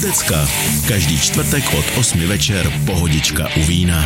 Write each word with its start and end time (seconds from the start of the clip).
Pohudecka. 0.00 0.46
Každý 0.88 1.20
čtvrtek 1.20 1.64
od 1.78 1.84
8 1.98 2.28
večer 2.28 2.72
Pohodička 2.86 3.48
u 3.56 3.62
vína. 3.62 4.04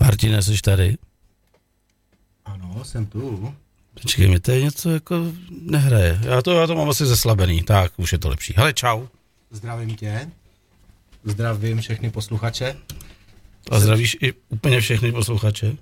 Martine, 0.00 0.42
jsi 0.42 0.60
tady? 0.62 0.96
Ano, 2.44 2.84
jsem 2.84 3.06
tu. 3.06 3.54
Počkej, 4.02 4.28
mi 4.28 4.40
to 4.40 4.52
je 4.52 4.62
něco 4.62 4.90
jako 4.90 5.32
nehraje. 5.60 6.18
Já 6.22 6.42
to, 6.42 6.60
já 6.60 6.66
to 6.66 6.74
mám 6.74 6.88
asi 6.88 7.06
zeslabený. 7.06 7.62
Tak, 7.62 7.92
už 7.96 8.12
je 8.12 8.18
to 8.18 8.28
lepší. 8.28 8.54
Hele, 8.56 8.72
čau. 8.72 9.06
Zdravím 9.50 9.96
tě. 9.96 10.30
Zdravím 11.24 11.80
všechny 11.80 12.10
posluchače. 12.10 12.76
A 13.70 13.80
zdravíš 13.80 14.16
i 14.20 14.32
úplně 14.48 14.80
všechny 14.80 15.12
posluchače? 15.12 15.76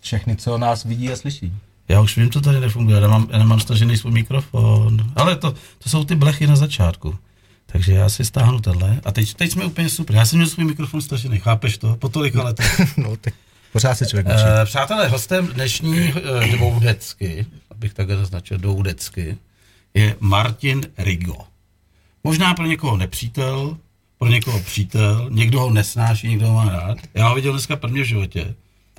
Všechny, 0.00 0.36
co 0.36 0.58
nás 0.58 0.84
vidí 0.84 1.12
a 1.12 1.16
slyší. 1.16 1.52
Já 1.88 2.00
už 2.00 2.16
vím, 2.16 2.28
to 2.28 2.40
tady 2.40 2.60
nefunguje, 2.60 2.94
já 2.94 3.00
nemám, 3.00 3.28
já 3.30 3.38
nemám 3.38 3.60
stažený 3.60 3.96
svůj 3.96 4.12
mikrofon. 4.12 5.12
Ale 5.16 5.36
to, 5.36 5.54
to 5.78 5.88
jsou 5.88 6.04
ty 6.04 6.14
blechy 6.14 6.46
na 6.46 6.56
začátku. 6.56 7.18
Takže 7.66 7.92
já 7.92 8.08
si 8.08 8.24
stáhnu 8.24 8.60
tenhle. 8.60 9.00
A 9.04 9.12
teď, 9.12 9.34
teď 9.34 9.52
jsme 9.52 9.64
úplně 9.64 9.88
super. 9.88 10.16
Já 10.16 10.26
jsem 10.26 10.38
měl 10.38 10.48
svůj 10.48 10.64
mikrofon 10.64 11.00
stažený, 11.00 11.38
chápeš 11.38 11.78
to? 11.78 11.96
Po 11.96 12.08
tolika 12.08 12.42
letech. 12.42 12.96
no, 12.96 13.16
tak 13.16 13.34
pořád 13.72 13.94
se 13.94 14.06
člověk 14.06 14.26
učí. 14.26 14.44
Uh, 14.44 14.64
přátelé, 14.64 15.08
hostem 15.08 15.46
dnešní 15.46 16.12
uh, 16.12 16.46
dvoudecky, 16.46 17.46
abych 17.70 17.94
takhle 17.94 18.16
zaznačil, 18.16 18.58
dvoudecky, 18.58 19.38
je 19.94 20.16
Martin 20.20 20.82
Rigo. 20.98 21.36
Možná 22.24 22.54
pro 22.54 22.66
někoho 22.66 22.96
nepřítel, 22.96 23.76
pro 24.18 24.28
někoho 24.28 24.60
přítel, 24.60 25.28
někdo 25.30 25.60
ho 25.60 25.70
nesnáší, 25.70 26.28
někdo 26.28 26.46
ho 26.46 26.54
má 26.54 26.68
rád. 26.68 26.98
Já 27.14 27.28
ho 27.28 27.34
viděl 27.34 27.52
dneska 27.52 27.76
prvně 27.76 28.02
v 28.02 28.06
životě 28.06 28.54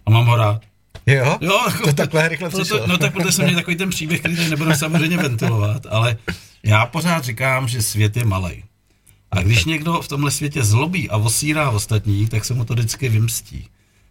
a 0.05 0.11
mám 0.11 0.25
ho 0.25 0.35
rád. 0.35 0.61
Jo? 1.05 1.38
Jo, 1.41 1.62
jako, 1.67 1.88
to 1.88 1.93
takhle 1.93 2.30
rychle 2.30 2.49
proto, 2.49 2.63
přišlo. 2.63 2.88
No 2.88 2.98
tak 2.98 3.13
protože 3.13 3.31
jsem 3.31 3.45
měl 3.45 3.55
takový 3.55 3.75
ten 3.75 3.89
příběh, 3.89 4.20
který 4.20 4.35
tady 4.35 4.49
nebudu 4.49 4.73
samozřejmě 4.73 5.17
ventilovat, 5.17 5.85
ale 5.89 6.17
já 6.63 6.85
pořád 6.85 7.23
říkám, 7.23 7.67
že 7.67 7.81
svět 7.81 8.17
je 8.17 8.25
malý. 8.25 8.64
A 9.31 9.42
když 9.42 9.66
někdo 9.66 10.02
v 10.02 10.08
tomhle 10.08 10.31
světě 10.31 10.64
zlobí 10.64 11.09
a 11.09 11.17
osírá 11.17 11.69
ostatní, 11.69 12.27
tak 12.27 12.45
se 12.45 12.53
mu 12.53 12.66
to 12.66 12.73
vždycky 12.73 13.09
vymstí. 13.09 13.67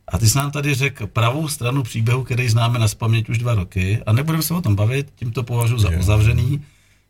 A 0.09 0.19
ty 0.19 0.29
jsi 0.29 0.39
nám 0.39 0.51
tady 0.51 0.75
řekl 0.75 1.07
pravou 1.07 1.49
stranu 1.49 1.83
příběhu, 1.83 2.25
který 2.25 2.49
známe 2.49 2.79
na 2.79 2.89
spaměť 2.89 3.29
už 3.29 3.39
dva 3.39 3.55
roky 3.55 4.03
a 4.07 4.13
nebudeme 4.13 4.43
se 4.43 4.55
o 4.55 4.61
tom 4.61 4.75
bavit, 4.75 5.13
tím 5.17 5.33
to 5.33 5.43
považuji 5.43 5.79
za 5.79 5.91
uzavřený. 5.99 6.65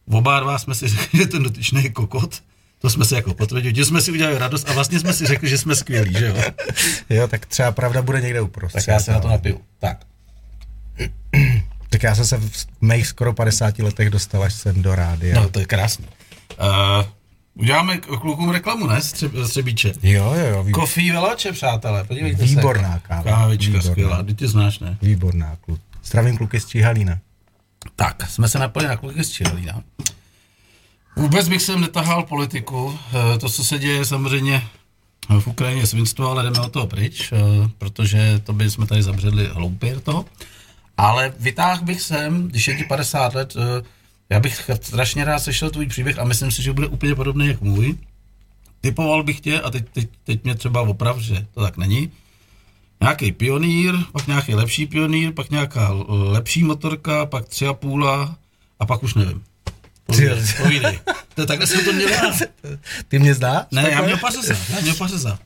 Oba 0.08 0.40
dva 0.40 0.58
jsme 0.58 0.74
si 0.74 0.88
řekli, 0.88 1.18
že 1.18 1.26
ten 1.26 1.42
dotyčný 1.42 1.82
je 1.82 1.90
kokot, 1.90 2.42
to 2.82 2.90
jsme 2.90 3.04
si 3.04 3.14
jako 3.14 3.34
potvrdili, 3.34 3.74
že 3.74 3.84
jsme 3.84 4.00
si 4.00 4.12
udělali 4.12 4.38
radost 4.38 4.68
a 4.68 4.72
vlastně 4.72 5.00
jsme 5.00 5.12
si 5.12 5.26
řekli, 5.26 5.48
že 5.48 5.58
jsme 5.58 5.76
skvělí, 5.76 6.12
že 6.18 6.26
jo? 6.26 6.36
jo, 7.10 7.28
tak 7.28 7.46
třeba 7.46 7.72
pravda 7.72 8.02
bude 8.02 8.20
někde 8.20 8.40
uprostřed. 8.40 8.78
Tak 8.86 8.88
já 8.94 9.00
se 9.00 9.12
na 9.12 9.20
to 9.20 9.28
napiju. 9.28 9.60
Tak. 9.78 9.98
Tak 11.90 12.02
já 12.02 12.14
jsem 12.14 12.24
se 12.24 12.36
v 12.38 12.66
mých 12.80 13.06
skoro 13.06 13.32
50 13.32 13.78
letech 13.78 14.10
dostal 14.10 14.42
až 14.42 14.54
sem 14.54 14.82
do 14.82 14.94
rádia. 14.94 15.40
No, 15.40 15.48
to 15.48 15.60
je 15.60 15.66
krásný. 15.66 16.06
Uh, 16.60 17.04
uděláme 17.54 17.98
k- 17.98 18.06
klukům 18.06 18.50
reklamu, 18.50 18.86
ne? 18.86 18.98
Stře- 18.98 19.46
Střebíče. 19.46 19.92
Jo, 20.02 20.34
jo, 20.38 20.46
jo. 20.46 20.64
Vý... 20.64 20.72
Kofí 20.72 21.10
velače, 21.10 21.52
přátelé, 21.52 22.04
podívejte 22.04 22.42
Výborná 22.44 22.92
se. 22.94 23.00
káva. 23.08 23.22
Kávička 23.22 23.72
Výborná. 23.72 23.90
skvělá, 23.92 24.22
ty 24.22 24.34
ty 24.34 24.48
znáš, 24.48 24.78
ne? 24.78 24.98
Výborná 25.02 25.56
kluk. 25.60 25.80
Zdravím 26.04 26.36
kluky 26.36 26.60
z 26.60 26.66
Číhalína. 26.66 27.18
Tak, 27.96 28.28
jsme 28.30 28.48
se 28.48 28.58
napojili 28.58 28.88
na 28.88 28.96
kluky 28.96 29.24
z 29.24 29.30
Čirlína. 29.30 29.82
Vůbec 31.16 31.48
bych 31.48 31.62
sem 31.62 31.80
netahal 31.80 32.22
politiku. 32.22 32.98
Eh, 33.34 33.38
To, 33.38 33.48
co 33.48 33.64
se 33.64 33.78
děje 33.78 34.04
samozřejmě 34.04 34.62
v 35.40 35.46
Ukrajině 35.46 35.86
svinstvo, 35.86 36.30
ale 36.30 36.42
jdeme 36.42 36.60
od 36.60 36.72
toho 36.72 36.86
pryč, 36.86 37.32
eh, 37.32 37.38
protože 37.78 38.40
to 38.44 38.52
by 38.52 38.70
jsme 38.70 38.86
tady 38.86 39.02
zabředli 39.02 39.46
hloupě 39.46 39.94
do 39.94 40.00
toho. 40.00 40.24
Ale 40.96 41.32
vytáhl 41.38 41.84
bych 41.84 42.00
sem, 42.00 42.48
když 42.48 42.68
je 42.68 42.76
ti 42.76 42.84
50 42.84 43.34
let, 43.34 43.54
eh, 43.56 43.82
já 44.30 44.40
bych 44.40 44.70
strašně 44.82 45.24
rád 45.24 45.38
slyšel 45.38 45.70
tvůj 45.70 45.86
příběh 45.86 46.18
a 46.18 46.24
myslím 46.24 46.50
si, 46.50 46.62
že 46.62 46.72
bude 46.72 46.86
úplně 46.86 47.14
podobný 47.14 47.46
jak 47.46 47.60
můj. 47.60 47.94
Typoval 48.80 49.22
bych 49.22 49.40
tě, 49.40 49.60
a 49.60 49.70
teď, 49.70 49.84
teď, 49.92 50.08
teď 50.24 50.44
mě 50.44 50.54
třeba 50.54 50.80
oprav, 50.80 51.18
že 51.18 51.46
to 51.54 51.60
tak 51.62 51.76
není, 51.76 52.10
nějaký 53.00 53.32
pionýr, 53.32 53.94
pak 54.12 54.26
nějaký 54.26 54.54
lepší 54.54 54.86
pionýr, 54.86 55.32
pak 55.32 55.50
nějaká 55.50 55.90
lepší 56.08 56.64
motorka, 56.64 57.26
pak 57.26 57.48
tři 57.48 57.66
a 57.66 57.74
půla 57.74 58.36
a 58.80 58.86
pak 58.86 59.02
už 59.02 59.14
nevím. 59.14 59.42
Povídej, 60.12 60.42
povídej. 60.62 61.00
To, 61.34 61.46
takhle 61.46 61.66
jsem 61.66 61.84
to 61.84 61.92
měl 61.92 62.08
já. 62.08 62.32
Ty 63.08 63.18
mě 63.18 63.34
znáš? 63.34 63.64
Ne, 63.70 63.90
já 63.90 64.02
měl 64.02 64.16
pařeza, 64.18 64.54
já 64.74 64.80
měl 64.80 64.94
pařeza. 64.94 65.38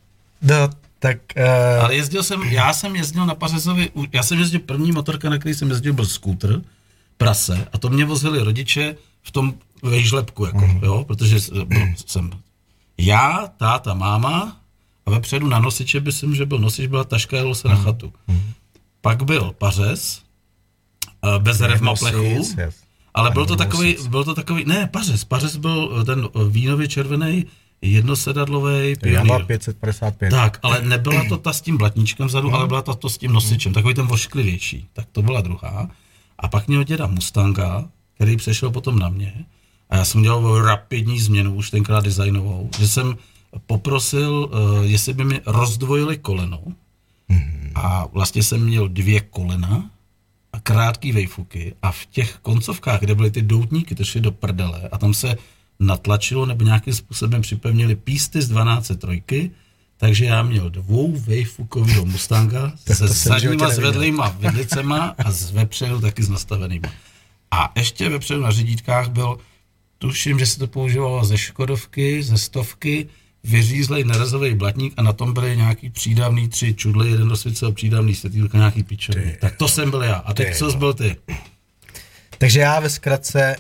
No, 0.43 0.71
tak... 0.99 1.19
Uh, 1.37 1.85
Ale 1.85 1.95
jezdil 1.95 2.23
jsem, 2.23 2.43
já 2.43 2.73
jsem 2.75 2.97
jezdil 2.97 3.27
na 3.27 3.35
Pařezovi, 3.35 3.91
já 4.13 4.23
jsem 4.23 4.39
jezdil, 4.39 4.61
první 4.61 4.93
motorka, 4.93 5.31
na 5.31 5.39
který 5.39 5.55
jsem 5.55 5.71
jezdil, 5.71 5.93
byl 5.93 6.07
skútr, 6.07 6.63
prase, 7.17 7.69
a 7.73 7.79
to 7.79 7.89
mě 7.89 8.05
vozili 8.05 8.43
rodiče 8.43 8.97
v 9.23 9.31
tom 9.31 9.55
vejžlepku, 9.83 10.45
jako, 10.47 10.59
Mhm. 10.59 10.75
mm. 10.75 10.81
jo, 10.85 11.05
protože 11.05 11.37
byl, 11.65 11.87
jsem 12.07 12.31
já, 12.99 13.49
táta, 13.57 13.95
máma 13.95 14.57
a 15.07 15.11
vepředu 15.11 15.49
na 15.49 15.59
nosiče, 15.59 16.01
myslím, 16.01 16.35
že 16.35 16.47
byl 16.47 16.59
nosič, 16.59 16.87
byla 16.87 17.05
taška, 17.05 17.37
jelo 17.37 17.49
Mhm. 17.49 17.55
se 17.55 17.69
na 17.69 17.77
chatu. 17.77 18.13
Pak 19.01 19.23
byl 19.23 19.55
pařez, 19.59 20.21
eh, 21.25 21.39
bez 21.39 21.61
revma 21.61 21.95
plechu, 21.95 22.23
yes. 22.23 22.55
Ale 23.17 23.31
byl 23.31 23.47
to 23.47 23.57
takový, 23.57 23.97
byl 24.09 24.25
to 24.25 24.35
takový, 24.35 24.65
ne, 24.65 24.89
pařez, 24.93 25.25
pařez 25.25 25.57
byl 25.57 25.99
eh, 26.01 26.05
ten 26.05 26.25
eh, 26.25 26.45
vínově 26.49 26.89
červený, 26.89 27.47
jednosedadlový 27.83 28.91
Já 28.91 28.97
pionýr. 29.01 29.33
mám 29.33 29.47
555. 29.47 30.31
Tak, 30.31 30.59
ale 30.63 30.83
nebyla 30.83 31.25
to 31.29 31.37
ta 31.37 31.53
s 31.53 31.61
tím 31.61 31.77
blatníčkem 31.77 32.27
vzadu, 32.27 32.55
ale 32.55 32.67
byla 32.67 32.83
to, 32.83 32.95
to 32.95 33.09
s 33.09 33.19
tím 33.19 33.33
nosičem, 33.33 33.73
takový 33.73 33.95
ten 33.95 34.07
vošklivější. 34.07 34.89
Tak 34.93 35.07
to 35.13 35.23
byla 35.23 35.41
druhá. 35.41 35.91
A 36.39 36.49
pak 36.49 36.69
měl 36.69 36.85
děda 36.85 37.07
Mustanga, 37.07 37.89
který 38.15 38.37
přešel 38.37 38.71
potom 38.71 38.99
na 38.99 39.09
mě. 39.09 39.45
A 39.91 39.97
já 39.97 40.05
jsem 40.05 40.23
dělal 40.23 40.63
rapidní 40.63 41.21
změnu, 41.21 41.55
už 41.55 41.71
tenkrát 41.71 42.05
designovou, 42.05 42.71
že 42.79 42.89
jsem 42.89 43.17
poprosil, 43.67 44.51
uh, 44.53 44.85
jestli 44.85 45.13
by 45.13 45.25
mi 45.25 45.41
rozdvojili 45.47 46.19
koleno. 46.19 46.61
A 47.75 48.07
vlastně 48.13 48.43
jsem 48.43 48.65
měl 48.65 48.89
dvě 48.89 49.21
kolena 49.21 49.91
krátký 50.63 51.13
vejfuky 51.13 51.75
a 51.83 51.93
v 51.93 52.07
těch 52.07 52.39
koncovkách, 52.43 53.01
kde 53.01 53.15
byly 53.15 53.31
ty 53.31 53.43
doutníky, 53.43 53.95
to 53.95 54.05
šly 54.05 54.21
do 54.21 54.33
prdele 54.33 54.89
a 54.93 54.99
tam 54.99 55.15
se 55.15 55.37
natlačilo 55.81 56.47
nebo 56.47 56.65
nějakým 56.65 56.95
způsobem 56.95 57.43
připevnili 57.43 57.97
písty 57.97 58.43
z 58.43 58.49
12 58.49 58.93
trojky, 58.99 59.51
takže 59.97 60.25
já 60.25 60.43
měl 60.43 60.71
dvou 60.71 61.17
vejfukovýho 61.17 62.05
Mustanga 62.05 62.73
se 62.93 63.09
zadníma 63.09 63.69
zvedlýma 63.69 64.29
vidlicema 64.29 65.15
a 65.19 65.31
z 65.31 65.51
vepředu 65.51 66.01
taky 66.01 66.23
s 66.23 66.29
nastavenýma. 66.29 66.89
A 67.51 67.73
ještě 67.77 68.09
vepředu 68.09 68.41
na 68.41 68.51
řidítkách 68.51 69.09
byl, 69.09 69.39
tuším, 69.99 70.39
že 70.39 70.47
se 70.47 70.59
to 70.59 70.67
používalo 70.67 71.25
ze 71.25 71.39
Škodovky, 71.39 72.23
ze 72.23 72.39
stovky, 72.39 73.09
vyřízlej 73.47 74.05
nerezový 74.05 74.55
blatník 74.55 74.95
a 74.97 75.03
na 75.03 75.13
tom 75.13 75.35
byly 75.35 75.57
nějaký 75.57 75.91
přídavný 75.91 76.49
tři 76.49 76.75
čudly, 76.75 77.11
jeden 77.11 77.29
rozsvícel 77.29 77.73
přídavný 77.73 78.15
světýlka, 78.15 78.59
nějaký 78.59 78.83
pičový. 78.83 79.33
Tak 79.41 79.57
to 79.57 79.69
jsem 79.69 79.91
byl 79.91 80.03
já. 80.03 80.15
A 80.15 80.35
teď 80.35 80.49
Ty 80.49 80.55
co 80.55 80.71
jsi 80.71 80.77
byl 80.77 80.95
ty? 80.95 81.17
Takže 82.39 82.61
já 82.61 82.81
ve 82.81 82.91
zkratce, 82.91 83.57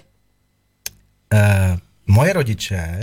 eh, 1.32 1.78
moje 2.06 2.32
rodiče 2.32 3.00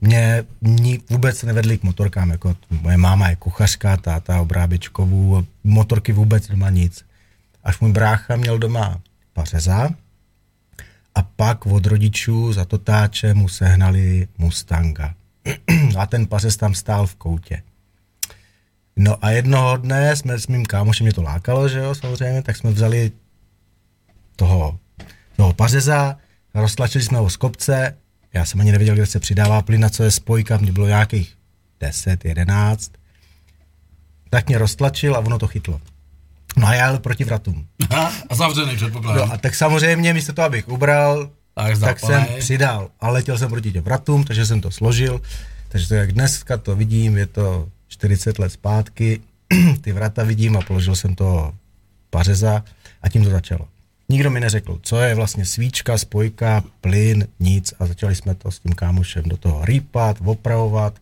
mě 0.00 0.44
ní 0.62 0.98
vůbec 1.10 1.42
nevedli 1.42 1.78
k 1.78 1.82
motorkám, 1.82 2.30
jako 2.30 2.56
moje 2.70 2.96
máma 2.96 3.28
je 3.28 3.36
kuchařka, 3.36 3.96
táta 3.96 4.40
obráběčkovů, 4.40 5.46
motorky 5.64 6.12
vůbec 6.12 6.48
nemá 6.48 6.70
nic. 6.70 7.04
Až 7.64 7.80
můj 7.80 7.92
brácha 7.92 8.36
měl 8.36 8.58
doma 8.58 9.00
pařeza 9.32 9.90
a 11.14 11.22
pak 11.22 11.66
od 11.66 11.86
rodičů 11.86 12.52
za 12.52 12.64
totáče 12.64 13.34
mu 13.34 13.48
sehnali 13.48 14.28
Mustanga. 14.38 15.14
a 15.98 16.06
ten 16.06 16.26
pařez 16.26 16.56
tam 16.56 16.74
stál 16.74 17.06
v 17.06 17.14
koutě. 17.14 17.62
No 18.96 19.24
a 19.24 19.30
jednoho 19.30 19.76
dne 19.76 20.16
jsme 20.16 20.38
s 20.38 20.46
mým 20.46 20.66
kámošem, 20.66 21.04
mě 21.04 21.12
to 21.12 21.22
lákalo, 21.22 21.68
že 21.68 21.78
jo, 21.78 21.94
samozřejmě, 21.94 22.42
tak 22.42 22.56
jsme 22.56 22.70
vzali 22.70 23.12
toho, 24.36 24.78
toho 25.36 25.52
pařeza, 25.52 26.16
roztlačili 26.54 27.04
jsme 27.04 27.18
ho 27.18 27.30
z 27.30 27.36
kopce, 27.36 27.96
já 28.32 28.44
jsem 28.44 28.60
ani 28.60 28.72
nevěděl, 28.72 28.94
kde 28.94 29.06
se 29.06 29.20
přidává 29.20 29.62
plyn, 29.62 29.80
na 29.80 29.88
co 29.88 30.02
je 30.02 30.10
spojka, 30.10 30.56
mě 30.56 30.72
bylo 30.72 30.86
nějakých 30.86 31.36
10, 31.80 32.24
11, 32.24 32.92
tak 34.30 34.48
mě 34.48 34.58
roztlačil 34.58 35.16
a 35.16 35.18
ono 35.18 35.38
to 35.38 35.46
chytlo. 35.46 35.80
No 36.56 36.66
a 36.66 36.74
já 36.74 36.86
jel 36.86 36.98
proti 36.98 37.24
vratům. 37.24 37.66
Aha, 37.90 38.12
a 38.28 38.34
zavřený 38.34 38.76
předpokládám. 38.76 39.28
No 39.28 39.34
a 39.34 39.36
tak 39.36 39.54
samozřejmě 39.54 40.14
místo 40.14 40.32
toho, 40.32 40.46
abych 40.46 40.68
ubral, 40.68 41.30
Tak 41.68 41.78
tak 41.80 42.00
jsem 42.00 42.26
přidal. 42.38 42.90
A 43.00 43.08
letěl 43.10 43.38
jsem 43.38 43.48
proti 43.50 43.72
těm 43.72 43.84
vratům, 43.84 44.24
takže 44.24 44.46
jsem 44.46 44.60
to 44.60 44.70
složil. 44.70 45.20
Takže 45.68 45.88
to 45.88 45.94
jak 45.94 46.12
dneska 46.12 46.56
to 46.56 46.76
vidím, 46.76 47.16
je 47.16 47.26
to 47.26 47.68
40 47.88 48.38
let 48.38 48.50
zpátky, 48.52 49.20
ty 49.80 49.92
vrata 49.92 50.24
vidím 50.24 50.56
a 50.56 50.60
položil 50.60 50.96
jsem 50.96 51.14
to 51.14 51.52
pařeza 52.10 52.64
a 53.02 53.08
tím 53.08 53.24
to 53.24 53.30
začalo. 53.30 53.68
Nikdo 54.08 54.30
mi 54.30 54.40
neřekl, 54.40 54.78
co 54.82 55.00
je 55.00 55.14
vlastně 55.14 55.44
svíčka, 55.46 55.98
spojka, 55.98 56.64
plyn, 56.80 57.26
nic 57.40 57.74
a 57.78 57.86
začali 57.86 58.14
jsme 58.14 58.34
to 58.34 58.50
s 58.50 58.58
tím 58.58 58.72
kámošem 58.72 59.22
do 59.26 59.36
toho 59.36 59.64
rýpat, 59.64 60.16
opravovat. 60.24 60.94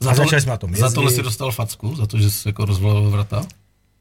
Za 0.00 0.10
a 0.10 0.14
tohle- 0.14 0.24
začali 0.26 0.42
jsme 0.42 0.50
na 0.50 0.56
tom 0.56 0.76
Za 0.76 0.90
tohle 0.90 1.04
jezdit. 1.10 1.16
si 1.16 1.22
dostal 1.22 1.52
facku, 1.52 1.96
za 1.96 2.06
to, 2.06 2.18
že 2.18 2.30
jsi 2.30 2.48
jako 2.48 2.64
rozvolil 2.64 3.10
vrata? 3.10 3.46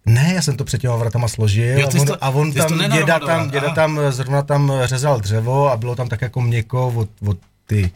Ne, 0.06 0.31
já 0.36 0.42
jsem 0.42 0.57
to 0.57 0.63
před 0.65 0.81
těma 0.81 0.95
vratama 0.95 1.27
složil 1.27 1.80
Jo, 1.80 1.88
a 1.94 2.00
on, 2.00 2.06
to- 2.07 2.24
a 2.24 2.30
on 2.30 2.53
tam, 2.53 2.77
děda 2.92 3.19
tam, 3.19 3.50
děda 3.51 3.65
aha. 3.65 3.75
tam 3.75 4.00
zrovna 4.09 4.42
tam 4.42 4.71
řezal 4.83 5.19
dřevo 5.19 5.71
a 5.71 5.77
bylo 5.77 5.95
tam 5.95 6.09
tak 6.09 6.21
jako 6.21 6.42
měkko 6.42 6.88
od, 6.88 7.09
od 7.27 7.38
ty, 7.68 7.92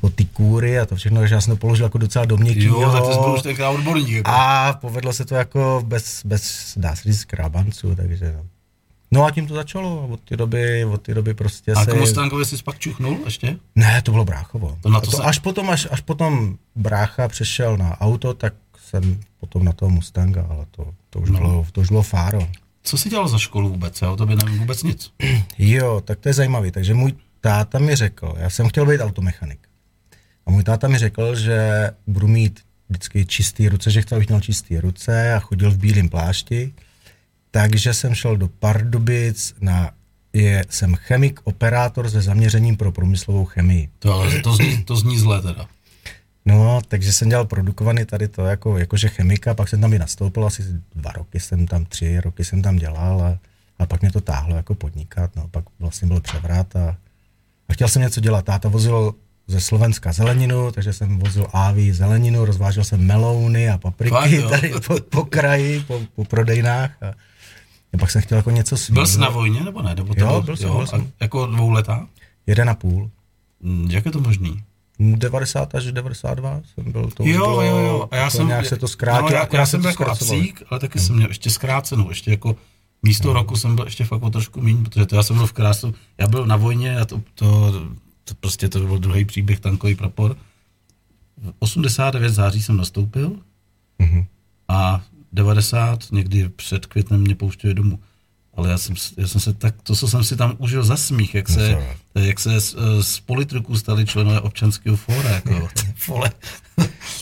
od 0.00 0.14
ty 0.14 0.24
kůry 0.24 0.78
a 0.78 0.86
to 0.86 0.96
všechno, 0.96 1.20
takže 1.20 1.34
já 1.34 1.40
jsem 1.40 1.52
to 1.54 1.60
položil 1.60 1.86
jako 1.86 1.98
docela 1.98 2.24
do 2.24 2.36
měkkýho. 2.36 2.80
Jo, 2.82 2.92
tak 2.92 3.02
to 3.02 3.20
byl 3.22 3.34
už 3.34 3.42
tenkrát 3.42 3.70
odborník. 3.70 4.08
Jako. 4.08 4.30
A 4.30 4.72
povedlo 4.80 5.12
se 5.12 5.24
to 5.24 5.34
jako 5.34 5.82
bez, 5.86 6.20
bez 6.24 6.72
dá 6.76 6.96
se 6.96 7.02
říct, 7.12 7.24
krábanců, 7.24 7.94
takže 7.94 8.32
no. 8.36 8.42
No 9.10 9.24
a 9.24 9.30
tím 9.30 9.46
to 9.46 9.54
začalo 9.54 10.00
a 10.02 10.12
od 10.12 10.20
té 10.20 10.36
doby, 10.36 10.84
od 10.84 11.02
té 11.02 11.14
doby 11.14 11.34
prostě 11.34 11.72
a 11.72 11.84
se... 11.84 11.90
k 11.90 11.94
Mustangovi 11.94 12.44
jsi 12.44 12.62
pak 12.62 12.78
čuchnul 12.78 13.18
ještě? 13.24 13.56
Ne, 13.74 14.02
to 14.02 14.12
bylo 14.12 14.24
bráchovo. 14.24 14.78
To 14.82 14.88
na 14.88 15.00
to 15.00 15.10
to 15.10 15.16
se- 15.16 15.22
až, 15.22 15.38
potom, 15.38 15.70
až, 15.70 15.88
až 15.90 16.00
potom 16.00 16.56
brácha 16.76 17.28
přešel 17.28 17.76
na 17.76 18.00
auto, 18.00 18.34
tak 18.34 18.52
jsem 18.86 19.20
potom 19.40 19.64
na 19.64 19.72
toho 19.72 19.90
Mustanga, 19.90 20.46
ale 20.50 20.66
to, 20.70 20.94
to, 21.10 21.18
už, 21.20 21.30
No. 21.30 21.38
bylo, 21.38 21.66
to 21.72 21.80
už 21.80 21.88
bylo 21.88 22.02
fáro. 22.02 22.48
Co 22.82 22.98
jsi 22.98 23.08
dělal 23.10 23.28
za 23.28 23.38
školu 23.38 23.68
vůbec? 23.68 24.02
Já 24.02 24.10
o 24.10 24.16
tobě 24.16 24.36
nevím 24.36 24.58
vůbec 24.58 24.82
nic. 24.82 25.10
Jo, 25.58 26.00
tak 26.04 26.18
to 26.20 26.28
je 26.28 26.32
zajímavý. 26.32 26.70
Takže 26.70 26.94
můj 26.94 27.12
táta 27.40 27.78
mi 27.78 27.96
řekl, 27.96 28.34
já 28.38 28.50
jsem 28.50 28.68
chtěl 28.68 28.86
být 28.86 29.00
automechanik. 29.00 29.58
A 30.46 30.50
můj 30.50 30.62
táta 30.64 30.88
mi 30.88 30.98
řekl, 30.98 31.36
že 31.36 31.90
budu 32.06 32.28
mít 32.28 32.60
vždycky 32.88 33.26
čistý 33.26 33.68
ruce, 33.68 33.90
že 33.90 34.02
chtěl, 34.02 34.16
abych 34.16 34.28
měl 34.28 34.40
čistý 34.40 34.78
ruce 34.78 35.34
a 35.34 35.38
chodil 35.38 35.70
v 35.70 35.78
bílém 35.78 36.08
plášti. 36.08 36.74
Takže 37.50 37.94
jsem 37.94 38.14
šel 38.14 38.36
do 38.36 38.48
Pardubic 38.48 39.54
na 39.60 39.90
je, 40.32 40.64
jsem 40.70 40.94
chemik, 40.94 41.40
operátor 41.44 42.10
se 42.10 42.22
zaměřením 42.22 42.76
pro 42.76 42.92
průmyslovou 42.92 43.44
chemii. 43.44 43.88
To, 43.98 44.12
ale 44.12 44.40
to, 44.40 44.56
zní, 44.56 44.84
to 44.84 44.96
zní 44.96 45.18
zle 45.18 45.42
teda. 45.42 45.66
No, 46.46 46.80
takže 46.88 47.12
jsem 47.12 47.28
dělal 47.28 47.44
produkovaný 47.44 48.04
tady 48.04 48.28
to 48.28 48.44
jako, 48.44 48.78
jakože 48.78 49.08
chemika, 49.08 49.54
pak 49.54 49.68
jsem 49.68 49.80
tam 49.80 49.92
i 49.92 49.98
nastoupil, 49.98 50.46
asi 50.46 50.62
dva 50.94 51.12
roky 51.12 51.40
jsem 51.40 51.66
tam, 51.66 51.84
tři 51.84 52.20
roky 52.20 52.44
jsem 52.44 52.62
tam 52.62 52.76
dělal 52.76 53.22
a, 53.22 53.38
a 53.78 53.86
pak 53.86 54.00
mě 54.00 54.12
to 54.12 54.20
táhlo 54.20 54.56
jako 54.56 54.74
podnikat, 54.74 55.36
no, 55.36 55.48
pak 55.48 55.64
vlastně 55.78 56.08
byl 56.08 56.20
převrat 56.20 56.76
a, 56.76 56.96
a 57.68 57.72
chtěl 57.72 57.88
jsem 57.88 58.02
něco 58.02 58.20
dělat. 58.20 58.44
Táta 58.44 58.68
vozil 58.68 59.14
ze 59.46 59.60
Slovenska 59.60 60.12
zeleninu, 60.12 60.72
takže 60.72 60.92
jsem 60.92 61.18
vozil 61.18 61.46
áví 61.52 61.92
zeleninu, 61.92 62.44
rozvážel 62.44 62.84
jsem 62.84 63.06
melouny 63.06 63.68
a 63.68 63.72
Fakt, 63.72 63.82
papriky 63.82 64.36
jo? 64.36 64.48
tady 64.50 64.72
po, 64.86 65.00
po 65.00 65.24
kraji, 65.24 65.80
po, 65.80 66.00
po 66.14 66.24
prodejnách 66.24 67.02
a, 67.02 67.06
a 67.94 67.98
pak 67.98 68.10
jsem 68.10 68.22
chtěl 68.22 68.36
jako 68.38 68.50
něco 68.50 68.76
svýho. 68.76 68.94
Byl 68.94 69.06
jsi 69.06 69.18
na 69.18 69.28
vojně 69.28 69.60
nebo 69.64 69.82
ne? 69.82 69.94
Nebo 69.94 70.14
to 70.14 70.20
Jo, 70.20 70.28
byl, 70.28 70.42
byl 70.42 70.56
jsem, 70.56 70.68
jo, 70.68 70.76
byl 70.76 70.86
jsem. 70.86 71.10
Jako 71.20 71.46
dvouletá? 71.46 72.06
Jeden 72.46 72.70
a 72.70 72.74
půl. 72.74 73.10
Hm, 73.62 73.88
Jak 73.90 74.04
je 74.06 74.12
to 74.12 74.20
možný? 74.20 74.62
90 74.98 75.74
až 75.74 75.84
92 75.84 76.60
jsem 76.74 76.92
byl, 76.92 77.10
to 77.10 77.22
Jo, 77.26 77.38
bylo, 77.38 77.62
jo, 77.62 77.78
jo. 77.78 78.08
A 78.10 78.16
já 78.16 78.30
to 78.30 78.36
jsem, 78.36 78.46
nějak 78.46 78.66
se 78.66 78.76
to 78.76 78.88
zkrátilo, 78.88 79.30
no, 79.30 79.36
já, 79.36 79.48
já 79.52 79.66
se 79.66 79.70
jsem 79.70 79.80
byl 79.80 79.90
jako 79.90 80.10
acík, 80.10 80.62
ale 80.70 80.80
taky 80.80 80.98
jsem 80.98 81.16
měl 81.16 81.28
ještě 81.28 81.50
zkrácenou, 81.50 82.08
ještě 82.08 82.30
jako 82.30 82.56
místo 83.02 83.32
roku 83.32 83.56
jsem 83.56 83.76
byl 83.76 83.84
ještě 83.84 84.04
fakt 84.04 84.22
o 84.22 84.30
trošku 84.30 84.60
méně, 84.60 84.84
protože 84.84 85.06
to 85.06 85.16
já 85.16 85.22
jsem 85.22 85.36
byl 85.36 85.46
v 85.46 85.52
krásu, 85.52 85.94
já 86.18 86.26
byl 86.28 86.46
na 86.46 86.56
vojně 86.56 86.98
a 86.98 87.04
to, 87.04 87.22
to, 87.34 87.72
to 88.24 88.34
prostě 88.40 88.68
to 88.68 88.80
byl 88.80 88.98
druhý 88.98 89.24
příběh, 89.24 89.60
tankový 89.60 89.94
prapor. 89.94 90.36
V 91.42 91.52
89 91.58 92.30
září 92.30 92.62
jsem 92.62 92.76
nastoupil 92.76 93.36
Mhm. 93.98 94.24
a 94.68 95.02
90 95.32 96.04
někdy 96.12 96.48
před 96.48 96.86
květnem 96.86 97.20
mě 97.20 97.34
pouštěli 97.34 97.74
domů. 97.74 97.98
Ale 98.56 98.70
já 98.70 98.78
jsem, 98.78 98.94
já 99.16 99.28
jsem 99.28 99.40
se 99.40 99.52
tak, 99.52 99.74
to, 99.82 99.96
co 99.96 100.08
jsem 100.08 100.24
si 100.24 100.36
tam 100.36 100.54
užil 100.58 100.84
za 100.84 100.96
smích, 100.96 101.34
jak 101.34 101.48
se, 101.48 101.78
jak 102.14 102.40
se 102.40 102.60
z, 102.60 102.76
z 103.00 103.20
politruků 103.20 103.78
stali 103.78 104.06
členové 104.06 104.40
občanského 104.40 104.96
fóra, 104.96 105.30
jako, 105.30 105.68
vole. 106.08 106.32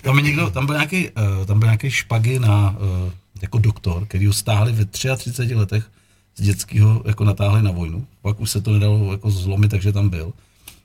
tam, 0.02 0.16
někdo, 0.16 0.50
tam 0.50 0.66
byl 0.66 0.74
nějaký, 0.74 1.08
eh, 1.08 1.46
tam 1.46 1.58
byl 1.58 1.66
nějaký 1.66 1.90
špagy 1.90 2.38
na, 2.38 2.76
eh, 2.78 3.12
jako 3.42 3.58
doktor, 3.58 4.06
který 4.06 4.26
ho 4.26 4.32
stáhli 4.32 4.72
ve 4.72 4.84
33 4.84 5.54
letech 5.54 5.90
z 6.36 6.42
dětského, 6.42 7.02
jako 7.06 7.24
natáhli 7.24 7.62
na 7.62 7.70
vojnu. 7.70 8.06
Pak 8.22 8.40
už 8.40 8.50
se 8.50 8.60
to 8.60 8.72
nedalo 8.72 9.12
jako 9.12 9.30
zlomit, 9.30 9.70
takže 9.70 9.92
tam 9.92 10.08
byl. 10.08 10.32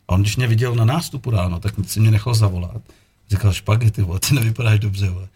A 0.08 0.14
on, 0.14 0.22
když 0.22 0.38
mě 0.38 0.48
viděl 0.48 0.76
na 0.76 0.86
nástupu 0.86 1.32
ráno, 1.32 1.60
tak 1.60 1.74
si 1.86 2.00
mě 2.00 2.12
nechal 2.12 2.34
zavolat. 2.34 2.82
Říkal, 3.30 3.54
špagy, 3.54 3.92
ty 3.92 4.02
vole, 4.02 4.20
ty 4.20 4.36
nevypadáš 4.36 4.80
dobře, 4.80 5.10
vole. 5.10 5.28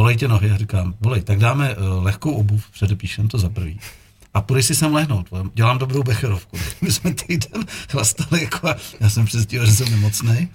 Bolej 0.00 0.16
tě 0.16 0.28
nohy, 0.28 0.48
já 0.48 0.56
říkám, 0.56 0.94
bolej, 1.00 1.22
tak 1.22 1.38
dáme 1.38 1.76
uh, 1.76 2.04
lehkou 2.04 2.32
obuv, 2.32 2.70
předepíšem 2.70 3.28
to 3.28 3.38
za 3.38 3.48
prvý. 3.48 3.80
A 4.34 4.40
půjdeš 4.40 4.66
si 4.66 4.74
sem 4.74 4.94
lehnout, 4.94 5.28
dělám 5.54 5.78
dobrou 5.78 6.02
becherovku. 6.02 6.56
My 6.80 6.92
jsme 6.92 7.14
týden 7.14 7.64
chlastali, 7.90 8.42
jako, 8.42 8.68
a 8.68 8.76
já 9.00 9.10
jsem 9.10 9.26
přestíval, 9.26 9.66
že 9.66 9.72
jsem 9.72 9.90
nemocný. 9.90 10.48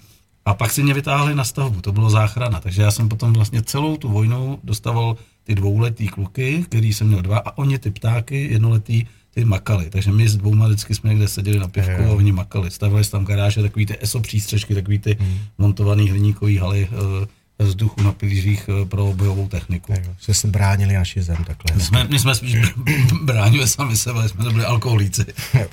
A 0.44 0.54
pak 0.54 0.70
si 0.70 0.82
mě 0.82 0.94
vytáhli 0.94 1.34
na 1.34 1.44
stavbu, 1.44 1.80
to 1.80 1.92
bylo 1.92 2.10
záchrana. 2.10 2.60
Takže 2.60 2.82
já 2.82 2.90
jsem 2.90 3.08
potom 3.08 3.32
vlastně 3.32 3.62
celou 3.62 3.96
tu 3.96 4.08
vojnu 4.08 4.58
dostával 4.64 5.16
ty 5.44 5.54
dvouletý 5.54 6.08
kluky, 6.08 6.64
který 6.64 6.92
jsem 6.92 7.06
měl 7.06 7.22
dva, 7.22 7.38
a 7.38 7.58
oni 7.58 7.78
ty 7.78 7.90
ptáky 7.90 8.48
jednoletý, 8.52 9.06
ty 9.34 9.44
makali. 9.44 9.90
Takže 9.90 10.12
my 10.12 10.28
s 10.28 10.36
dvouma 10.36 10.66
vždycky 10.66 10.94
jsme 10.94 11.10
někde 11.10 11.28
seděli 11.28 11.58
na 11.58 11.68
pivku 11.68 12.02
a 12.02 12.12
oni 12.12 12.32
makali. 12.32 12.70
Stavili 12.70 13.04
tam 13.04 13.24
garáže, 13.24 13.62
takový 13.62 13.86
ty 13.86 13.96
ESO 14.00 14.20
přístřežky, 14.20 14.74
takový 14.74 14.98
ty 14.98 15.16
hmm. 15.20 15.38
montovaný 15.58 16.10
hliníkový 16.10 16.56
haly 16.56 16.88
e, 16.92 17.26
vzduchu 17.64 18.02
na 18.02 18.12
pilířích 18.12 18.68
e, 18.68 18.84
pro 18.84 19.12
bojovou 19.12 19.48
techniku. 19.48 19.92
Jo, 19.92 20.14
Že 20.20 20.34
se 20.34 20.46
bránili 20.48 20.94
naši 20.94 21.22
zem 21.22 21.36
takhle. 21.36 21.76
My 21.76 21.82
jsme, 21.82 22.04
my 22.04 22.18
jsme 22.18 22.34
spíš 22.34 22.54
br- 22.54 23.24
bránili 23.24 23.68
sami 23.68 23.96
sebe, 23.96 24.28
jsme 24.28 24.44
nebyli 24.44 24.64
alkoholíci. 24.64 25.24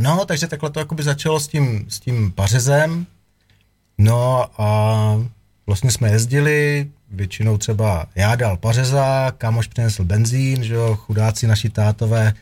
No, 0.00 0.24
takže 0.24 0.46
takhle 0.46 0.70
to 0.70 0.78
jakoby 0.78 1.02
začalo 1.02 1.40
s 1.40 1.48
tím, 1.48 1.86
s 1.88 2.00
tím 2.00 2.32
pařezem. 2.32 3.06
No 3.98 4.46
a 4.62 5.00
vlastně 5.66 5.90
jsme 5.90 6.10
jezdili, 6.10 6.88
většinou 7.10 7.58
třeba 7.58 8.06
já 8.14 8.36
dal 8.36 8.56
pařeza, 8.56 9.32
kámoš 9.38 9.66
přinesl 9.66 10.04
benzín, 10.04 10.64
že 10.64 10.74
jo, 10.74 10.96
chudáci 10.96 11.46
naši 11.46 11.68
tátové, 11.70 12.34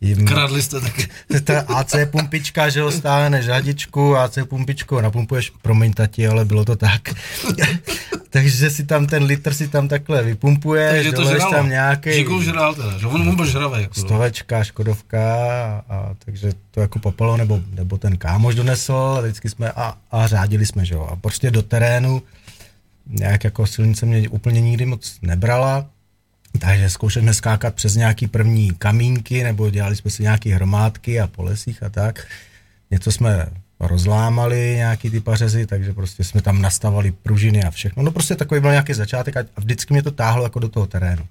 jim 0.00 0.26
Kradli 0.26 0.62
jste 0.62 0.80
taky. 0.80 1.08
ta 1.44 1.60
AC 1.60 1.94
pumpička, 2.10 2.68
že 2.68 2.82
ho 2.82 2.90
stáhneš 2.90 3.46
hadičku, 3.48 4.16
AC 4.16 4.38
pumpičku 4.44 5.00
napumpuješ, 5.00 5.52
promiň 5.62 5.92
tati, 5.92 6.28
ale 6.28 6.44
bylo 6.44 6.64
to 6.64 6.76
tak. 6.76 7.14
Takže 8.30 8.70
si 8.70 8.84
tam 8.84 9.06
ten 9.06 9.22
litr 9.22 9.54
si 9.54 9.68
tam 9.68 9.88
takhle 9.88 10.22
vypumpuješ, 10.22 10.92
Takže 10.92 11.12
to 11.12 11.24
žralo. 11.24 11.52
tam 11.52 11.68
nějaký 11.68 12.12
Žigul 12.12 12.42
žral 12.42 12.74
teda, 12.74 12.98
že 12.98 13.06
on, 13.06 13.36
byl 13.36 13.46
žravý. 13.46 13.82
Jako, 13.82 13.94
stovečka, 13.94 14.64
škodovka 14.64 15.34
a, 15.44 15.82
a 15.88 16.14
takže 16.24 16.52
to 16.70 16.80
jako 16.80 16.98
popelo, 16.98 17.36
nebo, 17.36 17.60
nebo 17.74 17.98
ten 17.98 18.16
kámoš 18.16 18.54
donesl, 18.54 19.14
a 19.18 19.20
vždycky 19.20 19.48
jsme 19.48 19.72
a, 19.72 19.94
a 20.10 20.26
řádili 20.26 20.66
jsme, 20.66 20.84
že 20.84 20.94
jo. 20.94 21.08
A 21.12 21.16
prostě 21.16 21.50
do 21.50 21.62
terénu 21.62 22.22
nějak 23.06 23.44
jako 23.44 23.66
silnice 23.66 24.06
mě 24.06 24.28
úplně 24.28 24.60
nikdy 24.60 24.86
moc 24.86 25.18
nebrala, 25.22 25.86
takže 26.58 26.90
zkoušeli 26.90 27.34
skákat 27.34 27.74
přes 27.74 27.94
nějaký 27.94 28.26
první 28.26 28.70
kamínky, 28.70 29.44
nebo 29.44 29.70
dělali 29.70 29.96
jsme 29.96 30.10
si 30.10 30.22
nějaké 30.22 30.54
hromádky 30.54 31.20
a 31.20 31.26
po 31.26 31.42
lesích 31.42 31.82
a 31.82 31.88
tak. 31.88 32.26
Něco 32.90 33.12
jsme 33.12 33.46
rozlámali, 33.80 34.74
nějaký 34.76 35.10
ty 35.10 35.20
pařezy, 35.20 35.66
takže 35.66 35.92
prostě 35.92 36.24
jsme 36.24 36.42
tam 36.42 36.62
nastavali 36.62 37.12
pružiny 37.12 37.64
a 37.64 37.70
všechno. 37.70 38.02
No 38.02 38.10
prostě 38.10 38.34
takový 38.34 38.60
byl 38.60 38.70
nějaký 38.70 38.94
začátek 38.94 39.36
a 39.36 39.40
a 39.40 39.60
vždycky 39.60 39.94
mě 39.94 40.02
to 40.02 40.10
táhlo 40.10 40.42
jako 40.42 40.58
do 40.58 40.68
toho 40.68 40.86
terénu. 40.86 41.26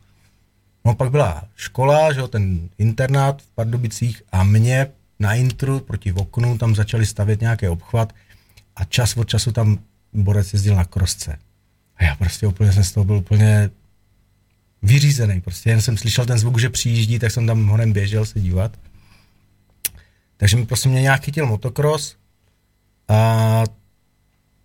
No 0.85 0.95
pak 0.95 1.11
byla 1.11 1.43
škola, 1.55 2.13
že 2.13 2.19
jo, 2.19 2.27
ten 2.27 2.69
internát 2.77 3.41
v 3.41 3.47
Pardubicích 3.55 4.21
a 4.31 4.43
mě 4.43 4.87
na 5.19 5.33
intru 5.33 5.79
proti 5.79 6.13
oknu 6.13 6.57
tam 6.57 6.75
začali 6.75 7.05
stavět 7.05 7.41
nějaký 7.41 7.67
obchvat 7.67 8.13
a 8.75 8.83
čas 8.83 9.17
od 9.17 9.29
času 9.29 9.51
tam 9.51 9.79
borec 10.13 10.53
jezdil 10.53 10.75
na 10.75 10.85
krosce. 10.85 11.37
A 11.97 12.03
já 12.03 12.15
prostě 12.15 12.47
úplně 12.47 12.73
jsem 12.73 12.83
z 12.83 12.91
toho 12.91 13.03
byl 13.03 13.15
úplně 13.15 13.69
vyřízený. 14.83 15.41
Prostě 15.41 15.69
jen 15.69 15.81
jsem 15.81 15.97
slyšel 15.97 16.25
ten 16.25 16.37
zvuk, 16.37 16.59
že 16.59 16.69
přijíždí, 16.69 17.19
tak 17.19 17.31
jsem 17.31 17.47
tam 17.47 17.67
honem 17.67 17.93
běžel 17.93 18.25
se 18.25 18.39
dívat. 18.39 18.71
Takže 20.37 20.57
mi 20.57 20.65
prostě 20.65 20.89
mě 20.89 21.01
nějak 21.01 21.23
chytil 21.23 21.45
motokros 21.45 22.15
a 23.07 23.63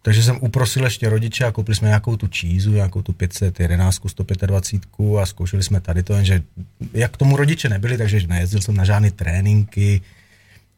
takže 0.02 0.22
jsem 0.22 0.38
uprosil 0.40 0.84
ještě 0.84 1.08
rodiče 1.08 1.44
a 1.44 1.52
koupili 1.52 1.76
jsme 1.76 1.88
nějakou 1.88 2.16
tu 2.16 2.28
čízu, 2.28 2.72
nějakou 2.72 3.02
tu 3.02 3.12
511, 3.12 4.00
125 4.06 5.18
a 5.20 5.26
zkoušeli 5.26 5.62
jsme 5.62 5.80
tady 5.80 6.02
to, 6.02 6.14
jenže 6.14 6.42
jak 6.92 7.16
tomu 7.16 7.36
rodiče 7.36 7.68
nebyli, 7.68 7.98
takže 7.98 8.26
nejezdil 8.26 8.60
jsem 8.60 8.76
na 8.76 8.84
žádné 8.84 9.10
tréninky. 9.10 10.00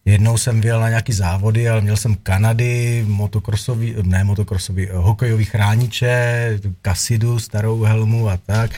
Jednou 0.04 0.38
jsem 0.38 0.60
vyjel 0.60 0.80
na 0.80 0.88
nějaký 0.88 1.12
závody, 1.12 1.68
ale 1.68 1.80
měl 1.80 1.96
jsem 1.96 2.14
Kanady, 2.14 3.04
motokrosový, 3.08 3.94
ne 4.02 4.24
motokrosový, 4.24 4.88
hokejový 4.92 5.44
chrániče, 5.44 6.60
kasidu, 6.82 7.38
starou 7.38 7.82
helmu 7.82 8.28
a 8.28 8.36
tak. 8.36 8.70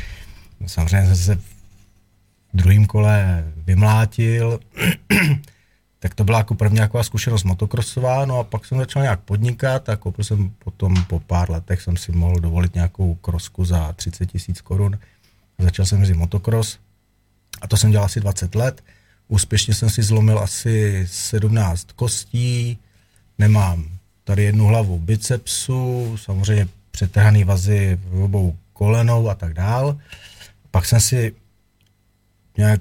Samozřejmě 0.67 1.17
se 1.17 1.37
v 1.37 1.43
druhém 2.55 2.87
kole 2.87 3.45
vymlátil, 3.57 4.61
tak 5.99 6.15
to 6.15 6.25
byla 6.25 6.39
jako 6.39 6.55
první 6.55 6.79
taková 6.79 7.03
zkušenost 7.03 7.45
motokrosová, 7.45 8.25
no 8.25 8.39
a 8.39 8.45
pak 8.45 8.65
jsem 8.65 8.79
začal 8.79 9.03
nějak 9.03 9.21
podnikat 9.21 9.89
a 9.89 9.97
koupil 9.97 10.25
jsem 10.25 10.51
potom 10.51 11.05
po 11.05 11.21
pár 11.21 11.51
letech 11.51 11.83
jsem 11.83 11.97
si 11.97 12.13
mohl 12.13 12.41
dovolit 12.41 12.75
nějakou 12.75 13.15
krosku 13.15 13.65
za 13.65 13.93
30 13.93 14.27
tisíc 14.27 14.61
korun. 14.61 14.99
Začal 15.59 15.87
jsem 15.87 16.01
jezdit 16.01 16.15
motokros 16.15 16.79
a 17.61 17.69
to 17.69 17.77
jsem 17.77 17.91
dělal 17.91 18.05
asi 18.05 18.21
20 18.21 18.55
let. 18.55 18.85
Úspěšně 19.29 19.75
jsem 19.75 19.91
si 19.91 20.03
zlomil 20.03 20.39
asi 20.39 21.07
17 21.11 21.93
kostí, 21.97 22.79
nemám 23.39 23.85
tady 24.25 24.45
jednu 24.45 24.67
hlavu 24.67 24.99
bicepsu, 24.99 26.17
samozřejmě 26.17 26.69
přetrhaný 26.91 27.45
vazy 27.45 27.99
v 28.05 28.23
obou 28.23 28.57
kolenou 28.73 29.29
a 29.29 29.35
tak 29.35 29.55
dál. 29.55 29.99
Pak 30.77 30.87
jsem 30.87 31.01
si 31.01 31.35
nějak 32.57 32.81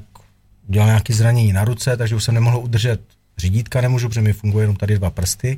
dělal 0.68 0.88
nějaké 0.88 1.14
zranění 1.14 1.54
na 1.54 1.66
ruce, 1.66 1.98
takže 1.98 2.16
už 2.16 2.24
jsem 2.24 2.34
nemohl 2.34 2.58
udržet 2.58 3.02
řídítka, 3.38 3.82
nemůžu, 3.82 4.08
protože 4.08 4.22
mi 4.22 4.34
funguje 4.34 4.64
jenom 4.64 4.75
tady 4.75 4.96
dva 4.96 5.10
prsty. 5.10 5.58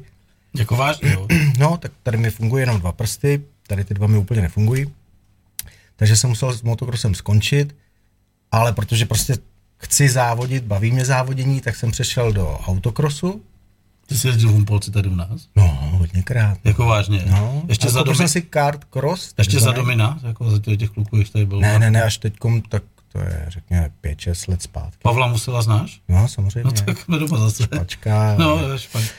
Jako 0.58 0.76
vážně, 0.76 1.12
jo? 1.12 1.28
No, 1.60 1.78
tak 1.78 1.92
tady 2.04 2.18
mi 2.18 2.32
funguje 2.32 2.62
jenom 2.62 2.80
dva 2.80 2.92
prsty, 2.92 3.42
tady 3.68 3.84
ty 3.84 3.94
dva 3.94 4.08
mi 4.08 4.18
úplně 4.18 4.42
nefungují. 4.42 4.94
Takže 5.96 6.16
jsem 6.16 6.30
musel 6.30 6.54
s 6.54 6.62
motokrosem 6.62 7.16
skončit, 7.16 7.76
ale 8.52 8.74
protože 8.74 9.06
prostě 9.06 9.38
chci 9.78 10.10
závodit, 10.10 10.64
baví 10.64 10.92
mě 10.92 11.06
závodění, 11.06 11.62
tak 11.62 11.76
jsem 11.76 11.92
přešel 11.92 12.34
do 12.34 12.58
autokrosu. 12.58 13.42
Ty 14.08 14.18
jsi 14.18 14.28
jezdil 14.28 14.50
v 14.50 14.54
Humpolci 14.54 14.92
tady 14.92 15.10
u 15.10 15.16
nás? 15.16 15.48
No, 15.56 15.78
hodněkrát. 15.82 16.58
Jako 16.64 16.86
vážně? 16.86 17.24
No, 17.30 17.64
Ještě 17.68 17.90
za 17.90 18.04
domy... 18.04 18.18
jsem 18.18 18.28
si 18.28 18.42
kart 18.42 18.84
cross. 18.84 19.34
Ještě 19.38 19.60
za 19.60 19.72
domina? 19.72 20.20
Jako 20.24 20.52
za 20.52 20.60
těch, 20.60 20.78
těch 20.78 20.90
kluků, 20.90 21.16
když 21.16 21.30
tady 21.30 21.46
byl. 21.46 21.60
Ne, 21.60 21.80
ne, 21.80 21.92
ne, 21.92 22.04
až 22.04 22.18
teďkom, 22.18 22.62
tak 22.62 22.84
to 23.12 23.20
je, 23.20 23.46
řekněme, 23.48 23.90
5-6 24.04 24.52
let 24.52 24.62
zpátky. 24.62 25.00
Pavla 25.04 25.28
Musila 25.28 25.62
znáš? 25.62 26.02
No, 26.10 26.28
samozřejmě. 26.28 26.64
No 26.64 26.72
tak 26.72 26.98
jsme 26.98 27.20
doma 27.20 27.38
zase. 27.38 27.68
Pačka. 27.68 28.36
No, 28.38 28.78
špatně. 28.78 29.10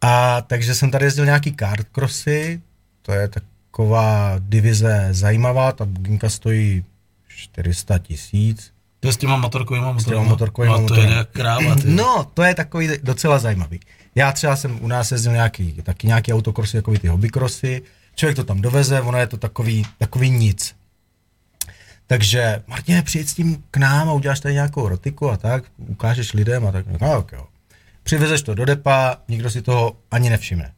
A 0.00 0.40
takže 0.40 0.74
jsem 0.74 0.90
tady 0.90 1.04
jezdil 1.04 1.24
nějaký 1.24 1.52
kart 1.52 1.86
crossy, 1.92 2.60
to 3.02 3.12
je 3.12 3.28
taková 3.28 4.34
divize 4.38 5.08
zajímavá, 5.10 5.72
ta 5.72 5.84
buginka 5.84 6.30
stojí 6.30 6.84
400 7.28 7.98
tisíc. 7.98 8.72
To 9.00 9.08
je 9.08 9.12
s 9.12 9.16
těma 9.16 9.36
motorkovýma 9.36 9.92
motorama. 9.92 10.28
motorkovýma 10.28 10.76
no, 10.76 10.88
to 10.88 10.94
je 10.94 11.26
kráva, 11.32 11.74
ty. 11.74 11.90
No, 11.90 12.26
to 12.34 12.42
je 12.42 12.54
takový 12.54 12.88
docela 13.02 13.38
zajímavý. 13.38 13.80
Já 14.14 14.32
třeba 14.32 14.56
jsem 14.56 14.78
u 14.84 14.88
nás 14.88 15.12
jezdil 15.12 15.32
nějaký, 15.32 15.72
taky 15.72 16.06
nějaký 16.06 16.32
autokrosy, 16.32 16.76
jako 16.76 16.98
ty 16.98 17.08
hobbykrosy. 17.08 17.82
Člověk 18.14 18.36
to 18.36 18.44
tam 18.44 18.60
doveze, 18.60 19.00
ono 19.00 19.18
je 19.18 19.26
to 19.26 19.36
takový, 19.36 19.86
takový 19.98 20.30
nic. 20.30 20.76
Takže, 22.06 22.62
Martine, 22.66 23.02
přijď 23.02 23.28
s 23.28 23.34
tím 23.34 23.64
k 23.70 23.76
nám 23.76 24.08
a 24.08 24.12
uděláš 24.12 24.40
tady 24.40 24.54
nějakou 24.54 24.88
rotiku 24.88 25.30
a 25.30 25.36
tak, 25.36 25.64
ukážeš 25.76 26.32
lidem 26.32 26.66
a 26.66 26.72
tak. 26.72 26.86
No, 26.86 26.98
tak 26.98 27.32
jo. 27.32 27.46
Přivezeš 28.02 28.42
to 28.42 28.54
do 28.54 28.64
depa, 28.64 29.16
nikdo 29.28 29.50
si 29.50 29.62
toho 29.62 29.96
ani 30.10 30.30
nevšimne. 30.30 30.72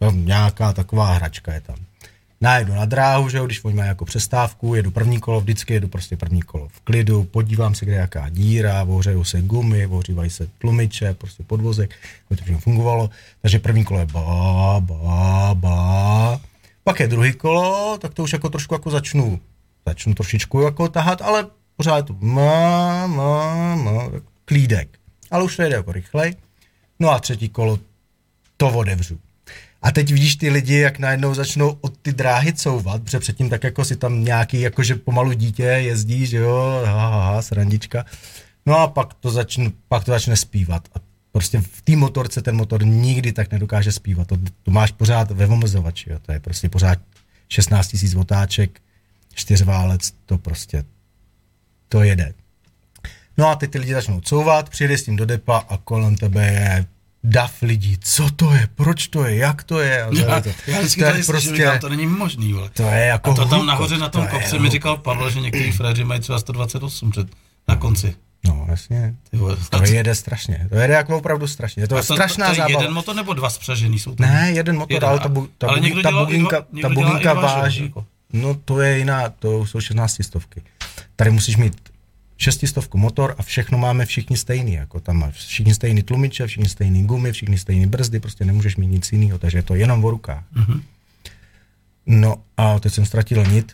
No, 0.00 0.10
nějaká 0.10 0.72
taková 0.72 1.12
hračka 1.12 1.52
je 1.52 1.60
tam. 1.60 1.76
Najedu 2.42 2.74
na 2.74 2.84
dráhu, 2.84 3.28
že 3.28 3.38
jo, 3.38 3.46
když 3.46 3.64
oni 3.64 3.74
mají 3.74 3.88
jako 3.88 4.04
přestávku, 4.04 4.74
jedu 4.74 4.90
první 4.90 5.20
kolo, 5.20 5.40
vždycky 5.40 5.74
jedu 5.74 5.88
prostě 5.88 6.16
první 6.16 6.42
kolo 6.42 6.68
v 6.68 6.80
klidu, 6.80 7.24
podívám 7.24 7.74
se, 7.74 7.84
kde 7.84 7.94
je 7.94 8.00
jaká 8.00 8.28
díra, 8.28 8.82
ohřejou 8.82 9.24
se 9.24 9.42
gumy, 9.42 9.86
ohřívají 9.86 10.30
se 10.30 10.48
tlumiče, 10.58 11.14
prostě 11.14 11.42
podvozek, 11.42 11.94
aby 12.30 12.52
to 12.52 12.58
fungovalo. 12.58 13.10
Takže 13.42 13.58
první 13.58 13.84
kolo 13.84 14.00
je 14.00 14.06
ba, 14.06 14.80
ba, 14.80 15.54
ba. 15.54 16.40
Pak 16.84 17.00
je 17.00 17.08
druhý 17.08 17.32
kolo, 17.32 17.98
tak 18.00 18.14
to 18.14 18.22
už 18.22 18.32
jako 18.32 18.48
trošku 18.48 18.74
jako 18.74 18.90
začnu, 18.90 19.40
začnu 19.86 20.14
trošičku 20.14 20.60
jako 20.60 20.88
tahat, 20.88 21.22
ale 21.22 21.46
pořád 21.76 21.96
je 21.96 22.02
to 22.02 22.16
ma, 22.20 23.06
ma, 23.06 23.76
ma, 23.76 24.10
klídek. 24.44 24.98
Ale 25.30 25.44
už 25.44 25.56
to 25.56 25.62
jede 25.62 25.76
jako 25.76 25.92
rychlej. 25.92 26.34
No 27.00 27.10
a 27.10 27.18
třetí 27.18 27.48
kolo 27.48 27.78
to 28.56 28.68
odevřu. 28.68 29.18
A 29.82 29.92
teď 29.92 30.12
vidíš 30.12 30.36
ty 30.36 30.50
lidi, 30.50 30.78
jak 30.78 30.98
najednou 30.98 31.34
začnou 31.34 31.78
od 31.80 31.98
ty 32.02 32.12
dráhy 32.12 32.52
couvat, 32.52 33.02
protože 33.02 33.18
předtím 33.18 33.50
tak 33.50 33.64
jako 33.64 33.84
si 33.84 33.96
tam 33.96 34.24
nějaký, 34.24 34.60
jakože 34.60 34.94
pomalu 34.94 35.32
dítě 35.32 35.62
jezdí, 35.62 36.26
že 36.26 36.36
jo, 36.36 36.82
ha, 36.86 37.08
ha, 37.08 37.32
ha, 37.32 37.42
srandička. 37.42 38.04
No 38.66 38.78
a 38.78 38.88
pak 38.88 39.14
to, 39.14 39.30
začne, 39.30 39.70
pak 39.88 40.04
to 40.04 40.10
začne 40.10 40.36
zpívat. 40.36 40.88
A 40.94 40.98
prostě 41.32 41.60
v 41.60 41.82
té 41.82 41.96
motorce 41.96 42.42
ten 42.42 42.56
motor 42.56 42.84
nikdy 42.84 43.32
tak 43.32 43.52
nedokáže 43.52 43.92
zpívat. 43.92 44.28
To, 44.28 44.36
to 44.62 44.70
máš 44.70 44.92
pořád 44.92 45.30
ve 45.30 45.46
omezovači, 45.46 46.10
jo. 46.10 46.18
to 46.22 46.32
je 46.32 46.40
prostě 46.40 46.68
pořád 46.68 46.98
16 47.48 47.96
000 48.02 48.20
otáček, 48.20 48.80
čtyřválec, 49.34 50.14
to 50.26 50.38
prostě, 50.38 50.84
to 51.88 52.02
jede. 52.02 52.34
No 53.38 53.48
a 53.48 53.54
teď 53.54 53.70
ty 53.70 53.78
lidi 53.78 53.92
začnou 53.92 54.20
couvat, 54.20 54.68
přijde 54.68 54.98
s 54.98 55.04
tím 55.04 55.16
do 55.16 55.26
depa 55.26 55.58
a 55.58 55.76
kolem 55.76 56.16
tebe 56.16 56.46
je 56.46 56.86
dav 57.24 57.62
lidí, 57.62 57.96
co 58.00 58.30
to 58.36 58.52
je, 58.54 58.68
proč 58.74 59.06
to 59.08 59.24
je, 59.24 59.36
jak 59.36 59.64
to 59.64 59.80
je. 59.80 60.06
Já, 60.12 60.40
to, 60.40 60.48
já 60.66 60.78
vždycky 60.78 61.00
to 61.00 61.06
je 61.06 61.12
tady 61.12 61.24
prostě... 61.24 61.56
říkám, 61.56 61.78
to 61.78 61.88
není 61.88 62.06
možný, 62.06 62.52
vole. 62.52 62.70
to 62.74 62.82
je 62.82 63.04
jako 63.06 63.30
A 63.30 63.34
to 63.34 63.40
tam 63.40 63.48
hluko, 63.50 63.64
nahoře 63.64 63.98
na 63.98 64.08
tom 64.08 64.20
to 64.26 64.36
je 64.36 64.40
kopci 64.40 64.58
mi 64.58 64.70
říkal 64.70 64.96
Pavel, 64.96 65.30
že 65.30 65.40
některý 65.40 65.70
fréři 65.72 66.04
mají 66.04 66.20
třeba 66.20 66.38
128 66.38 67.10
před, 67.10 67.26
na 67.68 67.76
konci. 67.76 68.14
No, 68.46 68.66
jasně. 68.68 69.14
Vole. 69.32 69.56
To 69.70 69.84
jede 69.84 70.14
strašně. 70.14 70.66
To 70.70 70.76
jede 70.76 70.94
jako 70.94 71.16
opravdu 71.18 71.46
strašně. 71.46 71.82
Je 71.82 71.88
to, 71.88 71.94
A 71.94 71.98
je 71.98 72.04
to, 72.04 72.14
strašná 72.14 72.46
to, 72.46 72.50
to 72.54 72.54
je 72.54 72.56
zábava. 72.66 72.80
jeden 72.80 72.94
motor 72.94 73.16
nebo 73.16 73.34
dva 73.34 73.50
spřažený 73.50 73.98
jsou 73.98 74.14
to? 74.14 74.22
Ne, 74.22 74.50
jeden 74.54 74.76
motor, 74.76 74.92
Jeden. 74.94 75.08
ale 75.08 75.18
ta, 75.20 75.28
bu, 75.28 75.48
ta, 75.58 75.68
Ale 75.68 75.80
bu, 75.80 76.02
ta 76.02 76.10
buginka, 76.10 76.58
dva- 76.72 76.82
ta 76.82 76.88
buginka 76.88 77.32
váží. 77.34 77.82
jako. 77.84 78.04
No 78.32 78.54
to 78.54 78.80
je 78.80 78.98
jiná, 78.98 79.28
to 79.28 79.66
jsou 79.66 79.80
16 79.80 80.16
stovky. 80.22 80.62
Tady 81.16 81.30
musíš 81.30 81.56
mít 81.56 81.74
šestistovku 82.42 82.98
motor 82.98 83.34
a 83.38 83.42
všechno 83.42 83.78
máme 83.78 84.06
všichni 84.06 84.36
stejný, 84.36 84.72
jako 84.72 85.00
tam 85.00 85.16
máš 85.16 85.34
všichni 85.34 85.74
stejný 85.74 86.02
tlumiče, 86.02 86.46
všichni 86.46 86.68
stejný 86.68 87.06
gumy, 87.06 87.32
všichni 87.32 87.58
stejný 87.58 87.86
brzdy, 87.86 88.20
prostě 88.20 88.44
nemůžeš 88.44 88.76
mít 88.76 88.86
nic 88.86 89.12
jiného, 89.12 89.38
takže 89.38 89.58
je 89.58 89.62
to 89.62 89.74
jenom 89.74 90.04
o 90.04 90.10
rukách. 90.10 90.44
Mhm. 90.52 90.82
No 92.06 92.36
a 92.56 92.78
teď 92.80 92.92
jsem 92.92 93.06
ztratil 93.06 93.44
nit, 93.46 93.72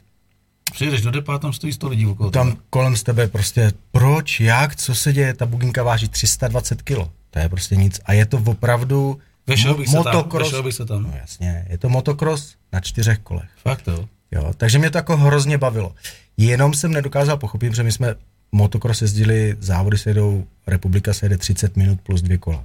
Přijdeš 0.72 1.02
do 1.02 1.10
depa, 1.10 1.38
tam 1.38 1.52
stojí 1.52 1.72
100 1.72 1.88
lidí 1.88 2.06
okolo. 2.06 2.30
tam 2.30 2.56
kolem 2.70 2.96
z 2.96 3.02
tebe 3.02 3.28
prostě 3.28 3.72
proč, 3.92 4.40
jak, 4.40 4.76
co 4.76 4.94
se 4.94 5.12
děje, 5.12 5.34
ta 5.34 5.46
buginka 5.46 5.82
váží 5.82 6.08
320 6.08 6.82
kilo, 6.82 7.10
to 7.30 7.38
je 7.38 7.48
prostě 7.48 7.76
nic 7.76 8.00
a 8.04 8.12
je 8.12 8.26
to 8.26 8.42
opravdu 8.46 9.18
Vešel 9.46 9.74
bych 9.74 9.88
se 9.88 9.94
tam, 9.94 10.04
motocross, 10.04 10.48
vešel 10.48 10.62
bych 10.62 10.74
se 10.74 10.86
tam. 10.86 11.02
no 11.02 11.12
jasně, 11.20 11.66
je 11.70 11.78
to 11.78 11.88
motocross 11.88 12.54
na 12.72 12.80
čtyřech 12.80 13.18
kolech. 13.18 13.48
Fakt 13.62 13.86
jo. 13.86 14.08
Jo, 14.32 14.52
takže 14.56 14.78
mě 14.78 14.90
to 14.90 14.98
jako 14.98 15.16
hrozně 15.16 15.58
bavilo. 15.58 15.94
Jenom 16.36 16.74
jsem 16.74 16.92
nedokázal 16.92 17.36
pochopit, 17.36 17.74
že 17.74 17.82
my 17.82 17.92
jsme 17.92 18.14
motocross 18.52 19.02
jezdili, 19.02 19.56
závody 19.60 19.98
se 19.98 20.10
jedou, 20.10 20.46
republika 20.66 21.14
se 21.14 21.26
jede 21.26 21.38
30 21.38 21.76
minut 21.76 22.00
plus 22.00 22.22
dvě 22.22 22.38
kola. 22.38 22.64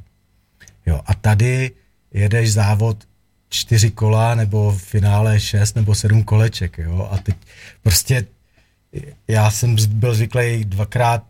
Jo, 0.85 1.01
a 1.05 1.13
tady 1.13 1.71
jedeš 2.13 2.53
závod 2.53 3.03
čtyři 3.49 3.91
kola 3.91 4.35
nebo 4.35 4.71
v 4.71 4.83
finále 4.83 5.39
šest 5.39 5.75
nebo 5.75 5.95
sedm 5.95 6.23
koleček, 6.23 6.77
jo, 6.77 7.09
a 7.11 7.17
teď 7.17 7.35
prostě 7.81 8.25
já 9.27 9.51
jsem 9.51 9.75
byl 9.89 10.15
zvyklý 10.15 10.65
dvakrát 10.65 11.23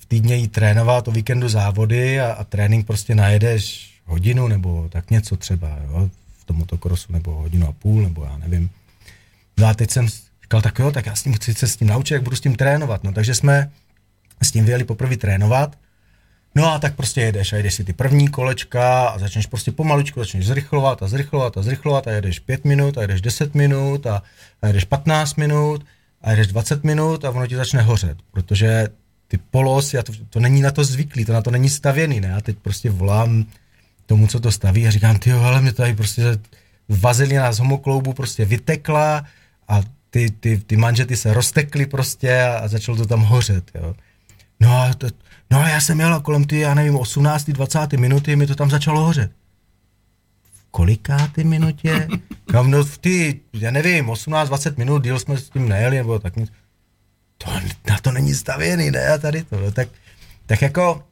v 0.00 0.06
týdně 0.06 0.36
jít 0.36 0.52
trénovat, 0.52 1.08
o 1.08 1.10
víkendu 1.10 1.48
závody 1.48 2.20
a, 2.20 2.32
a 2.32 2.44
trénink 2.44 2.86
prostě 2.86 3.14
najedeš 3.14 3.92
hodinu 4.04 4.48
nebo 4.48 4.88
tak 4.88 5.10
něco 5.10 5.36
třeba, 5.36 5.78
jo, 5.86 6.10
v 6.38 6.44
tom 6.44 6.56
motocrossu 6.56 7.12
nebo 7.12 7.32
hodinu 7.32 7.68
a 7.68 7.72
půl, 7.72 8.02
nebo 8.02 8.24
já 8.24 8.36
nevím. 8.36 8.70
No 9.56 9.66
a 9.66 9.74
teď 9.74 9.90
jsem 9.90 10.08
říkal, 10.52 10.62
tak 10.62 10.78
jo, 10.78 10.90
tak 10.90 11.06
já 11.06 11.14
s 11.14 11.22
tím 11.22 11.32
chci 11.32 11.54
se 11.54 11.68
s 11.68 11.76
tím 11.76 11.88
naučit, 11.88 12.14
jak 12.14 12.22
budu 12.22 12.36
s 12.36 12.40
tím 12.40 12.56
trénovat. 12.56 13.04
No 13.04 13.12
takže 13.12 13.34
jsme 13.34 13.70
s 14.42 14.50
tím 14.50 14.64
vyjeli 14.64 14.84
poprvé 14.84 15.16
trénovat. 15.16 15.78
No 16.54 16.72
a 16.72 16.78
tak 16.78 16.96
prostě 16.96 17.20
jedeš 17.20 17.52
a 17.52 17.56
jedeš 17.56 17.74
si 17.74 17.84
ty 17.84 17.92
první 17.92 18.28
kolečka 18.28 19.08
a 19.08 19.18
začneš 19.18 19.46
prostě 19.46 19.72
pomaličku, 19.72 20.20
začneš 20.20 20.46
zrychlovat 20.46 21.02
a 21.02 21.08
zrychlovat 21.08 21.58
a 21.58 21.62
zrychlovat 21.62 22.06
a 22.06 22.10
jedeš 22.10 22.38
5 22.38 22.64
minut 22.64 22.98
a 22.98 23.02
jedeš 23.02 23.20
10 23.20 23.54
minut 23.54 24.06
a, 24.06 24.22
a 24.62 24.66
jedeš 24.66 24.84
15 24.84 25.36
minut 25.36 25.84
a 26.22 26.30
jedeš 26.30 26.46
20 26.46 26.84
minut 26.84 27.24
a 27.24 27.30
ono 27.30 27.46
ti 27.46 27.56
začne 27.56 27.82
hořet, 27.82 28.18
protože 28.30 28.88
ty 29.28 29.38
polosy, 29.50 29.98
a 29.98 30.02
to, 30.02 30.12
to 30.30 30.40
není 30.40 30.60
na 30.60 30.70
to 30.70 30.84
zvyklý, 30.84 31.24
to 31.24 31.32
na 31.32 31.42
to 31.42 31.50
není 31.50 31.70
stavěný, 31.70 32.20
ne? 32.20 32.34
A 32.34 32.40
teď 32.40 32.56
prostě 32.62 32.90
volám 32.90 33.44
tomu, 34.06 34.26
co 34.26 34.40
to 34.40 34.52
staví 34.52 34.86
a 34.86 34.90
říkám, 34.90 35.18
ty 35.18 35.32
ale 35.32 35.62
mě 35.62 35.72
tady 35.72 35.94
prostě 35.94 36.22
vazelina 36.88 37.52
z 37.52 37.58
homokloubu 37.58 38.12
prostě 38.12 38.44
vytekla 38.44 39.24
a 39.68 39.80
ty, 40.12 40.30
ty, 40.30 40.58
ty 40.58 40.76
manžety 40.76 41.16
se 41.16 41.34
roztekly 41.34 41.86
prostě 41.86 42.42
a, 42.42 42.68
začalo 42.68 42.98
to 42.98 43.06
tam 43.06 43.20
hořet, 43.20 43.70
jo. 43.74 43.94
No 44.60 44.82
a, 44.82 44.94
to, 44.94 45.06
no 45.50 45.58
a 45.58 45.68
já 45.68 45.80
jsem 45.80 46.00
jel 46.00 46.20
kolem 46.20 46.44
ty, 46.44 46.58
já 46.58 46.74
nevím, 46.74 46.96
18. 46.96 47.44
20. 47.44 47.92
minuty 47.92 48.36
mi 48.36 48.46
to 48.46 48.54
tam 48.54 48.70
začalo 48.70 49.00
hořet. 49.00 49.30
V 50.52 50.64
kolikátý 50.70 51.44
minutě? 51.44 52.08
Kam 52.50 52.70
no 52.70 52.84
v 52.84 52.98
ty, 52.98 53.40
já 53.52 53.70
nevím, 53.70 54.06
18-20 54.06 54.78
minut, 54.78 55.04
díl 55.04 55.18
jsme 55.18 55.38
s 55.38 55.50
tím 55.50 55.68
nejeli, 55.68 55.96
nebo 55.96 56.18
tak 56.18 56.36
nic. 56.36 56.52
To, 57.38 57.50
na 57.88 57.98
to 57.98 58.12
není 58.12 58.34
stavěný, 58.34 58.90
ne? 58.90 59.08
A 59.08 59.18
tady 59.18 59.44
to, 59.44 59.60
no, 59.60 59.70
tak, 59.72 59.88
tak 60.46 60.62
jako 60.62 61.04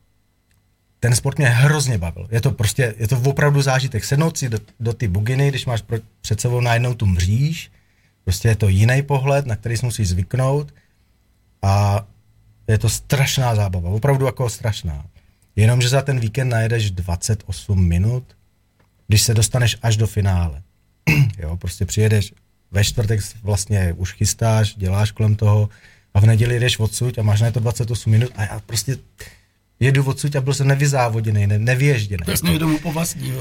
ten 1.01 1.17
sport 1.17 1.39
mě 1.39 1.49
hrozně 1.49 1.99
bavil. 1.99 2.29
Je 2.31 2.41
to 2.41 2.51
prostě, 2.51 2.95
je 2.99 3.09
to 3.09 3.21
opravdu 3.21 3.63
zážitek. 3.63 4.05
Sednout 4.05 4.39
si 4.39 4.49
do, 4.49 4.59
do 4.81 4.93
ty 4.93 5.09
buginy, 5.09 5.49
když 5.49 5.67
máš 5.67 5.83
pro, 5.83 5.99
před 6.21 6.41
sebou 6.41 6.61
najednou 6.61 6.95
tu 6.95 7.07
mříž, 7.07 7.71
prostě 8.25 8.49
je 8.49 8.57
to 8.57 8.69
jiný 8.69 9.03
pohled, 9.03 9.47
na 9.47 9.57
který 9.57 9.77
si 9.77 9.87
musíš 9.87 10.09
zvyknout 10.09 10.75
a 11.63 12.07
je 12.69 12.79
to 12.79 12.89
strašná 12.89 13.55
zábava, 13.55 13.91
opravdu 13.91 14.27
jako 14.27 14.51
strašná. 14.51 15.05
Jenomže 15.57 15.89
za 15.89 16.03
ten 16.03 16.21
víkend 16.21 16.49
najedeš 16.49 16.91
28 16.91 17.89
minut, 17.89 18.25
když 19.09 19.23
se 19.23 19.35
dostaneš 19.35 19.77
až 19.83 19.97
do 19.97 20.07
finále. 20.07 20.63
jo, 21.39 21.57
prostě 21.57 21.87
přijedeš 21.87 22.33
ve 22.71 22.85
čtvrtek 22.85 23.21
vlastně 23.43 23.93
už 23.93 24.13
chystáš, 24.13 24.75
děláš 24.77 25.11
kolem 25.11 25.35
toho 25.35 25.69
a 26.15 26.21
v 26.21 26.27
neděli 26.27 26.61
jdeš 26.61 26.79
odsud 26.79 27.19
a 27.19 27.23
máš 27.23 27.41
na 27.41 27.51
to 27.51 27.61
28 27.61 28.11
minut 28.11 28.31
a 28.37 28.43
já 28.43 28.61
prostě 28.67 28.97
jedu 29.81 30.05
odsud 30.05 30.37
a 30.37 30.41
byl 30.41 30.55
jsem 30.55 30.69
nevyzávoděný, 30.69 31.47
ne, 31.47 31.59
nevyježděný. 31.59 32.23
Tak 32.27 32.39
jsme 32.39 32.59
domů 32.59 32.79
po 32.79 32.93
vlastní. 32.93 33.33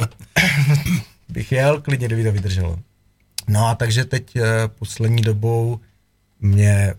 bych 1.29 1.51
jel, 1.51 1.81
klidně 1.81 2.07
kdyby 2.07 2.23
to 2.23 2.31
vydrželo. 2.31 2.79
No 3.49 3.67
a 3.67 3.75
takže 3.75 4.05
teď 4.05 4.35
eh, 4.35 4.43
poslední 4.79 5.21
dobou 5.21 5.79
mě 6.41 6.93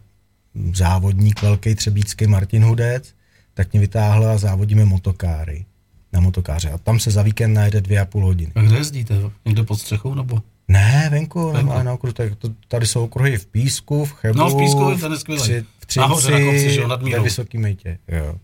závodník 0.74 1.42
velký 1.42 1.74
třebícký 1.74 2.26
Martin 2.26 2.64
Hudec, 2.64 3.14
tak 3.54 3.72
mě 3.72 3.80
vytáhl 3.80 4.26
a 4.26 4.38
závodíme 4.38 4.84
motokáry 4.84 5.64
na 6.12 6.20
motokáře. 6.20 6.70
A 6.70 6.78
tam 6.78 7.00
se 7.00 7.10
za 7.10 7.22
víkend 7.22 7.54
najde 7.54 7.80
dvě 7.80 8.00
a 8.00 8.04
půl 8.04 8.24
hodiny. 8.24 8.52
A 8.54 8.62
kde 8.62 8.76
jezdíte? 8.76 9.14
Někde 9.44 9.62
pod 9.62 9.76
střechou 9.76 10.14
nebo? 10.14 10.42
Ne, 10.68 11.08
venku, 11.10 11.52
venku. 11.52 11.72
Na, 11.72 11.82
na 11.82 11.92
okruhu, 11.92 12.12
tak 12.12 12.34
to, 12.34 12.48
tady 12.68 12.86
jsou 12.86 13.04
okruhy 13.04 13.38
v 13.38 13.46
Písku, 13.46 14.04
v 14.04 14.12
Chebu, 14.12 14.38
no, 14.38 14.50
v 14.50 14.56
Písku 14.56 14.96
ten 15.00 15.12
je 15.12 15.18
skvělý. 15.18 15.42
Tři, 15.42 15.64
v 15.78 15.86
Třinci, 15.86 16.00
Nahoře 16.00 16.30
na 16.30 16.40
kopci, 16.40 16.70
že 16.70 16.80
jo, 16.80 16.88
nad 16.88 17.02
mírou. 17.02 17.22
Vysoký 17.22 17.58
mejtě. 17.58 17.98
Jo. 18.08 18.34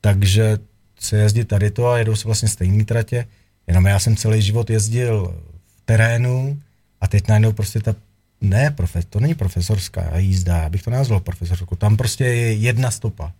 Takže 0.00 0.58
se 1.00 1.16
jezdí 1.16 1.44
tady 1.44 1.70
to 1.70 1.88
a 1.88 1.98
jedou 1.98 2.16
se 2.16 2.28
vlastně 2.28 2.48
stejný 2.48 2.84
tratě, 2.84 3.26
jenom 3.66 3.86
já 3.86 3.98
jsem 3.98 4.16
celý 4.16 4.42
život 4.42 4.70
jezdil 4.70 5.40
v 5.76 5.80
terénu 5.84 6.60
a 7.04 7.06
teď 7.06 7.28
najednou 7.28 7.52
prostě 7.52 7.80
ta, 7.80 7.94
ne, 8.40 8.70
profes, 8.70 9.04
to 9.04 9.20
není 9.20 9.34
profesorská 9.34 10.18
jízda, 10.18 10.56
já 10.56 10.68
bych 10.68 10.82
to 10.82 10.90
nazval 10.90 11.20
profesorskou, 11.20 11.76
tam 11.76 11.96
prostě 11.96 12.24
je 12.24 12.52
jedna 12.52 12.90
stopa 12.90 13.32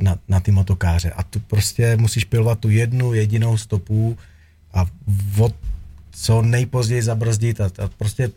na, 0.00 0.18
na 0.28 0.40
ty 0.40 0.50
motokáře. 0.50 1.10
A 1.10 1.22
tu 1.22 1.40
prostě 1.40 1.96
musíš 1.96 2.24
pilovat 2.24 2.58
tu 2.58 2.68
jednu 2.70 3.14
jedinou 3.14 3.56
stopu 3.56 4.18
a 4.74 4.86
od 5.38 5.54
co 6.10 6.42
nejpozději 6.42 7.02
zabrzdit 7.02 7.60
a, 7.60 7.64
a 7.64 7.88
prostě 7.98 8.30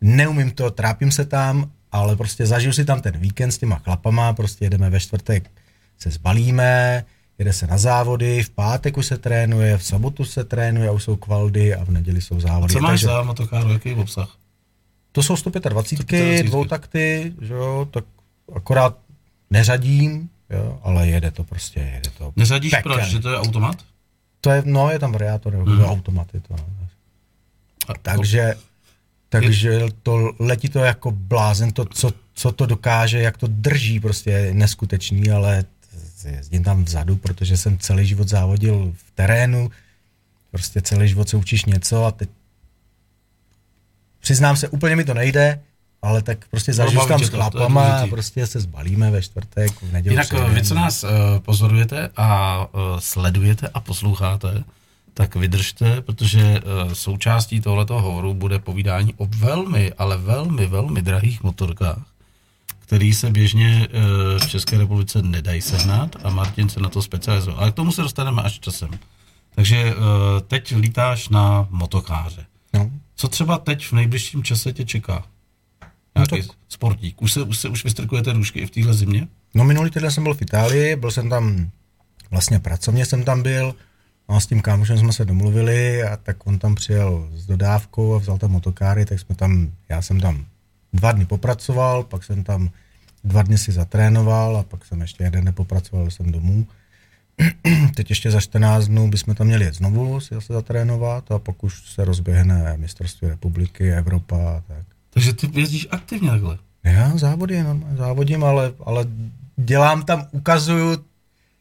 neumím 0.00 0.50
to, 0.50 0.70
trápím 0.70 1.12
se 1.12 1.24
tam, 1.24 1.70
ale 1.92 2.16
prostě 2.16 2.46
zažiju 2.46 2.72
si 2.72 2.84
tam 2.84 3.00
ten 3.00 3.18
víkend 3.18 3.52
s 3.52 3.58
těma 3.58 3.78
chlapama, 3.78 4.32
prostě 4.32 4.64
jedeme 4.64 4.90
ve 4.90 5.00
čtvrtek, 5.00 5.50
se 5.98 6.10
zbalíme, 6.10 7.04
jede 7.42 7.52
se 7.52 7.66
na 7.66 7.78
závody, 7.78 8.42
v 8.42 8.50
pátek 8.50 8.96
už 8.96 9.06
se 9.06 9.18
trénuje, 9.18 9.78
v 9.78 9.84
sobotu 9.84 10.24
se 10.24 10.44
trénuje, 10.44 10.88
a 10.88 10.92
už 10.92 11.04
jsou 11.04 11.16
kvaldy 11.16 11.74
a 11.74 11.84
v 11.84 11.88
neděli 11.90 12.20
jsou 12.22 12.40
závody. 12.40 12.72
Co 12.72 12.80
máš 12.80 12.90
Takže 12.90 13.06
za 13.06 13.22
motokáru, 13.22 13.72
jaký 13.72 13.94
obsah? 13.94 14.36
to 15.12 15.22
jsou 15.22 15.36
125, 15.36 15.96
125. 15.96 16.46
dvoutakty, 16.46 17.32
že 17.40 17.54
jo, 17.54 17.88
tak 17.90 18.04
akorát 18.56 18.98
neřadím, 19.50 20.28
jo, 20.50 20.80
ale 20.82 21.08
jede 21.08 21.30
to 21.30 21.44
prostě, 21.44 21.80
jede 21.80 22.10
to. 22.18 22.32
Neřadíš 22.36 22.70
pekelně. 22.70 22.96
proč, 22.98 23.08
že 23.10 23.20
to 23.20 23.30
je 23.30 23.36
automat? 23.38 23.76
To 24.40 24.50
je, 24.50 24.62
no, 24.66 24.90
je 24.90 24.98
tam 24.98 25.12
variátor, 25.12 25.56
Mhm. 25.56 25.76
mm. 25.76 25.84
automat 25.84 26.26
je 26.34 26.40
to. 26.40 26.54
no. 26.58 26.64
A, 27.88 27.92
Takže, 28.02 28.54
takže 29.28 29.80
to 30.02 30.32
letí 30.38 30.68
to 30.68 30.78
jako 30.78 31.10
blázen, 31.10 31.72
to, 31.72 31.84
co, 31.84 32.10
co 32.34 32.52
to 32.52 32.66
dokáže, 32.66 33.18
jak 33.22 33.36
to 33.38 33.46
drží, 33.50 34.00
prostě 34.00 34.30
je 34.30 34.54
neskutečný, 34.54 35.30
ale 35.30 35.64
jezdím 36.30 36.64
tam 36.64 36.84
vzadu, 36.84 37.16
protože 37.16 37.56
jsem 37.56 37.78
celý 37.78 38.06
život 38.06 38.28
závodil 38.28 38.92
v 38.96 39.10
terénu, 39.14 39.70
prostě 40.50 40.82
celý 40.82 41.08
život 41.08 41.28
se 41.28 41.36
učíš 41.36 41.64
něco 41.64 42.04
a 42.04 42.10
teď 42.10 42.28
přiznám 44.20 44.56
se, 44.56 44.68
úplně 44.68 44.96
mi 44.96 45.04
to 45.04 45.14
nejde, 45.14 45.60
ale 46.02 46.22
tak 46.22 46.38
prostě 46.50 46.72
zažiju 46.72 46.98
baví 46.98 47.08
tam 47.08 47.24
s 47.24 47.28
chlapama 47.28 47.98
a 47.98 48.06
prostě 48.06 48.46
se 48.46 48.60
zbalíme 48.60 49.10
ve 49.10 49.22
čtvrtek, 49.22 49.82
v 49.82 49.92
neděli. 49.92 50.14
Jinak 50.14 50.32
vy, 50.32 50.64
co 50.64 50.74
nás 50.74 51.04
uh, 51.04 51.10
pozorujete 51.38 52.10
a 52.16 52.58
uh, 52.64 52.80
sledujete 52.98 53.68
a 53.68 53.80
posloucháte, 53.80 54.64
tak 55.14 55.36
vydržte, 55.36 56.00
protože 56.00 56.60
uh, 56.60 56.92
součástí 56.92 57.60
tohoto 57.60 58.00
hovoru 58.00 58.34
bude 58.34 58.58
povídání 58.58 59.14
o 59.16 59.26
velmi, 59.26 59.92
ale 59.98 60.16
velmi, 60.16 60.66
velmi 60.66 61.02
drahých 61.02 61.42
motorkách, 61.42 62.02
který 62.92 63.14
se 63.14 63.30
běžně 63.30 63.88
uh, 63.88 64.38
v 64.38 64.48
České 64.48 64.78
republice 64.78 65.22
nedají 65.22 65.60
sehnat 65.60 66.16
a 66.22 66.30
Martin 66.30 66.68
se 66.68 66.80
na 66.80 66.88
to 66.88 67.02
specializuje. 67.02 67.56
Ale 67.56 67.72
k 67.72 67.74
tomu 67.74 67.92
se 67.92 68.02
dostaneme 68.02 68.42
až 68.42 68.60
časem. 68.60 68.90
Takže 69.54 69.94
uh, 69.94 70.02
teď 70.48 70.76
lítáš 70.76 71.28
na 71.28 71.66
motokáře. 71.70 72.46
No. 72.74 72.90
Co 73.16 73.28
třeba 73.28 73.58
teď 73.58 73.86
v 73.86 73.92
nejbližším 73.92 74.42
čase 74.42 74.72
tě 74.72 74.84
čeká? 74.84 75.24
No 76.16 76.24
Nějaký 76.30 76.48
sportík. 76.68 77.22
Už 77.22 77.32
se, 77.32 77.42
už 77.42 77.58
se 77.58 77.68
už 77.68 77.84
vystrkujete 77.84 78.34
nůžky 78.34 78.60
i 78.60 78.66
v 78.66 78.70
téhle 78.70 78.94
zimě? 78.94 79.28
No 79.54 79.64
minulý 79.64 79.90
týden 79.90 80.10
jsem 80.10 80.24
byl 80.24 80.34
v 80.34 80.42
Itálii, 80.42 80.96
byl 80.96 81.10
jsem 81.10 81.28
tam, 81.30 81.70
vlastně 82.30 82.58
pracovně 82.58 83.06
jsem 83.06 83.24
tam 83.24 83.42
byl, 83.42 83.74
no 84.28 84.36
a 84.36 84.40
s 84.40 84.46
tím 84.46 84.60
kámošem 84.60 84.98
jsme 84.98 85.12
se 85.12 85.24
domluvili 85.24 86.02
a 86.02 86.16
tak 86.16 86.46
on 86.46 86.58
tam 86.58 86.74
přijel 86.74 87.28
s 87.32 87.46
dodávkou 87.46 88.14
a 88.14 88.18
vzal 88.18 88.38
tam 88.38 88.50
motokáry, 88.50 89.04
tak 89.04 89.20
jsme 89.20 89.34
tam, 89.34 89.72
já 89.88 90.02
jsem 90.02 90.20
tam 90.20 90.46
dva 90.92 91.12
dny 91.12 91.26
popracoval, 91.26 92.02
pak 92.02 92.24
jsem 92.24 92.44
tam 92.44 92.70
dva 93.24 93.42
dny 93.42 93.58
si 93.58 93.72
zatrénoval 93.72 94.56
a 94.56 94.62
pak 94.62 94.84
jsem 94.84 95.00
ještě 95.00 95.24
jeden 95.24 95.44
nepopracoval, 95.44 96.10
jsem 96.10 96.32
domů. 96.32 96.66
Teď 97.94 98.10
ještě 98.10 98.30
za 98.30 98.40
14 98.40 98.86
dnů 98.86 99.10
bychom 99.10 99.34
tam 99.34 99.46
měli 99.46 99.64
jet 99.64 99.74
znovu 99.74 100.20
si 100.20 100.34
zase 100.34 100.52
zatrénovat 100.52 101.32
a 101.32 101.38
pak 101.38 101.64
už 101.64 101.90
se 101.90 102.04
rozběhne 102.04 102.76
mistrovství 102.76 103.28
republiky, 103.28 103.92
Evropa 103.92 104.36
a 104.36 104.60
tak. 104.60 104.86
Takže 105.10 105.32
ty 105.32 105.60
jezdíš 105.60 105.88
aktivně 105.90 106.30
takhle. 106.30 106.58
Já 106.84 107.16
závody, 107.16 107.62
normálně 107.62 107.96
závodím, 107.96 108.44
ale, 108.44 108.72
ale 108.84 109.06
dělám 109.56 110.02
tam, 110.02 110.26
ukazuju, 110.30 111.04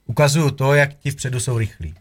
ukazuju 0.06 0.52
to, 0.52 0.74
jak 0.74 0.94
ti 0.94 1.12
vpředu 1.12 1.40
jsou 1.40 1.58
rychlí. 1.58 1.94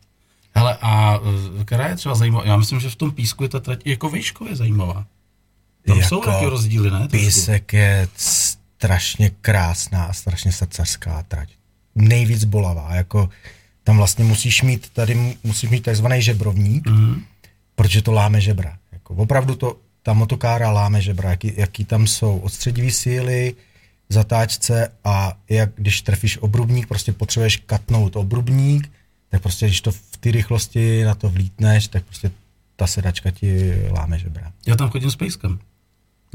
Hele, 0.55 0.77
a 0.81 1.21
eh, 1.61 1.65
která 1.65 1.89
je 1.89 1.97
třeba 1.97 2.15
zajímavá? 2.15 2.47
Já 2.47 2.57
myslím, 2.57 2.81
že 2.81 2.91
v 2.91 2.97
tom 2.97 3.11
písku 3.11 3.43
je 3.43 3.49
ta 3.49 3.61
trať 3.61 3.87
jako 3.87 4.09
výškově 4.11 4.57
zajímavá. 4.57 5.07
Tam 5.87 5.97
jako 5.97 6.09
jsou 6.09 6.21
taky 6.21 6.47
rozdíly, 6.47 6.91
ne? 6.91 7.09
Písek 7.11 7.73
je 7.73 8.09
strašně 8.17 9.31
krásná 9.41 10.05
a 10.05 10.13
strašně 10.13 10.53
srdcařská 10.53 11.23
trať. 11.23 11.49
Nejvíc 11.95 12.45
bolavá, 12.45 12.95
jako 12.95 13.29
tam 13.85 13.97
vlastně 13.97 14.25
musíš 14.25 14.63
mít, 14.63 14.91
tady 14.93 15.15
mu- 15.15 15.37
musíš 15.45 15.71
mít 15.71 15.81
takzvaný 15.83 16.23
žebrovník, 16.23 16.89
Mhm. 16.89 17.23
protože 17.75 18.03
to 18.03 18.13
láme 18.13 18.41
žebra. 18.41 18.79
Jako 18.93 19.15
opravdu 19.15 19.55
to, 19.55 19.77
ta 20.03 20.13
motokára 20.13 20.71
láme 20.71 21.03
žebra, 21.03 21.31
jaký, 21.31 21.53
jaký 21.57 21.85
tam 21.85 22.07
jsou 22.07 22.39
odstředivý 22.39 22.91
síly, 22.91 23.55
zatáčce 24.09 24.93
a 25.05 25.33
jak 25.49 25.71
když 25.77 26.03
trefíš 26.03 26.39
obrubník, 26.39 26.87
prostě 26.87 27.13
potřebuješ 27.13 27.57
katnout 27.57 28.17
obrubník, 28.17 28.91
tak 29.29 29.43
prostě 29.43 29.67
když 29.67 29.81
to 29.81 29.93
v 29.93 30.17
té 30.21 30.31
rychlosti 30.31 31.05
na 31.05 31.15
to 31.15 31.29
vlítneš, 31.29 31.89
tak 31.89 32.05
prostě 32.05 32.31
ta 32.77 32.87
sedačka 32.87 33.31
ti 33.31 33.73
láme 33.91 34.19
žebra. 34.19 34.53
Já 34.67 34.77
tam 34.77 34.91
chodím 34.91 35.11
s 35.11 35.17
pejskem. 35.17 35.59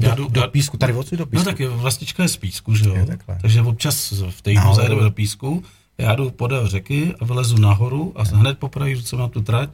Do, 0.00 0.08
Já 0.08 0.14
jdu, 0.14 0.28
do 0.28 0.40
já, 0.40 0.46
písku, 0.46 0.76
tady 0.76 0.92
odsud 0.92 1.18
do 1.18 1.24
no 1.24 1.30
písku. 1.30 1.44
tak 1.44 1.60
je, 1.60 1.68
vlastička 1.68 2.22
je 2.22 2.28
z 2.28 2.36
písku, 2.36 2.74
že 2.74 2.88
jo? 2.88 2.94
Je. 2.94 3.18
Takže 3.40 3.62
občas 3.62 4.12
v 4.30 4.54
Nahoru. 4.54 4.74
zajedeme 4.74 5.02
do 5.02 5.10
písku, 5.10 5.62
já 5.98 6.14
jdu 6.14 6.30
podél 6.30 6.68
řeky 6.68 7.14
a 7.20 7.24
vylezu 7.24 7.58
nahoru 7.58 8.12
a 8.16 8.22
hned 8.22 8.58
po 8.58 8.68
pravé 8.68 8.94
ruce 8.94 9.16
mám 9.16 9.30
tu 9.30 9.42
trať. 9.42 9.70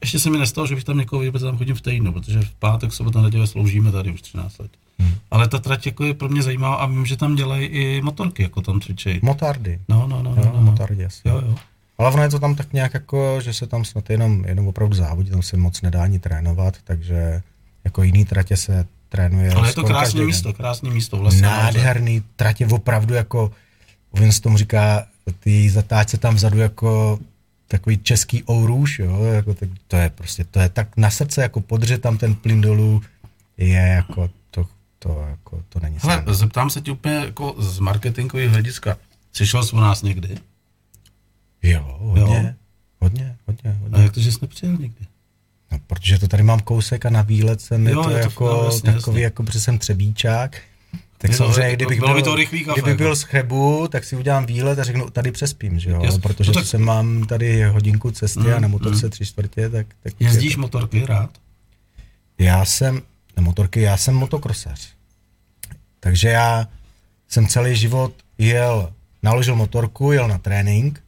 Ještě 0.00 0.18
se 0.18 0.30
mi 0.30 0.38
nestalo, 0.38 0.66
že 0.66 0.74
bych 0.74 0.84
tam 0.84 0.98
někoho 0.98 1.20
viděl, 1.20 1.32
protože 1.32 1.44
tam 1.44 1.58
chodím 1.58 1.74
v 1.74 1.80
týdnu, 1.80 2.12
protože 2.12 2.40
v 2.40 2.54
pátek, 2.54 2.92
sobotu, 2.92 3.20
neděle 3.20 3.46
sloužíme 3.46 3.92
tady 3.92 4.12
už 4.12 4.22
13 4.22 4.58
let. 4.58 4.70
Hmm. 4.98 5.14
Ale 5.30 5.48
ta 5.48 5.58
trať 5.58 5.86
jako 5.86 6.04
je 6.04 6.14
pro 6.14 6.28
mě 6.28 6.42
zajímavá 6.42 6.74
a 6.76 6.86
vím, 6.86 7.06
že 7.06 7.16
tam 7.16 7.36
dělají 7.36 7.66
i 7.66 8.00
motorky, 8.02 8.42
jako 8.42 8.62
tam 8.62 8.80
cvičejí. 8.80 9.20
Motardy. 9.22 9.80
No, 9.88 10.06
no, 10.08 10.22
no, 10.22 10.34
no, 10.34 10.42
no, 10.44 10.52
no. 10.54 10.62
motardy, 10.62 11.02
jasně. 11.02 11.30
Jo, 11.30 11.42
jo. 11.46 11.54
Ale 11.98 12.10
ono 12.10 12.22
je 12.22 12.28
to 12.28 12.38
tam 12.38 12.54
tak 12.54 12.72
nějak 12.72 12.94
jako, 12.94 13.40
že 13.40 13.52
se 13.54 13.66
tam 13.66 13.84
snad 13.84 14.10
jenom, 14.10 14.44
jenom 14.44 14.66
opravdu 14.66 14.94
závodí, 14.94 15.30
tam 15.30 15.42
se 15.42 15.56
moc 15.56 15.82
nedá 15.82 16.02
ani 16.02 16.18
trénovat, 16.18 16.76
takže 16.84 17.42
jako 17.84 18.02
jiný 18.02 18.24
tratě 18.24 18.56
se 18.56 18.86
trénuje. 19.16 19.50
Ale 19.52 19.68
je 19.68 19.74
to 19.74 19.84
krásné 19.84 20.24
místo, 20.24 20.52
krásné 20.52 20.90
místo 20.90 21.16
vlastně. 21.16 21.42
Nádherný 21.42 22.22
tratě, 22.36 22.66
opravdu 22.66 23.14
jako, 23.14 23.50
on 24.10 24.32
se 24.32 24.40
tomu 24.42 24.56
říká, 24.58 25.06
ty 25.40 25.70
zatáčce 25.70 26.16
tam 26.18 26.34
vzadu 26.34 26.58
jako 26.58 27.18
takový 27.68 27.98
český 27.98 28.44
ouruš, 28.50 28.98
jo, 28.98 29.24
jako 29.24 29.54
tak, 29.54 29.68
to 29.88 29.96
je 29.96 30.10
prostě, 30.10 30.44
to 30.44 30.60
je 30.60 30.68
tak 30.68 30.96
na 30.96 31.10
srdce, 31.10 31.42
jako 31.42 31.60
podře 31.60 31.98
tam 31.98 32.18
ten 32.18 32.34
plyn 32.34 32.60
dolů, 32.60 33.02
je 33.56 33.68
jako, 33.72 34.30
to, 34.50 34.66
to, 34.98 35.26
jako, 35.30 35.62
to 35.68 35.80
není 35.80 35.96
Hele, 36.02 36.14
sranda. 36.14 36.34
zeptám 36.34 36.70
se 36.70 36.80
ti 36.80 36.90
úplně 36.90 37.14
jako 37.14 37.54
z 37.58 37.78
marketingového 37.78 38.50
hlediska. 38.52 38.96
Přišel 39.32 39.64
jsi 39.64 39.76
u 39.76 39.80
nás 39.80 40.02
někdy? 40.02 40.36
Jo, 41.62 41.96
hodně, 42.00 42.22
Jo. 42.22 42.52
hodně, 43.00 43.36
hodně, 43.46 43.70
A 43.70 43.82
hodně. 43.82 44.02
jak 44.02 44.12
to, 44.12 44.20
že 44.20 44.32
jsi 44.32 44.38
nepřijel 44.42 44.76
nikdy? 44.76 45.06
No, 45.72 45.78
protože 45.86 46.18
to 46.18 46.28
tady 46.28 46.42
mám 46.42 46.60
kousek 46.60 47.06
a 47.06 47.10
na 47.10 47.22
výlet 47.22 47.60
jsem 47.60 47.86
je 47.86 47.92
Jo, 47.92 48.02
to, 48.02 48.10
je 48.10 48.16
to- 48.16 48.22
jako 48.28 48.46
no, 48.46 48.64
jasně, 48.64 48.92
takový, 48.92 49.14
jasně. 49.16 49.24
jako 49.24 49.42
protože 49.42 49.60
jsem 49.60 49.78
třebíčák. 49.78 50.60
Tak 51.18 51.30
Je 51.30 51.36
samozřejmě, 51.36 51.70
to- 51.70 51.76
kdybych 51.76 51.98
bylo 51.98 52.14
by 52.14 52.22
byl, 52.22 52.30
to 52.30 52.36
rychlý 52.36 52.64
kafe, 52.64 52.72
kdybych 52.80 52.90
jako. 52.90 53.02
byl 53.02 53.16
z 53.16 53.22
Chrebu, 53.22 53.88
tak 53.88 54.04
si 54.04 54.16
udělám 54.16 54.46
výlet 54.46 54.78
a 54.78 54.84
řeknu, 54.84 55.10
tady 55.10 55.32
přespím, 55.32 55.78
že 55.78 55.90
jo? 55.90 56.02
Jasně. 56.04 56.20
Protože 56.20 56.50
No 56.50 56.54
tak- 56.54 56.70
tak... 56.70 56.80
mám 56.80 57.24
tady 57.26 57.64
hodinku 57.64 58.10
cesty 58.10 58.40
Mm, 58.40 58.54
a 58.54 58.58
na 58.60 58.68
motorce 58.68 59.08
tři 59.08 59.26
čtvrtě, 59.26 59.68
tak... 59.68 59.86
tak 60.02 60.12
Jezdíš 60.20 60.50
je 60.50 60.56
to- 60.56 60.60
motorky 60.60 61.06
rád? 61.06 61.30
Já 62.38 62.64
jsem, 62.64 63.02
na 63.36 63.42
motorky, 63.42 63.80
já 63.80 63.96
jsem 63.96 64.14
motokrosař. 64.14 64.88
Takže 66.00 66.28
já 66.28 66.68
jsem 67.28 67.46
celý 67.46 67.76
život 67.76 68.12
jel, 68.38 68.92
naložil 69.22 69.56
motorku, 69.56 70.12
jel 70.12 70.28
na 70.28 70.38
trénink, 70.38 71.02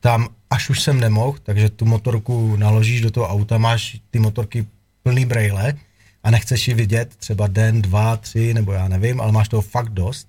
tam 0.00 0.28
až 0.52 0.70
už 0.70 0.82
jsem 0.82 1.00
nemohl, 1.00 1.38
takže 1.42 1.70
tu 1.70 1.84
motorku 1.84 2.56
naložíš 2.56 3.00
do 3.00 3.10
toho 3.10 3.28
auta, 3.28 3.58
máš 3.58 4.00
ty 4.10 4.18
motorky 4.18 4.66
plný 5.02 5.26
brejle 5.26 5.74
a 6.22 6.30
nechceš 6.30 6.68
ji 6.68 6.74
vidět 6.74 7.16
třeba 7.16 7.46
den, 7.46 7.82
dva, 7.82 8.16
tři, 8.16 8.54
nebo 8.54 8.72
já 8.72 8.88
nevím, 8.88 9.20
ale 9.20 9.32
máš 9.32 9.48
toho 9.48 9.62
fakt 9.62 9.88
dost, 9.88 10.28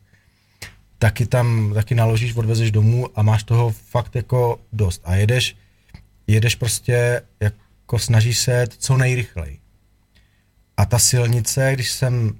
taky 0.97 1.25
tam, 1.25 1.73
taky 1.73 1.95
naložíš, 1.95 2.35
odvezeš 2.35 2.71
domů 2.71 3.07
a 3.15 3.23
máš 3.23 3.43
toho 3.43 3.71
fakt 3.71 4.15
jako 4.15 4.59
dost 4.73 5.01
a 5.05 5.15
jedeš, 5.15 5.55
jedeš 6.27 6.55
prostě 6.55 7.21
jako 7.39 7.99
snažíš 7.99 8.37
se 8.37 8.67
co 8.77 8.97
nejrychleji. 8.97 9.59
A 10.77 10.85
ta 10.85 10.99
silnice, 10.99 11.71
když 11.73 11.91
jsem 11.91 12.35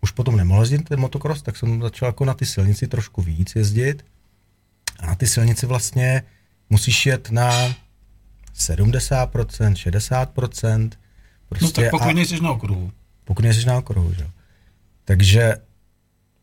už 0.00 0.10
potom 0.10 0.36
nemohl 0.36 0.62
jezdit 0.62 0.88
ten 0.88 1.00
motocross, 1.00 1.42
tak 1.42 1.56
jsem 1.56 1.82
začal 1.82 2.06
jako 2.06 2.24
na 2.24 2.34
ty 2.34 2.46
silnici 2.46 2.86
trošku 2.86 3.22
víc 3.22 3.56
jezdit. 3.56 4.04
A 4.98 5.06
na 5.06 5.14
ty 5.14 5.26
silnici 5.26 5.66
vlastně 5.66 6.22
musíš 6.72 7.06
jet 7.06 7.30
na 7.30 7.74
70%, 8.56 9.28
60%. 9.28 10.90
Prostě 11.48 11.66
no 11.66 11.72
tak 11.72 11.90
pokud 11.90 12.08
a, 12.08 12.12
nejsi 12.12 12.40
na 12.40 12.50
okruhu. 12.50 12.92
Pokud 13.24 13.42
nejsi 13.42 13.66
na 13.66 13.78
okruhu, 13.78 14.14
že 14.14 14.26
Takže 15.04 15.54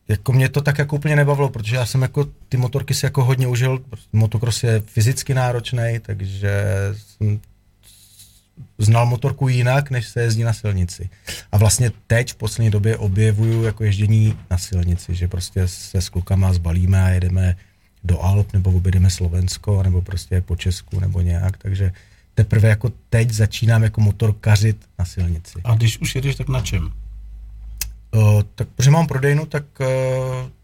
jako 0.07 0.33
mě 0.33 0.49
to 0.49 0.61
tak 0.61 0.77
jako 0.77 0.95
úplně 0.95 1.15
nebavilo, 1.15 1.49
protože 1.49 1.75
já 1.75 1.85
jsem 1.85 2.01
jako 2.01 2.27
ty 2.49 2.57
motorky 2.57 2.93
si 2.93 3.05
jako 3.05 3.23
hodně 3.23 3.47
užil, 3.47 3.79
motocross 4.13 4.63
je 4.63 4.79
fyzicky 4.79 5.33
náročný, 5.33 5.99
takže 6.01 6.63
jsem 6.93 7.39
znal 8.77 9.05
motorku 9.05 9.47
jinak, 9.47 9.91
než 9.91 10.07
se 10.07 10.21
jezdí 10.21 10.43
na 10.43 10.53
silnici. 10.53 11.09
A 11.51 11.57
vlastně 11.57 11.91
teď 12.07 12.33
v 12.33 12.35
poslední 12.35 12.71
době 12.71 12.97
objevuju 12.97 13.63
jako 13.63 13.83
ježdění 13.83 14.37
na 14.49 14.57
silnici, 14.57 15.15
že 15.15 15.27
prostě 15.27 15.67
se 15.67 16.01
s 16.01 16.09
klukama 16.09 16.53
zbalíme 16.53 17.03
a 17.03 17.09
jedeme 17.09 17.55
do 18.03 18.21
Alp, 18.21 18.53
nebo 18.53 18.71
objedeme 18.71 19.09
Slovensko, 19.09 19.83
nebo 19.83 20.01
prostě 20.01 20.41
po 20.41 20.55
Česku, 20.55 20.99
nebo 20.99 21.21
nějak, 21.21 21.57
takže 21.57 21.91
teprve 22.35 22.69
jako 22.69 22.91
teď 23.09 23.31
začínám 23.31 23.83
jako 23.83 24.01
motorkařit 24.01 24.77
na 24.99 25.05
silnici. 25.05 25.59
A 25.63 25.75
když 25.75 25.99
už 25.99 26.15
jedeš, 26.15 26.35
tak 26.35 26.47
na 26.47 26.61
čem? 26.61 26.91
O, 28.11 28.43
tak 28.55 28.67
protože 28.67 28.91
mám 28.91 29.07
prodejnu, 29.07 29.45
tak, 29.45 29.63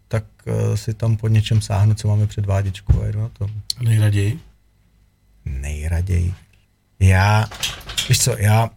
tak 0.08 0.24
si 0.74 0.94
tam 0.94 1.16
po 1.16 1.28
něčem 1.28 1.60
sáhnu, 1.60 1.94
co 1.94 2.08
máme 2.08 2.26
před 2.26 2.46
vádičkou 2.46 3.02
a 3.02 3.06
jedu 3.06 3.20
na 3.20 3.28
tom. 3.28 3.50
Nejraději? 3.80 4.40
Nejraději. 5.44 6.34
Já, 7.00 7.46
víš 8.08 8.18
co, 8.18 8.38
já, 8.38 8.70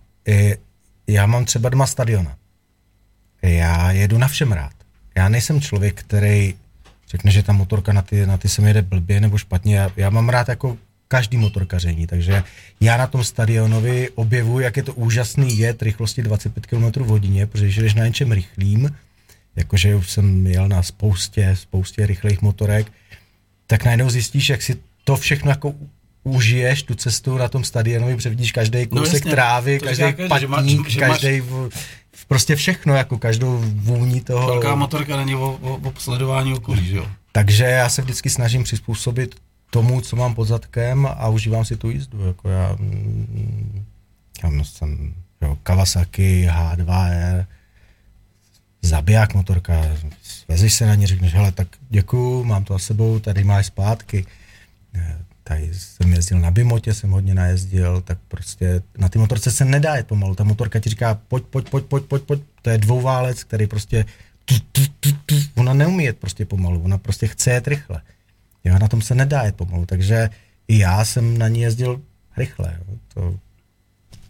já 1.08 1.26
mám 1.26 1.46
třeba 1.46 1.70
doma 1.70 1.88
stadiona. 1.88 2.36
Já 3.42 3.92
jedu 3.92 4.18
na 4.18 4.28
všem 4.28 4.52
rád. 4.52 4.74
Já 5.16 5.30
nejsem 5.30 5.62
člověk, 5.62 6.00
který 6.00 6.56
řekne, 7.10 7.32
že 7.32 7.44
ta 7.44 7.54
motorka 7.54 7.94
na 7.94 8.02
ty, 8.02 8.26
na 8.26 8.38
ty 8.38 8.50
se 8.50 8.62
mi 8.62 8.68
jede 8.68 8.82
blbě 8.82 9.22
nebo 9.22 9.38
špatně. 9.38 9.76
Já, 9.76 9.92
já 9.98 10.10
mám 10.10 10.30
rád 10.30 10.50
jako 10.50 10.78
každý 11.08 11.38
motorkaření, 11.38 12.08
takže 12.08 12.44
já 12.82 12.98
na 12.98 13.08
tom 13.08 13.24
stadionovi 13.24 14.10
objevuji, 14.16 14.64
jak 14.64 14.78
je 14.78 14.84
to 14.84 14.94
úžasný 14.94 15.58
jet 15.58 15.82
rychlosti 15.82 16.24
25 16.24 16.66
km 16.66 17.04
v 17.04 17.08
hodině, 17.08 17.46
protože 17.46 17.66
když 17.66 17.78
jdeš 17.78 17.94
na 17.94 18.08
něčem 18.08 18.32
rychlým, 18.32 18.96
jakože 19.56 19.96
už 19.96 20.12
jsem 20.12 20.48
jel 20.48 20.68
na 20.68 20.84
spoustě, 20.84 21.56
spoustě 21.56 22.06
rychlých 22.06 22.42
motorek, 22.42 22.92
tak 23.68 23.86
najednou 23.86 24.10
zjistíš, 24.10 24.50
jak 24.50 24.62
si 24.62 24.78
to 25.04 25.16
všechno 25.16 25.52
jako 25.52 25.74
užiješ 26.24 26.84
tu 26.84 26.96
cestu 26.96 27.38
na 27.38 27.48
tom 27.48 27.64
stadionu, 27.64 28.16
protože 28.16 28.52
každý 28.54 28.80
no 28.80 28.88
kousek 28.88 29.26
no 29.26 29.32
trávy, 29.32 29.80
každý 29.80 30.04
patník, 30.28 31.00
každý 31.00 31.42
prostě 32.28 32.56
všechno, 32.56 32.96
jako 32.96 33.18
každou 33.18 33.64
vůní 33.64 34.22
toho. 34.22 34.48
Velká 34.48 34.76
motorka 34.76 35.18
není 35.18 35.36
o, 35.36 35.60
o, 35.62 35.90
o 35.90 35.94
sledování 35.98 36.54
okolí, 36.54 36.86
že 36.86 36.96
jo? 36.96 37.08
Takže 37.32 37.64
já 37.64 37.90
se 37.90 38.02
vždycky 38.02 38.30
snažím 38.30 38.64
přizpůsobit 38.64 39.36
tomu, 39.70 40.02
co 40.02 40.16
mám 40.16 40.36
pod 40.36 40.46
zadkem 40.46 41.06
a 41.06 41.28
užívám 41.28 41.66
si 41.66 41.78
tu 41.78 41.90
jízdu. 41.90 42.28
Jako 42.28 42.50
já, 42.50 42.78
já 44.44 44.64
jsem 44.64 45.14
jo, 45.42 45.58
Kawasaki 45.64 46.48
H2R, 46.52 47.46
zabiják 48.82 49.34
motorka, 49.34 49.74
vezeš 50.48 50.74
se 50.74 50.86
na 50.86 50.96
ně, 50.96 51.08
řekneš, 51.08 51.34
hele, 51.34 51.52
tak 51.52 51.68
děkuju, 51.90 52.44
mám 52.44 52.64
to 52.64 52.74
za 52.74 52.80
sebou, 52.80 53.20
tady 53.20 53.44
máš 53.44 53.66
zpátky 53.66 54.26
tady 55.50 55.70
jsem 55.74 56.14
jezdil 56.14 56.40
na 56.40 56.52
Bimotě, 56.52 56.94
jsem 56.94 57.10
hodně 57.10 57.36
najezdil, 57.36 58.02
tak 58.02 58.18
prostě 58.28 58.82
na 58.98 59.10
ty 59.10 59.20
motorce 59.20 59.52
se 59.52 59.66
nedá 59.66 59.96
jet 59.96 60.08
pomalu. 60.08 60.36
Ta 60.36 60.44
motorka 60.44 60.80
ti 60.80 60.90
říká, 60.90 61.20
pojď, 61.28 61.44
pojď, 61.44 61.70
pojď, 61.70 61.86
pojď, 61.86 62.06
pojď, 62.06 62.24
pojď. 62.24 62.42
To 62.62 62.70
je 62.70 62.78
dvouválec, 62.78 63.44
který 63.44 63.68
prostě, 63.68 64.06
tu, 64.46 64.56
tu, 64.72 64.82
tu, 65.00 65.12
tu. 65.26 65.36
ona 65.56 65.74
neumí 65.74 66.04
jet 66.04 66.18
prostě 66.18 66.46
pomalu, 66.46 66.82
ona 66.84 66.98
prostě 66.98 67.28
chce 67.28 67.52
jet 67.52 67.68
rychle. 67.68 68.02
Jo, 68.64 68.80
na 68.80 68.88
tom 68.88 69.02
se 69.02 69.16
nedá 69.16 69.44
jet 69.44 69.56
pomalu, 69.56 69.86
takže 69.86 70.30
i 70.68 70.78
já 70.78 71.06
jsem 71.06 71.38
na 71.38 71.48
ní 71.48 71.62
jezdil 71.62 72.02
rychle. 72.38 72.80
Jo. 72.80 72.96
To, 73.14 73.40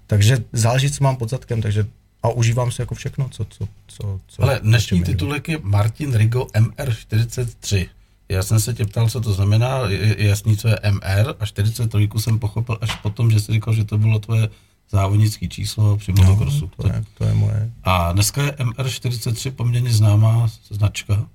takže 0.08 0.38
záleží, 0.54 0.92
co 0.92 1.04
mám 1.04 1.16
pod 1.16 1.30
zadkem, 1.30 1.62
takže 1.62 1.86
a 2.24 2.30
užívám 2.30 2.72
si 2.72 2.82
jako 2.82 2.96
všechno, 2.96 3.30
co, 3.30 3.46
co, 3.46 3.68
co, 3.88 4.20
co 4.28 4.44
Ale 4.44 4.60
dnešní 4.64 5.04
titulek 5.04 5.50
je 5.50 5.60
Martin 5.62 6.16
Rigo 6.16 6.44
MR43. 6.44 7.90
Já 8.30 8.44
jsem 8.44 8.60
se 8.60 8.74
tě 8.74 8.86
ptal, 8.86 9.10
co 9.10 9.22
to 9.22 9.34
znamená, 9.34 9.80
je 9.88 10.28
jasný, 10.28 10.58
co 10.58 10.68
je 10.68 10.80
MR 10.92 11.36
a 11.40 11.46
43 11.46 12.10
jsem 12.18 12.40
pochopil 12.40 12.78
až 12.82 12.96
potom, 12.96 13.32
že 13.32 13.40
jsi 13.40 13.54
říkal, 13.54 13.74
že 13.74 13.84
to 13.84 13.98
bylo 13.98 14.20
tvoje 14.20 14.50
závodnické 14.90 15.48
číslo 15.48 15.98
při 15.98 16.12
motocrossu. 16.12 16.72
No, 16.80 16.84
to, 16.84 16.88
je, 16.88 17.04
to 17.18 17.24
je 17.24 17.34
moje. 17.34 17.72
A 17.84 18.14
dneska 18.14 18.44
je 18.44 18.52
MR43 18.52 19.52
poměrně 19.52 19.94
známá 19.94 20.50
značka 20.70 21.28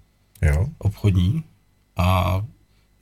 jo. 0.42 0.66
obchodní 0.78 1.44
a 1.96 2.40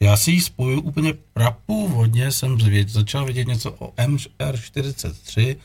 já 0.00 0.16
si 0.16 0.31
ji 0.31 0.40
spoju 0.40 0.81
úplně 0.81 1.14
prapůvodně, 1.33 2.33
jsem 2.33 2.61
zvěd, 2.61 2.88
začal 2.88 3.24
vidět 3.24 3.48
něco 3.48 3.72
o 3.72 3.90
MR43 3.90 5.57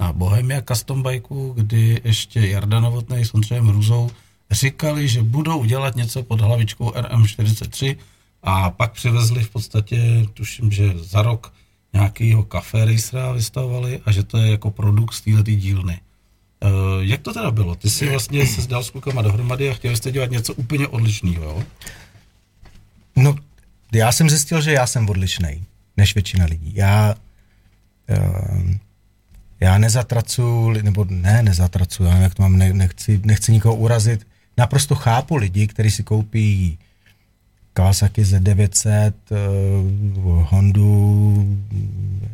na 0.00 0.12
Bohemia 0.12 0.62
Custom 0.62 1.02
Bikeu, 1.02 1.52
kdy 1.52 2.00
ještě 2.04 2.46
Jarda 2.46 2.80
Novotnej 2.80 3.24
s 3.24 3.34
Ondřejem 3.34 3.66
Hruzou 3.66 4.10
říkali, 4.50 5.08
že 5.08 5.22
budou 5.22 5.64
dělat 5.64 5.96
něco 5.96 6.22
pod 6.22 6.40
hlavičkou 6.40 6.90
RM43 6.90 7.96
a 8.42 8.70
pak 8.70 8.92
přivezli 8.92 9.44
v 9.44 9.50
podstatě, 9.50 10.26
tuším, 10.34 10.72
že 10.72 10.92
za 10.98 11.22
rok 11.22 11.52
nějakýho 11.92 12.42
kafe 12.42 12.84
racera 12.84 13.32
vystavovali 13.32 14.00
a 14.04 14.12
že 14.12 14.22
to 14.22 14.38
je 14.38 14.50
jako 14.50 14.70
produkt 14.70 15.12
z 15.12 15.20
této 15.20 15.50
dílny. 15.50 16.00
Uh, 16.64 16.70
jak 17.00 17.20
to 17.20 17.32
teda 17.32 17.50
bylo? 17.50 17.74
Ty 17.74 17.90
jsi 17.90 18.08
vlastně 18.08 18.46
se 18.46 18.68
dal 18.68 18.84
s 18.84 18.90
klukama 18.90 19.22
dohromady 19.22 19.70
a 19.70 19.74
chtěli 19.74 19.96
jste 19.96 20.12
dělat 20.12 20.30
něco 20.30 20.54
úplně 20.54 20.88
odlišného, 20.88 21.44
jo? 21.44 21.62
No, 23.16 23.36
já 23.92 24.12
jsem 24.12 24.30
zjistil, 24.30 24.60
že 24.60 24.72
já 24.72 24.86
jsem 24.86 25.08
odlišný 25.08 25.64
než 25.96 26.14
většina 26.14 26.44
lidí. 26.44 26.72
Já, 26.74 27.14
uh, 28.10 28.70
já 29.60 29.78
nezatracuju, 29.78 30.70
nebo 30.70 31.06
ne, 31.08 31.42
nezatracuju, 31.42 32.08
já 32.08 32.16
jak 32.16 32.34
to 32.34 32.42
mám, 32.42 32.58
ne, 32.58 32.72
nechci, 32.72 33.20
nechci 33.24 33.52
nikoho 33.52 33.74
urazit, 33.74 34.26
naprosto 34.60 34.94
chápu 34.94 35.36
lidi, 35.36 35.66
kteří 35.66 35.90
si 35.90 36.02
koupí 36.02 36.78
Kawasaki 37.72 38.22
Z900, 38.22 39.12
uh, 39.30 40.46
Hondu, 40.50 41.58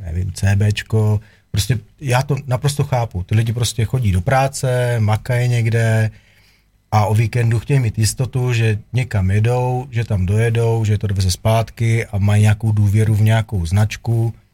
nevím, 0.04 0.32
CBčko, 0.32 1.20
prostě 1.50 1.78
já 2.00 2.22
to 2.22 2.36
naprosto 2.46 2.84
chápu. 2.84 3.22
Ty 3.22 3.34
lidi 3.34 3.52
prostě 3.52 3.84
chodí 3.84 4.12
do 4.12 4.20
práce, 4.20 4.96
makají 4.98 5.48
někde 5.48 6.10
a 6.92 7.06
o 7.06 7.14
víkendu 7.14 7.58
chtějí 7.58 7.80
mít 7.80 7.98
jistotu, 7.98 8.52
že 8.52 8.78
někam 8.92 9.30
jedou, 9.30 9.86
že 9.90 10.04
tam 10.04 10.26
dojedou, 10.26 10.84
že 10.84 10.98
to 10.98 11.06
doveze 11.06 11.30
zpátky 11.30 12.06
a 12.06 12.18
mají 12.18 12.42
nějakou 12.42 12.72
důvěru 12.72 13.14
v 13.14 13.22
nějakou 13.22 13.66
značku, 13.66 14.34
Eh, 14.34 14.45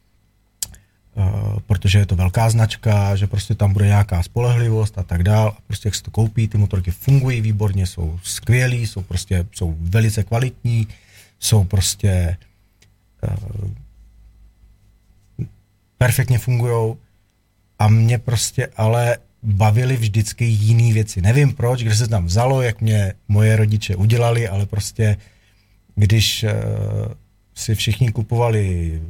protože 1.67 1.99
je 1.99 2.05
to 2.05 2.15
velká 2.15 2.49
značka, 2.49 3.15
že 3.15 3.27
prostě 3.27 3.55
tam 3.55 3.73
bude 3.73 3.85
nějaká 3.85 4.23
spolehlivost 4.23 4.97
a 4.97 5.03
tak 5.03 5.23
dál. 5.23 5.47
A 5.57 5.61
prostě 5.67 5.87
jak 5.87 5.95
se 5.95 6.03
to 6.03 6.11
koupí, 6.11 6.47
ty 6.47 6.57
motorky 6.57 6.91
fungují 6.91 7.41
výborně, 7.41 7.87
jsou 7.87 8.19
skvělý, 8.23 8.87
jsou 8.87 9.01
prostě, 9.01 9.45
jsou 9.51 9.75
velice 9.79 10.23
kvalitní, 10.23 10.87
jsou 11.39 11.63
prostě 11.63 12.37
uh, 13.23 13.61
perfektně 15.97 16.39
fungují 16.39 16.95
a 17.79 17.87
mě 17.87 18.17
prostě 18.17 18.67
ale 18.77 19.17
bavily 19.43 19.97
vždycky 19.97 20.45
jiné 20.45 20.93
věci. 20.93 21.21
Nevím 21.21 21.53
proč, 21.53 21.83
kde 21.83 21.95
se 21.95 22.07
tam 22.07 22.25
vzalo, 22.25 22.61
jak 22.61 22.81
mě 22.81 23.13
moje 23.27 23.55
rodiče 23.55 23.95
udělali, 23.95 24.47
ale 24.47 24.65
prostě 24.65 25.17
když 25.95 26.43
uh, 26.43 26.49
si 27.55 27.75
všichni 27.75 28.11
kupovali 28.11 29.01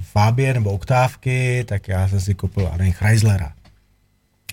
Fabie 0.00 0.54
nebo 0.54 0.70
Oktávky, 0.70 1.64
tak 1.68 1.88
já 1.88 2.08
jsem 2.08 2.20
si 2.20 2.34
koupil, 2.34 2.70
a 2.72 2.76
nevím, 2.76 2.92
Chryslera. 2.92 3.52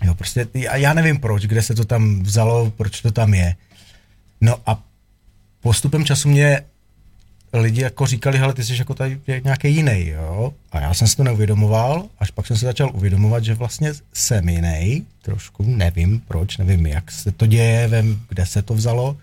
Jo, 0.04 0.16
prostě, 0.16 0.48
já, 0.54 0.76
já 0.76 0.94
nevím 0.94 1.20
proč, 1.20 1.46
kde 1.46 1.62
se 1.62 1.76
to 1.76 1.86
tam 1.86 2.24
vzalo, 2.24 2.72
proč 2.72 3.02
to 3.02 3.12
tam 3.12 3.34
je. 3.34 3.56
No 4.42 4.56
a 4.66 4.84
postupem 5.62 6.06
času 6.06 6.30
mě 6.30 6.62
lidi 7.54 7.82
jako 7.82 8.06
říkali, 8.06 8.38
hele, 8.38 8.54
ty 8.54 8.64
jsi 8.64 8.76
jako 8.78 8.94
tady 8.94 9.20
nějaký 9.44 9.76
jiný, 9.76 10.08
jo. 10.08 10.54
A 10.72 10.80
já 10.80 10.94
jsem 10.94 11.08
si 11.08 11.18
to 11.18 11.24
neuvědomoval, 11.24 12.06
až 12.20 12.32
pak 12.32 12.48
jsem 12.48 12.58
se 12.58 12.66
začal 12.66 12.92
uvědomovat, 12.94 13.44
že 13.44 13.54
vlastně 13.54 13.94
jsem 14.14 14.50
jiný, 14.50 15.06
trošku, 15.22 15.64
nevím 15.64 16.22
proč, 16.28 16.58
nevím, 16.58 16.86
jak 16.86 17.12
se 17.12 17.32
to 17.32 17.46
děje, 17.46 17.88
vím, 17.88 18.26
kde 18.30 18.46
se 18.46 18.62
to 18.62 18.74
vzalo. 18.74 19.18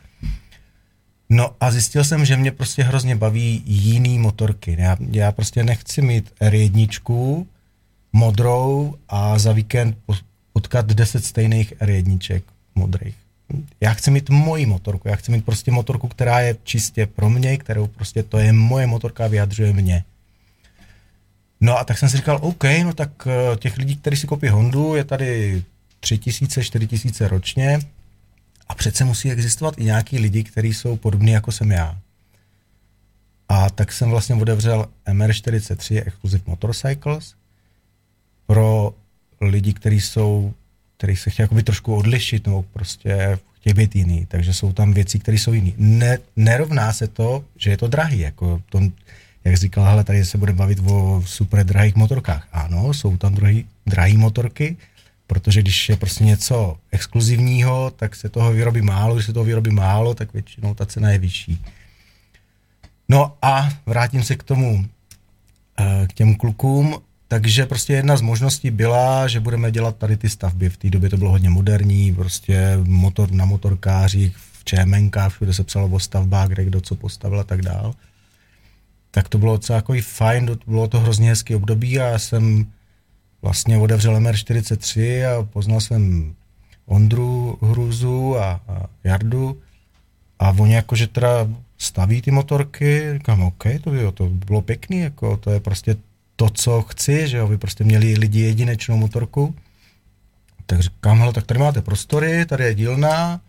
No 1.29 1.51
a 1.61 1.71
zjistil 1.71 2.05
jsem, 2.05 2.25
že 2.25 2.37
mě 2.37 2.53
prostě 2.53 2.83
hrozně 2.83 3.17
baví 3.17 3.63
jiný 3.67 4.19
motorky. 4.19 4.77
Já, 4.79 4.97
já 5.11 5.33
prostě 5.33 5.65
nechci 5.65 6.03
mít 6.03 6.33
R1 6.41 7.47
modrou 8.13 8.95
a 9.09 9.39
za 9.39 9.53
víkend 9.53 9.99
potkat 10.53 10.87
10 10.87 11.25
stejných 11.25 11.73
R1 11.73 12.43
modrých. 12.75 13.15
Já 13.81 13.95
chci 13.95 14.11
mít 14.11 14.31
moji 14.31 14.67
motorku, 14.67 15.09
já 15.09 15.17
chci 15.17 15.33
mít 15.33 15.45
prostě 15.45 15.71
motorku, 15.71 16.09
která 16.09 16.41
je 16.41 16.57
čistě 16.65 17.07
pro 17.07 17.31
mě, 17.31 17.57
kterou 17.57 17.87
prostě 17.87 18.23
to 18.23 18.39
je 18.39 18.53
moje 18.53 18.87
motorka 18.87 19.27
vyjadřuje 19.27 19.73
mě. 19.73 20.05
No 21.61 21.79
a 21.79 21.85
tak 21.85 21.99
jsem 21.99 22.09
si 22.09 22.17
říkal, 22.17 22.39
OK, 22.43 22.65
no 22.85 22.93
tak 22.95 23.11
eh, 23.27 23.57
těch 23.57 23.77
lidí, 23.77 23.97
kteří 23.97 24.17
si 24.17 24.27
koupí 24.27 24.49
Hondu, 24.49 24.95
je 24.95 25.05
tady 25.05 25.63
3000, 26.01 26.65
4000 26.65 27.29
ročně 27.29 27.79
A 28.69 28.75
přece 28.75 29.05
musí 29.05 29.31
existovat 29.31 29.79
i 29.79 29.85
nějaký 29.85 30.19
lidi, 30.19 30.45
kteří 30.45 30.75
jsou 30.75 30.97
podobní 30.97 31.33
jako 31.33 31.53
jsem 31.53 31.71
já. 31.71 31.99
A 33.49 33.71
tak 33.71 33.93
jsem 33.93 34.11
vlastně 34.11 34.35
otevřel 34.35 34.87
MR43 35.07 36.03
Exclusive 36.07 36.43
Motorcycles 36.47 37.35
pro 38.47 38.95
lidi, 39.41 39.73
kteří 39.73 40.01
jsou, 40.01 40.55
kteří 40.97 41.17
se 41.17 41.31
chtějí 41.31 41.45
jakoby 41.45 41.63
trošku 41.63 41.97
odlišit 41.97 42.47
nebo 42.47 42.63
prostě 42.63 43.39
chtějí 43.55 43.75
být 43.75 43.97
jiný. 43.97 44.27
Takže 44.27 44.55
jsou 44.55 44.73
tam 44.73 44.93
věci, 44.93 45.19
které 45.19 45.39
jsou 45.39 45.53
jiný. 45.53 45.75
Ne, 45.77 46.19
nerovná 46.37 46.93
se 46.93 47.07
to, 47.07 47.45
že 47.57 47.71
je 47.71 47.77
to 47.77 47.89
drahý. 47.89 48.19
Jako 48.21 48.63
to, 48.69 48.81
jak 49.45 49.57
říkal, 49.57 49.85
hele, 49.85 50.05
tady 50.05 50.25
se 50.25 50.39
bude 50.39 50.53
bavit 50.53 50.79
o 50.87 51.23
super 51.27 51.67
drahých 51.67 51.95
motorkách. 51.95 52.49
Ano, 52.53 52.95
jsou 52.95 53.17
tam 53.17 53.35
drahý, 53.35 53.67
drahý 53.87 54.17
motorky, 54.17 54.77
protože 55.27 55.63
když 55.63 55.89
je 55.89 55.97
prostě 55.97 56.25
něco 56.25 56.77
exkluzivního, 56.91 57.93
tak 57.97 58.17
se 58.17 58.29
toho 58.29 58.53
vyrobí 58.53 58.83
málo, 58.83 59.15
když 59.15 59.27
se 59.27 59.33
toho 59.33 59.45
vyrobí 59.45 59.71
málo, 59.71 60.15
tak 60.15 60.33
většinou 60.33 60.75
ta 60.75 60.87
cena 60.87 61.11
je 61.11 61.19
vyšší. 61.19 61.65
No 63.09 63.37
a 63.43 63.69
vrátím 63.87 64.23
se 64.23 64.37
k 64.37 64.43
tomu, 64.43 64.87
eh, 65.81 66.07
k 66.07 66.13
těm 66.13 66.35
klukům, 66.35 66.99
takže 67.29 67.67
prostě 67.67 67.93
jedna 67.93 68.17
z 68.17 68.21
možností 68.21 68.71
byla, 68.71 69.29
že 69.29 69.41
budeme 69.41 69.71
dělat 69.71 69.97
tady 69.97 70.17
ty 70.17 70.29
stavby. 70.29 70.69
V 70.69 70.77
té 70.77 70.91
době 70.91 71.11
to 71.11 71.17
bylo 71.17 71.31
hodně 71.31 71.51
moderní, 71.51 72.15
prostě 72.15 72.79
motor 72.85 73.31
na 73.31 73.45
motorkářích, 73.45 74.37
v 74.37 74.65
ČMNK, 74.65 75.17
všude 75.29 75.55
se 75.55 75.65
psalo 75.65 75.89
o 75.89 76.01
stavbách, 76.01 76.49
kde 76.49 76.65
kdo 76.65 76.81
co 76.81 76.95
postavil 76.95 77.41
a 77.41 77.45
tak 77.45 77.63
dál. 77.63 77.95
Tak 79.11 79.29
to 79.29 79.39
bylo 79.39 79.53
docela 79.53 79.77
jako 79.77 79.95
fajn, 80.03 80.59
bylo 80.67 80.89
to 80.89 81.01
hrozně 81.01 81.29
hezký 81.29 81.55
období 81.55 82.01
a 82.01 82.07
já 82.07 82.19
jsem 82.19 82.67
vlastně 83.47 83.79
otevřel 83.79 84.21
MR43 84.21 85.23
a 85.31 85.43
poznal 85.45 85.81
jsem 85.81 86.35
Ondru 86.87 87.59
Hruzu 87.63 88.39
a, 88.39 88.61
a 88.69 88.87
Jardu. 89.05 89.59
A 90.39 90.51
oni 90.51 90.75
jakože 90.75 91.07
teda 91.07 91.49
staví 91.79 92.23
ty 92.23 92.31
motorky, 92.31 93.13
říkám, 93.13 93.43
OK, 93.43 93.65
to 93.85 93.91
by, 93.91 93.99
to 94.15 94.27
by 94.27 94.45
bylo 94.45 94.63
pěkný, 94.63 95.01
jako 95.01 95.37
to 95.37 95.51
je 95.51 95.61
prostě 95.61 95.97
to, 96.37 96.51
co 96.51 96.83
chci, 96.83 97.29
že 97.29 97.37
jo, 97.37 97.47
vy 97.47 97.59
prostě 97.59 97.85
měli 97.85 98.15
lidi 98.19 98.41
jedinečnou 98.41 98.97
motorku, 98.97 99.55
tak 100.67 100.81
říkám, 100.81 101.19
hele, 101.19 101.33
tak 101.33 101.47
tady 101.47 101.61
máte 101.61 101.83
prostory, 101.83 102.47
tady 102.47 102.65
je 102.65 102.75
dílna, 102.75 103.41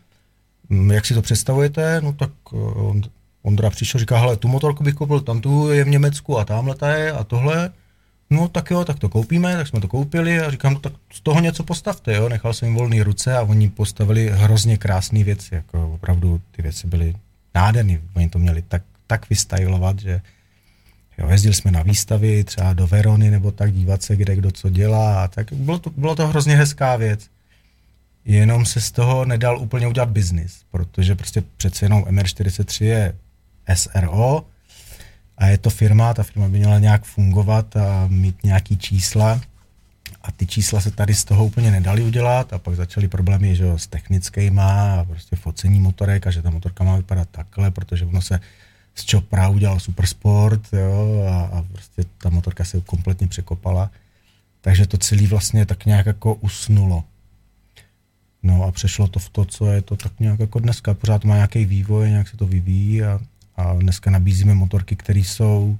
mm, 0.70 0.92
jak 0.92 1.06
si 1.06 1.14
to 1.14 1.22
představujete, 1.22 2.02
no 2.02 2.14
tak 2.14 2.32
eh, 2.54 2.58
on, 2.58 3.02
Ondra 3.42 3.70
přišel, 3.70 4.00
říká, 4.00 4.18
hele, 4.18 4.38
tu 4.38 4.48
motorku 4.48 4.84
bych 4.84 4.96
koupil, 4.96 5.20
tam 5.20 5.42
tu 5.42 5.72
je 5.72 5.84
v 5.84 5.90
Německu 5.90 6.38
a 6.40 6.46
tamhle 6.46 6.76
ta 6.76 6.90
je 6.90 7.12
a 7.12 7.24
tohle, 7.24 7.72
no 8.30 8.48
tak 8.48 8.72
jo, 8.72 8.86
tak 8.86 9.00
to 9.00 9.10
koupíme, 9.10 9.56
tak 9.56 9.68
jsme 9.68 9.82
to 9.82 9.88
koupili 9.88 10.40
a 10.40 10.52
říkám, 10.52 10.74
no 10.74 10.80
tak 10.80 10.94
z 11.14 11.22
toho 11.22 11.40
něco 11.40 11.64
postavte, 11.64 12.16
jo, 12.16 12.30
nechal 12.30 12.54
jsem 12.54 12.68
jim 12.68 12.78
volné 12.78 13.04
ruce 13.04 13.38
a 13.38 13.42
oni 13.42 13.70
postavili 13.70 14.30
hrozně 14.30 14.78
krásné 14.78 15.24
věci, 15.24 15.56
jako 15.56 15.94
opravdu 15.94 16.42
ty 16.52 16.62
věci 16.62 16.88
byly 16.88 17.16
nádherný, 17.56 18.00
oni 18.14 18.30
to 18.30 18.40
měli 18.40 18.62
tak, 18.62 18.84
tak 19.08 19.30
vystajlovat, 19.30 20.00
že 20.00 20.22
jo, 21.18 21.30
jezdili 21.30 21.56
jsme 21.56 21.72
na 21.72 21.82
výstavy 21.82 22.44
třeba 22.44 22.74
do 22.74 22.88
Verony 22.88 23.32
nebo 23.32 23.52
tak, 23.52 23.74
dívat 23.74 24.04
se, 24.04 24.16
kde 24.16 24.36
kdo 24.36 24.52
co 24.52 24.70
dělá, 24.70 25.28
tak 25.28 25.54
bylo 25.54 25.80
to, 25.80 25.90
bylo 25.90 26.16
to 26.16 26.28
hrozně 26.28 26.56
hezká 26.56 26.96
věc. 26.96 27.30
Jenom 28.26 28.66
se 28.66 28.82
z 28.82 28.92
toho 28.92 29.26
nedal 29.26 29.60
úplně 29.60 29.88
udělat 29.88 30.10
biznis, 30.10 30.62
protože 30.72 31.16
prostě 31.16 31.44
přece 31.58 31.86
jenom 31.86 32.04
MR43 32.04 32.86
je 32.86 33.16
SRO 33.74 34.46
a 35.38 35.48
je 35.48 35.58
to 35.58 35.70
firma, 35.70 36.14
ta 36.14 36.24
firma 36.24 36.50
by 36.50 36.58
měla 36.58 36.80
nějak 36.80 37.06
fungovat 37.06 37.78
a 37.78 38.08
mít 38.08 38.44
nějaký 38.44 38.78
čísla 38.78 39.42
a 40.22 40.32
ty 40.32 40.46
čísla 40.46 40.82
se 40.82 40.92
tady 40.92 41.16
z 41.16 41.26
toho 41.26 41.46
úplně 41.46 41.72
nedali 41.72 42.04
udělat 42.04 42.54
a 42.54 42.58
pak 42.58 42.76
začaly 42.76 43.08
problémy 43.08 43.56
že 43.56 43.64
jo, 43.64 43.78
s 43.78 43.88
technickýma 43.88 44.94
a 44.94 45.06
prostě 45.06 45.36
focení 45.36 45.80
motorek 45.80 46.28
a 46.28 46.32
že 46.32 46.42
ta 46.42 46.50
motorka 46.50 46.84
má 46.84 46.98
vypadat 46.98 47.28
takhle, 47.32 47.72
protože 47.72 48.06
ono 48.06 48.22
se 48.22 48.40
z 48.96 49.12
Chopra 49.12 49.50
udělal 49.50 49.80
Supersport 49.80 50.74
jo, 50.74 51.26
a, 51.30 51.58
a 51.58 51.64
prostě 51.72 52.04
ta 52.18 52.30
motorka 52.30 52.66
se 52.66 52.82
kompletně 52.82 53.28
překopala. 53.28 53.92
Takže 54.62 54.88
to 54.88 54.98
celé 54.98 55.28
vlastně 55.28 55.66
tak 55.66 55.86
nějak 55.86 56.06
jako 56.06 56.34
usnulo. 56.34 57.04
No 58.44 58.64
a 58.64 58.72
přešlo 58.72 59.08
to 59.08 59.20
v 59.20 59.30
to, 59.30 59.46
co 59.46 59.72
je 59.72 59.82
to 59.82 59.96
tak 59.96 60.20
nějak 60.20 60.40
jako 60.40 60.60
dneska. 60.60 60.94
Pořád 60.94 61.24
má 61.24 61.36
nějaký 61.36 61.66
vývoj, 61.66 62.10
nějak 62.10 62.28
se 62.28 62.38
to 62.38 62.48
vyvíjí 62.48 63.04
a, 63.04 63.20
a 63.58 63.74
dneska 63.74 64.12
nabízíme 64.12 64.54
motorky, 64.54 64.96
které 64.96 65.20
jsou 65.20 65.78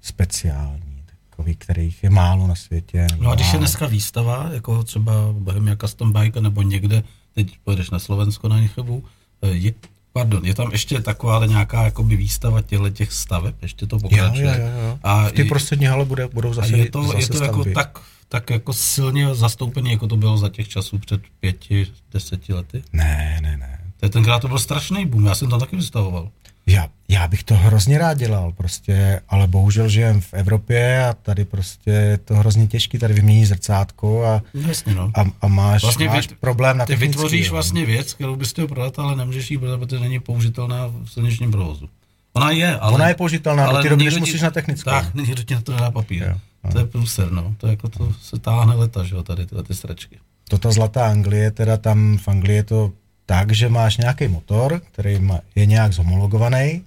speciální 0.00 0.88
takový, 1.30 1.54
kterých 1.54 2.02
je 2.04 2.10
málo 2.10 2.46
na 2.46 2.54
světě. 2.54 3.06
No 3.18 3.30
a 3.30 3.34
když 3.34 3.52
je 3.52 3.58
dneska 3.58 3.86
výstava, 3.86 4.50
jako 4.52 4.84
třeba 4.84 5.12
Bohemia 5.32 5.76
Custom 5.76 6.12
Bike, 6.12 6.40
nebo 6.40 6.62
někde, 6.62 7.02
teď 7.34 7.58
pojedeš 7.64 7.90
na 7.90 7.98
Slovensko 7.98 8.48
na 8.48 8.60
Nichebu, 8.60 9.04
eh, 9.42 9.48
je, 9.48 9.74
pardon, 10.12 10.44
je 10.44 10.54
tam 10.54 10.72
ještě 10.72 11.00
taková 11.00 11.46
nějaká 11.46 11.84
jakoby 11.84 12.16
výstava 12.16 12.62
těchto 12.62 12.90
těch 12.90 13.12
staveb, 13.12 13.62
ještě 13.62 13.86
to 13.86 13.98
pokračuje. 13.98 14.60
Jo, 14.60 14.66
jo, 14.66 14.88
jo. 14.88 14.98
A 15.02 15.30
ty 15.30 15.44
prostřední 15.44 15.86
hale 15.86 16.04
bude, 16.04 16.28
budou 16.28 16.54
zase 16.54 16.76
je 16.76 16.90
to, 16.90 17.04
zase 17.04 17.18
je 17.18 17.26
to 17.26 17.44
jako 17.44 17.64
tak, 17.64 17.98
tak 18.28 18.50
jako 18.50 18.72
silně 18.72 19.34
zastoupený, 19.34 19.90
jako 19.90 20.06
to 20.06 20.16
bylo 20.16 20.38
za 20.38 20.48
těch 20.48 20.68
časů 20.68 20.98
před 20.98 21.20
pěti, 21.40 21.86
deseti 22.12 22.52
lety? 22.52 22.82
Ne, 22.92 23.38
ne, 23.42 23.56
ne. 23.56 23.80
To 24.00 24.06
je 24.06 24.10
tenkrát 24.10 24.38
to 24.38 24.48
byl 24.48 24.58
strašný 24.58 25.06
boom, 25.06 25.26
já 25.26 25.34
jsem 25.34 25.50
tam 25.50 25.60
taky 25.60 25.76
vystavoval. 25.76 26.30
Já, 26.68 26.88
já 27.08 27.28
bych 27.28 27.44
to 27.44 27.54
hrozně 27.54 27.98
rád 27.98 28.18
dělal, 28.18 28.52
prostě, 28.52 29.20
ale 29.28 29.46
bohužel 29.46 29.88
žijem 29.88 30.20
v 30.20 30.34
Evropě 30.34 31.04
a 31.04 31.14
tady 31.14 31.44
prostě 31.44 31.90
je 31.90 32.18
to 32.18 32.34
hrozně 32.34 32.66
těžký, 32.66 32.98
tady 32.98 33.14
vymění 33.14 33.46
zrcátko 33.46 34.24
a, 34.24 34.42
Jasně, 34.54 34.94
no. 34.94 35.10
a, 35.14 35.24
a 35.40 35.48
máš, 35.48 35.82
vlastně 35.82 36.08
máš 36.08 36.28
vy, 36.28 36.34
problém 36.40 36.78
na 36.78 36.86
Ty 36.86 36.96
vytvoříš 36.96 37.46
jo. 37.46 37.52
vlastně 37.52 37.86
věc, 37.86 38.14
kterou 38.14 38.36
bys 38.36 38.50
chtěl 38.50 38.68
prodat, 38.68 38.98
ale 38.98 39.16
nemůžeš 39.16 39.50
ji 39.50 39.58
prodat, 39.58 39.80
protože 39.80 40.00
není 40.00 40.20
použitelná 40.20 40.86
v 40.86 41.06
silničním 41.06 41.50
provozu. 41.50 41.88
Ona 42.32 42.50
je, 42.50 42.78
ale... 42.78 42.92
Ona 42.92 43.08
je 43.08 43.14
použitelná, 43.14 43.66
ale 43.66 43.82
ty 43.82 43.88
doby, 43.88 44.10
musíš 44.18 44.42
na 44.42 44.50
technickou. 44.50 44.90
Tak, 44.90 45.14
nikdo 45.14 45.42
ti 45.42 45.54
na 45.54 45.60
to 45.60 45.72
nedá 45.72 45.90
papír. 45.90 46.22
Jo, 46.22 46.38
no. 46.64 46.72
To 46.72 46.78
je 46.78 46.84
průser, 46.84 47.32
no. 47.32 47.54
To 47.58 47.66
je 47.66 47.70
jako 47.70 47.88
to 47.88 48.12
se 48.22 48.38
táhne 48.38 48.74
leta, 48.74 49.04
že 49.04 49.14
jo, 49.14 49.22
tady 49.22 49.46
tyhle 49.46 49.64
ty 49.64 49.74
stračky. 49.74 50.18
Toto 50.48 50.72
zlatá 50.72 51.10
Anglie, 51.10 51.50
teda 51.50 51.76
tam 51.76 52.18
v 52.18 52.28
Anglii 52.28 52.56
je 52.56 52.64
to 52.64 52.92
tak, 53.28 53.52
že 53.52 53.68
máš 53.68 53.96
nějaký 53.96 54.28
motor, 54.28 54.80
který 54.92 55.20
je 55.54 55.66
nějak 55.66 55.92
zhomologovaný, 55.92 56.82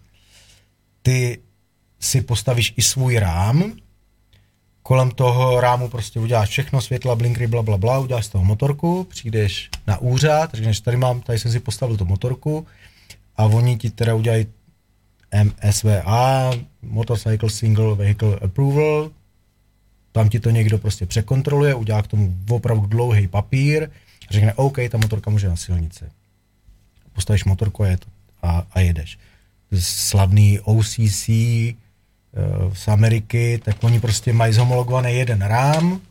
ty 1.02 1.40
si 2.00 2.22
postavíš 2.22 2.74
i 2.78 2.82
svůj 2.82 3.20
rám, 3.20 3.74
kolem 4.84 5.12
toho 5.12 5.62
rámu 5.62 5.90
prostě 5.90 6.20
uděláš 6.20 6.50
všechno, 6.50 6.82
světla, 6.82 7.16
blinkry, 7.16 7.48
bla, 7.48 7.62
bla, 7.62 7.78
bla, 7.78 8.00
uděláš 8.00 8.26
z 8.26 8.30
toho 8.30 8.44
motorku, 8.44 9.04
přijdeš 9.04 9.70
na 9.88 9.98
úřad, 9.98 10.54
řekneš, 10.54 10.80
tady 10.80 10.98
mám, 10.98 11.22
tady 11.22 11.40
jsem 11.40 11.52
si 11.52 11.60
postavil 11.60 11.98
tu 11.98 12.06
motorku. 12.06 12.68
A 13.38 13.46
oni 13.46 13.78
ti 13.78 13.90
teda 13.90 14.16
udělají 14.16 14.46
MSVA, 15.44 16.52
Motorcycle 16.82 17.50
Single 17.50 17.96
Vehicle 17.96 18.40
Approval, 18.40 19.12
tam 20.12 20.30
ti 20.30 20.40
to 20.40 20.50
někdo 20.50 20.78
prostě 20.78 21.06
překontroluje, 21.06 21.76
udělá 21.76 22.02
k 22.02 22.08
tomu 22.08 22.38
opravdu 22.50 22.86
dlouhý 22.88 23.28
papír, 23.28 23.90
řekne, 24.30 24.54
OK, 24.54 24.78
ta 24.90 24.98
motorka 24.98 25.30
může 25.30 25.50
na 25.50 25.56
silnici 25.56 26.06
postavíš 27.14 27.46
motorku 27.46 27.84
a, 28.42 28.66
a 28.72 28.80
jedeš. 28.80 29.20
Slavný 29.80 30.60
OCC 30.60 31.30
eh, 31.30 31.76
z 32.74 32.88
Ameriky, 32.88 33.62
tak 33.64 33.84
oni 33.84 34.00
prostě 34.00 34.34
mají 34.34 34.54
zhomologovaný 34.54 35.14
jeden 35.14 35.42
rám, 35.42 36.02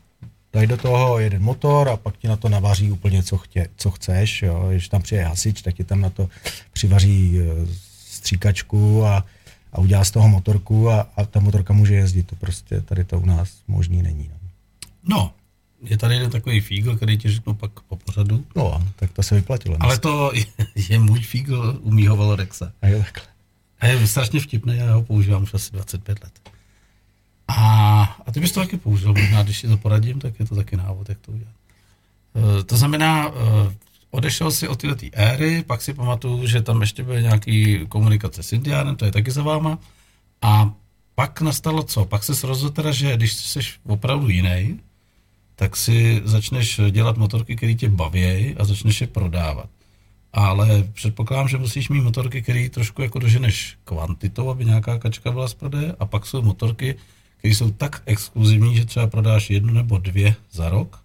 dají 0.52 0.66
do 0.66 0.76
toho 0.76 1.18
jeden 1.18 1.42
motor 1.42 1.88
a 1.88 1.96
pak 1.96 2.16
ti 2.16 2.28
na 2.28 2.36
to 2.36 2.48
navaří 2.48 2.90
úplně, 2.92 3.22
co, 3.22 3.38
chtě, 3.38 3.68
co 3.76 3.90
chceš. 3.90 4.42
Jo. 4.42 4.68
Když 4.70 4.88
tam 4.88 5.02
přijde 5.02 5.22
hasič, 5.24 5.62
tak 5.62 5.74
ti 5.74 5.84
tam 5.84 6.00
na 6.00 6.10
to 6.10 6.28
přivaří 6.72 7.40
eh, 7.40 7.66
stříkačku 8.10 9.04
a, 9.06 9.24
a 9.72 9.78
udělá 9.78 10.04
z 10.04 10.10
toho 10.10 10.28
motorku 10.28 10.90
a, 10.90 11.08
a 11.16 11.24
ta 11.24 11.40
motorka 11.40 11.72
může 11.72 11.94
jezdit. 11.94 12.26
To 12.26 12.36
prostě 12.36 12.80
tady 12.80 13.04
to 13.04 13.20
u 13.20 13.26
nás 13.26 13.48
možný 13.68 14.02
není. 14.02 14.30
No, 14.30 14.38
no 15.16 15.32
je 15.82 15.98
tady 15.98 16.14
jeden 16.14 16.30
takový 16.30 16.60
fígl, 16.60 16.96
který 16.96 17.18
ti 17.18 17.30
řeknu 17.30 17.54
pak 17.54 17.80
po 17.80 17.96
pořadu. 17.96 18.44
No, 18.56 18.86
tak 18.96 19.12
to 19.12 19.22
se 19.22 19.34
vyplatilo. 19.34 19.76
Ale 19.80 19.98
to 19.98 20.32
je, 20.34 20.44
je 20.88 20.98
můj 20.98 21.20
fígl 21.20 21.78
u 21.82 21.90
mýho 21.90 22.16
Valorexa. 22.16 22.72
A 22.82 22.86
je 22.86 22.98
takhle. 22.98 23.24
A 23.80 23.86
je 23.86 24.06
strašně 24.06 24.40
vtipný, 24.40 24.76
já 24.76 24.94
ho 24.94 25.02
používám 25.02 25.42
už 25.42 25.54
asi 25.54 25.72
25 25.72 26.24
let. 26.24 26.32
A, 27.48 28.02
a 28.26 28.32
ty 28.32 28.40
bys 28.40 28.52
to 28.52 28.60
taky 28.60 28.76
použil, 28.76 29.14
možná 29.14 29.42
když 29.42 29.58
si 29.58 29.68
to 29.68 29.76
poradím, 29.76 30.20
tak 30.20 30.40
je 30.40 30.46
to 30.46 30.56
taky 30.56 30.76
návod, 30.76 31.08
jak 31.08 31.18
to 31.18 31.32
udělat. 31.32 31.54
Uh, 32.34 32.62
to 32.62 32.76
znamená, 32.76 33.28
uh, 33.28 33.34
odešel 34.10 34.50
si 34.50 34.68
od 34.68 34.80
této 34.80 35.06
éry, 35.12 35.64
pak 35.66 35.82
si 35.82 35.94
pamatuju, 35.94 36.46
že 36.46 36.62
tam 36.62 36.80
ještě 36.80 37.02
byly 37.02 37.22
nějaký 37.22 37.86
komunikace 37.88 38.42
s 38.42 38.52
Indiánem, 38.52 38.96
to 38.96 39.04
je 39.04 39.12
taky 39.12 39.30
za 39.30 39.42
váma. 39.42 39.78
A 40.42 40.72
pak 41.14 41.40
nastalo 41.40 41.82
co? 41.82 42.04
Pak 42.04 42.24
se 42.24 42.46
rozhodl 42.46 42.74
teda, 42.74 42.92
že 42.92 43.16
když 43.16 43.34
jsi 43.34 43.60
opravdu 43.86 44.28
jiný, 44.28 44.80
tak 45.60 45.76
si 45.76 46.22
začneš 46.24 46.80
dělat 46.90 47.16
motorky, 47.16 47.56
které 47.56 47.74
tě 47.74 47.88
baví 47.88 48.56
a 48.56 48.64
začneš 48.64 49.00
je 49.00 49.06
prodávat. 49.06 49.68
Ale 50.32 50.84
předpokládám, 50.92 51.48
že 51.48 51.58
musíš 51.58 51.88
mít 51.88 52.00
motorky, 52.00 52.42
které 52.42 52.68
trošku 52.68 53.02
jako 53.02 53.18
doženeš 53.18 53.76
kvantitou, 53.84 54.50
aby 54.50 54.64
nějaká 54.64 54.98
kačka 54.98 55.30
byla 55.30 55.48
z 55.48 55.54
prodeje, 55.54 55.94
a 55.98 56.06
pak 56.06 56.26
jsou 56.26 56.42
motorky, 56.42 56.94
které 57.36 57.54
jsou 57.54 57.70
tak 57.70 58.02
exkluzivní, 58.06 58.76
že 58.76 58.84
třeba 58.84 59.06
prodáš 59.06 59.50
jednu 59.50 59.72
nebo 59.74 59.98
dvě 59.98 60.34
za 60.52 60.68
rok. 60.68 61.02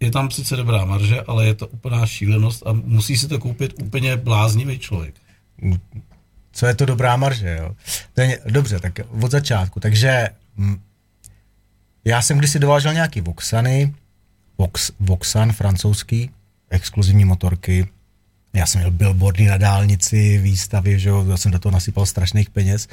je 0.00 0.10
tam 0.10 0.30
sice 0.30 0.56
dobrá 0.56 0.84
marže, 0.84 1.20
ale 1.20 1.46
je 1.46 1.54
to 1.54 1.66
úplná 1.66 2.06
šílenost 2.06 2.66
a 2.66 2.72
musí 2.72 3.16
si 3.16 3.28
to 3.28 3.38
koupit 3.38 3.74
úplně 3.82 4.16
bláznivý 4.16 4.78
člověk. 4.78 5.14
Co 6.52 6.66
je 6.66 6.74
to 6.74 6.86
dobrá 6.86 7.16
marže, 7.16 7.58
jo? 7.60 7.76
Dobře, 8.46 8.80
tak 8.80 9.00
od 9.22 9.30
začátku. 9.30 9.80
Takže 9.80 10.28
hm, 10.56 10.80
já 12.04 12.22
jsem 12.22 12.38
kdysi 12.38 12.58
dovážel 12.58 12.94
nějaký 12.94 13.20
Voxany, 13.20 13.94
Vox, 14.58 14.92
Voxan 15.00 15.52
francouzský, 15.52 16.30
exkluzivní 16.70 17.24
motorky. 17.24 17.88
Já 18.52 18.66
jsem 18.66 18.80
měl 18.80 18.90
billboardy 18.90 19.46
na 19.46 19.56
dálnici, 19.56 20.38
výstavy, 20.38 20.98
že 20.98 21.08
jo, 21.08 21.24
já 21.30 21.36
jsem 21.36 21.52
do 21.52 21.58
toho 21.58 21.72
nasypal 21.72 22.06
strašných 22.06 22.50
peněz. 22.50 22.88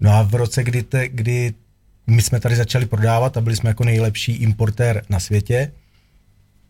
No 0.00 0.10
a 0.10 0.22
v 0.22 0.34
roce, 0.34 0.64
kdy, 0.64 0.82
te, 0.82 1.08
kdy 1.08 1.54
my 2.06 2.22
jsme 2.22 2.40
tady 2.40 2.56
začali 2.56 2.86
prodávat 2.86 3.36
a 3.36 3.40
byli 3.40 3.56
jsme 3.56 3.70
jako 3.70 3.84
nejlepší 3.84 4.32
importér 4.32 5.04
na 5.08 5.20
světě, 5.20 5.72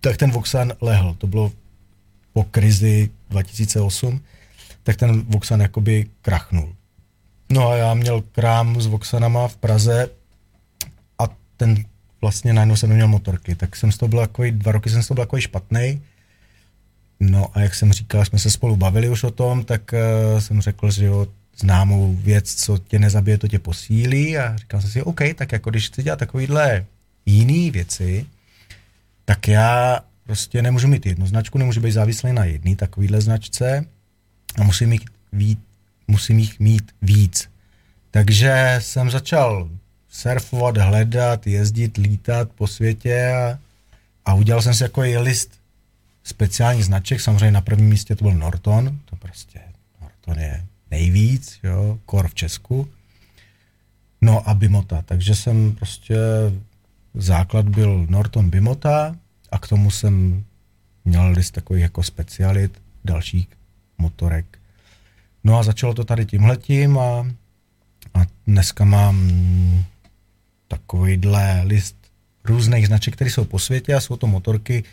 tak 0.01 0.17
ten 0.17 0.31
Voxan 0.31 0.73
lehl. 0.81 1.15
To 1.19 1.27
bylo 1.27 1.53
po 2.33 2.45
krizi 2.45 3.11
2008, 3.31 4.21
tak 4.83 4.97
ten 4.97 5.23
Voxan 5.23 5.61
jakoby 5.61 6.07
krachnul. 6.23 6.75
No 7.51 7.69
a 7.69 7.77
já 7.77 7.95
měl 7.95 8.21
krám 8.21 8.81
s 8.81 8.87
Voxanama 8.87 9.49
v 9.49 9.57
Praze 9.57 10.09
ten 11.63 11.85
vlastně 12.21 12.53
najednou 12.53 12.77
jsem 12.77 12.89
neměl 12.89 13.09
motorky, 13.09 13.55
tak 13.55 13.77
jsem 13.77 13.93
z 13.93 13.99
toho 13.99 14.09
byl 14.09 14.19
jako 14.19 14.43
dva 14.51 14.73
roky 14.73 14.91
jsem 14.91 15.03
z 15.03 15.09
toho 15.09 15.15
byl 15.15 15.23
jako 15.23 15.41
špatný. 15.41 16.03
No 17.21 17.57
a 17.57 17.61
jak 17.61 17.75
jsem 17.75 17.93
říkal, 17.93 18.25
jsme 18.25 18.39
se 18.39 18.51
spolu 18.51 18.77
bavili 18.77 19.09
už 19.09 19.25
o 19.25 19.31
tom, 19.31 19.65
tak 19.65 19.95
uh, 19.95 20.41
jsem 20.41 20.61
řekl, 20.61 20.91
že 20.91 21.05
jo, 21.05 21.27
známou 21.57 22.15
věc, 22.15 22.55
co 22.55 22.79
tě 22.79 22.99
nezabije, 22.99 23.39
to 23.39 23.49
tě 23.49 23.59
posílí 23.59 24.39
a 24.39 24.57
říkal 24.57 24.81
jsem 24.81 24.91
si, 24.91 25.03
OK, 25.03 25.21
tak 25.35 25.53
jako 25.53 25.71
když 25.71 25.87
chci 25.89 26.03
dělat 26.03 26.19
takovýhle 26.19 26.87
jiný 27.27 27.71
věci, 27.71 28.27
tak 29.25 29.49
já 29.49 30.01
prostě 30.25 30.63
nemůžu 30.63 30.89
mít 30.89 31.07
jednu 31.07 31.27
značku, 31.27 31.59
nemůžu 31.59 31.81
být 31.81 31.93
závislý 31.93 32.33
na 32.33 32.45
jedné 32.45 32.77
takovýhle 32.77 33.21
značce 33.21 33.87
a 34.59 34.63
musím 34.63 34.93
jich, 34.93 35.03
mít, 35.33 35.59
musím 36.09 36.39
jich 36.39 36.61
mít 36.61 36.93
víc. 37.03 37.49
Takže 38.11 38.77
jsem 38.79 39.11
začal 39.11 39.71
surfovat, 40.13 40.77
hledat, 40.77 41.47
jezdit, 41.47 41.97
lítat 41.97 42.51
po 42.51 42.67
světě 42.67 43.33
a, 43.33 43.59
a 44.25 44.35
udělal 44.35 44.63
jsem 44.63 44.75
si 44.75 44.83
jako 44.83 45.05
i 45.05 45.19
list 45.19 45.51
speciálních 46.25 46.85
značek. 46.85 47.21
Samozřejmě 47.21 47.51
na 47.51 47.61
prvním 47.61 47.89
místě 47.89 48.17
to 48.17 48.25
byl 48.25 48.35
Norton, 48.35 48.99
to 49.05 49.17
prostě 49.17 49.61
Norton 50.01 50.39
je 50.39 50.65
nejvíc, 50.91 51.59
jo, 51.63 51.99
kor 52.07 52.29
v 52.29 52.35
Česku. 52.35 52.89
No 54.21 54.49
a 54.49 54.55
Bimota, 54.55 55.03
takže 55.03 55.35
jsem 55.35 55.73
prostě, 55.73 56.17
základ 57.15 57.69
byl 57.69 58.07
Norton 58.09 58.51
Bimota 58.51 59.17
a 59.51 59.59
k 59.59 59.69
tomu 59.69 59.91
jsem 59.91 60.45
měl 61.05 61.31
list 61.31 61.51
takových 61.51 61.83
jako 61.83 62.03
specialit 62.03 62.83
dalších 63.05 63.49
motorek. 63.99 64.59
No 65.45 65.59
a 65.59 65.63
začalo 65.63 65.95
to 65.95 66.05
tady 66.05 66.27
tímhletím 66.27 66.99
a, 66.99 67.27
a 68.15 68.27
dneska 68.47 68.85
mám 68.85 69.31
takovýhle 70.73 71.63
list 71.65 71.97
různých 72.45 72.87
značek, 72.87 73.15
které 73.15 73.31
jsou 73.31 73.45
po 73.45 73.59
světě 73.59 73.95
a 73.95 74.01
jsou 74.01 74.17
to 74.17 74.27
motorky, 74.27 74.85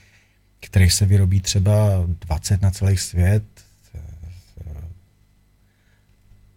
kterých 0.60 0.94
se 0.94 1.06
vyrobí 1.06 1.42
třeba 1.42 2.04
20 2.28 2.62
na 2.62 2.72
celý 2.72 2.98
svět, 2.98 3.44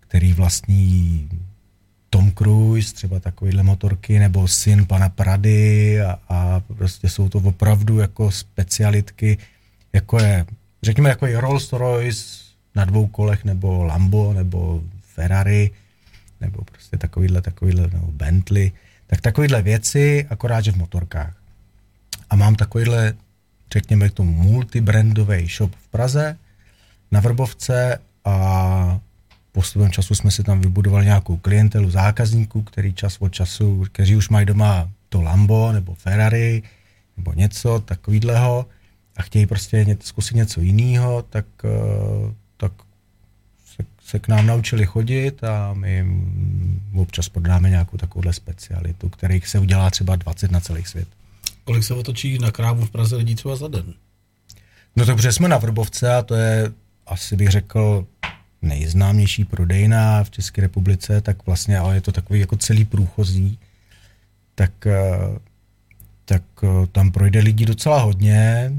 který 0.01 0.33
vlastní 0.33 1.29
Tom 2.11 2.33
Cruise, 2.33 2.95
třeba 2.95 3.21
takovýhle 3.21 3.63
motorky, 3.63 4.19
nebo 4.19 4.49
syn 4.49 4.87
pana 4.87 5.09
Prady 5.09 6.01
a, 6.03 6.19
a 6.29 6.61
prostě 6.61 7.09
jsou 7.09 7.29
to 7.29 7.39
opravdu 7.39 7.99
jako 7.99 8.31
specialitky, 8.31 9.39
jako 9.93 10.19
je, 10.19 10.47
řekněme, 10.83 11.09
jako 11.09 11.27
je 11.27 11.41
Rolls 11.41 11.73
Royce 11.73 12.25
na 12.75 12.85
dvou 12.85 13.07
kolech, 13.07 13.45
nebo 13.45 13.85
Lambo, 13.85 14.33
nebo 14.33 14.83
Ferrari, 15.01 15.71
nebo 16.41 16.65
prostě 16.65 16.99
takovýhle, 16.99 17.43
takovýhle, 17.43 17.83
nebo 17.83 18.07
Bentley, 18.07 18.73
tak 19.13 19.21
takovýhle 19.21 19.63
věci, 19.63 20.27
akorát, 20.31 20.61
že 20.65 20.73
v 20.73 20.77
motorkách. 20.77 21.37
A 22.31 22.37
mám 22.37 22.55
takovýhle, 22.55 23.15
řekněme, 23.73 24.09
k 24.09 24.13
tomu 24.13 24.33
multibrandový 24.33 25.47
shop 25.47 25.75
v 25.75 25.89
Praze, 25.89 26.39
na 27.11 27.21
Vrbovce 27.21 27.99
a 28.25 29.01
postupem 29.53 29.91
času 29.91 30.15
jsme 30.15 30.31
si 30.31 30.43
tam 30.43 30.61
vybudovali 30.61 31.05
nějakou 31.05 31.37
klientelu 31.37 31.91
zákazníků, 31.91 32.63
který 32.63 32.95
čas 32.95 33.17
od 33.21 33.29
času, 33.29 33.85
kteří 33.93 34.17
už 34.17 34.29
mají 34.29 34.47
doma 34.47 34.91
to 35.09 35.23
Lambo 35.23 35.73
nebo 35.73 35.95
Ferrari 35.95 36.63
nebo 37.17 37.33
něco 37.33 37.81
takového 37.81 38.67
a 39.17 39.23
chtějí 39.23 39.47
prostě 39.47 39.97
zkusit 40.01 40.35
něco 40.35 40.61
jiného, 40.61 41.23
tak, 41.23 41.47
eh, 41.65 41.69
tak 42.33 42.42
se, 44.13 44.19
k 44.19 44.29
nám 44.29 44.47
naučili 44.47 44.87
chodit 44.87 45.45
a 45.45 45.75
my 45.75 45.95
jim 45.95 46.83
občas 46.97 47.29
podáme 47.29 47.71
nějakou 47.71 47.97
takovouhle 47.97 48.33
specialitu, 48.33 49.09
kterých 49.09 49.49
se 49.49 49.59
udělá 49.59 49.91
třeba 49.91 50.17
20 50.17 50.51
na 50.51 50.61
celý 50.61 50.85
svět. 50.85 51.09
Kolik 51.65 51.85
se 51.85 51.95
otočí 51.95 52.39
na 52.39 52.51
krávu 52.51 52.85
v 52.85 52.91
Praze 52.91 53.17
lidí 53.17 53.35
třeba 53.35 53.57
za 53.57 53.69
den? 53.69 53.95
No 54.97 55.05
protože 55.05 55.33
jsme 55.33 55.49
na 55.49 55.59
Vrbovce 55.59 56.15
a 56.15 56.23
to 56.23 56.35
je 56.35 56.73
asi 57.07 57.37
bych 57.37 57.49
řekl 57.49 58.07
nejznámější 58.63 59.45
prodejna 59.45 60.25
v 60.25 60.31
České 60.31 60.63
republice, 60.63 61.21
tak 61.21 61.47
vlastně, 61.47 61.79
ale 61.79 61.95
je 61.95 62.01
to 62.01 62.13
takový 62.13 62.41
jako 62.41 62.57
celý 62.57 62.85
průchozí, 62.85 63.59
tak, 64.55 64.87
eh, 64.87 65.39
tak 66.25 66.43
eh, 66.63 66.87
tam 66.93 67.13
projde 67.13 67.41
lidí 67.41 67.65
docela 67.65 68.01
hodně, 68.01 68.73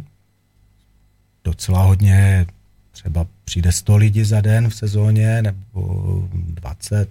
docela 1.44 1.84
hodně, 1.84 2.46
třeba 2.94 3.28
přijde 3.46 3.72
100 3.72 3.98
lidí 3.98 4.24
za 4.24 4.42
den 4.42 4.70
v 4.70 4.76
sezóně, 4.76 5.42
nebo 5.42 6.30
20, 6.34 7.10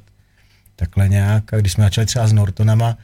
takhle 0.77 1.09
nějak. 1.09 1.55
A 1.55 1.57
když 1.57 1.73
jsme 1.73 1.85
začali 1.85 2.07
třeba 2.07 2.27
s 2.27 2.33
Nortonama, 2.33 2.99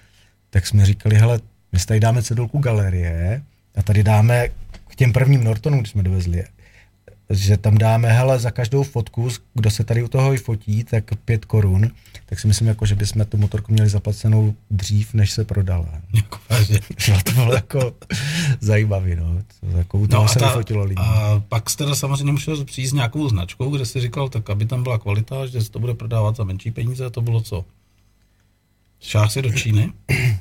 tak 0.50 0.66
jsme 0.66 0.86
říkali, 0.86 1.16
hele, 1.16 1.40
my 1.72 1.78
tady 1.78 2.00
dáme 2.00 2.22
cedulku 2.22 2.58
galerie 2.58 3.42
a 3.76 3.82
tady 3.82 4.02
dáme 4.02 4.48
k 4.88 4.94
těm 4.96 5.12
prvním 5.12 5.44
Nortonům, 5.44 5.80
když 5.80 5.90
jsme 5.90 6.02
dovezli 6.02 6.44
že 7.30 7.56
tam 7.56 7.78
dáme, 7.78 8.08
hele, 8.08 8.38
za 8.38 8.50
každou 8.50 8.82
fotku, 8.82 9.28
kdo 9.54 9.70
se 9.70 9.84
tady 9.84 10.02
u 10.02 10.08
toho 10.08 10.34
i 10.34 10.38
fotí, 10.38 10.84
tak 10.84 11.04
pět 11.24 11.44
korun, 11.44 11.90
tak 12.26 12.40
si 12.40 12.46
myslím, 12.46 12.68
jako, 12.68 12.86
že 12.86 12.94
bychom 12.94 13.24
tu 13.24 13.36
motorku 13.36 13.72
měli 13.72 13.88
zaplacenou 13.88 14.54
dřív, 14.70 15.14
než 15.14 15.30
se 15.30 15.44
prodala. 15.44 15.88
Jako, 16.14 16.38
to 17.24 17.32
bylo 17.32 17.54
jako 17.54 17.94
zajímavý, 18.60 19.16
no. 19.16 19.42
Jako 19.76 19.98
u 19.98 20.06
toho 20.06 20.22
no 20.22 20.28
se 20.28 20.38
ta, 20.38 20.54
lidi. 20.82 20.94
A 20.96 21.42
pak 21.48 21.70
jste 21.70 21.84
teda 21.84 21.94
samozřejmě 21.94 22.32
musel 22.32 22.64
přijít 22.64 22.86
s 22.86 22.92
nějakou 22.92 23.28
značkou, 23.28 23.70
kde 23.70 23.86
jsi 23.86 24.00
říkal, 24.00 24.28
tak 24.28 24.50
aby 24.50 24.66
tam 24.66 24.82
byla 24.82 24.98
kvalita, 24.98 25.46
že 25.46 25.60
se 25.60 25.70
to 25.70 25.78
bude 25.78 25.94
prodávat 25.94 26.36
za 26.36 26.44
menší 26.44 26.70
peníze, 26.70 27.10
to 27.10 27.22
bylo 27.22 27.40
co? 27.40 27.64
Šáh 29.00 29.32
si 29.32 29.42
do 29.42 29.52
Číny? 29.52 29.92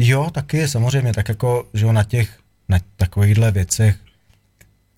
Jo, 0.00 0.30
taky 0.32 0.68
samozřejmě, 0.68 1.12
tak 1.12 1.28
jako, 1.28 1.66
že 1.74 1.92
na 1.92 2.04
těch, 2.04 2.38
na 2.68 2.78
takovýchhle 2.96 3.50
věcech 3.50 3.96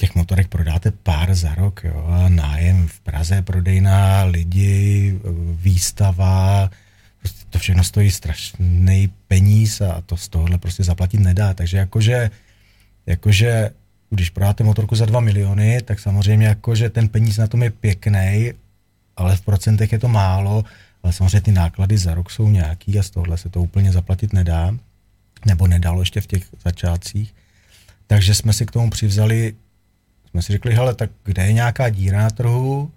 těch 0.00 0.14
motorek 0.14 0.48
prodáte 0.48 0.90
pár 0.90 1.34
za 1.34 1.54
rok, 1.54 1.84
jo, 1.84 2.04
a 2.08 2.28
nájem 2.28 2.88
v 2.88 3.00
Praze, 3.00 3.42
prodejná, 3.42 4.24
lidi, 4.24 5.20
výstava, 5.54 6.70
prostě 7.18 7.44
to 7.50 7.58
všechno 7.58 7.84
stojí 7.84 8.10
strašný 8.10 9.12
peníz 9.28 9.80
a 9.80 10.00
to 10.00 10.16
z 10.16 10.28
tohohle 10.28 10.58
prostě 10.58 10.84
zaplatit 10.84 11.20
nedá, 11.20 11.54
takže 11.54 11.76
jakože, 11.76 12.30
jakože 13.06 13.70
když 14.10 14.30
prodáte 14.30 14.64
motorku 14.64 14.94
za 14.96 15.04
2 15.04 15.20
miliony, 15.20 15.82
tak 15.84 16.00
samozřejmě 16.00 16.46
jakože 16.46 16.90
ten 16.90 17.08
peníz 17.08 17.36
na 17.36 17.46
tom 17.46 17.62
je 17.62 17.70
pěkný, 17.70 18.52
ale 19.16 19.36
v 19.36 19.40
procentech 19.40 19.92
je 19.92 19.98
to 19.98 20.08
málo, 20.08 20.64
ale 21.02 21.12
samozřejmě 21.12 21.40
ty 21.40 21.52
náklady 21.52 21.98
za 21.98 22.14
rok 22.14 22.30
jsou 22.30 22.48
nějaký 22.48 22.98
a 22.98 23.02
z 23.02 23.10
tohohle 23.10 23.36
se 23.36 23.48
to 23.48 23.62
úplně 23.62 23.92
zaplatit 23.92 24.32
nedá, 24.32 24.74
nebo 25.46 25.66
nedalo 25.66 26.00
ještě 26.00 26.20
v 26.20 26.26
těch 26.26 26.44
začátcích. 26.64 27.34
Takže 28.06 28.34
jsme 28.34 28.52
si 28.52 28.66
k 28.66 28.70
tomu 28.70 28.90
přivzali 28.90 29.54
jsme 30.31 30.43
si 30.43 30.53
řekli, 30.53 30.75
hele, 30.75 30.95
tak 30.95 31.11
kde 31.25 31.47
je 31.47 31.53
nějaká 31.53 31.89
díra 31.89 32.22
na 32.22 32.31
trhu? 32.31 32.91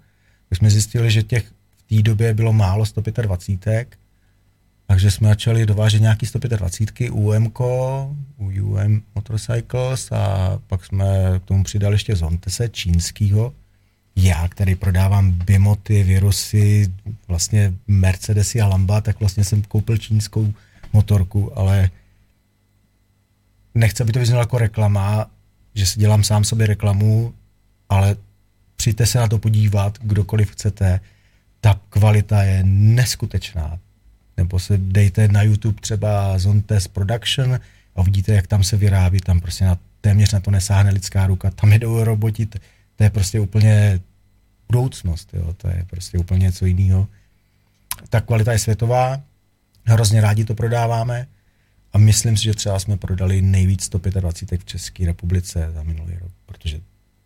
Tak 0.48 0.58
jsme 0.58 0.70
zjistili, 0.70 1.10
že 1.10 1.22
těch 1.22 1.46
v 1.76 1.82
té 1.82 2.02
době 2.02 2.34
bylo 2.34 2.52
málo 2.52 2.86
125, 2.86 3.96
takže 4.86 5.10
jsme 5.10 5.28
začali 5.28 5.66
dovážet 5.66 6.00
nějaký 6.00 6.26
125 6.26 7.10
UM, 7.10 7.52
u 8.36 8.46
UM 8.62 9.02
Motorcycles 9.14 10.12
a 10.12 10.58
pak 10.66 10.84
jsme 10.84 11.06
k 11.38 11.44
tomu 11.44 11.64
přidali 11.64 11.94
ještě 11.94 12.16
Zontese 12.16 12.68
čínskýho. 12.68 13.52
Já, 14.16 14.48
který 14.48 14.74
prodávám 14.74 15.30
Bimoty, 15.30 16.02
Virusy, 16.02 16.92
vlastně 17.28 17.74
Mercedesy 17.86 18.60
a 18.60 18.66
Lamba, 18.66 19.00
tak 19.00 19.20
vlastně 19.20 19.44
jsem 19.44 19.62
koupil 19.62 19.98
čínskou 19.98 20.52
motorku, 20.92 21.58
ale 21.58 21.90
nechci, 23.74 24.02
aby 24.02 24.12
to 24.12 24.18
vyznělo 24.18 24.40
jako 24.40 24.58
reklama, 24.58 25.30
že 25.74 25.86
si 25.86 26.00
dělám 26.00 26.24
sám 26.24 26.44
sobě 26.44 26.66
reklamu, 26.66 27.34
ale 27.88 28.16
přijďte 28.76 29.06
se 29.06 29.18
na 29.18 29.28
to 29.28 29.38
podívat, 29.38 29.98
kdokoliv 30.02 30.50
chcete. 30.50 31.00
Ta 31.60 31.80
kvalita 31.88 32.42
je 32.42 32.62
neskutečná. 32.64 33.78
Nebo 34.36 34.58
se 34.58 34.78
dejte 34.78 35.28
na 35.28 35.42
YouTube 35.42 35.80
třeba 35.80 36.38
Zontes 36.38 36.88
Production 36.88 37.54
a 37.96 38.00
uvidíte, 38.00 38.32
jak 38.32 38.46
tam 38.46 38.64
se 38.64 38.76
vyrábí. 38.76 39.20
Tam 39.20 39.40
prostě 39.40 39.64
na 39.64 39.78
téměř 40.00 40.32
na 40.32 40.40
to 40.40 40.50
nesáhne 40.50 40.90
lidská 40.90 41.26
ruka, 41.26 41.50
tam 41.50 41.72
jedou 41.72 42.04
roboti, 42.04 42.46
to, 42.46 42.58
to 42.96 43.04
je 43.04 43.10
prostě 43.10 43.40
úplně 43.40 44.00
budoucnost, 44.68 45.28
jo, 45.32 45.52
to 45.52 45.68
je 45.68 45.84
prostě 45.90 46.18
úplně 46.18 46.44
něco 46.44 46.66
jiného. 46.66 47.08
Ta 48.08 48.20
kvalita 48.20 48.52
je 48.52 48.58
světová, 48.58 49.20
hrozně 49.84 50.20
rádi 50.20 50.44
to 50.44 50.54
prodáváme 50.54 51.26
a 51.94 51.98
myslím 51.98 52.36
si, 52.36 52.44
že 52.44 52.54
třeba 52.54 52.78
jsme 52.78 52.96
prodali 52.96 53.42
nejvíc 53.42 53.84
125 53.84 54.60
v 54.60 54.64
České 54.64 55.06
republice 55.06 55.70
za 55.74 55.82
minulý 55.82 56.14
rok, 56.14 56.30
protože 56.46 56.80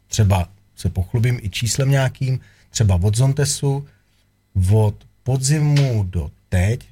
třeba 0.07 0.49
se 0.77 0.89
pochlubím 0.89 1.39
i 1.43 1.51
číslem 1.51 1.91
nějakým, 1.91 2.41
třeba 2.71 2.95
od 2.95 3.17
Zontesu, 3.17 3.87
od 4.73 5.07
podzimu 5.23 6.03
do 6.03 6.31
teď 6.49 6.89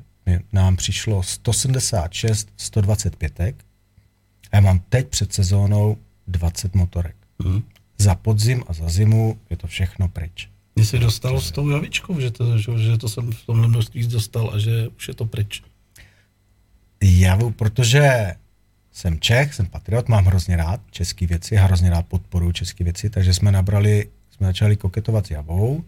nám 0.53 0.77
přišlo 0.77 1.22
176 1.22 2.49
125 2.57 3.41
a 3.41 3.53
já 4.53 4.61
mám 4.61 4.81
teď 4.89 5.09
před 5.09 5.33
sezónou 5.33 5.97
20 6.27 6.74
motorek. 6.74 7.16
Hmm. 7.45 7.62
Za 7.99 8.14
podzim 8.14 8.64
a 8.66 8.72
za 8.72 8.89
zimu 8.89 9.39
je 9.51 9.57
to 9.57 9.66
všechno 9.66 10.09
pryč. 10.09 10.49
Mě 10.77 10.85
se 10.85 10.99
dostalo 10.99 11.41
s 11.41 11.51
tou 11.51 11.70
javičkou, 11.70 12.20
že 12.20 12.31
to, 12.31 12.59
že, 12.59 12.79
že 12.79 12.99
to 12.99 13.09
jsem 13.09 13.33
v 13.33 13.47
tomhle 13.47 13.68
množství 13.68 14.07
dostal 14.07 14.51
a 14.55 14.59
že 14.59 14.89
už 14.89 15.09
je 15.09 15.14
to 15.14 15.27
pryč. 15.27 15.62
Já, 17.03 17.38
protože 17.57 18.34
jsem 18.92 19.20
Čech, 19.20 19.55
jsem 19.55 19.66
patriot, 19.66 20.09
mám 20.09 20.24
hrozně 20.24 20.57
rád 20.57 20.80
české 20.90 21.26
věci, 21.26 21.57
hrozně 21.57 21.90
rád 21.90 22.07
podporuji 22.07 22.53
české 22.53 22.84
věci, 22.84 23.11
takže 23.11 23.34
jsme 23.34 23.53
nabrali, 23.53 24.09
jsme 24.30 24.47
začali 24.47 24.76
koketovat 24.76 25.26
s 25.26 25.30
Javou. 25.30 25.84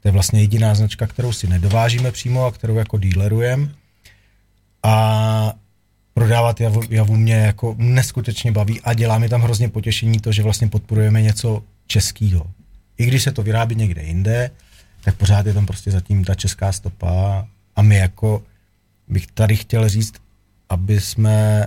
To 0.00 0.08
je 0.08 0.12
vlastně 0.12 0.40
jediná 0.40 0.74
značka, 0.74 1.06
kterou 1.06 1.32
si 1.32 1.46
nedovážíme 1.46 2.12
přímo 2.12 2.46
a 2.46 2.52
kterou 2.52 2.76
jako 2.76 2.98
dealerujeme. 2.98 3.68
A 4.82 5.54
prodávat 6.14 6.60
javu, 6.60 6.82
javu 6.90 7.16
mě 7.16 7.34
jako 7.34 7.74
neskutečně 7.78 8.52
baví 8.52 8.80
a 8.80 8.94
dělá 8.94 9.18
mi 9.18 9.28
tam 9.28 9.42
hrozně 9.42 9.68
potěšení 9.68 10.20
to, 10.20 10.32
že 10.32 10.42
vlastně 10.42 10.68
podporujeme 10.68 11.22
něco 11.22 11.62
českého. 11.86 12.50
I 12.98 13.06
když 13.06 13.22
se 13.22 13.32
to 13.32 13.42
vyrábí 13.42 13.74
někde 13.74 14.02
jinde, 14.02 14.50
tak 15.04 15.16
pořád 15.16 15.46
je 15.46 15.54
tam 15.54 15.66
prostě 15.66 15.90
zatím 15.90 16.24
ta 16.24 16.34
česká 16.34 16.72
stopa 16.72 17.46
a 17.76 17.82
my 17.82 17.96
jako 17.96 18.42
bych 19.08 19.26
tady 19.26 19.56
chtěl 19.56 19.88
říct, 19.88 20.14
aby 20.72 21.00
jsme 21.00 21.66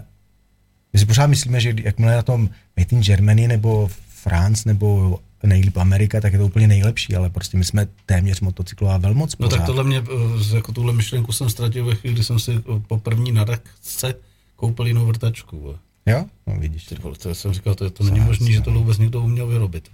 my 0.93 0.99
si 0.99 1.06
pořád 1.06 1.28
myslíme, 1.28 1.60
že 1.60 1.74
jakmile 1.84 2.16
na 2.16 2.22
tom 2.22 2.49
Made 2.78 2.89
in 2.91 3.01
Germany 3.01 3.47
nebo 3.47 3.89
France 4.10 4.70
nebo 4.70 5.20
nejlíp 5.43 5.78
Amerika, 5.78 6.22
tak 6.22 6.34
je 6.34 6.39
to 6.39 6.45
úplně 6.45 6.68
nejlepší, 6.68 7.16
ale 7.16 7.30
prostě 7.30 7.58
my 7.58 7.64
jsme 7.64 7.88
téměř 8.06 8.41
motocyklová 8.41 8.97
velmoc. 8.97 9.36
No 9.39 9.49
tak 9.49 9.66
tohle 9.66 9.84
mě, 9.84 10.03
eh, 10.51 10.56
jako 10.56 10.72
tuhle 10.72 10.93
myšlenku 10.93 11.32
jsem 11.32 11.49
ztratil 11.49 11.86
ve 11.86 11.95
chvíli, 11.95 12.14
kdy 12.14 12.24
jsem 12.24 12.39
si 12.39 12.51
eh, 12.51 12.80
po 12.88 12.97
první 12.97 13.32
narakce 13.32 14.16
koupil 14.56 14.88
jinou 14.88 15.06
vrtačku. 15.06 15.76
Jo? 16.06 16.26
No 16.47 16.56
vidíš. 16.60 16.86
Ty 16.86 16.95
vole, 16.95 17.16
to 17.16 17.36
jsem 17.36 17.53
říkal, 17.53 17.76
to, 17.76 17.89
to 17.89 18.03
není 18.03 18.20
možné, 18.20 18.51
že 18.51 18.62
to 18.62 18.72
vůbec 18.72 18.97
někdo 18.97 19.22
uměl 19.22 19.47
vyrobit. 19.47 19.89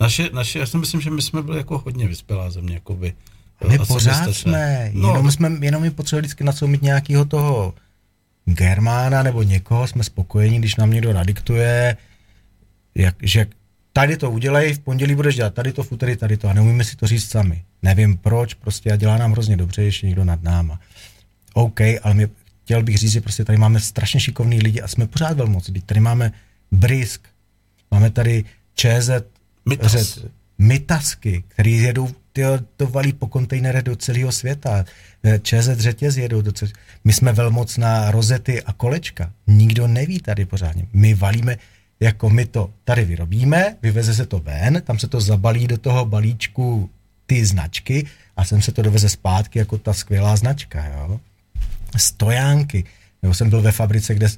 Naše, 0.00 0.30
naše, 0.32 0.58
já 0.58 0.66
si 0.66 0.78
myslím, 0.78 1.00
že 1.00 1.10
my 1.10 1.22
jsme 1.22 1.42
byli 1.42 1.56
jako 1.56 1.78
hodně 1.78 2.08
vyspělá 2.08 2.50
země, 2.50 2.74
jakoby. 2.74 3.12
My 3.68 3.78
pořád 3.78 4.32
jsme, 4.32 4.90
no, 4.94 5.08
jenom, 5.08 5.32
jsme, 5.32 5.58
jenom 5.60 5.82
my 5.82 5.90
potřebovali 5.90 6.22
vždycky 6.22 6.44
na 6.44 6.52
co 6.52 6.66
mít 6.66 6.82
nějakého 6.82 7.24
toho 7.24 7.74
Germána 8.44 9.22
nebo 9.22 9.42
někoho, 9.42 9.86
jsme 9.86 10.04
spokojení, 10.04 10.58
když 10.58 10.76
nám 10.76 10.90
někdo 10.90 11.12
nadiktuje, 11.12 11.96
jak, 12.94 13.14
že 13.22 13.46
tady 13.92 14.16
to 14.16 14.30
udělej, 14.30 14.74
v 14.74 14.78
pondělí 14.78 15.14
budeš 15.14 15.36
dělat 15.36 15.54
tady 15.54 15.72
to, 15.72 15.82
v 15.82 15.92
úterý 15.92 16.16
tady 16.16 16.36
to 16.36 16.48
a 16.48 16.52
neumíme 16.52 16.84
si 16.84 16.96
to 16.96 17.06
říct 17.06 17.28
sami. 17.28 17.64
Nevím 17.82 18.16
proč, 18.16 18.54
prostě 18.54 18.92
a 18.92 18.96
dělá 18.96 19.18
nám 19.18 19.32
hrozně 19.32 19.56
dobře, 19.56 19.82
ještě 19.82 20.06
někdo 20.06 20.24
nad 20.24 20.42
náma. 20.42 20.80
OK, 21.54 21.80
ale 22.02 22.14
my, 22.14 22.28
chtěl 22.64 22.82
bych 22.82 22.98
říct, 22.98 23.12
že 23.12 23.20
prostě 23.20 23.44
tady 23.44 23.58
máme 23.58 23.80
strašně 23.80 24.20
šikovný 24.20 24.60
lidi 24.60 24.80
a 24.80 24.88
jsme 24.88 25.06
pořád 25.06 25.36
velmoci. 25.36 25.72
Tady 25.72 26.00
máme 26.00 26.32
Brisk, 26.72 27.28
máme 27.90 28.10
tady 28.10 28.44
ČZ, 28.74 29.10
Mitas. 29.68 29.92
Řet, 29.92 30.30
Mitasky, 30.58 31.44
který 31.48 31.78
jedou, 31.78 32.08
tyjo, 32.40 32.58
to 32.76 32.86
valí 32.86 33.12
po 33.12 33.26
kontejnerech 33.26 33.82
do 33.82 33.96
celého 33.96 34.32
světa. 34.32 34.84
ČZ 35.42 35.78
řetěz 35.78 36.16
jedou 36.16 36.42
do 36.42 36.52
celého 36.52 36.74
My 37.04 37.12
jsme 37.12 37.32
velmocná 37.32 38.10
rozety 38.10 38.62
a 38.62 38.72
kolečka. 38.72 39.32
Nikdo 39.46 39.86
neví 39.86 40.20
tady 40.20 40.44
pořádně. 40.44 40.86
My 40.92 41.14
valíme, 41.14 41.56
jako 42.00 42.30
my 42.30 42.46
to 42.46 42.70
tady 42.84 43.04
vyrobíme, 43.04 43.76
vyveze 43.82 44.14
se 44.14 44.26
to 44.26 44.38
ven, 44.38 44.82
tam 44.84 44.98
se 44.98 45.08
to 45.08 45.20
zabalí 45.20 45.66
do 45.66 45.78
toho 45.78 46.04
balíčku 46.04 46.90
ty 47.26 47.46
značky 47.46 48.06
a 48.36 48.44
sem 48.44 48.62
se 48.62 48.72
to 48.72 48.82
doveze 48.82 49.08
zpátky 49.08 49.58
jako 49.58 49.78
ta 49.78 49.92
skvělá 49.92 50.36
značka, 50.36 50.86
jo. 50.86 51.20
Stojánky. 51.96 52.84
Nebo 53.22 53.34
jsem 53.34 53.50
byl 53.50 53.62
ve 53.62 53.72
fabrice, 53.72 54.14
kde 54.14 54.28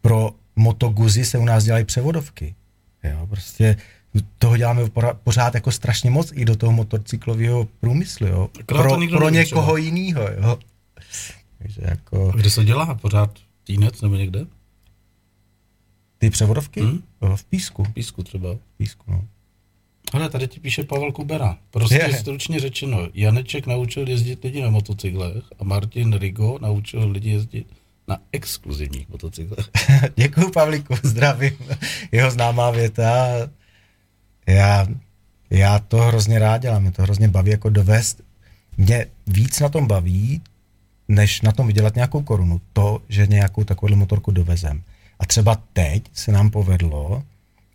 pro 0.00 0.30
motoguzy 0.56 1.24
se 1.24 1.38
u 1.38 1.44
nás 1.44 1.64
dělají 1.64 1.84
převodovky. 1.84 2.54
Jo, 3.04 3.26
prostě 3.26 3.76
toho 4.38 4.56
děláme 4.56 4.82
pořád 5.24 5.54
jako 5.54 5.72
strašně 5.72 6.10
moc 6.10 6.32
i 6.34 6.44
do 6.44 6.56
toho 6.56 6.72
motocyklového 6.72 7.68
průmyslu, 7.80 8.26
jo. 8.26 8.50
Pro, 8.66 8.96
pro 9.10 9.28
někoho 9.28 9.76
jiného, 9.76 10.22
jo. 10.22 10.58
Takže 11.58 11.80
jako... 11.84 12.30
A 12.34 12.36
kde 12.36 12.50
se 12.50 12.64
dělá? 12.64 12.94
Pořád 12.94 13.30
Týnec 13.64 14.00
nebo 14.02 14.14
někde? 14.14 14.46
Ty 16.18 16.30
převodovky? 16.30 16.80
Hmm? 16.80 17.02
V 17.36 17.44
Písku. 17.44 17.84
V 17.84 17.92
Písku 17.92 18.22
třeba. 18.22 18.54
V 18.54 18.76
Písku, 18.78 19.04
no. 19.08 19.24
Ale 20.12 20.28
tady 20.28 20.48
ti 20.48 20.60
píše 20.60 20.84
Pavel 20.84 21.12
Kubera. 21.12 21.58
Prostě 21.70 21.94
je. 21.94 22.12
stručně 22.12 22.60
řečeno, 22.60 23.08
Janeček 23.14 23.66
naučil 23.66 24.08
jezdit 24.08 24.44
lidi 24.44 24.62
na 24.62 24.70
motocyklech 24.70 25.44
a 25.58 25.64
Martin 25.64 26.12
Rigo 26.12 26.58
naučil 26.62 27.10
lidi 27.10 27.30
jezdit 27.30 27.66
na 28.08 28.18
exkluzivních 28.32 29.08
motocyklech. 29.08 29.70
Děkuji 30.16 30.50
Pavlíku, 30.50 30.94
zdravím. 31.02 31.56
Jeho 32.12 32.30
známá 32.30 32.70
věta. 32.70 33.26
Já, 34.46 34.86
já 35.50 35.78
to 35.78 35.96
hrozně 35.96 36.38
rád 36.38 36.62
dělám, 36.62 36.82
mě 36.82 36.92
to 36.92 37.02
hrozně 37.02 37.28
baví 37.28 37.50
jako 37.50 37.70
dovést. 37.70 38.20
Mě 38.76 39.06
víc 39.26 39.60
na 39.60 39.68
tom 39.68 39.86
baví, 39.86 40.42
než 41.08 41.42
na 41.42 41.52
tom 41.52 41.66
vydělat 41.66 41.94
nějakou 41.94 42.22
korunu, 42.22 42.60
to, 42.72 43.02
že 43.08 43.26
nějakou 43.26 43.64
takovou 43.64 43.96
motorku 43.96 44.30
dovezem. 44.30 44.82
A 45.18 45.26
třeba 45.26 45.62
teď 45.72 46.10
se 46.12 46.32
nám 46.32 46.50
povedlo 46.50 47.22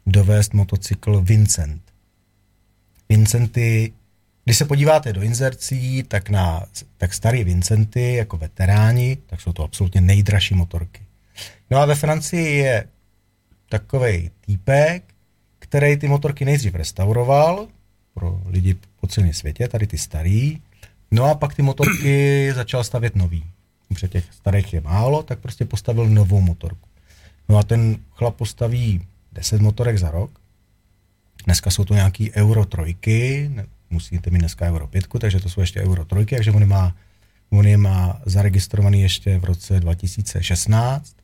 dovést 0.05 0.53
motocykl 0.53 1.21
Vincent. 1.21 1.81
Vincenty, 3.09 3.93
když 4.45 4.57
se 4.57 4.65
podíváte 4.65 5.13
do 5.13 5.21
inzercí, 5.21 6.03
tak 6.03 6.29
na 6.29 6.65
tak 6.97 7.13
starý 7.13 7.43
Vincenty 7.43 8.13
jako 8.13 8.37
veteráni, 8.37 9.17
tak 9.27 9.41
jsou 9.41 9.53
to 9.53 9.63
absolutně 9.63 10.01
nejdražší 10.01 10.55
motorky. 10.55 11.01
No 11.69 11.77
a 11.77 11.85
ve 11.85 11.95
Francii 11.95 12.57
je 12.57 12.85
takový 13.69 14.31
týpek, 14.45 15.03
který 15.71 15.97
ty 15.97 16.07
motorky 16.07 16.45
nejdřív 16.45 16.75
restauroval 16.75 17.67
pro 18.13 18.41
lidi 18.45 18.75
po 18.99 19.07
celém 19.07 19.33
světě, 19.33 19.67
tady 19.67 19.87
ty 19.87 19.97
starý, 19.97 20.61
no 21.11 21.23
a 21.23 21.35
pak 21.35 21.55
ty 21.55 21.61
motorky 21.61 22.51
začal 22.55 22.83
stavět 22.83 23.15
nový. 23.15 23.43
Protože 23.87 24.07
těch 24.07 24.25
starých 24.33 24.73
je 24.73 24.81
málo, 24.81 25.23
tak 25.23 25.39
prostě 25.39 25.65
postavil 25.65 26.09
novou 26.09 26.41
motorku. 26.41 26.89
No 27.49 27.57
a 27.57 27.63
ten 27.63 27.97
chlap 28.11 28.35
postaví 28.35 29.01
10 29.31 29.61
motorek 29.61 29.97
za 29.97 30.11
rok. 30.11 30.31
Dneska 31.45 31.71
jsou 31.71 31.85
to 31.85 31.93
nějaký 31.93 32.31
euro 32.31 32.65
trojky, 32.65 33.51
musíte 33.89 34.29
mít 34.29 34.39
dneska 34.39 34.65
euro 34.65 34.87
pětku, 34.87 35.19
takže 35.19 35.39
to 35.39 35.49
jsou 35.49 35.61
ještě 35.61 35.81
euro 35.81 36.05
trojky, 36.05 36.35
takže 36.35 36.51
on 36.51 36.61
je 36.61 36.67
má, 36.67 36.95
on 37.49 37.67
je 37.67 37.77
má 37.77 38.21
zaregistrovaný 38.25 39.01
ještě 39.01 39.37
v 39.37 39.43
roce 39.43 39.79
2016. 39.79 41.15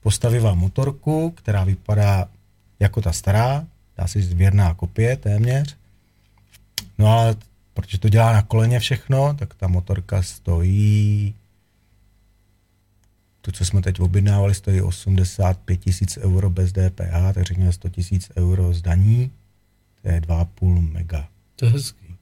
Postaví 0.00 0.38
vám 0.38 0.58
motorku, 0.58 1.30
která 1.30 1.64
vypadá 1.64 2.28
jako 2.80 3.02
ta 3.02 3.12
stará, 3.12 3.66
dá 3.96 4.06
se 4.06 4.20
říct 4.20 4.32
věrná 4.32 4.74
kopie 4.74 5.16
téměř. 5.16 5.76
No 6.98 7.06
ale 7.06 7.36
protože 7.74 7.98
to 7.98 8.08
dělá 8.08 8.32
na 8.32 8.42
koleně 8.42 8.80
všechno, 8.80 9.34
tak 9.34 9.54
ta 9.54 9.68
motorka 9.68 10.22
stojí 10.22 11.34
to, 13.40 13.52
co 13.52 13.64
jsme 13.64 13.82
teď 13.82 14.00
objednávali, 14.00 14.54
stojí 14.54 14.80
85 14.82 15.76
tisíc 15.76 16.18
euro 16.18 16.50
bez 16.50 16.72
DPH, 16.72 17.34
tak 17.34 17.42
řekněme 17.42 17.72
100 17.72 17.88
tisíc 17.88 18.30
euro 18.36 18.74
z 18.74 18.82
daní, 18.82 19.30
to 20.02 20.08
je 20.08 20.20
2,5 20.20 20.92
mega. 20.92 21.28
To 21.56 21.64
je 21.64 21.70
hezký. 21.70 22.16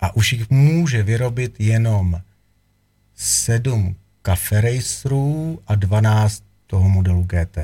A 0.00 0.16
už 0.16 0.32
jich 0.32 0.50
může 0.50 1.02
vyrobit 1.02 1.60
jenom 1.60 2.20
7 3.14 3.96
Cafe 4.26 4.60
Racerů 4.60 5.62
a 5.66 5.74
12 5.74 6.44
toho 6.66 6.88
modelu 6.88 7.22
GT. 7.22 7.58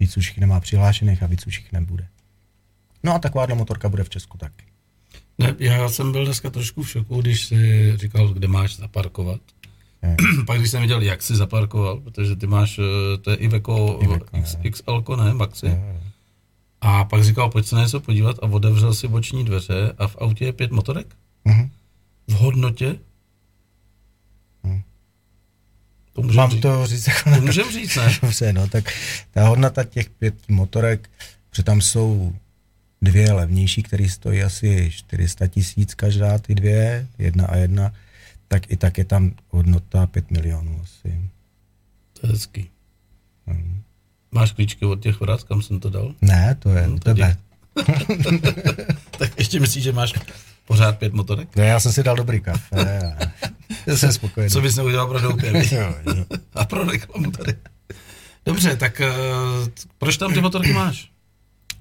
Víc 0.00 0.16
už 0.16 0.28
jich 0.28 0.38
nemá 0.38 0.60
přihlášených 0.60 1.22
a 1.22 1.26
víc 1.26 1.46
už 1.46 1.58
jich 1.58 1.72
nebude. 1.72 2.08
No 3.02 3.14
a 3.14 3.18
taková 3.18 3.54
motorka 3.54 3.88
bude 3.88 4.04
v 4.04 4.10
Česku 4.10 4.38
taky. 4.38 4.64
Ne, 5.38 5.54
já 5.58 5.88
jsem 5.88 6.12
byl 6.12 6.24
dneska 6.24 6.50
trošku 6.50 6.82
v 6.82 6.90
šoku, 6.90 7.20
když 7.20 7.44
si 7.44 7.92
říkal, 7.96 8.28
kde 8.28 8.48
máš 8.48 8.76
zaparkovat. 8.76 9.40
Hmm. 10.02 10.16
Pak 10.46 10.58
když 10.58 10.70
jsem 10.70 10.82
viděl, 10.82 11.02
jak 11.02 11.22
jsi 11.22 11.36
zaparkoval, 11.36 12.00
protože 12.00 12.36
ty 12.36 12.46
máš, 12.46 12.78
eh, 12.78 13.18
to 13.18 13.30
je 13.30 13.36
Iveco, 13.36 13.98
Iveco 14.02 14.24
X, 14.32 14.56
XL, 14.70 15.04
ne, 15.16 15.34
Maxi. 15.34 15.68
Hmm. 15.68 16.00
A 16.80 17.04
pak 17.04 17.24
říkal, 17.24 17.50
pojď 17.50 17.66
se 17.66 17.76
na 17.76 17.82
něco 17.82 18.00
podívat 18.00 18.36
a 18.42 18.42
otevřel 18.42 18.94
si 18.94 19.08
boční 19.08 19.44
dveře 19.44 19.92
a 19.98 20.06
v 20.06 20.16
autě 20.16 20.44
je 20.44 20.52
pět 20.52 20.70
motorek. 20.70 21.16
Hmm. 21.46 21.70
V 22.28 22.32
hodnotě. 22.32 22.98
Hmm. 24.64 24.82
To 26.18 26.22
můžeme 26.22 26.36
Mám 26.42 26.50
říct. 26.50 26.62
to 26.62 26.86
říct 26.86 27.06
jako 27.06 27.30
To 27.34 27.40
můžeme 27.40 27.72
říct, 27.72 27.96
ne? 27.96 28.18
Dobře, 28.22 28.52
no, 28.52 28.68
tak 28.68 28.92
ta 29.30 29.48
hodnota 29.48 29.84
těch 29.84 30.10
pěti 30.10 30.52
motorek, 30.52 31.10
že 31.56 31.62
tam 31.62 31.80
jsou 31.80 32.34
dvě 33.02 33.32
levnější, 33.32 33.82
které 33.82 34.08
stojí 34.08 34.42
asi 34.42 34.90
400 34.90 35.46
tisíc 35.46 35.94
každá, 35.94 36.38
ty 36.38 36.54
dvě, 36.54 37.06
jedna 37.18 37.46
a 37.46 37.56
jedna, 37.56 37.92
tak 38.48 38.70
i 38.72 38.76
tak 38.76 38.98
je 38.98 39.04
tam 39.04 39.32
hodnota 39.50 40.06
5 40.06 40.30
milionů 40.30 40.80
asi. 40.82 41.20
To 42.20 42.26
je 42.26 42.32
hezký. 42.32 42.70
Hmm. 43.46 43.82
Máš 44.32 44.52
klíčky 44.52 44.84
od 44.84 45.02
těch 45.02 45.20
vrat, 45.20 45.42
kam 45.44 45.62
jsem 45.62 45.80
to 45.80 45.90
dal? 45.90 46.14
Ne, 46.22 46.56
to 46.58 46.70
je 46.70 46.86
No, 46.86 46.98
to 46.98 47.14
tebe. 47.14 47.36
Tak 49.18 49.38
ještě 49.38 49.60
myslíš, 49.60 49.84
že 49.84 49.92
máš 49.92 50.12
pořád 50.68 50.98
pět 50.98 51.12
motorek? 51.12 51.56
Ne, 51.56 51.66
já 51.66 51.80
jsem 51.80 51.92
si 51.92 52.02
dal 52.02 52.16
dobrý 52.16 52.40
kafe 52.40 52.76
a 53.12 53.26
já 53.86 53.96
jsem 53.96 54.12
spokojený. 54.12 54.50
Co 54.50 54.60
bys 54.60 54.76
neudělal 54.76 55.06
pro 55.06 55.20
doupě. 55.20 55.52
A 56.54 56.64
pro 56.64 56.84
reklamu 56.84 57.30
tady. 57.30 57.54
Dobře, 58.46 58.76
tak 58.76 59.02
uh, 59.04 59.68
proč 59.98 60.16
tam 60.16 60.34
ty 60.34 60.40
motorky 60.40 60.72
máš? 60.72 61.10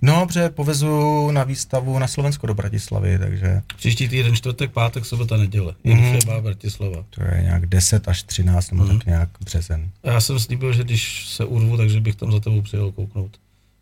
No, 0.01 0.27
protože 0.27 0.49
povezu 0.49 1.31
na 1.31 1.43
výstavu 1.43 1.99
na 1.99 2.07
Slovensko 2.07 2.47
do 2.47 2.53
Bratislavy, 2.53 3.19
takže 3.19 3.61
Příští 3.77 4.07
týden, 4.07 4.35
čtvrtek, 4.35 4.71
pátek, 4.71 5.05
sobota, 5.05 5.37
neděle. 5.37 5.73
Mm-hmm. 5.85 6.17
Třeba 6.17 6.41
Bratislava. 6.41 7.03
to 7.09 7.23
je 7.23 7.41
nějak 7.43 7.65
10 7.65 8.07
až 8.07 8.23
13 8.23 8.71
nebo 8.71 8.83
Mhm. 8.83 8.97
tak 8.97 9.07
nějak 9.07 9.29
březen. 9.43 9.89
A 10.03 10.09
já 10.11 10.21
jsem 10.21 10.39
slíbil, 10.39 10.73
že 10.73 10.83
když 10.83 11.27
se 11.27 11.45
urvu, 11.45 11.77
takže 11.77 12.01
bych 12.01 12.15
tam 12.15 12.31
za 12.31 12.39
tebou 12.39 12.61
přijel 12.61 12.91
kouknout. 12.91 13.37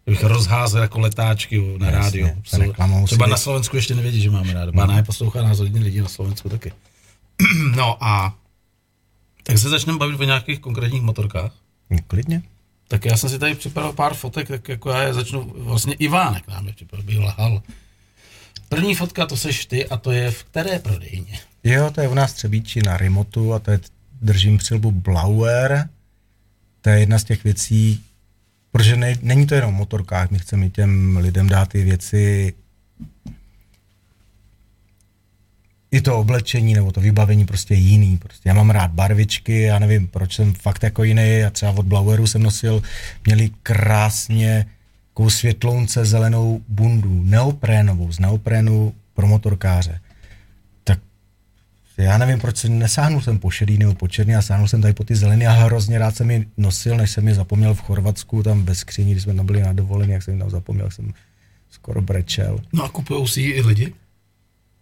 Bych 0.05 0.23
rozházel 0.23 0.81
jako 0.81 0.99
letáčky 0.99 1.77
na 1.77 1.91
rádio. 1.91 2.29
Třeba 3.05 3.27
na 3.27 3.37
Slovensku 3.37 3.75
ještě 3.75 3.95
nevědí, 3.95 4.21
že 4.21 4.29
máme 4.29 4.53
rádio. 4.53 4.71
Bána 4.71 4.97
je 4.97 5.03
poslouchá 5.03 5.41
nás 5.41 5.59
hodně 5.59 5.81
lidí 5.81 6.01
na 6.01 6.07
Slovensku 6.07 6.49
taky. 6.49 6.71
no 7.75 8.03
a 8.03 8.35
tak 9.43 9.57
se 9.57 9.69
začneme 9.69 9.99
bavit 9.99 10.19
o 10.19 10.23
nějakých 10.23 10.59
konkrétních 10.59 11.01
motorkách. 11.01 11.51
Hm, 11.89 11.99
Klidně. 12.07 12.41
Tak 12.87 13.05
já 13.05 13.17
jsem 13.17 13.29
si 13.29 13.39
tady 13.39 13.55
připravil 13.55 13.93
pár 13.93 14.13
fotek, 14.13 14.47
tak 14.47 14.69
jako 14.69 14.89
já 14.89 15.01
je 15.01 15.13
začnu, 15.13 15.53
vlastně 15.57 15.93
Ivánek 15.93 16.47
nám 16.47 16.67
je 16.67 16.73
připravil, 16.73 17.05
bych 17.05 17.19
lhal. 17.19 17.61
První 18.69 18.95
fotka, 18.95 19.25
to 19.25 19.37
seš 19.37 19.65
ty 19.65 19.87
a 19.87 19.97
to 19.97 20.11
je 20.11 20.31
v 20.31 20.43
které 20.43 20.79
prodejně? 20.79 21.39
Jo, 21.63 21.91
to 21.91 22.01
je 22.01 22.07
u 22.07 22.13
nás 22.13 22.33
Třebíči 22.33 22.81
na 22.81 22.97
remotu 22.97 23.53
a 23.53 23.59
to 23.59 23.71
je, 23.71 23.79
držím 24.21 24.57
přilbu 24.57 24.91
Blauer. 24.91 25.89
To 26.81 26.89
je 26.89 26.99
jedna 26.99 27.19
z 27.19 27.23
těch 27.23 27.43
věcí, 27.43 28.03
protože 28.75 28.95
ne, 28.95 29.15
není 29.21 29.47
to 29.47 29.55
jenom 29.55 29.69
o 29.69 29.77
motorkách, 29.77 30.31
my 30.31 30.39
chceme 30.39 30.69
těm 30.69 31.17
lidem 31.17 31.49
dát 31.49 31.69
ty 31.69 31.83
věci, 31.83 32.53
i 35.91 36.01
to 36.01 36.17
oblečení 36.17 36.73
nebo 36.73 36.91
to 36.91 37.01
vybavení 37.01 37.45
prostě 37.45 37.73
jiný. 37.73 38.17
Prostě 38.17 38.49
já 38.49 38.55
mám 38.55 38.69
rád 38.69 38.91
barvičky, 38.91 39.61
já 39.61 39.79
nevím, 39.79 40.07
proč 40.07 40.35
jsem 40.35 40.53
fakt 40.53 40.83
jako 40.83 41.03
jiný 41.03 41.43
a 41.43 41.49
třeba 41.49 41.71
od 41.71 41.85
Blaueru 41.85 42.27
jsem 42.27 42.43
nosil, 42.43 42.83
měli 43.25 43.49
krásně 43.63 44.65
takovou 45.09 45.29
světlounce 45.29 46.05
zelenou 46.05 46.61
bundu, 46.67 47.23
neoprénovou, 47.23 48.11
z 48.11 48.19
neoprénu 48.19 48.93
pro 49.13 49.27
motorkáře. 49.27 49.99
Já 51.97 52.17
nevím, 52.17 52.39
proč 52.39 52.57
jsem 52.57 52.79
nesáhnul 52.79 53.21
jsem 53.21 53.39
po 53.39 53.49
šedý 53.49 53.77
nebo 53.77 53.93
po 53.93 54.07
černý 54.07 54.35
a 54.35 54.41
sáhnul 54.41 54.67
jsem 54.67 54.81
tady 54.81 54.93
po 54.93 55.03
ty 55.03 55.15
zelený 55.15 55.47
a 55.47 55.51
hrozně 55.51 55.99
rád 55.99 56.15
jsem 56.15 56.31
je 56.31 56.45
nosil, 56.57 56.97
než 56.97 57.11
jsem 57.11 57.27
je 57.27 57.35
zapomněl 57.35 57.73
v 57.73 57.81
Chorvatsku, 57.81 58.43
tam 58.43 58.65
ve 58.65 58.75
skříni, 58.75 59.11
když 59.11 59.23
jsme 59.23 59.33
tam 59.33 59.45
byli 59.45 59.61
na 59.61 59.73
dovolení, 59.73 60.11
jak 60.11 60.23
jsem 60.23 60.39
tam 60.39 60.49
zapomněl, 60.49 60.91
jsem 60.91 61.13
skoro 61.69 62.01
brečel. 62.01 62.59
No 62.73 62.83
a 62.83 62.89
kupují 62.89 63.27
si 63.27 63.41
ji 63.41 63.51
i 63.51 63.61
lidi? 63.61 63.93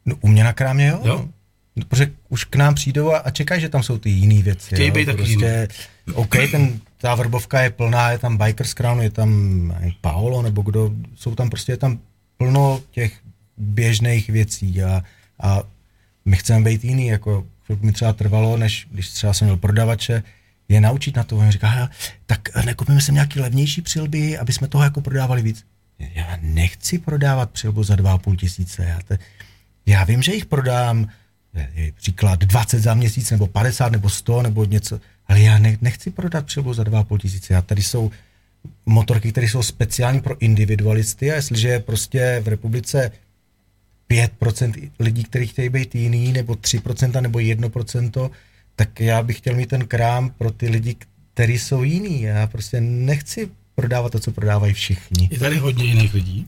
No, 0.06 0.16
u 0.22 0.28
mě 0.28 0.44
na 0.44 0.54
krámě, 0.54 0.88
jo. 0.88 1.02
Jo. 1.04 1.30
No, 1.76 1.86
protože 1.86 2.12
už 2.30 2.44
k 2.44 2.56
nám 2.56 2.76
přijdou 2.76 3.12
a, 3.12 3.18
a 3.18 3.32
čekají, 3.32 3.62
že 3.62 3.70
tam 3.70 3.84
jsou 3.84 3.98
ty 3.98 4.10
jiné 4.10 4.44
věci. 4.44 4.76
Chtějí 4.76 4.92
být 4.92 5.06
taky 5.06 5.18
prostě, 5.18 5.68
OK, 6.14 6.36
ten, 6.52 6.80
ta 6.98 7.16
vrbovka 7.16 7.62
je 7.62 7.70
plná, 7.70 8.12
je 8.12 8.18
tam 8.18 8.38
Bikers 8.38 8.74
Crown, 8.74 9.02
je 9.02 9.10
tam 9.10 9.74
Paolo, 10.02 10.42
nebo 10.42 10.62
kdo, 10.62 10.92
jsou 11.16 11.36
tam 11.36 11.50
prostě, 11.50 11.72
je 11.72 11.78
tam 11.78 12.00
plno 12.38 12.82
těch 12.92 13.14
běžných 13.58 14.30
věcí 14.30 14.84
a, 14.84 15.04
a 15.40 15.64
my 16.26 16.38
chceme 16.38 16.66
být 16.66 16.84
jiný, 16.84 17.08
jako 17.08 17.46
chvilku 17.66 17.86
mi 17.86 17.92
třeba 17.92 18.14
trvalo, 18.14 18.58
než 18.58 18.88
když 18.92 19.10
třeba 19.10 19.34
jsem 19.34 19.46
měl 19.46 19.58
prodavače, 19.58 20.24
je 20.70 20.82
naučit 20.82 21.16
na 21.16 21.24
to. 21.24 21.38
On 21.38 21.52
říká, 21.52 21.68
"Hele, 21.68 21.90
tak 22.26 22.66
nekupíme 22.66 23.02
sem 23.02 23.16
nějaký 23.16 23.40
levnější 23.40 23.82
přilby, 23.82 24.38
aby 24.38 24.54
jsme 24.54 24.68
toho 24.68 24.84
jako 24.84 25.02
prodávali 25.02 25.42
víc. 25.42 25.66
Já 26.00 26.38
nechci 26.42 26.98
prodávat 26.98 27.52
přilbu 27.52 27.84
za 27.84 27.96
2,5 27.96 28.36
tisíce. 28.36 28.86
Já, 28.86 29.00
te, 29.08 29.20
já 29.86 30.04
vím, 30.04 30.22
že 30.22 30.34
jich 30.34 30.46
prodám 30.46 31.08
příklad 31.96 32.40
20 32.40 32.80
za 32.80 32.94
měsíc, 32.94 33.32
nebo 33.32 33.48
50, 33.48 33.92
nebo 33.92 34.10
100, 34.10 34.42
nebo 34.42 34.66
něco, 34.66 35.00
ale 35.28 35.42
já 35.42 35.58
ne, 35.58 35.78
nechci 35.82 36.12
prodat 36.12 36.46
přilbu 36.46 36.74
za 36.74 36.84
2,5 36.84 37.18
tisíce. 37.18 37.54
Já 37.54 37.62
tady 37.62 37.84
jsou 37.84 38.12
motorky, 38.86 39.32
které 39.32 39.48
jsou 39.48 39.64
speciální 39.64 40.22
pro 40.22 40.38
individualisty 40.42 41.32
a 41.32 41.36
jestliže 41.36 41.68
je 41.68 41.80
prostě 41.80 42.42
v 42.44 42.48
republice 42.48 43.12
5% 44.10 44.92
lidí, 45.00 45.24
kteří 45.24 45.48
chtějí 45.48 45.70
být 45.70 45.96
jiný, 45.96 46.34
nebo 46.34 46.54
3%, 46.54 47.22
nebo 47.22 47.40
1%, 47.40 48.30
tak 48.76 49.00
já 49.00 49.24
bych 49.24 49.38
chtěl 49.38 49.56
mít 49.56 49.70
ten 49.70 49.88
krám 49.88 50.30
pro 50.30 50.52
ty 50.52 50.70
lidi, 50.70 50.96
kteří 51.34 51.60
jsou 51.60 51.84
jiný. 51.84 52.22
Já 52.22 52.48
prostě 52.48 52.82
nechci 52.82 53.50
prodávat 53.76 54.12
to, 54.12 54.20
co 54.20 54.32
prodávají 54.32 54.74
všichni. 54.74 55.30
Je 55.32 55.40
tady 55.40 55.58
hodně 55.58 55.86
jiných 55.86 56.14
lidí? 56.14 56.48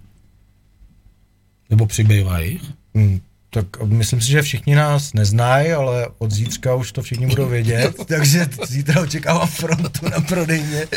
Nebo 1.70 1.86
přibývají? 1.86 2.60
Hmm, 2.95 3.22
tak 3.49 3.84
myslím 3.84 4.22
si, 4.22 4.32
že 4.32 4.41
všichni 4.41 4.76
nás 4.76 5.14
neznají, 5.14 5.72
ale 5.72 6.08
od 6.18 6.32
zítřka 6.32 6.76
už 6.76 6.91
to 6.91 7.01
všichni 7.01 7.28
budou 7.28 7.47
vědět, 7.47 7.95
takže 8.06 8.47
zítra 8.68 9.01
očekávám 9.01 9.47
frontu 9.47 10.10
na 10.10 10.22
prodejně. 10.22 10.88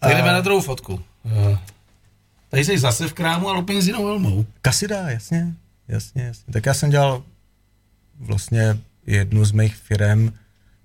Tak 0.00 0.16
jdeme 0.16 0.32
na 0.32 0.40
druhou 0.40 0.60
fotku. 0.60 1.00
Eh, 1.26 1.58
Tady 2.48 2.64
jsi 2.64 2.78
zase 2.78 3.08
v 3.08 3.12
krámu, 3.12 3.48
ale 3.48 3.58
úplně 3.58 3.82
s 3.82 3.86
jinou 3.86 4.06
helmou. 4.06 4.46
Kasida, 4.62 5.10
jasně, 5.10 5.54
jasně, 5.88 6.22
jasně. 6.22 6.52
Tak 6.52 6.66
já 6.66 6.74
jsem 6.74 6.90
dělal 6.90 7.22
vlastně 8.18 8.78
jednu 9.06 9.44
z 9.44 9.52
mých 9.52 9.76
firm, 9.76 10.32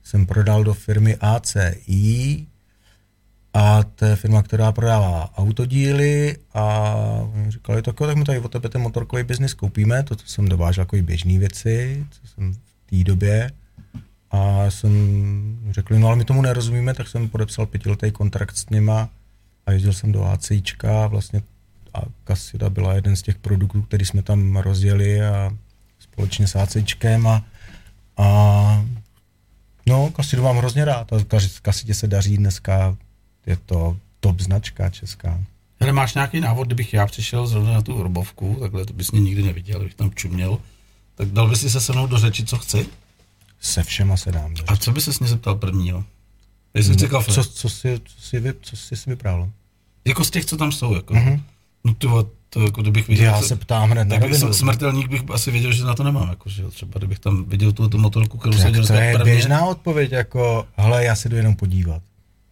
jsem 0.03 0.25
prodal 0.25 0.63
do 0.63 0.73
firmy 0.73 1.17
ACI 1.21 2.45
a 3.53 3.83
to 3.83 4.05
je 4.05 4.15
firma, 4.15 4.43
která 4.43 4.71
prodává 4.71 5.37
autodíly 5.37 6.37
a 6.53 6.95
oni 7.33 7.51
říkali, 7.51 7.81
tak, 7.81 7.95
tak 7.97 8.15
my 8.15 8.23
tady 8.23 8.39
od 8.39 8.51
tebe 8.51 8.69
ten 8.69 8.81
motorkový 8.81 9.23
biznis 9.23 9.53
koupíme, 9.53 10.03
to, 10.03 10.15
co 10.15 10.27
jsem 10.27 10.49
dovážel 10.49 10.81
jako 10.81 10.97
běžné 10.97 11.39
věci, 11.39 12.05
co 12.11 12.27
jsem 12.27 12.53
v 12.53 12.57
té 12.89 13.03
době 13.03 13.51
a 14.31 14.71
jsem 14.71 14.91
řekl, 15.71 15.99
no 15.99 16.07
ale 16.07 16.15
my 16.15 16.25
tomu 16.25 16.41
nerozumíme, 16.41 16.93
tak 16.93 17.07
jsem 17.07 17.29
podepsal 17.29 17.65
pětiletý 17.65 18.11
kontrakt 18.11 18.57
s 18.57 18.69
nima 18.69 19.09
a 19.65 19.71
jezdil 19.71 19.93
jsem 19.93 20.11
do 20.11 20.23
ACIčka 20.23 21.07
vlastně 21.07 21.41
a 21.93 22.01
Casida 22.27 22.69
byla 22.69 22.93
jeden 22.93 23.15
z 23.15 23.21
těch 23.21 23.37
produktů, 23.37 23.81
který 23.81 24.05
jsme 24.05 24.21
tam 24.21 24.57
rozjeli 24.57 25.21
a 25.21 25.51
společně 25.99 26.47
s 26.47 26.55
ACIčkem 26.55 27.27
a, 27.27 27.43
a 28.17 28.85
no, 29.85 30.11
Casidu 30.15 30.43
mám 30.43 30.57
hrozně 30.57 30.85
rád 30.85 31.13
a 31.13 31.17
Casidě 31.63 31.93
se 31.93 32.07
daří 32.07 32.37
dneska, 32.37 32.97
je 33.45 33.57
to 33.65 33.97
top 34.19 34.39
značka 34.39 34.89
česká. 34.89 35.43
Hele, 35.79 35.93
máš 35.93 36.13
nějaký 36.13 36.39
návod, 36.39 36.67
kdybych 36.67 36.93
já 36.93 37.05
přišel 37.05 37.47
zrovna 37.47 37.73
na 37.73 37.81
tu 37.81 37.97
hrobovku, 37.97 38.57
takhle 38.59 38.85
to 38.85 38.93
bys 38.93 39.11
mě 39.11 39.21
nikdy 39.21 39.43
neviděl, 39.43 39.79
kdybych 39.79 39.95
tam 39.95 40.11
čuměl, 40.11 40.57
tak 41.15 41.27
dal 41.27 41.49
bys 41.49 41.59
si 41.59 41.69
se 41.69 41.81
se 41.81 41.93
mnou 41.93 42.07
do 42.07 42.17
řeči, 42.17 42.45
co 42.45 42.57
chci? 42.57 42.87
Se 43.59 43.83
všema 43.83 44.17
se 44.17 44.31
dám. 44.31 44.53
A 44.67 44.75
co 44.75 44.91
by 44.91 45.01
se 45.01 45.11
mě 45.19 45.29
zeptal 45.29 45.55
prvního? 45.55 46.03
Jestli 46.73 46.93
chci 46.93 47.07
kafe. 47.07 47.31
Co, 47.31 47.43
co, 47.43 47.69
si, 47.69 48.01
co, 48.05 48.21
si, 48.21 48.39
vy, 48.39 48.53
co 48.61 48.77
jsi 48.77 48.95
si 48.95 49.09
vybral? 49.09 49.49
Jako 50.05 50.23
z 50.23 50.29
těch, 50.29 50.45
co 50.45 50.57
tam 50.57 50.71
jsou, 50.71 50.95
jako. 50.95 51.13
Mhm. 51.13 51.43
No 51.83 51.93
ty 51.93 52.07
vole, 52.07 52.25
to 52.49 52.63
jako 52.65 52.81
kdybych 52.81 53.07
viděl, 53.07 53.25
Já 53.25 53.41
se 53.41 53.55
ptám 53.55 53.91
hned 53.91 54.03
na 54.03 54.15
tak 54.15 54.21
bych, 54.29 54.31
rovinu. 54.31 54.53
smrtelník 54.53 55.07
bych 55.09 55.21
asi 55.33 55.51
věděl, 55.51 55.71
že 55.71 55.83
na 55.83 55.93
to 55.93 56.03
nemám, 56.03 56.29
jako, 56.29 56.49
že 56.49 56.63
třeba 56.63 56.97
kdybych 56.97 57.19
tam 57.19 57.45
viděl 57.45 57.71
tu, 57.71 57.89
tu 57.89 57.97
motorku, 57.97 58.37
kterou 58.37 58.57
jsem 58.57 58.71
dělal 58.73 58.87
to 58.87 58.93
je 58.93 59.13
prvně. 59.13 59.33
běžná 59.33 59.65
odpověď, 59.65 60.11
jako, 60.11 60.67
hele, 60.77 61.05
já 61.05 61.15
se 61.15 61.29
jdu 61.29 61.35
jenom 61.35 61.55
podívat. 61.55 62.01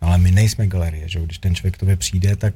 Ale 0.01 0.17
my 0.17 0.31
nejsme 0.31 0.67
galerie, 0.67 1.09
že 1.09 1.19
jo? 1.19 1.25
když 1.25 1.37
ten 1.37 1.55
člověk 1.55 1.73
k 1.73 1.77
tobě 1.79 1.95
přijde, 1.95 2.35
tak 2.35 2.53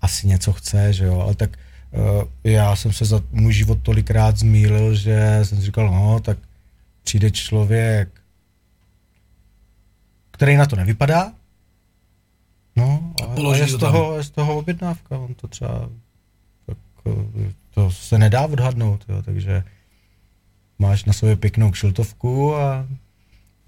asi 0.00 0.26
něco 0.26 0.52
chce, 0.52 0.92
že 0.92 1.04
jo, 1.04 1.20
ale 1.20 1.34
tak 1.34 1.58
uh, 1.90 2.24
já 2.44 2.76
jsem 2.76 2.92
se 2.92 3.04
za 3.04 3.20
můj 3.30 3.52
život 3.52 3.78
tolikrát 3.82 4.36
zmýlil, 4.38 4.94
že 4.94 5.40
jsem 5.42 5.58
si 5.58 5.64
říkal, 5.64 5.86
no, 5.90 6.20
tak 6.20 6.38
přijde 7.04 7.30
člověk, 7.30 8.08
který 10.30 10.56
na 10.56 10.66
to 10.66 10.76
nevypadá, 10.76 11.32
no, 12.76 13.14
a, 13.22 13.50
a 13.50 13.56
je, 13.56 13.68
z 13.68 13.78
toho, 13.78 14.16
je 14.16 14.24
z 14.24 14.30
toho 14.30 14.58
objednávka, 14.58 15.18
on 15.18 15.34
to 15.34 15.48
třeba, 15.48 15.88
tak, 16.66 16.78
eh, 17.06 17.52
to 17.74 17.90
se 17.90 18.18
nedá 18.18 18.46
odhadnout, 18.46 19.04
jo, 19.08 19.22
takže 19.22 19.64
máš 20.78 21.04
na 21.04 21.12
sobě 21.12 21.36
pěknou 21.36 21.70
kšiltovku 21.70 22.56
a 22.56 22.86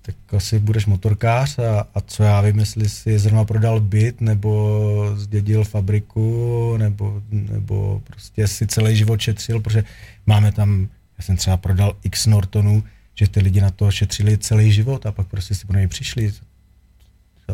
tak 0.07 0.35
asi 0.37 0.59
budeš 0.59 0.87
motorkář 0.87 1.59
a, 1.59 1.87
a 1.95 2.01
co 2.01 2.23
já 2.23 2.41
vím, 2.41 2.59
jestli 2.59 2.89
si 2.89 3.19
zrovna 3.19 3.45
prodal 3.45 3.81
byt, 3.81 4.21
nebo 4.21 5.13
zdědil 5.17 5.65
fabriku, 5.65 6.77
nebo, 6.77 7.23
nebo 7.31 8.03
prostě 8.05 8.49
si 8.49 8.67
celý 8.67 8.97
život 8.97 9.21
šetřil, 9.21 9.61
protože 9.61 9.85
máme 10.27 10.53
tam, 10.53 10.89
já 11.19 11.25
jsem 11.25 11.37
třeba 11.37 11.57
prodal 11.57 11.97
x 12.03 12.27
Nortonů, 12.27 12.85
že 13.15 13.29
ty 13.29 13.41
lidi 13.41 13.61
na 13.61 13.71
to 13.71 13.91
šetřili 13.91 14.39
celý 14.39 14.73
život 14.73 15.07
a 15.07 15.13
pak 15.13 15.27
prostě 15.27 15.55
si 15.55 15.67
pro 15.67 15.79
něj 15.79 15.87
přišli. 15.87 16.33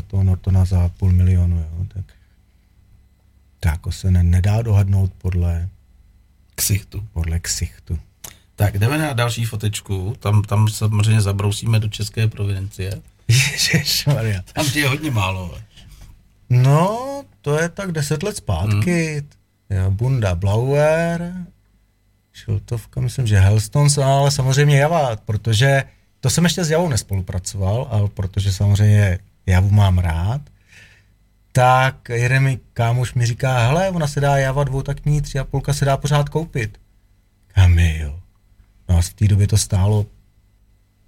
Toho 0.03 0.23
Nortona 0.23 0.65
za 0.65 0.89
půl 0.89 1.13
milionu, 1.13 1.59
jo, 1.59 1.87
tak 1.95 2.05
to 3.61 3.69
jako 3.69 3.93
se 3.93 4.11
ne, 4.11 4.23
nedá 4.23 4.63
dohadnout 4.63 5.13
podle, 5.19 5.69
Ksichtu. 6.55 7.07
podle 7.13 7.39
ksichtu. 7.39 7.99
Tak 8.57 8.79
jdeme 8.79 8.99
na 8.99 9.13
další 9.13 9.45
fotečku, 9.45 10.17
tam, 10.19 10.43
tam 10.43 10.69
samozřejmě 10.69 11.21
zabrousíme 11.21 11.81
do 11.81 11.89
české 11.89 12.29
provincie. 12.29 13.03
Ježišmarja. 13.29 14.43
Tam 14.53 14.67
ti 14.71 14.81
je 14.81 14.89
hodně 14.89 15.11
málo. 15.11 15.59
No, 16.51 17.25
to 17.41 17.59
je 17.59 17.69
tak 17.69 17.93
deset 17.93 18.23
let 18.23 18.37
zpátky. 18.37 19.25
Hmm. 19.71 19.79
Jo, 19.83 19.91
Bunda 19.91 20.35
Blauer, 20.35 21.35
Šiltovka, 22.33 23.01
myslím, 23.01 23.27
že 23.27 23.39
Hellstones, 23.41 23.99
ale 23.99 24.31
samozřejmě 24.31 24.79
Java, 24.79 25.17
protože 25.17 25.85
to 26.21 26.31
jsem 26.31 26.45
ještě 26.45 26.65
s 26.65 26.71
Javou 26.71 26.89
nespolupracoval, 26.89 27.89
ale 27.91 28.09
protože 28.09 28.53
samozřejmě 28.53 29.19
Javu 29.51 29.71
mám 29.71 29.99
rád, 29.99 30.41
tak 31.53 32.09
jeden 32.09 32.43
mi 32.43 32.59
kámoš 32.73 33.15
mi 33.15 33.27
říká, 33.27 33.59
hele, 33.59 33.91
ona 33.91 34.07
se 34.07 34.21
dá 34.21 34.37
Java 34.37 34.65
dvoutaktní, 34.65 35.21
tři 35.23 35.39
a 35.39 35.45
půlka 35.45 35.73
se 35.75 35.85
dá 35.85 35.97
pořád 35.97 36.29
koupit. 36.29 36.79
Jo. 38.01 38.21
No 38.89 38.99
a 38.99 39.03
v 39.03 39.09
té 39.09 39.29
době 39.29 39.47
to 39.47 39.57
stálo 39.59 40.07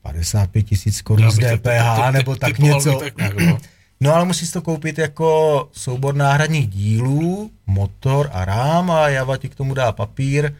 55 0.03 0.63
tisíc 0.63 1.03
korun 1.03 1.25
Já 1.25 1.31
z 1.31 1.39
DPH, 1.39 1.97
to- 1.97 2.03
to- 2.03 2.11
nebo 2.13 2.37
tak 2.37 2.59
něco. 2.59 3.01
no. 3.47 3.59
No 4.01 4.15
ale 4.15 4.25
musíš 4.25 4.51
to 4.51 4.63
koupit 4.63 4.99
jako 4.99 5.69
soubor 5.73 6.15
náhradních 6.15 6.69
dílů, 6.69 7.51
motor 7.67 8.31
a 8.33 8.45
rám 8.45 8.91
a 8.91 9.09
Java 9.09 9.37
ti 9.37 9.49
k 9.49 9.55
tomu 9.55 9.75
dá 9.75 9.93
papír, 9.93 10.53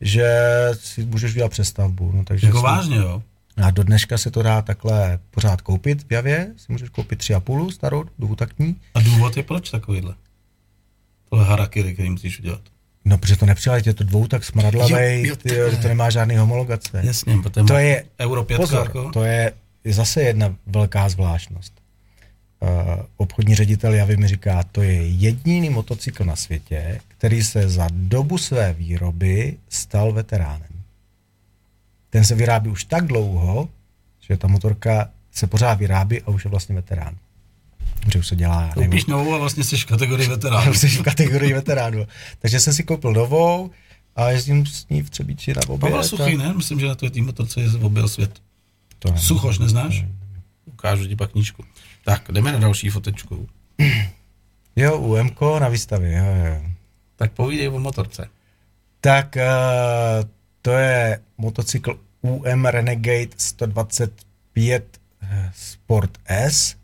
že 0.00 0.28
si 0.72 1.04
můžeš 1.04 1.32
udělat 1.32 1.48
přestavbu. 1.50 2.12
No, 2.14 2.24
takže 2.24 2.46
Jako 2.46 2.62
vážně, 2.62 2.96
jo? 2.96 3.22
A 3.56 3.70
do 3.70 3.82
dneška 3.84 4.18
se 4.18 4.30
to 4.30 4.42
dá 4.42 4.62
takhle 4.62 5.18
pořád 5.30 5.60
koupit 5.60 6.02
v 6.08 6.12
Javě, 6.12 6.52
si 6.56 6.72
můžeš 6.72 6.88
koupit 6.88 7.18
tři 7.18 7.34
a 7.34 7.40
půl 7.40 7.70
starou, 7.70 8.04
dvoutaktní. 8.18 8.76
A 8.94 9.00
důvod 9.00 9.36
je 9.36 9.42
proč 9.42 9.70
takovýhle? 9.70 10.14
Tohle 11.30 11.44
harakiri, 11.44 11.94
který 11.94 12.10
musíš 12.10 12.38
udělat. 12.40 12.60
No, 13.04 13.18
protože 13.18 13.36
to 13.36 13.46
nepřijali, 13.46 13.82
je 13.86 13.94
to 13.94 14.04
Jo, 15.24 15.30
jo, 15.30 15.36
ty, 15.36 15.48
takhle. 15.48 15.76
to 15.82 15.88
nemá 15.88 16.10
žádný 16.10 16.36
homologace. 16.36 17.00
Jasně, 17.04 17.36
protože 17.42 17.66
To 17.66 17.74
je, 17.74 18.04
Euro 18.20 18.44
5 18.44 18.56
pozor, 18.56 18.86
jako. 18.86 19.10
to 19.12 19.24
je 19.24 19.52
zase 19.84 20.22
jedna 20.22 20.54
velká 20.66 21.08
zvláštnost. 21.08 21.72
Uh, 22.60 22.68
obchodní 23.16 23.54
ředitel 23.54 23.94
Javy 23.94 24.16
mi 24.16 24.28
říká, 24.28 24.62
to 24.72 24.82
je 24.82 25.06
jediný 25.08 25.70
motocykl 25.70 26.24
na 26.24 26.36
světě, 26.36 27.00
který 27.08 27.42
se 27.44 27.68
za 27.68 27.88
dobu 27.92 28.38
své 28.38 28.72
výroby 28.72 29.56
stal 29.68 30.12
veteránem. 30.12 30.71
Ten 32.12 32.24
se 32.24 32.34
vyrábí 32.34 32.70
už 32.70 32.84
tak 32.84 33.06
dlouho, 33.06 33.68
že 34.20 34.36
ta 34.36 34.48
motorka 34.48 35.08
se 35.30 35.46
pořád 35.46 35.74
vyrábí 35.74 36.22
a 36.22 36.28
už 36.28 36.44
je 36.44 36.50
vlastně 36.50 36.74
veterán. 36.74 37.16
Že 38.12 38.18
už 38.18 38.26
se 38.26 38.36
dělá, 38.36 38.62
já 38.62 38.66
nevím, 38.66 38.90
Koupíš 38.90 39.06
novou 39.06 39.34
a 39.34 39.38
vlastně 39.38 39.64
jsi 39.64 39.76
v 39.76 39.84
kategorii 39.84 40.28
veteránů. 40.28 40.74
jsi 40.74 40.88
v 40.88 41.02
kategorii 41.02 41.52
veteránů. 41.52 42.06
Takže 42.38 42.60
jsem 42.60 42.74
si 42.74 42.84
koupil 42.84 43.12
novou 43.12 43.70
a 44.16 44.30
jezdím 44.30 44.66
s 44.66 44.88
ní 44.88 45.02
v 45.02 45.10
Třebíči 45.10 45.52
na 45.54 45.62
oběd. 45.68 45.80
Pavel 45.80 46.04
Suchý, 46.04 46.36
ne? 46.36 46.54
Myslím, 46.54 46.80
že 46.80 46.88
na 46.88 46.94
to 46.94 47.06
je 47.06 47.10
tým 47.10 47.26
motorce 47.26 47.60
je 47.60 47.68
objel 47.80 48.08
svět. 48.08 48.42
To 48.98 49.08
nevím. 49.08 49.22
Suchoš, 49.22 49.58
neznáš? 49.58 50.04
Ukážu 50.64 51.06
ti 51.06 51.16
pak 51.16 51.30
knížku. 51.30 51.64
Tak, 52.04 52.32
jdeme 52.32 52.52
na 52.52 52.58
další 52.58 52.90
fotečku. 52.90 53.48
Jo, 54.76 54.98
UMK 54.98 55.40
na 55.58 55.68
výstavě, 55.68 56.12
jo, 56.18 56.46
jo. 56.46 56.62
Tak 57.16 57.32
povídej 57.32 57.68
o 57.68 57.78
motorce. 57.78 58.28
Tak 59.00 59.36
uh, 59.36 60.28
to 60.62 60.72
je 60.72 61.20
motocykl 61.38 61.98
UM 62.22 62.64
Renegade 62.64 63.28
125 63.36 65.00
eh, 65.22 65.50
Sport 65.54 66.18
S. 66.26 66.74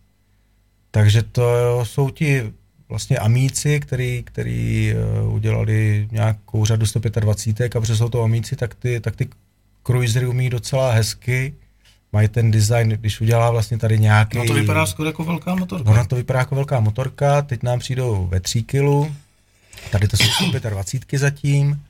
Takže 0.90 1.22
to 1.22 1.80
jsou 1.84 2.10
ti 2.10 2.52
vlastně 2.88 3.18
amíci, 3.18 3.80
který, 3.80 4.22
který 4.22 4.94
uh, 5.24 5.34
udělali 5.34 6.08
nějakou 6.12 6.64
řadu 6.64 6.86
125 6.86 7.76
a 7.76 7.80
protože 7.80 7.96
jsou 7.96 8.08
to 8.08 8.22
amíci, 8.22 8.56
tak 8.56 8.74
ty, 8.74 9.00
tak 9.00 9.16
ty 9.16 9.28
cruisery 9.86 10.26
umí 10.26 10.50
docela 10.50 10.92
hezky. 10.92 11.54
Mají 12.12 12.28
ten 12.28 12.50
design, 12.50 12.88
když 12.88 13.20
udělá 13.20 13.50
vlastně 13.50 13.78
tady 13.78 13.98
nějaký... 13.98 14.38
No 14.38 14.46
to 14.46 14.54
vypadá 14.54 14.86
skoro 14.86 15.08
jako 15.08 15.24
velká 15.24 15.54
motorka. 15.54 15.90
Ona 15.90 16.04
to 16.04 16.16
vypadá 16.16 16.38
jako 16.38 16.54
velká 16.54 16.80
motorka, 16.80 17.42
teď 17.42 17.62
nám 17.62 17.78
přijdou 17.78 18.26
ve 18.26 18.40
3 18.40 18.62
kilu, 18.62 19.14
tady 19.90 20.08
to 20.08 20.16
jsou 20.16 20.24
125 20.48 21.18
zatím, 21.18 21.82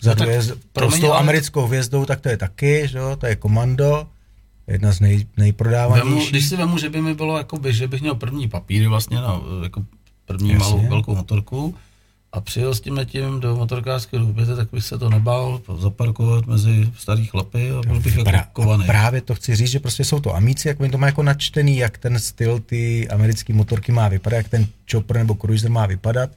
vzadu 0.00 0.18
tak 0.18 0.28
je 0.28 0.42
s- 0.42 0.54
promiň, 0.72 0.98
s 0.98 1.00
tou 1.00 1.10
ale- 1.10 1.20
americkou 1.20 1.66
hvězdou, 1.66 2.04
tak 2.04 2.20
to 2.20 2.28
je 2.28 2.36
taky, 2.36 2.88
že 2.88 2.98
jo, 2.98 3.16
to 3.16 3.26
je 3.26 3.36
komando, 3.36 4.06
jedna 4.66 4.92
z 4.92 5.00
nej, 5.00 5.16
Vemu, 5.16 5.28
nejprodávanějších. 5.36 6.30
když 6.30 6.46
si 6.48 6.56
vemu, 6.56 6.78
že 6.78 6.90
by 6.90 7.02
mi 7.02 7.14
bylo, 7.14 7.38
jakoby, 7.38 7.74
že 7.74 7.88
bych 7.88 8.00
měl 8.00 8.14
první 8.14 8.48
papíry 8.48 8.86
vlastně 8.86 9.16
na 9.16 9.40
jako 9.62 9.84
první 10.26 10.50
Jasně. 10.50 10.64
malou 10.64 10.88
velkou 10.88 11.14
motorku 11.16 11.74
a 12.32 12.40
přijel 12.40 12.74
s 12.74 12.80
tím 12.80 13.00
tím 13.06 13.40
do 13.40 13.56
motorkářské 13.56 14.18
růběte, 14.18 14.56
tak 14.56 14.68
bych 14.72 14.84
se 14.84 14.98
to 14.98 15.10
nebál 15.10 15.60
zaparkovat 15.78 16.46
mezi 16.46 16.90
starý 16.98 17.26
chlapy 17.26 17.70
a 17.70 17.80
byl 17.88 18.00
bych 18.00 18.16
Pra- 18.18 18.34
jako 18.34 18.48
kovaný. 18.52 18.84
Právě 18.86 19.20
to 19.20 19.34
chci 19.34 19.56
říct, 19.56 19.70
že 19.70 19.80
prostě 19.80 20.04
jsou 20.04 20.20
to 20.20 20.34
amíci, 20.36 20.68
jak 20.68 20.80
oni 20.80 20.90
to 20.90 20.98
má 20.98 21.06
jako 21.06 21.22
načtený, 21.22 21.76
jak 21.76 21.98
ten 21.98 22.18
styl 22.18 22.58
ty 22.60 23.08
americké 23.08 23.52
motorky 23.54 23.92
má 23.92 24.08
vypadat, 24.08 24.36
jak 24.36 24.48
ten 24.48 24.66
chopper 24.92 25.16
nebo 25.16 25.34
cruiser 25.34 25.70
má 25.70 25.86
vypadat. 25.86 26.30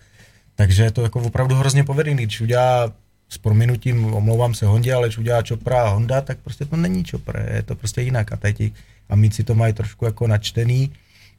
Takže 0.56 0.84
je 0.84 0.92
to 0.92 1.02
jako 1.02 1.20
opravdu 1.20 1.56
hrozně 1.56 1.84
povedený. 1.84 2.24
Když 2.24 2.42
udělá 2.42 2.92
s 3.30 3.38
prominutím, 3.38 4.14
omlouvám 4.14 4.54
se 4.54 4.66
Hondě, 4.66 4.94
ale 4.94 5.08
když 5.08 5.18
udělá 5.18 5.44
Chopra 5.48 5.84
a 5.84 5.90
Honda, 5.90 6.22
tak 6.22 6.38
prostě 6.38 6.66
to 6.66 6.76
není 6.76 7.04
Chopper, 7.12 7.50
je 7.56 7.64
to 7.64 7.76
prostě 7.76 8.02
jinak. 8.02 8.32
A 8.32 8.38
teď 8.38 8.58
ti 8.58 8.72
amíci 9.10 9.44
to 9.44 9.56
mají 9.56 9.74
trošku 9.74 10.06
jako 10.06 10.28
načtený, 10.28 10.92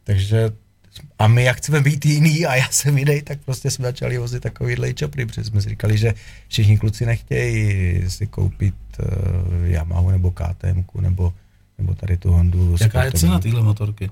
takže 0.04 0.50
a 1.18 1.28
my 1.28 1.44
jak 1.44 1.56
chceme 1.56 1.80
být 1.80 2.06
jiný 2.06 2.46
a 2.46 2.54
já 2.54 2.68
jsem 2.70 2.98
jiný, 2.98 3.22
tak 3.22 3.38
prostě 3.44 3.70
jsme 3.70 3.84
začali 3.84 4.18
vozit 4.18 4.42
takovýhle 4.42 4.94
čopry, 4.94 5.26
protože 5.26 5.44
jsme 5.44 5.62
si 5.62 5.68
říkali, 5.68 5.98
že 5.98 6.14
všichni 6.48 6.78
kluci 6.78 7.06
nechtějí 7.06 8.10
si 8.10 8.26
koupit 8.26 8.74
uh, 8.98 9.66
Yamahu 9.66 10.10
nebo 10.10 10.30
KTM 10.30 10.84
nebo, 11.00 11.32
nebo 11.78 11.94
tady 11.94 12.16
tu 12.16 12.32
Hondu. 12.32 12.76
Jaká 12.80 13.04
je 13.04 13.12
cena 13.12 13.38
téhle 13.38 13.62
motorky? 13.62 14.10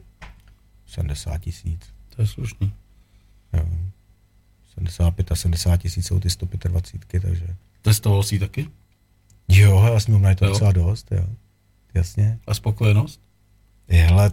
70 0.86 1.38
tisíc. 1.38 1.80
To 2.16 2.22
je 2.22 2.28
slušný. 2.28 2.72
Jo. 3.52 3.68
75 4.74 5.32
a 5.32 5.36
70 5.36 5.76
tisíc 5.76 6.06
jsou 6.06 6.20
ty 6.20 6.30
125, 6.30 7.22
takže 7.22 7.46
Testoval 7.82 8.22
jsi 8.22 8.38
taky? 8.38 8.68
jo, 9.48 9.84
já 9.92 10.00
jsem 10.00 10.18
měl 10.18 10.34
to 10.34 10.44
Jo. 10.44 10.50
docela 10.52 10.72
dost, 10.72 11.08
jo. 11.10 11.26
Jasně. 11.94 12.38
A 12.46 12.54
spokojenost? 12.54 13.20
Hele, 13.88 14.32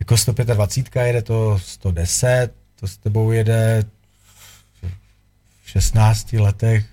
jako 0.00 0.16
125 0.16 1.06
jede 1.06 1.22
to 1.22 1.58
110, 1.58 2.54
to 2.74 2.86
s 2.88 2.96
tebou 2.96 3.30
jede 3.32 3.84
v 5.62 5.70
16 5.70 6.32
letech. 6.32 6.86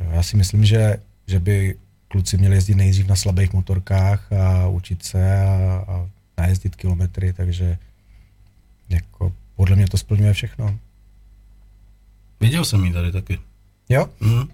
Jo, 0.00 0.10
já 0.10 0.22
si 0.22 0.36
myslím, 0.36 0.64
že, 0.64 0.96
že 1.26 1.40
by 1.40 1.78
kluci 2.08 2.36
měli 2.38 2.54
jezdit 2.54 2.74
nejdřív 2.74 3.06
na 3.06 3.16
slabých 3.16 3.52
motorkách 3.52 4.32
a 4.32 4.66
učit 4.68 5.02
se 5.04 5.40
a, 5.46 5.84
a 5.88 6.08
najezdit 6.38 6.76
kilometry, 6.76 7.32
takže 7.32 7.78
jako 8.88 9.32
podle 9.56 9.76
mě 9.76 9.88
to 9.88 9.96
splňuje 9.98 10.32
všechno. 10.32 10.78
Viděl 12.40 12.64
jsem 12.64 12.84
ji 12.84 12.92
tady 12.92 13.12
taky. 13.12 13.38
Jo? 13.88 14.08
Hm. 14.20 14.48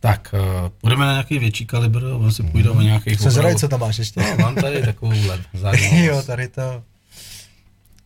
Tak, 0.00 0.34
uh, 0.34 0.68
půjdeme 0.68 1.04
na 1.04 1.12
nějaký 1.12 1.38
větší 1.38 1.66
kalibr, 1.66 2.04
on 2.04 2.32
si 2.32 2.42
půjde 2.42 2.70
o 2.70 2.80
nějakých 2.80 3.20
Se 3.20 3.30
zradit, 3.30 3.58
co 3.58 3.68
tam 3.68 3.80
máš 3.80 3.98
ještě? 3.98 4.20
No, 4.20 4.36
mám 4.36 4.54
tady 4.54 4.82
takovou 4.82 5.12
jo, 5.92 6.22
tady 6.22 6.48
to. 6.48 6.82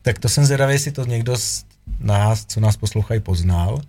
Tak 0.02 0.18
to 0.18 0.28
jsem 0.28 0.44
zvědavý, 0.44 0.72
jestli 0.72 0.92
to 0.92 1.04
někdo 1.04 1.36
z 1.36 1.64
nás, 2.00 2.46
co 2.46 2.60
nás 2.60 2.76
poslouchají, 2.76 3.20
poznal. 3.20 3.82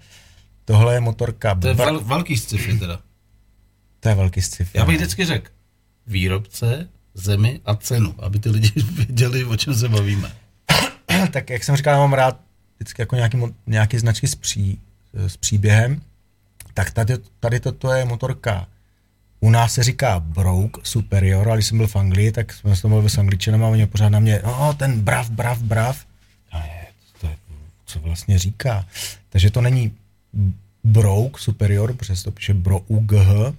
Tohle 0.65 0.93
je 0.93 0.99
motorka. 0.99 1.55
To 1.55 1.67
je 1.67 1.73
vel, 1.73 1.99
velký 1.99 2.37
sci-fi 2.37 2.79
teda. 2.79 2.99
to 3.99 4.09
je 4.09 4.15
velký 4.15 4.41
sci 4.41 4.67
Já 4.73 4.85
bych 4.85 4.95
vždycky 4.95 5.25
řekl 5.25 5.51
výrobce, 6.07 6.89
zemi 7.13 7.61
a 7.65 7.75
cenu, 7.75 8.15
aby 8.19 8.39
ty 8.39 8.49
lidi 8.49 8.71
věděli, 8.93 9.45
o 9.45 9.57
čem 9.57 9.75
se 9.75 9.89
bavíme. 9.89 10.31
tak 11.31 11.49
jak 11.49 11.63
jsem 11.63 11.75
říkal, 11.75 11.93
já 11.93 11.99
mám 11.99 12.13
rád 12.13 12.41
vždycky 12.75 13.01
jako 13.01 13.15
nějaký, 13.15 13.37
nějaký 13.67 13.99
značky 13.99 14.27
s, 14.27 14.35
pří, 14.35 14.79
s 15.13 15.37
příběhem. 15.37 16.01
Tak 16.79 16.91
tady, 16.91 17.13
tady 17.39 17.59
toto 17.59 17.93
je 17.93 18.05
motorka. 18.05 18.67
U 19.39 19.49
nás 19.49 19.73
se 19.73 19.83
říká 19.83 20.19
Broke 20.19 20.81
Superior, 20.83 21.47
ale 21.47 21.57
když 21.57 21.65
jsem 21.65 21.77
byl 21.77 21.87
v 21.87 21.95
Anglii, 21.95 22.31
tak 22.31 22.53
jsme 22.53 22.75
se 22.75 22.87
mluvili 22.87 23.09
s 23.09 23.17
Angličanem 23.17 23.63
a 23.63 23.67
oni 23.67 23.85
pořád 23.85 24.09
na 24.09 24.19
mě, 24.19 24.41
no 24.45 24.73
ten 24.73 25.01
brav, 25.01 25.29
brav, 25.29 25.61
brav. 25.61 26.05
A 26.51 26.57
je, 26.57 26.87
to 27.21 27.27
je, 27.27 27.35
co 27.85 27.99
vlastně 27.99 28.39
říká. 28.39 28.85
Takže 29.29 29.51
to 29.51 29.61
není 29.61 29.91
Broke 30.83 31.41
Superior, 31.41 31.93
protože 31.93 32.15
se 32.15 32.23
to 32.23 32.31
píše 32.31 32.53
Bro 32.53 32.79
UGH, 32.79 33.55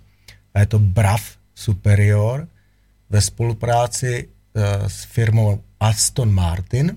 a 0.54 0.60
je 0.60 0.66
to 0.66 0.78
Brav 0.78 1.36
Superior 1.54 2.48
ve 3.10 3.20
spolupráci 3.20 4.28
uh, 4.28 4.62
s 4.88 5.04
firmou 5.04 5.62
Aston 5.80 6.32
Martin, 6.32 6.96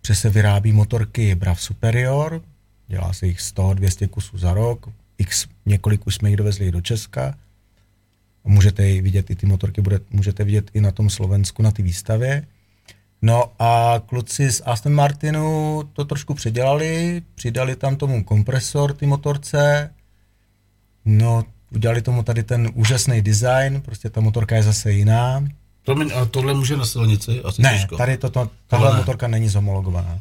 protože 0.00 0.14
se 0.14 0.30
vyrábí 0.30 0.72
motorky 0.72 1.34
Brav 1.34 1.62
Superior, 1.62 2.42
dělá 2.88 3.12
se 3.12 3.26
jich 3.26 3.38
100-200 3.38 4.08
kusů 4.08 4.38
za 4.38 4.54
rok, 4.54 4.88
x 5.18 5.46
několik 5.66 6.06
už 6.06 6.14
jsme 6.14 6.28
jich 6.30 6.36
dovezli 6.36 6.72
do 6.72 6.80
Česka. 6.80 7.34
Můžete 8.44 8.86
ji 8.86 9.00
vidět, 9.00 9.30
i 9.30 9.36
ty 9.36 9.46
motorky 9.46 9.80
bude, 9.80 10.00
můžete 10.10 10.44
vidět 10.44 10.70
i 10.74 10.80
na 10.80 10.90
tom 10.90 11.10
Slovensku, 11.10 11.62
na 11.62 11.70
ty 11.70 11.82
výstavě. 11.82 12.46
No 13.22 13.44
a 13.58 13.94
kluci 14.06 14.52
z 14.52 14.62
Aston 14.64 14.92
Martinu 14.94 15.82
to 15.92 16.04
trošku 16.04 16.34
předělali, 16.34 17.22
přidali 17.34 17.76
tam 17.76 17.96
tomu 17.96 18.24
kompresor 18.24 18.92
ty 18.94 19.06
motorce, 19.06 19.90
no 21.04 21.44
udělali 21.74 22.02
tomu 22.02 22.22
tady 22.22 22.42
ten 22.42 22.70
úžasný 22.74 23.22
design, 23.22 23.80
prostě 23.80 24.10
ta 24.10 24.20
motorka 24.20 24.56
je 24.56 24.62
zase 24.62 24.92
jiná. 24.92 25.44
Promiň, 25.84 26.10
a 26.14 26.24
tohle 26.24 26.54
může 26.54 26.76
na 26.76 26.84
silnici? 26.84 27.40
Asi 27.42 27.62
Ne, 27.62 27.72
těžko. 27.72 27.96
tady 27.96 28.16
toto, 28.16 28.50
tahle 28.66 28.90
ne. 28.92 28.96
motorka 28.96 29.28
není 29.28 29.48
zhomologovaná. 29.48 30.20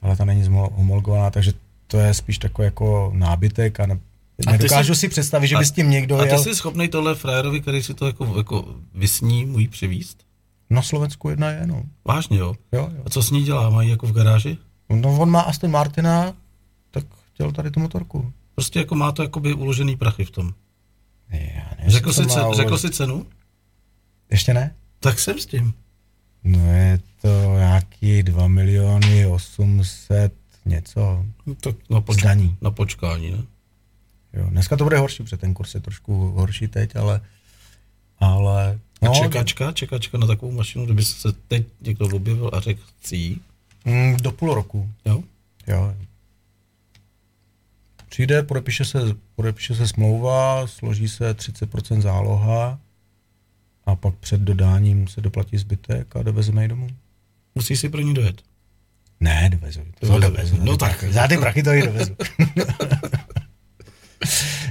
Tahle 0.00 0.16
ta 0.16 0.24
není 0.24 0.42
zhomo- 0.44 0.72
homologovaná, 0.74 1.30
takže 1.30 1.52
to 1.90 1.98
je 1.98 2.14
spíš 2.14 2.38
takový 2.38 2.64
jako 2.64 3.12
nábytek 3.14 3.80
a 3.80 3.86
ne, 3.86 4.00
A 4.46 4.50
nedokážu 4.52 4.94
jsi- 4.94 5.00
si 5.00 5.08
představit, 5.08 5.46
že 5.48 5.56
by 5.56 5.64
s 5.64 5.70
tím 5.72 5.90
někdo 5.90 6.18
A 6.18 6.22
ty 6.22 6.28
jel. 6.28 6.42
jsi 6.42 6.54
schopný 6.54 6.88
tohle 6.88 7.14
frajerovi, 7.14 7.60
který 7.60 7.82
si 7.82 7.94
to 7.94 8.06
jako, 8.06 8.34
jako 8.36 8.74
vysní, 8.94 9.44
můj 9.46 9.68
přivíst? 9.68 10.24
Na 10.70 10.82
Slovensku 10.82 11.28
jedna 11.30 11.50
je, 11.50 11.66
no. 11.66 11.82
Vážně, 12.04 12.38
jo? 12.38 12.54
Jo, 12.72 12.90
jo. 12.96 13.02
A 13.06 13.10
co 13.10 13.22
s 13.22 13.30
ní 13.30 13.42
dělá? 13.44 13.70
Mají 13.70 13.90
jako 13.90 14.06
v 14.06 14.12
garáži? 14.12 14.58
No 14.90 15.18
on 15.18 15.30
má 15.30 15.40
Aston 15.40 15.70
Martina, 15.70 16.34
tak 16.90 17.04
chtěl 17.32 17.52
tady 17.52 17.70
tu 17.70 17.80
motorku. 17.80 18.32
Prostě 18.54 18.78
jako 18.78 18.94
má 18.94 19.12
to 19.12 19.22
jakoby 19.22 19.54
uložený 19.54 19.96
prachy 19.96 20.24
v 20.24 20.30
tom. 20.30 20.52
Já 21.30 21.38
nevím, 21.78 21.90
Řekl, 21.90 22.12
co 22.12 22.22
jsi, 22.22 22.28
má 22.28 22.34
ce, 22.34 22.40
ulož- 22.40 22.56
řekl 22.56 22.78
jsi 22.78 22.90
cenu? 22.90 23.26
Ještě 24.30 24.54
ne? 24.54 24.74
Tak 25.00 25.18
jsem 25.18 25.38
s 25.38 25.46
tím. 25.46 25.74
No 26.44 26.72
je 26.74 27.00
to 27.22 27.28
nějaký 27.56 28.22
2 28.22 28.48
miliony 28.48 29.26
800 29.26 30.32
něco 30.70 31.24
No, 31.46 31.54
Tak 31.54 31.76
na, 31.90 32.00
z 32.00 32.04
poč- 32.04 32.22
daní. 32.22 32.56
na 32.60 32.70
počkání, 32.70 33.30
ne? 33.30 33.42
Jo, 34.32 34.46
dneska 34.50 34.76
to 34.76 34.84
bude 34.84 34.98
horší, 34.98 35.22
protože 35.22 35.36
ten 35.36 35.54
kurz 35.54 35.74
je 35.74 35.80
trošku 35.80 36.30
horší 36.30 36.68
teď, 36.68 36.96
ale... 36.96 37.20
ale 38.18 38.78
A 39.02 39.06
no, 39.06 39.12
čekačka, 39.14 39.72
čekačka 39.72 40.18
na 40.18 40.26
takovou 40.26 40.52
mašinu, 40.52 40.84
kdyby 40.84 41.04
se 41.04 41.32
teď 41.32 41.66
někdo 41.80 42.06
objevil 42.16 42.50
a 42.52 42.60
řekl, 42.60 42.80
chci 42.98 43.36
mm, 43.84 44.16
do 44.16 44.32
půl 44.32 44.54
roku. 44.54 44.90
jo? 45.04 45.22
Jo. 45.66 45.94
Přijde, 48.08 48.42
podepíše 48.42 48.84
se, 48.84 48.98
podepíše 49.36 49.74
se 49.74 49.88
smlouva, 49.88 50.66
složí 50.66 51.08
se 51.08 51.32
30% 51.36 52.00
záloha 52.00 52.78
a 53.84 53.96
pak 53.96 54.14
před 54.14 54.40
dodáním 54.40 55.08
se 55.08 55.20
doplatí 55.20 55.58
zbytek 55.58 56.16
a 56.16 56.22
dovezeme 56.22 56.62
ji 56.62 56.68
domů. 56.68 56.88
Musíš 57.54 57.80
si 57.80 57.88
pro 57.88 58.00
ní 58.00 58.14
dojet. 58.14 58.42
Ne, 59.20 59.48
dovezu. 59.52 59.80
To 60.00 60.06
Dovezu. 60.06 60.20
dovezu. 60.32 60.56
No 60.56 60.64
No 60.64 60.76
tak. 60.76 61.04
Za 61.12 61.28
ty 61.28 61.38
prachy 61.38 61.62
to 61.62 61.70
i 61.70 61.82
dovezu. 61.82 62.16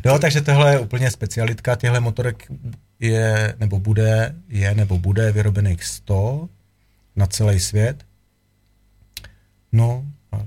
no, 0.06 0.20
takže 0.20 0.41
tohle 0.41 0.72
je 0.72 0.80
úplně 0.80 1.12
specialitka. 1.12 1.76
Těchto 1.76 2.02
motorek 2.02 2.52
je, 3.00 3.56
nebo 3.60 3.80
bude, 3.80 4.36
je, 4.47 4.76
nebo 4.76 5.00
bude 5.00 5.32
vyrobených 5.32 5.84
100 5.84 6.50
na 7.16 7.28
celý 7.28 7.60
svět. 7.60 8.06
No, 9.72 10.06
a 10.32 10.45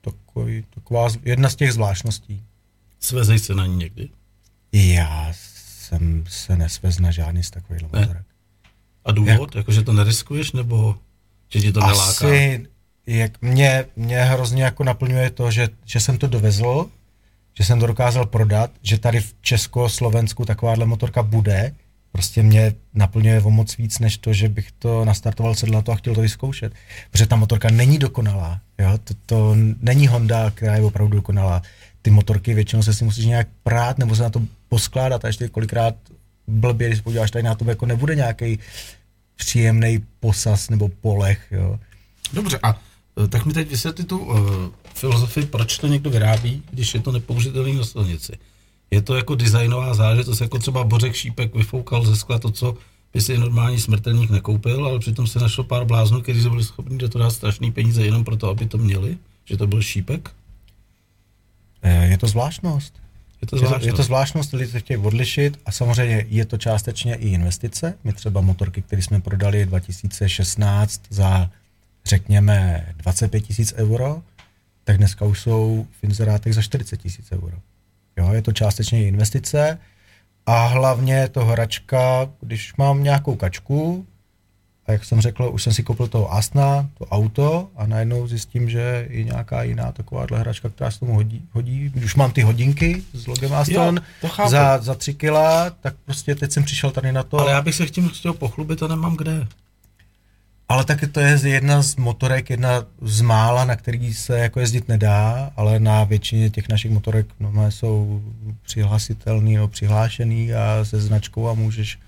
takový, 0.00 0.64
taková 0.74 1.08
jedna 1.22 1.48
z 1.50 1.56
těch 1.56 1.72
zvláštností. 1.72 2.42
Svezej 3.00 3.38
se 3.38 3.54
na 3.54 3.66
ní 3.66 3.76
někdy. 3.76 4.08
Já 4.72 5.28
jsem 5.32 6.24
se 6.28 6.56
nesvez 6.56 6.98
na 6.98 7.10
žádný 7.10 7.42
z 7.42 7.50
takových 7.50 7.82
motorek. 7.82 8.22
A 9.04 9.12
důvod? 9.12 9.56
Jako, 9.56 9.72
že 9.72 9.82
to 9.82 9.92
neriskuješ, 9.92 10.52
nebo 10.52 10.96
že 11.48 11.60
ti 11.60 11.72
to 11.72 11.80
neláká? 11.80 12.02
Asi, 12.10 12.66
jak 13.16 13.42
mě, 13.42 13.84
mě 13.96 14.24
hrozně 14.24 14.62
jako 14.62 14.84
naplňuje 14.84 15.30
to, 15.30 15.50
že, 15.50 15.68
že 15.84 16.00
jsem 16.00 16.18
to 16.18 16.26
dovezl, 16.26 16.86
že 17.54 17.64
jsem 17.64 17.80
to 17.80 17.86
dokázal 17.86 18.26
prodat, 18.26 18.70
že 18.82 18.98
tady 18.98 19.20
v 19.20 19.34
Česko-Slovensku 19.40 20.44
takováhle 20.44 20.86
motorka 20.86 21.22
bude, 21.22 21.74
prostě 22.12 22.42
mě 22.42 22.74
naplňuje 22.94 23.40
o 23.40 23.50
moc 23.50 23.76
víc, 23.76 23.98
než 23.98 24.18
to, 24.18 24.32
že 24.32 24.48
bych 24.48 24.72
to 24.72 25.04
nastartoval, 25.04 25.54
sedl 25.54 25.72
na 25.72 25.82
to 25.82 25.92
a 25.92 25.96
chtěl 25.96 26.14
to 26.14 26.20
vyzkoušet. 26.20 26.72
Protože 27.10 27.26
ta 27.26 27.36
motorka 27.36 27.70
není 27.70 27.98
dokonalá, 27.98 28.60
jo? 28.78 28.98
To, 29.04 29.14
to 29.26 29.56
není 29.80 30.06
Honda, 30.06 30.50
která 30.50 30.76
je 30.76 30.82
opravdu 30.82 31.16
dokonalá. 31.16 31.62
Ty 32.02 32.10
motorky 32.10 32.54
většinou 32.54 32.82
se 32.82 32.94
si 32.94 33.04
musíš 33.04 33.24
nějak 33.24 33.48
prát 33.62 33.98
nebo 33.98 34.16
se 34.16 34.22
na 34.22 34.30
to 34.30 34.42
poskládat 34.68 35.24
a 35.24 35.28
ještě 35.28 35.48
kolikrát 35.48 35.94
blbě, 36.46 36.88
když 36.88 37.00
podíváš 37.00 37.30
tady 37.30 37.42
na 37.42 37.54
to, 37.54 37.70
jako 37.70 37.86
nebude 37.86 38.14
nějaký 38.14 38.58
příjemný 39.36 40.04
posaz 40.20 40.70
nebo 40.70 40.88
polech, 40.88 41.46
jo. 41.50 41.78
Dobře, 42.32 42.58
a 42.62 42.87
tak 43.28 43.46
mi 43.46 43.52
teď 43.52 43.70
vysvětli 43.70 44.04
tu 44.04 44.18
uh, 44.18 44.38
filozofii, 44.94 45.46
proč 45.46 45.78
to 45.78 45.86
někdo 45.86 46.10
vyrábí, 46.10 46.62
když 46.70 46.94
je 46.94 47.00
to 47.00 47.12
nepoužitelný 47.12 47.74
na 47.74 47.84
silnici. 47.84 48.32
Je 48.90 49.02
to 49.02 49.16
jako 49.16 49.34
designová 49.34 49.94
záležitost, 49.94 50.40
jako 50.40 50.58
třeba 50.58 50.84
Bořek 50.84 51.14
Šípek 51.14 51.54
vyfoukal 51.54 52.04
ze 52.04 52.16
skla 52.16 52.38
to, 52.38 52.50
co 52.50 52.76
by 53.14 53.20
si 53.20 53.38
normální 53.38 53.80
smrtelník 53.80 54.30
nekoupil, 54.30 54.86
ale 54.86 54.98
přitom 54.98 55.26
se 55.26 55.38
našlo 55.38 55.64
pár 55.64 55.84
bláznů, 55.84 56.20
kteří 56.20 56.48
byli 56.48 56.64
schopni 56.64 56.98
do 56.98 57.08
toho 57.08 57.24
dát 57.24 57.30
strašný 57.30 57.72
peníze 57.72 58.04
jenom 58.04 58.24
proto, 58.24 58.48
aby 58.48 58.66
to 58.66 58.78
měli, 58.78 59.16
že 59.44 59.56
to 59.56 59.66
byl 59.66 59.82
Šípek. 59.82 60.30
Eh, 61.82 62.06
Je 62.06 62.18
to 62.18 62.26
zvláštnost. 62.26 62.94
Je 63.40 63.48
to 63.48 63.56
zvláštní. 63.56 63.86
je 63.86 63.92
to 63.92 64.02
zvláštnost, 64.02 64.52
lidi 64.52 64.72
to 64.72 64.78
chtějí 64.78 64.98
odlišit 64.98 65.58
a 65.66 65.72
samozřejmě 65.72 66.26
je 66.28 66.44
to 66.44 66.58
částečně 66.58 67.14
i 67.14 67.28
investice. 67.28 67.94
My 68.04 68.12
třeba 68.12 68.40
motorky, 68.40 68.82
které 68.82 69.02
jsme 69.02 69.20
prodali 69.20 69.66
2016 69.66 71.02
za 71.10 71.50
řekněme 72.08 72.86
25 72.96 73.40
tisíc 73.40 73.74
euro, 73.76 74.22
tak 74.84 74.98
dneska 74.98 75.24
už 75.24 75.40
jsou 75.40 75.86
v 76.00 76.04
inzerátech 76.04 76.54
za 76.54 76.62
40 76.62 76.96
tisíc 76.96 77.32
euro. 77.32 77.56
Jo, 78.16 78.32
je 78.32 78.42
to 78.42 78.52
částečně 78.52 79.06
investice 79.06 79.78
a 80.46 80.66
hlavně 80.66 81.14
je 81.14 81.28
to 81.28 81.44
hračka, 81.44 82.28
když 82.40 82.76
mám 82.76 83.02
nějakou 83.02 83.36
kačku, 83.36 84.06
a 84.88 84.92
jak 84.92 85.04
jsem 85.04 85.20
řekl, 85.20 85.50
už 85.52 85.62
jsem 85.62 85.72
si 85.72 85.82
koupil 85.82 86.08
toho 86.08 86.34
Asna, 86.34 86.88
to 86.98 87.04
auto 87.04 87.68
a 87.76 87.86
najednou 87.86 88.26
zjistím, 88.26 88.70
že 88.70 88.78
je 88.78 89.06
i 89.06 89.24
nějaká 89.24 89.62
jiná 89.62 89.92
takováhle 89.92 90.38
hračka, 90.38 90.68
která 90.68 90.90
se 90.90 91.00
tomu 91.00 91.14
hodí. 91.14 91.42
hodí. 91.52 91.90
Když 91.94 92.14
mám 92.14 92.32
ty 92.32 92.42
hodinky 92.42 93.02
s 93.12 93.26
logem 93.26 93.52
Aston 93.54 94.00
Jo, 94.22 94.48
za, 94.48 94.78
za 94.78 94.94
tři 94.94 95.14
kila, 95.14 95.70
tak 95.70 95.94
prostě 96.04 96.34
teď 96.34 96.52
jsem 96.52 96.64
přišel 96.64 96.90
tady 96.90 97.12
na 97.12 97.22
to. 97.22 97.38
Ale 97.38 97.52
já 97.52 97.62
bych 97.62 97.74
se 97.74 97.86
tím 97.86 98.08
chtěl 98.08 98.32
pochlubit 98.32 98.82
a 98.82 98.88
nemám 98.88 99.16
kde. 99.16 99.46
Ale 100.68 100.84
taky 100.84 101.06
to 101.06 101.20
je 101.20 101.38
jedna 101.48 101.82
z 101.82 101.96
motorek, 101.96 102.50
jedna 102.50 102.86
z 103.02 103.20
mála, 103.20 103.64
na 103.64 103.76
který 103.76 104.14
se 104.14 104.38
jako 104.38 104.60
jezdit 104.60 104.88
nedá, 104.88 105.52
ale 105.56 105.80
na 105.80 106.04
většině 106.04 106.50
těch 106.50 106.68
našich 106.68 106.90
motorek 106.90 107.26
no, 107.40 107.70
jsou 107.70 108.22
přihlasitelný 108.62 109.54
nebo 109.54 109.68
přihlášený 109.68 110.54
a 110.54 110.84
se 110.84 111.00
značkou 111.00 111.48
a 111.48 111.54
můžeš, 111.54 111.98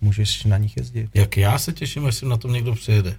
můžeš 0.00 0.44
na 0.44 0.58
nich 0.58 0.76
jezdit. 0.76 1.10
Jak 1.14 1.36
já 1.36 1.58
se 1.58 1.72
těším, 1.72 2.06
až 2.06 2.14
si 2.14 2.26
na 2.26 2.36
tom 2.36 2.52
někdo 2.52 2.74
přijede. 2.74 3.16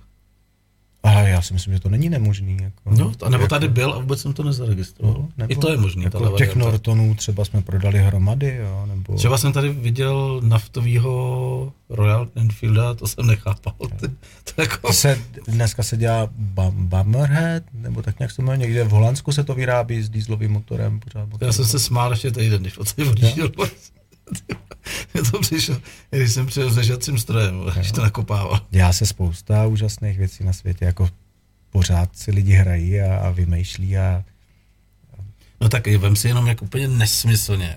Ale 1.08 1.30
já 1.30 1.42
si 1.42 1.54
myslím, 1.54 1.74
že 1.74 1.80
to 1.80 1.90
není 1.90 2.10
nemožný. 2.10 2.58
Jako, 2.62 2.90
No, 2.90 3.12
a 3.26 3.30
nebo 3.30 3.44
jako, 3.44 3.56
tady 3.56 3.68
byl 3.68 3.94
a 3.94 4.00
vůbec 4.00 4.22
jsem 4.22 4.34
to 4.34 4.44
nezaregistroval. 4.44 5.14
no, 5.22 5.30
nebo, 5.38 5.54
I 5.54 5.56
to 5.56 5.72
je 5.72 5.78
možný, 5.78 6.04
Jako 6.04 6.20
tahle 6.20 6.38
těch. 6.38 6.56
Nortonů 6.56 7.16
třeba 7.16 7.46
jsme 7.46 7.62
prodali 7.62 8.00
hromady, 8.00 8.56
jo, 8.62 8.86
nebo... 8.86 9.16
Třeba 9.16 9.38
jsem 9.38 9.52
tady 9.54 9.70
viděl 9.70 10.42
naftovýho 10.44 11.74
Royal 11.90 12.28
Enfielda, 12.36 12.94
to 12.94 13.08
jsem 13.08 13.28
nechápal. 13.28 13.74
Ty, 14.00 14.08
to 14.56 14.62
jako, 14.62 14.88
To 14.88 14.94
se, 14.94 15.20
dneska 15.48 15.84
se 15.84 15.98
dělá 15.98 16.30
bum, 16.36 16.88
Bummerhead, 16.88 17.64
nebo 17.74 18.02
tak 18.02 18.20
nějak 18.20 18.32
se 18.32 18.42
jmenuje, 18.42 18.58
někde 18.58 18.84
v 18.84 18.90
Holandsku 18.90 19.32
se 19.32 19.44
to 19.44 19.54
vyrábí 19.54 20.02
s 20.04 20.10
dýzlovým 20.10 20.52
motorem. 20.52 21.00
Pořád 21.00 21.30
motor. 21.30 21.48
já 21.48 21.54
jsem 21.54 21.66
se 21.66 21.80
smál 21.80 22.12
ještě 22.12 22.32
týden, 22.32 22.62
když 22.62 22.78
od 22.78 22.94
tady 22.94 23.10
odjížděl. 23.10 23.50
Mně 25.14 25.24
to 25.32 25.40
přišlo, 25.40 25.78
když 26.10 26.32
jsem 26.32 26.46
přijel 26.46 26.74
se 26.74 26.84
žacím 26.84 27.18
strojem, 27.18 27.66
když 27.76 27.92
to 27.92 28.02
nakopával. 28.02 28.62
Dělá 28.70 28.94
se 28.94 29.06
spousta 29.06 29.66
úžasných 29.66 30.18
věcí 30.18 30.44
na 30.44 30.54
světě, 30.54 30.86
jako 30.86 31.10
pořád 31.70 32.18
si 32.18 32.32
lidi 32.32 32.54
hrají 32.54 33.02
a, 33.02 33.18
a 33.18 33.30
vymýšlí 33.30 33.98
a 33.98 34.24
No 35.62 35.70
tak 35.70 35.88
vem 35.88 36.16
si 36.16 36.28
jenom 36.28 36.48
jak 36.48 36.62
úplně 36.62 36.88
nesmyslně. 36.88 37.76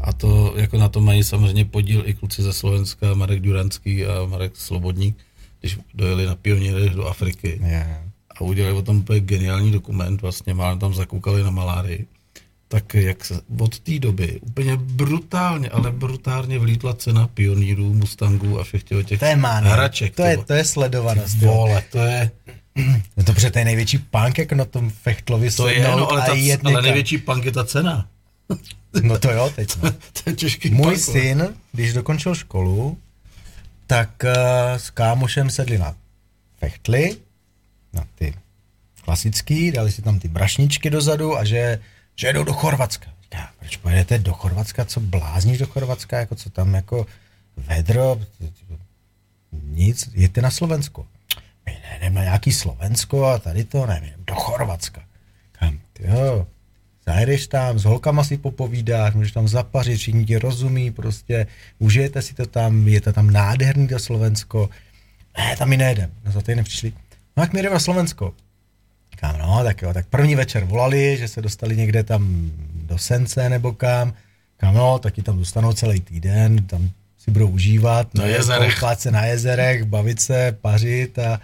A 0.00 0.12
to 0.12 0.54
jako 0.56 0.78
na 0.78 0.88
to 0.88 1.00
mají 1.00 1.24
samozřejmě 1.24 1.64
podíl 1.64 2.02
i 2.06 2.14
kluci 2.14 2.42
ze 2.42 2.52
Slovenska, 2.52 3.14
Marek 3.14 3.40
Duranský 3.40 4.06
a 4.06 4.26
Marek 4.26 4.56
Slobodník, 4.56 5.16
když 5.60 5.78
dojeli 5.94 6.26
na 6.26 6.34
pioníry 6.34 6.90
do 6.90 7.06
Afriky. 7.06 7.60
je, 7.62 8.00
a 8.30 8.40
udělali 8.40 8.76
o 8.76 8.82
tom 8.82 8.96
úplně 8.96 9.20
geniální 9.20 9.70
dokument, 9.70 10.22
vlastně 10.22 10.54
málem 10.54 10.78
tam 10.78 10.94
zakoukali 10.94 11.42
na 11.42 11.50
malárii, 11.50 12.06
tak 12.68 12.94
jak 12.94 13.24
se 13.24 13.40
od 13.58 13.78
té 13.80 13.98
doby 13.98 14.40
úplně 14.40 14.76
brutálně, 14.76 15.68
ale 15.68 15.90
brutálně 15.90 16.58
vlítla 16.58 16.94
cena 16.94 17.26
pionýrů, 17.26 17.94
Mustangů 17.94 18.60
a 18.60 18.64
všech 18.64 18.84
těch, 18.84 19.06
těch 19.06 19.18
to 19.18 19.24
je 19.24 19.36
mánie. 19.36 19.72
hraček. 19.72 20.14
to, 20.14 20.22
je, 20.22 20.36
ty 20.36 20.44
to 20.44 20.52
je 20.52 20.64
sledovanost. 20.64 21.36
vole. 21.36 21.52
jo. 21.52 21.56
Vole, 21.56 21.82
to 21.90 21.98
je, 21.98 22.30
No 23.16 23.24
dobře, 23.24 23.50
to 23.50 23.58
je 23.58 23.64
největší 23.64 23.98
punk, 23.98 24.38
jako 24.38 24.54
na 24.54 24.64
tom 24.64 24.90
Fechtlovi 24.90 25.50
to 25.50 25.68
je, 25.68 25.82
no, 25.82 26.10
ale, 26.10 26.22
ta, 26.22 26.68
ale 26.68 26.82
největší 26.82 27.18
punk 27.18 27.44
je 27.44 27.52
ta 27.52 27.64
cena. 27.64 28.06
No 29.02 29.18
to 29.18 29.30
jo, 29.30 29.52
teď 29.56 29.76
no. 29.82 29.90
to 30.22 30.30
je 30.30 30.36
těžký 30.36 30.70
Můj 30.70 30.94
punk, 30.94 30.98
syn, 31.04 31.54
když 31.72 31.92
dokončil 31.92 32.34
školu, 32.34 32.98
tak 33.86 34.10
uh, 34.24 34.30
s 34.76 34.90
kámošem 34.90 35.50
sedli 35.50 35.78
na 35.78 35.94
fechtly, 36.58 37.16
na 37.92 38.04
ty 38.14 38.34
klasický, 39.04 39.70
dali 39.70 39.92
si 39.92 40.02
tam 40.02 40.18
ty 40.18 40.28
brašničky 40.28 40.90
dozadu 40.90 41.36
a 41.38 41.44
že, 41.44 41.78
že 42.16 42.26
jedou 42.26 42.44
do 42.44 42.52
Chorvatska. 42.52 43.10
Říká, 43.22 43.50
proč 43.58 43.76
pojedete 43.76 44.18
do 44.18 44.32
Chorvatska, 44.32 44.84
co 44.84 45.00
blázníš 45.00 45.58
do 45.58 45.66
Chorvatska, 45.66 46.18
jako 46.18 46.34
co 46.34 46.50
tam 46.50 46.74
jako 46.74 47.06
vedro, 47.56 48.20
nic, 49.62 50.10
jeďte 50.14 50.42
na 50.42 50.50
Slovensko. 50.50 51.06
My 51.66 51.78
ne, 52.00 52.10
na 52.10 52.22
nějaký 52.22 52.52
Slovensko 52.52 53.24
a 53.24 53.38
tady 53.38 53.64
to, 53.64 53.86
nevím, 53.86 54.14
do 54.26 54.34
Chorvatska. 54.34 55.02
Kam, 55.52 55.78
jo, 56.00 56.46
zajedeš 57.06 57.46
tam, 57.46 57.78
s 57.78 57.84
holkama 57.84 58.24
si 58.24 58.38
popovídáš, 58.38 59.14
můžeš 59.14 59.32
tam 59.32 59.48
zapařit, 59.48 59.96
všichni 59.96 60.24
ti 60.24 60.38
rozumí, 60.38 60.90
prostě 60.90 61.46
užijete 61.78 62.22
si 62.22 62.34
to 62.34 62.46
tam, 62.46 62.88
je 62.88 63.00
to 63.00 63.12
tam 63.12 63.30
nádherný 63.30 63.88
to 63.88 63.98
Slovensko. 63.98 64.70
Ne, 65.38 65.56
tam 65.56 65.68
mi 65.68 65.76
nejedem. 65.76 66.10
No 66.24 66.32
za 66.32 66.40
týden 66.40 66.64
přišli. 66.64 66.92
No 67.36 67.42
jak 67.42 67.52
mi 67.52 67.62
jdeme 67.62 67.74
na 67.74 67.80
Slovensko? 67.80 68.34
Kam, 69.24 69.38
no, 69.38 69.64
tak 69.64 69.82
jo, 69.82 69.92
tak 69.92 70.06
první 70.06 70.34
večer 70.34 70.64
volali, 70.64 71.16
že 71.16 71.28
se 71.28 71.42
dostali 71.42 71.76
někde 71.76 72.02
tam 72.02 72.50
do 72.74 72.98
Sence 72.98 73.48
nebo 73.48 73.72
kam. 73.72 74.14
Kam, 74.56 74.74
no, 74.74 74.98
taky 74.98 75.22
tam 75.22 75.38
dostanou 75.38 75.72
celý 75.72 76.00
týden, 76.00 76.66
tam 76.66 76.90
si 77.18 77.30
budou 77.30 77.48
užívat. 77.48 78.14
Na 78.14 78.26
jezerech. 78.26 78.74
koupat 78.74 79.00
se 79.00 79.10
na 79.10 79.24
jezerech, 79.24 79.84
bavit 79.84 80.20
se, 80.20 80.56
pařit 80.60 81.18
a 81.18 81.40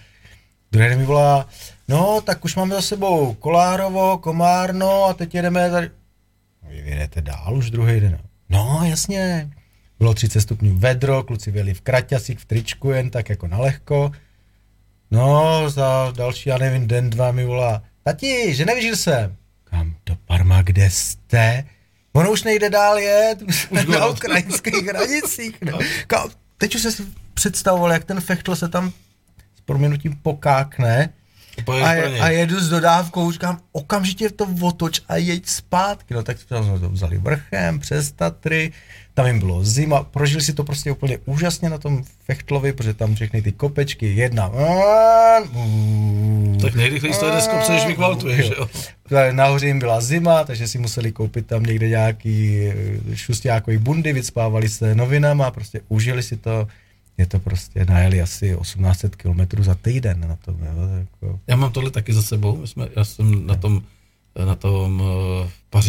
druhý 0.72 0.88
den 0.88 0.98
mi 0.98 1.04
volá, 1.04 1.48
no, 1.88 2.20
tak 2.20 2.44
už 2.44 2.56
máme 2.56 2.74
za 2.74 2.82
sebou 2.82 3.34
Kolárovo, 3.34 4.18
Komárno 4.18 5.04
a 5.04 5.14
teď 5.14 5.34
jedeme 5.34 5.70
tady. 5.70 5.90
No, 6.62 6.70
Vy 6.70 6.76
jedete 6.76 7.20
dál 7.20 7.56
už 7.56 7.70
druhý 7.70 8.00
den. 8.00 8.18
No, 8.48 8.80
jasně. 8.84 9.50
Bylo 9.98 10.14
30 10.14 10.40
stupňů 10.40 10.74
vedro, 10.78 11.22
kluci 11.22 11.50
vyjeli 11.50 11.74
v 11.74 11.80
kraťasích, 11.80 12.38
v 12.38 12.44
tričku, 12.44 12.90
jen 12.90 13.10
tak 13.10 13.28
jako 13.28 13.48
na 13.48 13.58
lehko. 13.58 14.12
No, 15.10 15.70
za 15.70 16.12
další, 16.16 16.48
já 16.48 16.58
nevím, 16.58 16.86
den, 16.86 17.10
dva 17.10 17.32
mi 17.32 17.44
volá, 17.44 17.82
tati, 18.04 18.54
že 18.54 18.66
že 18.80 18.96
jsem. 18.96 19.36
Kam 19.64 19.94
do 20.06 20.16
Parma, 20.26 20.62
kde 20.62 20.90
jste? 20.90 21.64
Ono 22.12 22.32
už 22.32 22.42
nejde 22.42 22.70
dál 22.70 22.98
jet, 22.98 23.42
už 23.70 23.86
na 23.86 24.06
ukrajinských 24.06 24.86
hranicích. 24.86 25.58
No. 25.62 25.78
Kam, 26.06 26.30
teď 26.58 26.74
už 26.74 26.82
jsem 26.82 26.92
si 26.92 27.06
představoval, 27.34 27.92
jak 27.92 28.04
ten 28.04 28.20
fechtl 28.20 28.56
se 28.56 28.68
tam 28.68 28.92
s 29.56 29.60
proměnutím 29.64 30.16
pokákne 30.16 31.12
a, 31.84 31.92
je, 31.92 32.20
a 32.20 32.28
jedu 32.28 32.60
s 32.60 32.68
dodávkou, 32.68 33.32
říkám, 33.32 33.60
okamžitě 33.72 34.30
to 34.30 34.48
otoč 34.60 35.00
a 35.08 35.16
jeď 35.16 35.46
zpátky. 35.46 36.14
No 36.14 36.22
tak 36.22 36.38
jsme 36.38 36.78
to 36.80 36.88
vzali 36.88 37.18
vrchem, 37.18 37.78
přes 37.78 38.12
Tatry, 38.12 38.72
tam 39.20 39.26
jim 39.26 39.38
bylo 39.38 39.64
zima, 39.64 40.02
prožili 40.02 40.42
si 40.42 40.52
to 40.52 40.64
prostě 40.64 40.92
úplně 40.92 41.18
úžasně 41.24 41.70
na 41.70 41.78
tom 41.78 42.02
Fechtlovi, 42.24 42.72
protože 42.72 42.94
tam 42.94 43.14
všechny 43.14 43.42
ty 43.42 43.52
kopečky, 43.52 44.14
jedna, 44.14 44.50
Tak 46.62 46.74
nejrychleji 46.74 47.14
z 47.14 47.18
toho 47.18 47.32
jde 47.32 47.40
z 47.40 47.48
kopce, 47.48 47.72
než 47.72 47.86
vykvaltuješ, 47.86 48.50
jo. 48.50 48.68
Nahoře 49.32 49.66
jim 49.66 49.78
byla 49.78 50.00
zima, 50.00 50.44
takže 50.44 50.68
si 50.68 50.78
museli 50.78 51.12
koupit 51.12 51.46
tam 51.46 51.62
někde 51.62 51.88
nějaký 51.88 52.66
eh, 52.66 53.16
šustákový 53.16 53.78
bundy, 53.78 54.12
vycpávali 54.12 54.68
se 54.68 54.94
novinama, 54.94 55.50
prostě 55.50 55.80
užili 55.88 56.22
si 56.22 56.36
to. 56.36 56.68
Je 57.18 57.26
to 57.26 57.38
prostě, 57.38 57.84
najeli 57.84 58.22
asi 58.22 58.56
1800 58.60 59.16
km 59.16 59.62
za 59.62 59.74
týden 59.74 60.24
na 60.28 60.36
tom. 60.36 60.56
Jo, 60.60 60.88
jako. 60.98 61.40
Já 61.46 61.56
mám 61.56 61.72
tohle 61.72 61.90
taky 61.90 62.12
za 62.12 62.22
sebou. 62.22 62.56
My 62.56 62.68
jsme, 62.68 62.88
já 62.96 63.04
jsem 63.04 63.46
na 63.46 63.54
tom, 63.54 63.82
na 64.44 64.54
tom 64.54 65.00
uh, 65.74 65.80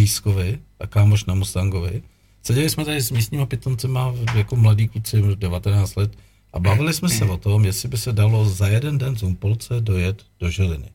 a 0.79 0.87
kámoš 0.87 1.25
na 1.25 1.33
Mustangovi. 1.33 2.01
Seděli 2.43 2.69
jsme 2.69 2.85
tady 2.85 3.01
s 3.01 3.11
místníma 3.11 3.45
pitomcema 3.45 4.13
jako 4.35 4.55
mladí 4.55 4.87
kluci, 4.87 5.21
19 5.35 5.95
let, 5.95 6.11
a 6.53 6.59
bavili 6.59 6.93
jsme 6.93 7.09
se 7.09 7.25
o 7.25 7.37
tom, 7.37 7.65
jestli 7.65 7.89
by 7.89 7.97
se 7.97 8.11
dalo 8.11 8.45
za 8.49 8.67
jeden 8.67 8.97
den 8.97 9.15
z 9.15 9.23
Umpolce 9.23 9.81
dojet 9.81 10.23
do 10.39 10.49
Žiliny. 10.49 10.89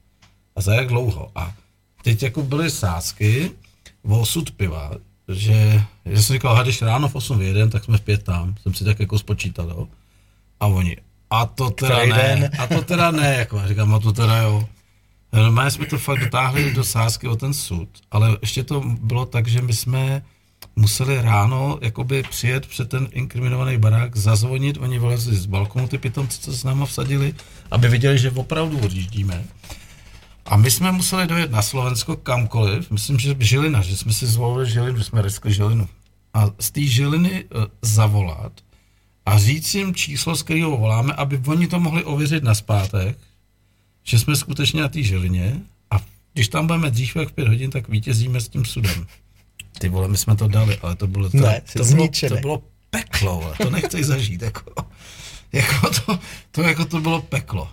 A 0.57 0.61
za 0.61 0.75
jak 0.75 0.89
dlouho. 0.89 1.31
A 1.35 1.55
teď 2.03 2.23
jako 2.23 2.43
byly 2.43 2.71
sázky 2.71 3.51
o 4.03 4.21
osud 4.21 4.51
piva, 4.51 4.91
že, 5.29 5.83
že 6.07 6.23
jsem 6.23 6.35
říkal, 6.37 6.53
"Aha, 6.53 6.63
když 6.63 6.83
ráno 6.83 7.09
v 7.09 7.15
8 7.15 7.39
vyjedem, 7.39 7.71
tak 7.71 7.85
jsme 7.85 7.99
v 7.99 8.01
pět 8.01 8.23
tam. 8.23 8.55
Jsem 8.63 8.75
si 8.75 8.85
tak 8.85 9.01
jako 9.01 9.19
spočítal, 9.19 9.69
jo. 9.69 9.89
A 10.61 10.67
oni, 10.67 10.97
a 11.31 11.47
to 11.47 11.71
teda 11.71 11.97
Který 11.97 12.11
ne, 12.11 12.17
den? 12.41 12.51
a 12.59 12.67
to 12.67 12.83
teda 12.83 13.11
ne, 13.11 13.35
jako 13.39 13.63
říkám, 13.69 13.95
a 13.95 13.99
to 13.99 14.13
teda 14.13 14.37
jo. 14.39 14.69
Normálně 15.33 15.71
jsme 15.71 15.87
to 15.87 15.99
fakt 15.99 16.21
dotáhli 16.21 16.75
do 16.75 16.85
sázky 16.85 17.29
o 17.29 17.37
ten 17.37 17.55
sud, 17.55 17.89
ale 18.11 18.39
ještě 18.41 18.65
to 18.65 18.81
bylo 19.01 19.27
tak, 19.27 19.49
že 19.49 19.63
my 19.63 19.73
jsme 19.73 20.23
museli 20.77 21.23
ráno 21.23 21.79
jakoby 21.83 22.23
přijet 22.23 22.67
před 22.67 22.89
ten 22.89 23.09
inkriminovaný 23.13 23.79
barák, 23.79 24.17
zazvonit, 24.17 24.79
oni 24.81 24.99
vylezli 24.99 25.37
z 25.37 25.47
balkonu, 25.47 25.89
ty 25.89 25.99
pitomci, 25.99 26.41
co 26.41 26.53
s 26.53 26.65
náma 26.65 26.87
vsadili, 26.87 27.35
aby 27.71 27.89
viděli, 27.89 28.19
že 28.19 28.31
opravdu 28.31 28.79
odjíždíme. 28.79 29.45
A 30.47 30.57
my 30.57 30.71
jsme 30.71 30.93
museli 30.93 31.27
dojet 31.27 31.51
na 31.51 31.63
Slovensko 31.63 32.17
kamkoliv, 32.17 32.91
myslím, 32.91 33.19
že 33.19 33.37
Žilina, 33.39 33.83
že 33.83 33.97
jsme 33.97 34.13
si 34.13 34.27
zvolili 34.27 34.71
Žilinu, 34.71 35.03
jsme 35.03 35.23
riskli 35.23 35.53
Žilinu. 35.53 35.89
A 36.35 36.51
z 36.61 36.71
té 36.71 36.83
Žiliny 36.83 37.45
uh, 37.45 37.65
zavolat 37.83 38.53
a 39.27 39.39
říct 39.39 39.75
jim 39.75 39.95
číslo, 39.95 40.37
z 40.37 40.43
kterého 40.43 40.77
voláme, 40.77 41.13
aby 41.13 41.41
oni 41.47 41.67
to 41.67 41.81
mohli 41.81 42.05
ověřit 42.05 42.45
na 42.45 42.55
zpátek, 42.55 43.19
že 44.05 44.19
jsme 44.19 44.37
skutečně 44.37 44.83
na 44.83 44.89
té 44.89 45.03
Žilině 45.03 45.61
a 45.91 45.97
když 46.33 46.49
tam 46.49 46.67
budeme 46.67 46.91
dřív 46.91 47.17
jak 47.17 47.29
v 47.29 47.33
pět 47.33 47.49
hodin, 47.49 47.71
tak 47.71 47.89
vítězíme 47.89 48.41
s 48.41 48.49
tím 48.49 48.65
sudem. 48.65 49.07
Ty 49.79 49.89
vole, 49.89 50.09
my 50.09 50.17
jsme 50.17 50.37
to 50.37 50.49
dali, 50.49 50.79
ale 50.83 50.97
to 50.97 51.07
bylo, 51.07 51.31
to, 51.31 51.37
Ne, 51.37 51.63
to, 51.73 51.85
bylo, 51.85 52.09
to 52.29 52.37
bylo 52.37 52.63
peklo, 52.91 53.45
ale 53.45 53.55
to 53.63 53.71
nechceš 53.71 54.07
zažít, 54.07 54.43
jako, 54.43 54.73
jako 55.53 55.91
to, 55.91 56.19
to, 56.51 56.63
jako 56.63 56.85
to 56.85 57.01
bylo 57.01 57.23
peklo. 57.23 57.69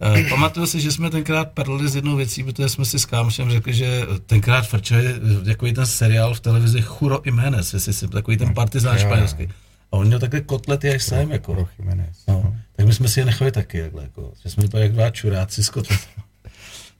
Eh, 0.00 0.24
pamatuju 0.28 0.66
si, 0.66 0.80
že 0.80 0.92
jsme 0.92 1.10
tenkrát 1.10 1.50
perli 1.50 1.88
s 1.88 1.94
jednou 1.96 2.16
věcí, 2.16 2.44
protože 2.44 2.68
jsme 2.68 2.84
si 2.84 2.98
s 2.98 3.04
kámošem 3.04 3.50
řekli, 3.50 3.74
že 3.74 4.06
tenkrát 4.26 4.62
frčeli 4.62 5.06
eh, 5.06 5.44
takový 5.44 5.72
ten 5.72 5.86
seriál 5.86 6.34
v 6.34 6.40
televizi 6.40 6.82
Churo 6.82 7.20
Jiménez, 7.24 7.74
jestli 7.74 7.92
si 7.92 8.08
takový 8.08 8.36
ten 8.36 8.54
partizán 8.54 8.96
Jo, 8.96 9.02
jo. 9.02 9.08
španělský. 9.08 9.48
A 9.92 9.96
on 9.96 10.06
měl 10.06 10.18
takové 10.18 10.40
kotlety, 10.40 10.88
jak 10.88 11.00
jsem, 11.00 11.30
jako. 11.30 11.54
Roch 11.54 11.70
Jiménez. 11.78 12.16
No, 12.28 12.56
tak 12.76 12.86
my 12.86 12.94
jsme 12.94 13.08
si 13.08 13.20
je 13.20 13.26
nechali 13.26 13.52
taky, 13.52 13.82
takhle, 13.82 14.02
jako, 14.02 14.32
že 14.42 14.50
jsme 14.50 14.62
vypadali 14.62 14.84
jak 14.84 14.92
dva 14.92 15.10
čuráci 15.10 15.64
s 15.64 15.70
kotletama. 15.70 16.24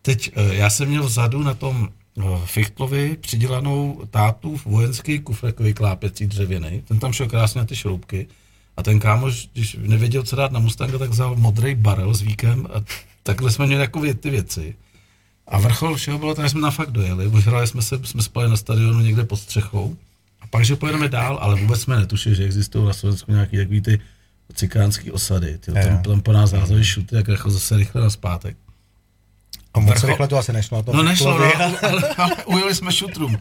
Teď 0.03 0.31
eh, 0.37 0.55
já 0.55 0.71
jsem 0.71 0.89
měl 0.89 1.03
vzadu 1.03 1.43
na 1.43 1.55
tom 1.55 1.89
Fichtlovi 2.45 3.17
přidělanou 3.21 4.03
tátův 4.11 4.67
vojenský 4.67 5.19
kufr, 5.19 5.47
takový 5.47 5.75
klápěcí 5.75 6.27
dřevěný. 6.27 6.83
Ten 6.89 6.99
tam 6.99 7.13
šel 7.13 7.29
krásně 7.29 7.59
na 7.59 7.65
ty 7.65 7.77
šroubky. 7.77 8.27
A 8.77 8.83
ten 8.83 9.01
kámoš, 9.01 9.49
když 9.53 9.77
nevěděl, 9.81 10.23
co 10.23 10.37
dát 10.37 10.53
na 10.53 10.61
Mustanga, 10.61 10.99
tak 10.99 11.11
vzal 11.11 11.37
modrý 11.37 11.75
barel 11.75 12.15
s 12.15 12.23
víkem 12.23 12.67
a 12.75 12.85
takhle 13.23 13.51
jsme 13.51 13.67
měli 13.67 13.81
jako 13.81 14.03
ty 14.21 14.31
věci. 14.31 14.75
A 15.47 15.59
vrchol 15.59 15.97
všeho 15.97 16.19
bylo, 16.19 16.35
tak 16.35 16.45
že 16.45 16.49
jsme 16.49 16.61
na 16.61 16.71
fakt 16.71 16.91
dojeli. 16.91 17.29
Vyhráli 17.29 17.67
jsme 17.67 17.83
se, 17.83 18.01
jsme 18.05 18.23
spali 18.23 18.49
na 18.49 18.57
stadionu 18.57 19.01
někde 19.01 19.25
pod 19.25 19.37
střechou. 19.37 19.97
A 20.41 20.47
pak, 20.47 20.65
že 20.65 20.77
pojedeme 20.77 21.09
dál, 21.09 21.39
ale 21.43 21.61
vůbec 21.61 21.81
jsme 21.81 21.97
netušili, 21.97 22.35
že 22.35 22.45
existují 22.45 22.87
na 22.87 22.93
Slovensku 22.93 23.33
nějaký 23.33 23.57
takový 23.57 23.81
ty 23.81 24.01
cikánský 24.55 25.11
osady. 25.11 25.59
Tyjo, 25.59 25.77
tam, 25.83 26.03
tam 26.03 26.21
po 26.21 26.33
nás 26.33 26.53
házeli 26.53 26.85
šuty, 26.85 27.17
jak 27.17 27.29
jako 27.29 27.51
zase 27.51 27.77
rychle 27.77 28.03
na 28.03 28.11
zpátek. 28.11 28.57
A 29.75 29.81
moc 29.81 29.95
vrchol- 29.95 30.07
rychle 30.07 30.29
to 30.29 30.39
asi 30.39 30.53
nešlo 30.53 30.83
tom 30.83 30.97
No 30.97 31.03
nešlo, 31.03 31.39
no, 31.39 31.45
ale, 31.83 32.15
ale 32.17 32.35
ujeli 32.47 32.75
jsme 32.75 32.93
šutrům. 32.93 33.39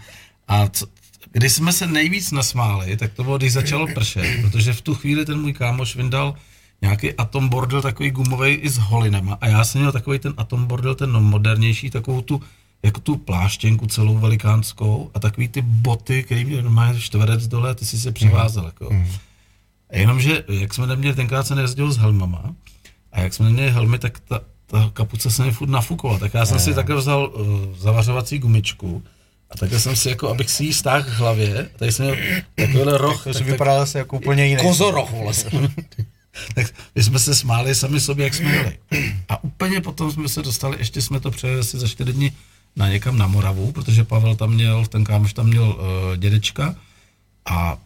A 0.47 0.67
co, 0.67 0.85
když 1.31 1.53
jsme 1.53 1.73
se 1.73 1.87
nejvíc 1.87 2.31
nasmáli, 2.31 2.97
tak 2.97 3.13
to 3.13 3.23
bylo, 3.23 3.37
když 3.37 3.53
začalo 3.53 3.87
pršet, 3.93 4.41
protože 4.41 4.73
v 4.73 4.81
tu 4.81 4.95
chvíli 4.95 5.25
ten 5.25 5.41
můj 5.41 5.53
kámoš 5.53 5.95
vyndal 5.95 6.35
nějaký 6.81 7.13
atom 7.13 7.49
bordel 7.49 7.81
takový 7.81 8.11
gumový 8.11 8.49
i 8.53 8.69
s 8.69 8.77
holinama 8.77 9.37
a 9.41 9.47
já 9.47 9.63
jsem 9.63 9.81
měl 9.81 9.91
takový 9.91 10.19
ten 10.19 10.33
atom 10.37 10.65
bordel, 10.65 10.95
ten 10.95 11.11
modernější, 11.11 11.89
takovou 11.89 12.21
tu 12.21 12.41
jako 12.83 12.99
tu 12.99 13.17
pláštěnku 13.17 13.85
celou 13.87 14.17
velikánskou 14.17 15.11
a 15.13 15.19
takový 15.19 15.47
ty 15.47 15.61
boty, 15.61 16.23
který 16.23 16.45
měl 16.45 16.61
normálně 16.61 16.99
čtverec 16.99 17.47
dole 17.47 17.69
a 17.69 17.73
ty 17.73 17.85
si 17.85 17.99
se 17.99 18.11
přivázel. 18.11 18.65
Jako. 18.65 18.89
Jenomže, 19.91 20.43
jak 20.47 20.73
jsme 20.73 20.87
neměli, 20.87 21.15
tenkrát 21.15 21.47
se 21.47 21.55
nejezdil 21.55 21.91
s 21.91 21.97
helmama 21.97 22.43
a 23.11 23.19
jak 23.21 23.33
jsme 23.33 23.45
neměli 23.45 23.71
helmy, 23.71 23.99
tak 23.99 24.19
ta, 24.19 24.39
ta 24.67 24.89
kapuce 24.93 25.31
se 25.31 25.43
mi 25.45 25.51
furt 25.51 25.69
nafukovala. 25.69 26.19
Tak 26.19 26.33
já 26.33 26.45
jsem 26.45 26.59
si 26.59 26.73
takhle 26.73 26.95
vzal 26.95 27.31
uh, 27.35 27.77
zavařovací 27.77 28.39
gumičku 28.39 29.03
a 29.49 29.57
takhle 29.57 29.79
jsem 29.79 29.95
si, 29.95 30.09
jako, 30.09 30.29
abych 30.29 30.49
si 30.49 30.63
ji 30.63 30.73
stáhl 30.73 31.03
k 31.03 31.07
hlavě, 31.07 31.69
tady 31.75 31.91
jsem 31.91 32.05
měl 32.05 32.17
takovýhle 32.55 32.97
roh, 32.97 33.23
To 33.23 33.33
tak, 33.33 33.43
vypadalo 33.43 33.79
zase 33.79 33.97
jako 33.97 34.15
úplně 34.15 34.45
jiný. 34.47 34.61
kozoroh 34.63 35.11
vlastně. 35.23 35.59
tak 36.55 36.67
my 36.95 37.03
jsme 37.03 37.19
se 37.19 37.35
smáli 37.35 37.75
sami 37.75 37.99
sobě, 37.99 38.23
jak 38.23 38.33
jsme 38.33 38.51
jeli. 38.55 38.77
A 39.29 39.43
úplně 39.43 39.81
potom 39.81 40.11
jsme 40.11 40.29
se 40.29 40.41
dostali, 40.41 40.77
ještě 40.79 41.01
jsme 41.01 41.19
to 41.19 41.31
přejeli 41.31 41.59
asi 41.59 41.79
za 41.79 41.87
čtyři 41.87 42.13
dny 42.13 42.31
na 42.75 42.89
někam 42.89 43.17
na 43.17 43.27
Moravu, 43.27 43.71
protože 43.71 44.03
Pavel 44.03 44.35
tam 44.35 44.53
měl, 44.53 44.85
ten 44.85 45.03
kámoš 45.03 45.33
tam 45.33 45.47
měl 45.47 45.63
uh, 45.63 46.17
dědečka 46.17 46.75
a 47.45 47.77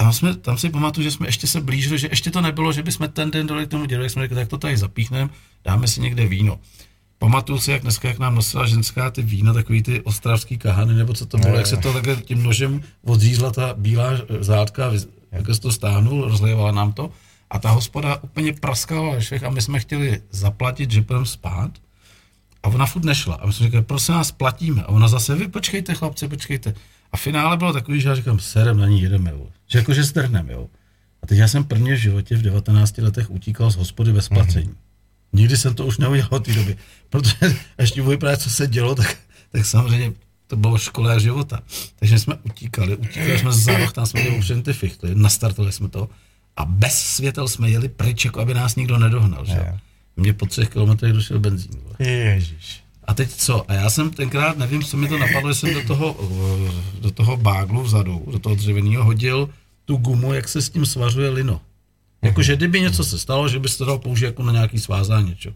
tam, 0.00 0.12
jsme, 0.12 0.34
tam 0.34 0.58
si 0.58 0.70
pamatuju, 0.70 1.04
že 1.04 1.10
jsme 1.10 1.28
ještě 1.28 1.46
se 1.46 1.60
blížili, 1.60 1.98
že 1.98 2.08
ještě 2.10 2.30
to 2.30 2.40
nebylo, 2.40 2.72
že 2.72 2.82
bychom 2.82 3.08
ten 3.08 3.30
den 3.30 3.46
dali 3.46 3.66
k 3.66 3.70
tomu 3.70 3.86
jak 3.88 4.10
jsme 4.10 4.22
řekli, 4.22 4.36
tak 4.36 4.48
to 4.48 4.58
tady 4.58 4.76
zapíchneme, 4.76 5.30
dáme 5.64 5.88
si 5.88 6.00
někde 6.00 6.26
víno. 6.26 6.58
Pamatuju 7.18 7.58
si, 7.58 7.70
jak 7.70 7.82
dneska, 7.82 8.08
jak 8.08 8.18
nám 8.18 8.34
nosila 8.34 8.66
ženská 8.66 9.10
ty 9.10 9.22
vína, 9.22 9.52
takový 9.52 9.82
ty 9.82 10.00
ostravský 10.00 10.58
kahany, 10.58 10.94
nebo 10.94 11.12
co 11.12 11.26
to 11.26 11.38
bylo, 11.38 11.56
jak 11.56 11.66
se 11.66 11.76
to 11.76 11.92
takhle 11.92 12.16
tím 12.16 12.42
nožem 12.42 12.82
odřízla 13.04 13.50
ta 13.50 13.74
bílá 13.74 14.10
eh, 14.12 14.44
zátka, 14.44 14.92
jak 15.32 15.46
se 15.54 15.60
to 15.60 15.72
stáhnul, 15.72 16.28
rozlévala 16.28 16.72
nám 16.72 16.92
to. 16.92 17.10
A 17.50 17.58
ta 17.58 17.70
hospoda 17.70 18.22
úplně 18.22 18.52
praskala 18.52 19.14
ve 19.14 19.22
švech 19.22 19.44
a 19.44 19.50
my 19.50 19.62
jsme 19.62 19.80
chtěli 19.80 20.22
zaplatit, 20.30 20.90
že 20.90 21.02
půjdeme 21.02 21.26
spát. 21.26 21.70
A 22.62 22.68
ona 22.68 22.86
furt 22.86 23.04
nešla. 23.04 23.34
A 23.34 23.46
my 23.46 23.52
jsme 23.52 23.66
říkali, 23.66 23.84
prosím 23.84 24.14
nás, 24.14 24.32
platíme. 24.32 24.82
A 24.82 24.88
ona 24.88 25.08
zase, 25.08 25.34
vy 25.34 25.48
počkejte, 25.48 25.94
chlapci, 25.94 26.28
počkejte. 26.28 26.74
A 27.12 27.16
finále 27.16 27.56
bylo 27.56 27.72
takový, 27.72 28.00
že 28.00 28.08
já 28.08 28.14
říkám, 28.14 28.38
serem 28.38 28.78
na 28.78 28.86
ní 28.86 29.02
jedeme, 29.02 29.30
jo. 29.30 29.46
Že 29.66 29.78
jakože 29.78 30.04
strhnem, 30.04 30.50
jo. 30.50 30.68
A 31.22 31.26
teď 31.26 31.38
já 31.38 31.48
jsem 31.48 31.64
prvně 31.64 31.94
v 31.94 31.98
životě 31.98 32.36
v 32.36 32.42
19 32.42 32.98
letech 32.98 33.30
utíkal 33.30 33.70
z 33.70 33.76
hospody 33.76 34.12
bez 34.12 34.28
placení. 34.28 34.74
Nikdy 35.32 35.56
jsem 35.56 35.74
to 35.74 35.86
už 35.86 35.98
neudělal 35.98 36.28
od 36.30 36.44
té 36.44 36.52
doby. 36.52 36.76
Protože 37.10 37.36
ještě 37.78 38.02
vypadá, 38.02 38.36
co 38.36 38.50
se 38.50 38.66
dělo, 38.66 38.94
tak, 38.94 39.16
tak 39.52 39.66
samozřejmě 39.66 40.12
to 40.46 40.56
bylo 40.56 40.78
škola 40.78 41.18
života. 41.18 41.60
Takže 41.98 42.18
jsme 42.18 42.34
utíkali, 42.42 42.96
utíkali 42.96 43.38
jsme 43.38 43.52
za 43.52 43.78
roh, 43.78 43.92
tam 43.92 44.06
jsme 44.06 44.20
měli 44.20 44.62
ty 44.62 44.72
fichtly, 44.72 45.14
nastartovali 45.14 45.72
jsme 45.72 45.88
to 45.88 46.08
a 46.56 46.64
bez 46.64 46.94
světel 46.94 47.48
jsme 47.48 47.70
jeli 47.70 47.88
pryč, 47.88 48.24
jako 48.24 48.40
aby 48.40 48.54
nás 48.54 48.76
nikdo 48.76 48.98
nedohnal. 48.98 49.44
Že? 49.44 49.64
Jo. 49.66 49.78
Mě 50.16 50.32
po 50.32 50.46
třech 50.46 50.68
kilometrech 50.68 51.12
došel 51.12 51.38
benzín. 51.38 51.80
Ježíš. 51.98 52.79
A 53.04 53.14
teď 53.14 53.30
co? 53.30 53.70
A 53.70 53.74
já 53.74 53.90
jsem 53.90 54.10
tenkrát, 54.10 54.58
nevím, 54.58 54.82
co 54.82 54.96
mi 54.96 55.08
to 55.08 55.18
napadlo, 55.18 55.52
že 55.52 55.58
jsem 55.58 55.74
do 55.74 55.82
toho, 55.82 56.16
eh, 56.22 57.00
do 57.00 57.10
toho 57.10 57.36
báglu 57.36 57.82
vzadu, 57.82 58.24
do 58.32 58.38
toho 58.38 58.54
dřevěného 58.54 59.04
hodil 59.04 59.48
tu 59.84 59.96
gumu, 59.96 60.32
jak 60.32 60.48
se 60.48 60.62
s 60.62 60.70
tím 60.70 60.86
svařuje 60.86 61.28
lino. 61.30 61.60
Jakože 62.22 62.56
kdyby 62.56 62.80
něco 62.80 63.04
se 63.04 63.18
stalo, 63.18 63.48
že 63.48 63.58
bys 63.58 63.76
to 63.76 63.84
dal 63.84 63.98
použít 63.98 64.24
jako 64.24 64.42
na 64.42 64.52
nějaký 64.52 64.78
svázání 64.78 65.28
něco. 65.28 65.50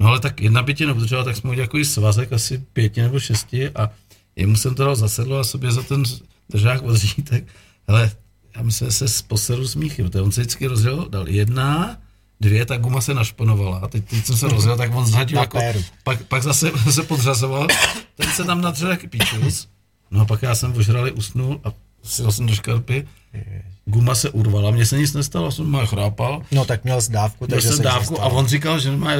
No 0.00 0.08
ale 0.08 0.20
tak 0.20 0.40
jedna 0.40 0.62
by 0.62 0.74
tě 0.74 0.86
neudržela, 0.86 1.24
tak 1.24 1.36
jsme 1.36 1.50
udělali 1.50 1.68
jako 1.74 1.84
svazek 1.84 2.32
asi 2.32 2.58
pěti 2.72 3.02
nebo 3.02 3.20
šesti 3.20 3.70
a 3.70 3.90
jemu 4.36 4.56
jsem 4.56 4.74
to 4.74 4.84
dal 4.84 4.96
za 4.96 5.08
sedlo 5.08 5.38
a 5.38 5.44
sobě 5.44 5.72
za 5.72 5.82
ten 5.82 6.02
držák 6.50 6.82
od 6.82 6.96
řítek. 6.96 7.44
Hele, 7.88 8.10
já 8.56 8.62
myslím, 8.62 8.88
že 8.88 8.92
se 8.92 9.08
z 9.08 9.22
poseru 9.22 9.68
smíchy, 9.68 10.02
protože 10.02 10.20
on 10.20 10.32
se 10.32 10.40
vždycky 10.40 10.66
rozdělil, 10.66 11.08
dal 11.08 11.28
jedna, 11.28 11.96
dvě, 12.42 12.66
ta 12.66 12.76
guma 12.76 13.00
se 13.00 13.14
našponovala 13.14 13.78
a 13.78 13.88
teď, 13.88 14.04
teď 14.04 14.26
jsem 14.26 14.36
se 14.36 14.48
rozjel, 14.48 14.76
tak 14.76 14.94
on 14.94 15.06
zhadil 15.06 15.36
Na 15.36 15.42
jako, 15.42 15.58
pak, 16.04 16.22
pak 16.22 16.42
zase 16.42 16.70
se 16.90 17.02
podřazoval, 17.02 17.66
ten 18.14 18.30
se 18.30 18.44
tam 18.44 18.60
nadřel 18.60 18.90
jak 18.90 19.10
píčus, 19.10 19.68
no 20.10 20.20
a 20.20 20.24
pak 20.24 20.42
já 20.42 20.54
jsem 20.54 20.76
ožrali, 20.76 21.12
usnul 21.12 21.60
a 21.64 21.72
si 22.04 22.22
jsem 22.30 22.46
do 22.46 22.54
škarpy, 22.54 23.06
guma 23.84 24.14
se 24.14 24.30
urvala, 24.30 24.70
mně 24.70 24.86
se 24.86 24.98
nic 24.98 25.12
nestalo, 25.12 25.52
jsem 25.52 25.66
má 25.66 25.86
chrápal, 25.86 26.42
No 26.52 26.64
tak 26.64 26.84
měl 26.84 27.00
jsi 27.00 27.12
dávku, 27.12 27.46
Měl 27.46 27.56
takže 27.56 27.68
jsem 27.68 27.76
se 27.76 27.82
dávku 27.82 28.22
a 28.22 28.26
on 28.26 28.46
říkal, 28.46 28.80
že, 28.80 28.90
má, 28.90 29.10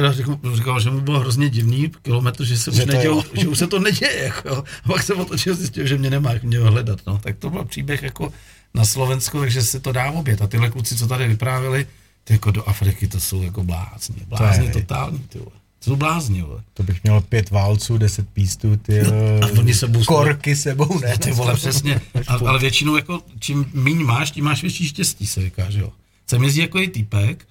říkal, 0.53 0.79
že 0.79 0.89
mu 0.89 1.01
bylo 1.01 1.19
hrozně 1.19 1.49
divný 1.49 1.91
kilometr, 2.01 2.43
že 2.43 2.57
se 2.57 2.71
už 2.71 2.77
Že 2.77 2.85
to 2.85 2.91
nedělo, 2.91 3.23
že 3.33 3.47
už 3.47 3.57
se 3.57 3.67
to 3.67 3.79
neděje. 3.79 4.23
Jako, 4.23 4.57
a 4.57 4.63
pak 4.87 5.03
se 5.03 5.13
otočil, 5.13 5.55
zjistil, 5.55 5.87
že 5.87 5.97
mě 5.97 6.09
nemá 6.09 6.31
mě 6.43 6.59
hledat. 6.59 6.99
No. 7.07 7.17
Tak 7.17 7.37
to 7.37 7.49
byl 7.49 7.65
příběh 7.65 8.03
jako 8.03 8.33
na 8.73 8.85
Slovensku, 8.85 9.39
takže 9.39 9.63
se 9.63 9.79
to 9.79 9.91
dá 9.91 10.11
obět. 10.11 10.41
A 10.41 10.47
tyhle 10.47 10.69
kluci, 10.69 10.95
co 10.95 11.07
tady 11.07 11.27
vyprávěli, 11.27 11.87
jako 12.29 12.51
do 12.51 12.69
Afriky, 12.69 13.07
to 13.07 13.19
jsou 13.19 13.41
jako 13.43 13.63
blázni. 13.63 14.15
Blázni 14.27 14.65
je- 14.65 14.71
totální, 14.71 15.19
ty 15.19 15.39
vole. 15.39 15.51
To 15.79 15.89
jsou 15.89 15.95
blázni, 15.95 16.41
vole. 16.41 16.61
To 16.73 16.83
bych 16.83 17.03
měl 17.03 17.21
pět 17.21 17.49
válců, 17.51 17.97
deset 17.97 18.29
pístů, 18.29 18.77
ty 18.77 19.03
No, 19.03 19.47
a 19.47 19.59
oni 19.59 19.73
sebou- 19.73 20.03
korky 20.05 20.55
sebou, 20.55 20.99
ne? 20.99 21.17
Ty 21.17 21.31
vole, 21.31 21.53
přesně. 21.53 22.01
A, 22.27 22.33
ale 22.33 22.59
většinou 22.59 22.95
jako, 22.95 23.21
čím 23.39 23.65
míň 23.73 24.03
máš, 24.03 24.31
tím 24.31 24.45
máš 24.45 24.61
větší 24.61 24.87
štěstí, 24.87 25.27
se 25.27 25.41
říká, 25.41 25.69
že 25.69 25.79
jo. 25.79 25.89
Jsem 26.27 26.43
jezdí 26.43 26.59
jako 26.61 26.79
i 26.79 26.87
týpek, 26.87 27.47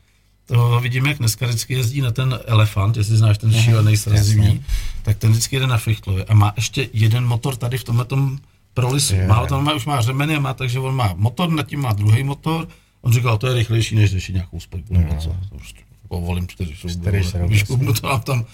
to 0.46 0.80
vidím, 0.82 1.06
jak 1.06 1.18
dneska 1.18 1.46
vždycky 1.46 1.74
jezdí 1.74 2.00
na 2.00 2.10
ten 2.10 2.38
elefant, 2.46 2.96
jestli 2.96 3.16
znáš 3.16 3.38
ten 3.38 3.52
šílený 3.52 3.96
srazivní, 3.96 4.64
tak 5.02 5.18
ten 5.18 5.30
vždycky 5.30 5.56
jede 5.56 5.66
na 5.66 5.78
Fichtlově 5.78 6.24
a 6.24 6.34
má 6.34 6.52
ještě 6.56 6.88
jeden 6.92 7.26
motor 7.26 7.56
tady 7.56 7.78
v 7.78 7.84
tomhle 7.84 8.04
tom 8.04 8.38
prolisu. 8.74 9.14
Má, 9.26 9.34
ho 9.34 9.46
tam 9.46 9.64
má, 9.64 9.72
už 9.74 9.84
má 9.86 10.00
řemeny 10.00 10.36
a 10.36 10.40
má, 10.40 10.54
takže 10.54 10.78
on 10.78 10.96
má 10.96 11.14
motor, 11.16 11.50
nad 11.50 11.66
tím 11.66 11.80
má 11.80 11.92
druhý 11.92 12.22
motor. 12.24 12.68
On 13.02 13.12
říkal, 13.12 13.38
to 13.38 13.46
je 13.46 13.54
rychlejší, 13.54 13.94
než 13.96 14.10
řešit 14.10 14.32
nějakou 14.32 14.60
spojku. 14.60 14.94
co. 15.20 15.28
To 15.28 15.56
prostě 15.56 15.80
Povolím 16.08 16.48
čtyři 16.48 16.74
šrouby. 16.76 17.00
Čtyři 17.00 17.24
šrouby, 17.30 17.54
Víš, 17.54 17.62
kouknu 17.62 17.92
to 17.94 18.08
nám 18.08 18.20
tam 18.20 18.44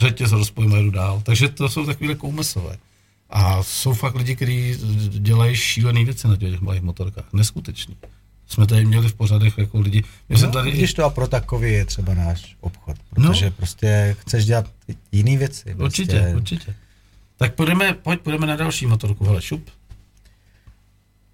řetěz 0.00 0.32
rozpojím 0.32 0.74
a 0.74 0.78
jdu 0.78 0.90
dál. 0.90 1.22
Takže 1.24 1.48
to 1.48 1.68
jsou 1.68 1.86
takovýhle 1.86 2.14
koumesové. 2.16 2.76
A 3.30 3.62
jsou 3.62 3.94
fakt 3.94 4.14
lidi, 4.14 4.36
kteří 4.36 4.74
dělají 5.08 5.56
šílené 5.56 6.04
věci 6.04 6.28
na 6.28 6.36
těch 6.36 6.60
malých 6.60 6.82
motorkách. 6.82 7.24
Neskutečný. 7.32 7.96
Jsme 8.46 8.66
tady 8.66 8.84
měli 8.84 9.08
v 9.08 9.14
pořadech 9.14 9.58
jako 9.58 9.80
lidi. 9.80 10.02
Já 10.28 10.38
jsem 10.38 10.46
No, 10.46 10.52
tady 10.52 10.70
Když 10.72 10.94
to 10.94 11.04
a 11.04 11.10
pro 11.10 11.26
takový 11.28 11.72
je 11.72 11.84
třeba 11.84 12.14
náš 12.14 12.56
obchod, 12.60 12.96
protože 13.10 13.44
No. 13.44 13.50
prostě 13.50 14.16
chceš 14.20 14.44
dělat 14.44 14.70
jiné 15.12 15.36
věci. 15.36 15.74
Určitě, 15.74 16.12
prostě. 16.20 16.36
určitě. 16.36 16.74
Tak 17.36 17.54
půjdeme, 17.54 17.92
pojď, 17.92 18.20
půjdeme 18.20 18.46
na 18.46 18.56
další 18.56 18.86
motorku. 18.86 19.24
Hele, 19.24 19.42
šup. 19.42 19.70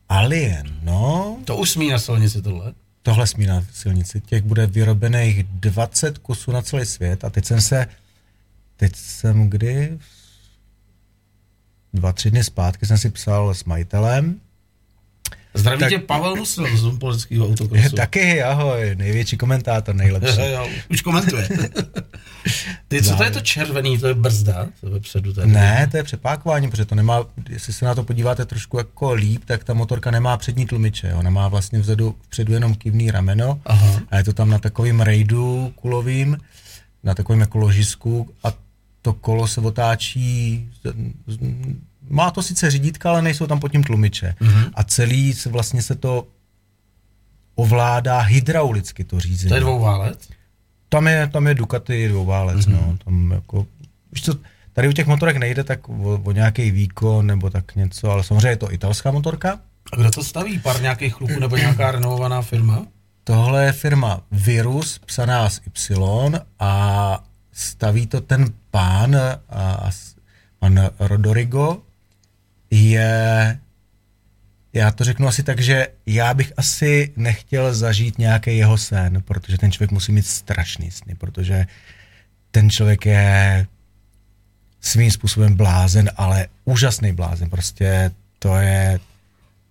Alien, 0.09 0.81
no, 0.83 1.39
To 1.45 1.57
už 1.57 1.71
smí 1.71 1.91
na 1.91 1.99
silnici 1.99 2.43
tohle. 2.43 2.75
tohle 3.03 3.27
smí 3.27 3.47
na 3.47 3.65
silnici, 3.73 4.21
těch 4.21 4.43
bude 4.43 4.67
vyrobených 4.67 5.43
20 5.43 6.19
kusů 6.19 6.53
na 6.53 6.63
celý 6.63 6.87
svět 6.87 7.25
a 7.25 7.31
teď 7.31 7.45
jsem 7.45 7.61
se, 7.61 7.87
teď 8.77 8.97
jsem 8.97 9.51
kdy, 9.51 9.99
dva, 11.93 12.13
tři 12.13 12.31
dny 12.31 12.45
zpátky 12.45 12.87
jsem 12.87 12.99
si 12.99 13.11
psal 13.11 13.55
s 13.55 13.65
majitelem, 13.65 14.41
Zdraví 15.57 15.81
Tak- 15.81 15.91
tě 15.91 15.99
Pavel 15.99 16.37
Musil 16.37 16.77
z 16.77 16.99
politického 16.99 17.47
autokrosu. 17.49 17.89
taky 17.97 18.43
ahoj, 18.43 18.95
největší 18.95 19.37
komentátor, 19.37 19.95
nejlepší. 19.95 20.41
jo, 20.53 20.69
už 20.91 21.03
komentuje. 21.03 21.49
Ty, 22.89 23.03
co 23.03 23.17
to 23.17 23.25
je 23.25 23.31
to 23.31 23.41
červený, 23.41 23.99
to 23.99 24.07
je 24.07 24.15
brzda? 24.15 24.67
To 24.81 24.87
je 24.87 24.93
vepředu 24.93 25.33
tady. 25.33 25.53
Ne, 25.53 25.89
to 25.91 25.97
je 25.97 26.03
přepákování, 26.03 26.71
protože 26.71 26.85
to 26.85 26.95
nemá, 26.95 27.25
jestli 27.49 27.73
se 27.73 27.85
na 27.85 27.95
to 27.95 28.05
podíváte 28.05 28.45
trošku 28.45 28.79
jako 28.79 29.13
líp, 29.13 29.43
tak 29.45 29.65
ta 29.65 29.75
motorka 29.75 30.11
nemá 30.11 30.37
přední 30.37 30.67
tlumiče, 30.67 31.15
ona 31.15 31.31
má 31.31 31.49
vlastně 31.49 31.79
vzadu, 31.79 32.15
vpředu 32.23 32.53
jenom 32.53 32.75
kivný 32.75 33.11
rameno 33.11 33.61
Aha. 33.65 34.01
a 34.11 34.17
je 34.17 34.25
to 34.25 34.33
tam 34.33 34.51
na 34.51 34.59
takovým 34.59 35.01
rejdu 35.01 35.73
kulovým, 35.75 36.37
na 37.05 37.15
takovém 37.15 37.41
jako 37.41 37.59
ložisku 37.59 38.35
a 38.45 38.53
to 39.03 39.13
kolo 39.13 39.49
se 39.49 39.61
otáčí, 39.61 40.69
má 42.09 42.31
to 42.31 42.43
sice 42.43 42.71
řídítka, 42.71 43.11
ale 43.11 43.23
nejsou 43.23 43.47
tam 43.47 43.61
pod 43.61 43.73
tím 43.73 43.85
tlumiče. 43.85 44.35
Mm-hmm. 44.41 44.71
A 44.75 44.85
celý 44.85 45.33
se 45.33 45.49
vlastně 45.49 45.83
se 45.83 45.95
to 45.95 46.27
ovládá 47.55 48.21
hydraulicky 48.21 49.05
to 49.05 49.21
řízení. 49.21 49.49
To 49.49 49.55
je 49.55 49.61
dvouválec? 49.61 50.29
Tam 50.89 51.07
je, 51.07 51.27
tam 51.27 51.47
je 51.47 51.55
Ducati 51.55 52.09
dvouválec, 52.09 52.67
mm-hmm. 52.67 52.73
no, 52.73 52.97
tam 53.05 53.31
jako, 53.31 53.67
víš 54.13 54.25
co, 54.25 54.35
tady 54.73 54.89
u 54.89 54.93
těch 54.93 55.07
motorek 55.07 55.37
nejde 55.37 55.65
tak 55.65 55.89
o, 55.89 56.21
o 56.25 56.33
nějaký 56.33 56.71
výkon 56.71 57.27
nebo 57.27 57.51
tak 57.51 57.75
něco, 57.75 58.11
ale 58.11 58.25
samozřejmě 58.25 58.49
je 58.49 58.57
to 58.57 58.73
italská 58.73 59.11
motorka. 59.11 59.61
A 59.93 59.97
kdo 59.97 60.11
to 60.11 60.25
staví? 60.25 60.59
Pár 60.59 60.83
nějakých 60.83 61.15
chlupů 61.15 61.41
nebo 61.41 61.57
nějaká 61.57 61.91
renovovaná 61.91 62.43
firma? 62.43 62.87
Tohle 63.25 63.65
je 63.65 63.73
firma 63.73 64.21
Virus, 64.31 64.99
psaná 64.99 65.51
s 65.51 65.61
Y 65.91 66.41
a 66.59 67.25
staví 67.53 68.07
to 68.07 68.21
ten 68.21 68.53
pán, 68.71 69.17
a, 69.17 69.41
a, 69.49 69.91
pan 70.59 70.91
Rodorigo, 70.99 71.83
je, 72.71 73.59
já 74.73 74.91
to 74.91 75.05
řeknu 75.05 75.29
asi 75.29 75.43
tak, 75.43 75.61
že 75.61 75.89
já 76.07 76.35
bych 76.35 76.53
asi 76.57 77.13
nechtěl 77.17 77.75
zažít 77.75 78.19
nějaký 78.19 78.57
jeho 78.57 78.79
sen, 78.79 79.23
protože 79.23 79.59
ten 79.59 79.73
člověk 79.73 79.91
musí 79.91 80.13
mít 80.13 80.27
strašný 80.27 80.91
sny, 80.91 81.15
protože 81.15 81.67
ten 82.51 82.71
člověk 82.71 83.07
je 83.07 83.67
svým 84.81 85.11
způsobem 85.11 85.55
blázen, 85.55 86.11
ale 86.17 86.47
úžasný 86.65 87.13
blázen, 87.13 87.51
prostě 87.51 88.11
to 88.39 88.57
je, 88.57 89.01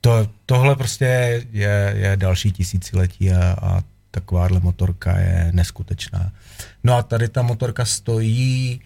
to, 0.02 0.30
tohle 0.46 0.76
prostě 0.76 1.06
je, 1.52 1.93
je 1.98 2.18
další 2.18 2.52
tisíciletí 2.52 3.32
a, 3.32 3.56
a 3.62 3.82
takováhle 4.12 4.60
motorka 4.60 5.18
je 5.18 5.50
neskutečná. 5.52 6.32
No 6.84 6.93
a 6.93 7.04
tady 7.04 7.28
ta 7.28 7.41
motorka 7.41 7.86
stojí 7.86 8.82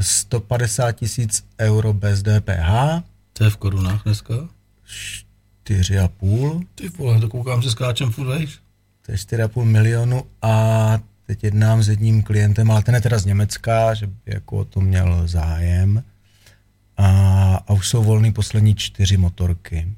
150 0.00 0.92
tisíc 0.92 1.44
euro 1.60 1.92
bez 1.92 2.22
DPH, 2.22 3.02
To 3.38 3.44
je 3.44 3.50
v 3.50 3.56
korunách 3.56 4.02
dneska? 4.04 4.34
4,5, 5.64 6.66
Ty 6.74 6.88
vole, 6.88 7.20
to 7.20 7.28
koukám, 7.28 7.62
že 7.62 7.70
skáčem 7.70 8.10
furt 8.10 8.26
vejš. 8.26 8.58
to 9.06 9.12
je 9.12 9.18
4,5 9.18 9.64
milionu 9.64 10.22
a 10.42 10.52
teď 11.26 11.44
jednám 11.44 11.82
s 11.82 11.88
jedním 11.88 12.22
klientem, 12.22 12.70
ale 12.70 12.82
ten 12.82 12.94
je 12.94 13.00
teda 13.00 13.18
z 13.18 13.24
Německa, 13.24 13.94
že 13.94 14.06
by 14.06 14.14
jako 14.26 14.56
o 14.56 14.64
to 14.64 14.80
měl 14.80 15.22
zájem. 15.28 16.04
A, 16.96 17.08
a 17.66 17.72
už 17.72 17.88
jsou 17.88 18.02
volný 18.04 18.32
poslední 18.32 18.74
čtyři 18.74 19.16
motorky. 19.16 19.88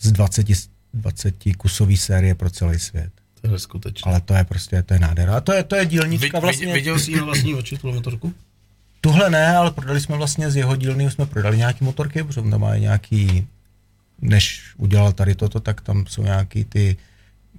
Z 0.00 0.12
20, 0.12 0.46
20 0.94 1.34
kusový 1.56 1.96
série 1.96 2.34
pro 2.34 2.50
celý 2.50 2.78
svět. 2.78 3.12
To 3.40 3.46
je 3.46 3.52
neskutečné. 3.52 4.10
Ale 4.12 4.20
to 4.20 4.34
je 4.34 4.44
prostě, 4.44 4.82
to 4.82 4.94
je 4.94 5.00
nádhera. 5.00 5.36
A 5.36 5.40
to 5.40 5.52
je, 5.52 5.64
to 5.64 5.76
je 5.76 5.86
dílnička 5.86 6.38
Vy, 6.38 6.42
vlastně. 6.42 6.72
viděl, 6.72 6.98
jsi 6.98 7.16
na 7.16 7.24
vlastní 7.24 7.54
oči, 7.54 7.78
tu 7.78 7.92
motorku? 7.92 8.34
Tuhle 9.00 9.30
ne, 9.30 9.56
ale 9.56 9.70
prodali 9.70 10.00
jsme 10.00 10.16
vlastně 10.16 10.50
z 10.50 10.56
jeho 10.56 10.76
dílny, 10.76 11.10
jsme 11.10 11.26
prodali 11.26 11.56
nějaký 11.56 11.84
motorky, 11.84 12.24
protože 12.24 12.42
tam 12.42 12.60
má 12.60 12.76
nějaký, 12.76 13.46
než 14.20 14.74
udělal 14.76 15.12
tady 15.12 15.34
toto, 15.34 15.60
tak 15.60 15.80
tam 15.80 16.06
jsou 16.06 16.22
nějaký 16.22 16.64
ty 16.64 16.96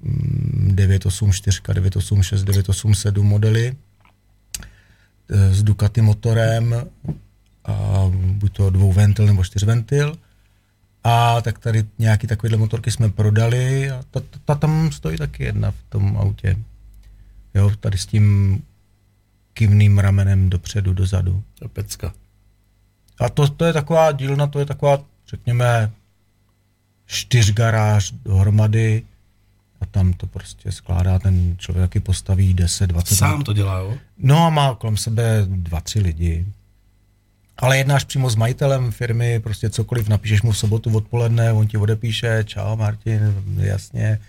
mm, 0.02 0.72
984, 0.76 1.62
986, 1.74 2.44
987 2.44 3.28
modely 3.28 3.76
eh, 5.30 5.54
s 5.54 5.64
Ducati 5.64 6.02
motorem, 6.02 6.76
a 7.66 8.06
buď 8.14 8.54
to 8.54 8.70
dvouventil 8.70 9.26
nebo 9.26 9.44
čtyřventil. 9.44 10.16
A 11.04 11.42
tak 11.42 11.60
tady 11.60 11.86
nějaký 12.00 12.28
takovýhle 12.28 12.58
motorky 12.58 12.92
jsme 12.92 13.10
prodali 13.10 13.92
a 13.92 14.04
ta, 14.12 14.20
ta, 14.20 14.40
ta 14.46 14.56
tam 14.56 14.92
stojí 14.92 15.18
taky 15.18 15.44
jedna 15.44 15.72
v 15.72 15.84
tom 15.90 16.18
autě. 16.18 16.58
Jo, 17.54 17.72
tady 17.80 17.98
s 17.98 18.06
tím 18.06 18.58
kivným 19.60 20.00
ramenem 20.00 20.50
dopředu, 20.50 20.94
dozadu. 20.94 21.44
To 21.60 21.66
je 21.66 21.70
pecka. 21.70 22.14
A 23.20 23.30
to, 23.30 23.48
to 23.48 23.66
je 23.66 23.74
taková 23.74 24.12
dílna, 24.12 24.48
to 24.48 24.60
je 24.60 24.66
taková, 24.66 25.04
řekněme, 25.28 25.92
čtyřgaráž 27.06 28.12
dohromady 28.12 29.04
a 29.82 29.86
tam 29.86 30.14
to 30.14 30.28
prostě 30.28 30.72
skládá 30.72 31.20
ten 31.20 31.56
člověk, 31.58 31.82
jaký 31.82 32.00
postaví 32.00 32.54
10, 32.54 32.88
20 32.88 33.16
Sám 33.16 33.44
to 33.44 33.54
dělá, 33.54 33.78
jo? 33.78 33.98
No 34.18 34.46
a 34.46 34.50
má 34.50 34.76
kolem 34.76 34.98
sebe 34.98 35.46
dva, 35.46 35.82
tři 35.82 36.00
lidi. 36.00 36.46
Ale 37.58 37.78
jednáš 37.78 38.04
přímo 38.04 38.30
s 38.30 38.36
majitelem 38.36 38.92
firmy, 38.92 39.40
prostě 39.40 39.70
cokoliv, 39.70 40.08
napíšeš 40.08 40.42
mu 40.42 40.52
v 40.52 40.58
sobotu 40.58 40.98
odpoledne, 40.98 41.54
on 41.54 41.68
ti 41.68 41.78
odepíše, 41.78 42.44
čau 42.44 42.76
Martin, 42.76 43.44
jasně, 43.58 44.20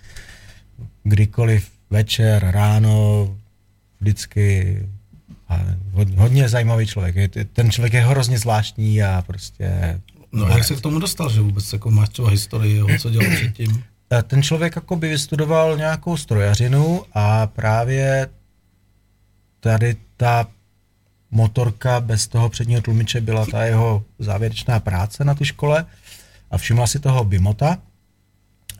kdykoliv, 1.02 1.70
večer, 1.90 2.50
ráno, 2.50 3.28
vždycky. 4.00 4.78
A 5.50 5.60
hodně, 5.92 6.16
hodně 6.16 6.48
zajímavý 6.48 6.86
člověk. 6.86 7.34
Ten 7.52 7.70
člověk 7.70 7.92
je 7.92 8.00
hrozně 8.00 8.38
zvláštní 8.38 9.02
a 9.02 9.24
prostě... 9.26 10.00
No 10.32 10.46
a 10.46 10.50
jak 10.50 10.64
se 10.64 10.76
k 10.76 10.80
tomu 10.80 10.98
dostal, 10.98 11.30
že 11.30 11.40
vůbec 11.40 11.72
jako 11.72 11.90
máš 11.90 12.08
třeba 12.08 12.30
historii 12.30 12.74
jeho, 12.74 12.88
co 12.98 13.10
dělal 13.10 13.36
předtím? 13.36 13.84
Ten 14.26 14.42
člověk 14.42 14.76
jako 14.76 14.96
by 14.96 15.08
vystudoval 15.08 15.76
nějakou 15.76 16.16
strojařinu 16.16 17.02
a 17.14 17.46
právě 17.46 18.28
tady 19.60 19.96
ta 20.16 20.46
motorka 21.30 22.00
bez 22.00 22.28
toho 22.28 22.48
předního 22.48 22.82
tlumiče 22.82 23.20
byla 23.20 23.46
ta 23.46 23.64
jeho 23.64 24.04
závěrečná 24.18 24.80
práce 24.80 25.24
na 25.24 25.34
té 25.34 25.44
škole 25.44 25.86
a 26.50 26.58
všimla 26.58 26.86
si 26.86 26.98
toho 26.98 27.24
Bimota 27.24 27.78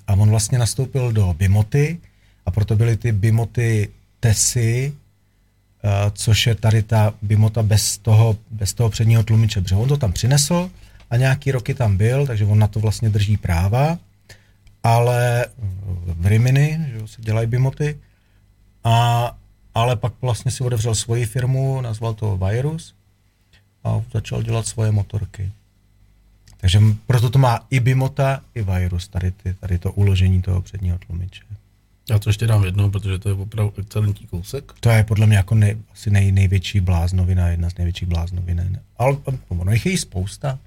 a 0.06 0.12
on 0.12 0.30
vlastně 0.30 0.58
nastoupil 0.58 1.12
do 1.12 1.34
Bimoty 1.38 1.98
a 2.46 2.50
proto 2.50 2.76
byly 2.76 2.96
ty 2.96 3.12
Bimoty 3.12 3.88
Tesy, 4.20 4.94
což 6.12 6.46
je 6.46 6.54
tady 6.54 6.82
ta 6.82 7.14
Bimota 7.22 7.62
bez 7.62 7.98
toho, 7.98 8.36
bez 8.50 8.74
toho 8.74 8.90
předního 8.90 9.22
tlumiče, 9.22 9.60
protože 9.60 9.74
on 9.74 9.88
to 9.88 9.96
tam 9.96 10.12
přinesl 10.12 10.70
a 11.10 11.16
nějaký 11.16 11.52
roky 11.52 11.74
tam 11.74 11.96
byl, 11.96 12.26
takže 12.26 12.44
on 12.44 12.58
na 12.58 12.66
to 12.66 12.80
vlastně 12.80 13.10
drží 13.10 13.36
práva 13.36 13.98
ale 14.82 15.46
v 16.04 16.26
Rimini, 16.26 16.86
že 16.92 17.08
se 17.08 17.22
dělají 17.22 17.46
bimoty, 17.46 17.98
a, 18.84 19.36
ale 19.74 19.96
pak 19.96 20.12
vlastně 20.20 20.50
si 20.50 20.64
otevřel 20.64 20.94
svoji 20.94 21.26
firmu, 21.26 21.80
nazval 21.80 22.14
to 22.14 22.36
Virus 22.36 22.94
a 23.84 24.02
začal 24.12 24.42
dělat 24.42 24.66
svoje 24.66 24.90
motorky. 24.90 25.52
Takže 26.56 26.80
proto 27.06 27.30
to 27.30 27.38
má 27.38 27.66
i 27.70 27.80
bimota, 27.80 28.40
i 28.54 28.62
Virus, 28.62 29.08
tady, 29.08 29.30
ty, 29.30 29.54
tady 29.54 29.78
to 29.78 29.92
uložení 29.92 30.42
toho 30.42 30.62
předního 30.62 30.98
tlumiče. 30.98 31.42
Já 32.10 32.18
to 32.18 32.28
ještě 32.30 32.46
dám 32.46 32.64
jednou, 32.64 32.90
protože 32.90 33.18
to 33.18 33.28
je 33.28 33.34
opravdu 33.34 33.72
excelentní 33.78 34.26
kousek. 34.26 34.72
To 34.80 34.90
je 34.90 35.04
podle 35.04 35.26
mě 35.26 35.36
jako 35.36 35.54
nej, 35.54 35.76
asi 35.92 36.10
nej, 36.10 36.32
největší 36.32 36.80
bláznovina, 36.80 37.48
jedna 37.48 37.70
z 37.70 37.76
největších 37.78 38.08
bláznovin. 38.08 38.80
Ale 38.98 39.16
ono 39.48 39.72
jich 39.72 39.86
je 39.86 39.98
spousta. 39.98 40.58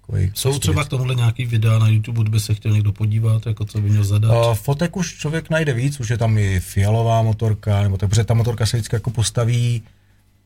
Takových 0.00 0.30
Jsou 0.34 0.48
prostě 0.48 0.60
třeba 0.60 0.84
k 0.84 0.88
tomuhle 0.88 1.14
nějaký 1.14 1.46
videa 1.46 1.78
na 1.78 1.88
YouTube, 1.88 2.22
kdyby 2.22 2.40
se 2.40 2.54
chtěl 2.54 2.72
někdo 2.72 2.92
podívat, 2.92 3.46
jako 3.46 3.64
co 3.64 3.80
by 3.80 3.90
měl 3.90 4.04
zadat? 4.04 4.46
Uh, 4.46 4.54
fotek 4.54 4.96
už 4.96 5.18
člověk 5.18 5.50
najde 5.50 5.72
víc, 5.72 6.00
už 6.00 6.10
je 6.10 6.18
tam 6.18 6.38
i 6.38 6.60
fialová 6.60 7.22
motorka, 7.22 7.82
nebo 7.82 7.96
tak, 7.96 8.10
protože 8.10 8.24
ta 8.24 8.34
motorka 8.34 8.66
se 8.66 8.76
vždycky 8.76 8.96
jako 8.96 9.10
postaví 9.10 9.82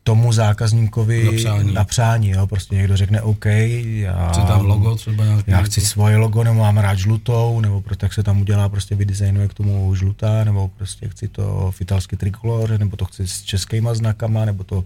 tomu 0.05 0.33
zákazníkovi 0.33 1.25
Na 1.25 1.33
přání. 1.33 1.75
na 1.75 1.85
přání 1.85 2.31
jo? 2.31 2.47
prostě 2.47 2.75
někdo 2.77 2.97
řekne 2.97 3.23
OK, 3.23 3.45
já, 3.47 4.29
Chci 4.33 4.41
tam 4.41 4.65
logo 4.67 4.95
třeba 4.95 5.25
nějaký? 5.25 5.51
já 5.51 5.63
chci 5.63 5.81
jako- 5.81 5.89
svoje 5.91 6.17
logo, 6.17 6.45
nebo 6.45 6.61
mám 6.61 6.79
rád 6.79 6.95
žlutou, 6.99 7.61
nebo 7.61 7.81
pro, 7.81 7.97
tak 7.97 8.13
se 8.13 8.23
tam 8.23 8.41
udělá, 8.41 8.69
prostě 8.69 8.95
vydesignuje 8.95 9.49
k 9.49 9.55
tomu 9.55 9.95
žlutá, 9.95 10.45
nebo 10.45 10.69
prostě 10.69 11.09
chci 11.09 11.29
to 11.29 11.71
v 11.77 11.81
italský 11.81 12.17
trikolor, 12.17 12.79
nebo 12.79 12.97
to 12.97 13.05
chci 13.05 13.29
s 13.29 13.43
českýma 13.43 13.95
znakama, 13.95 14.45
nebo 14.45 14.65
to, 14.65 14.85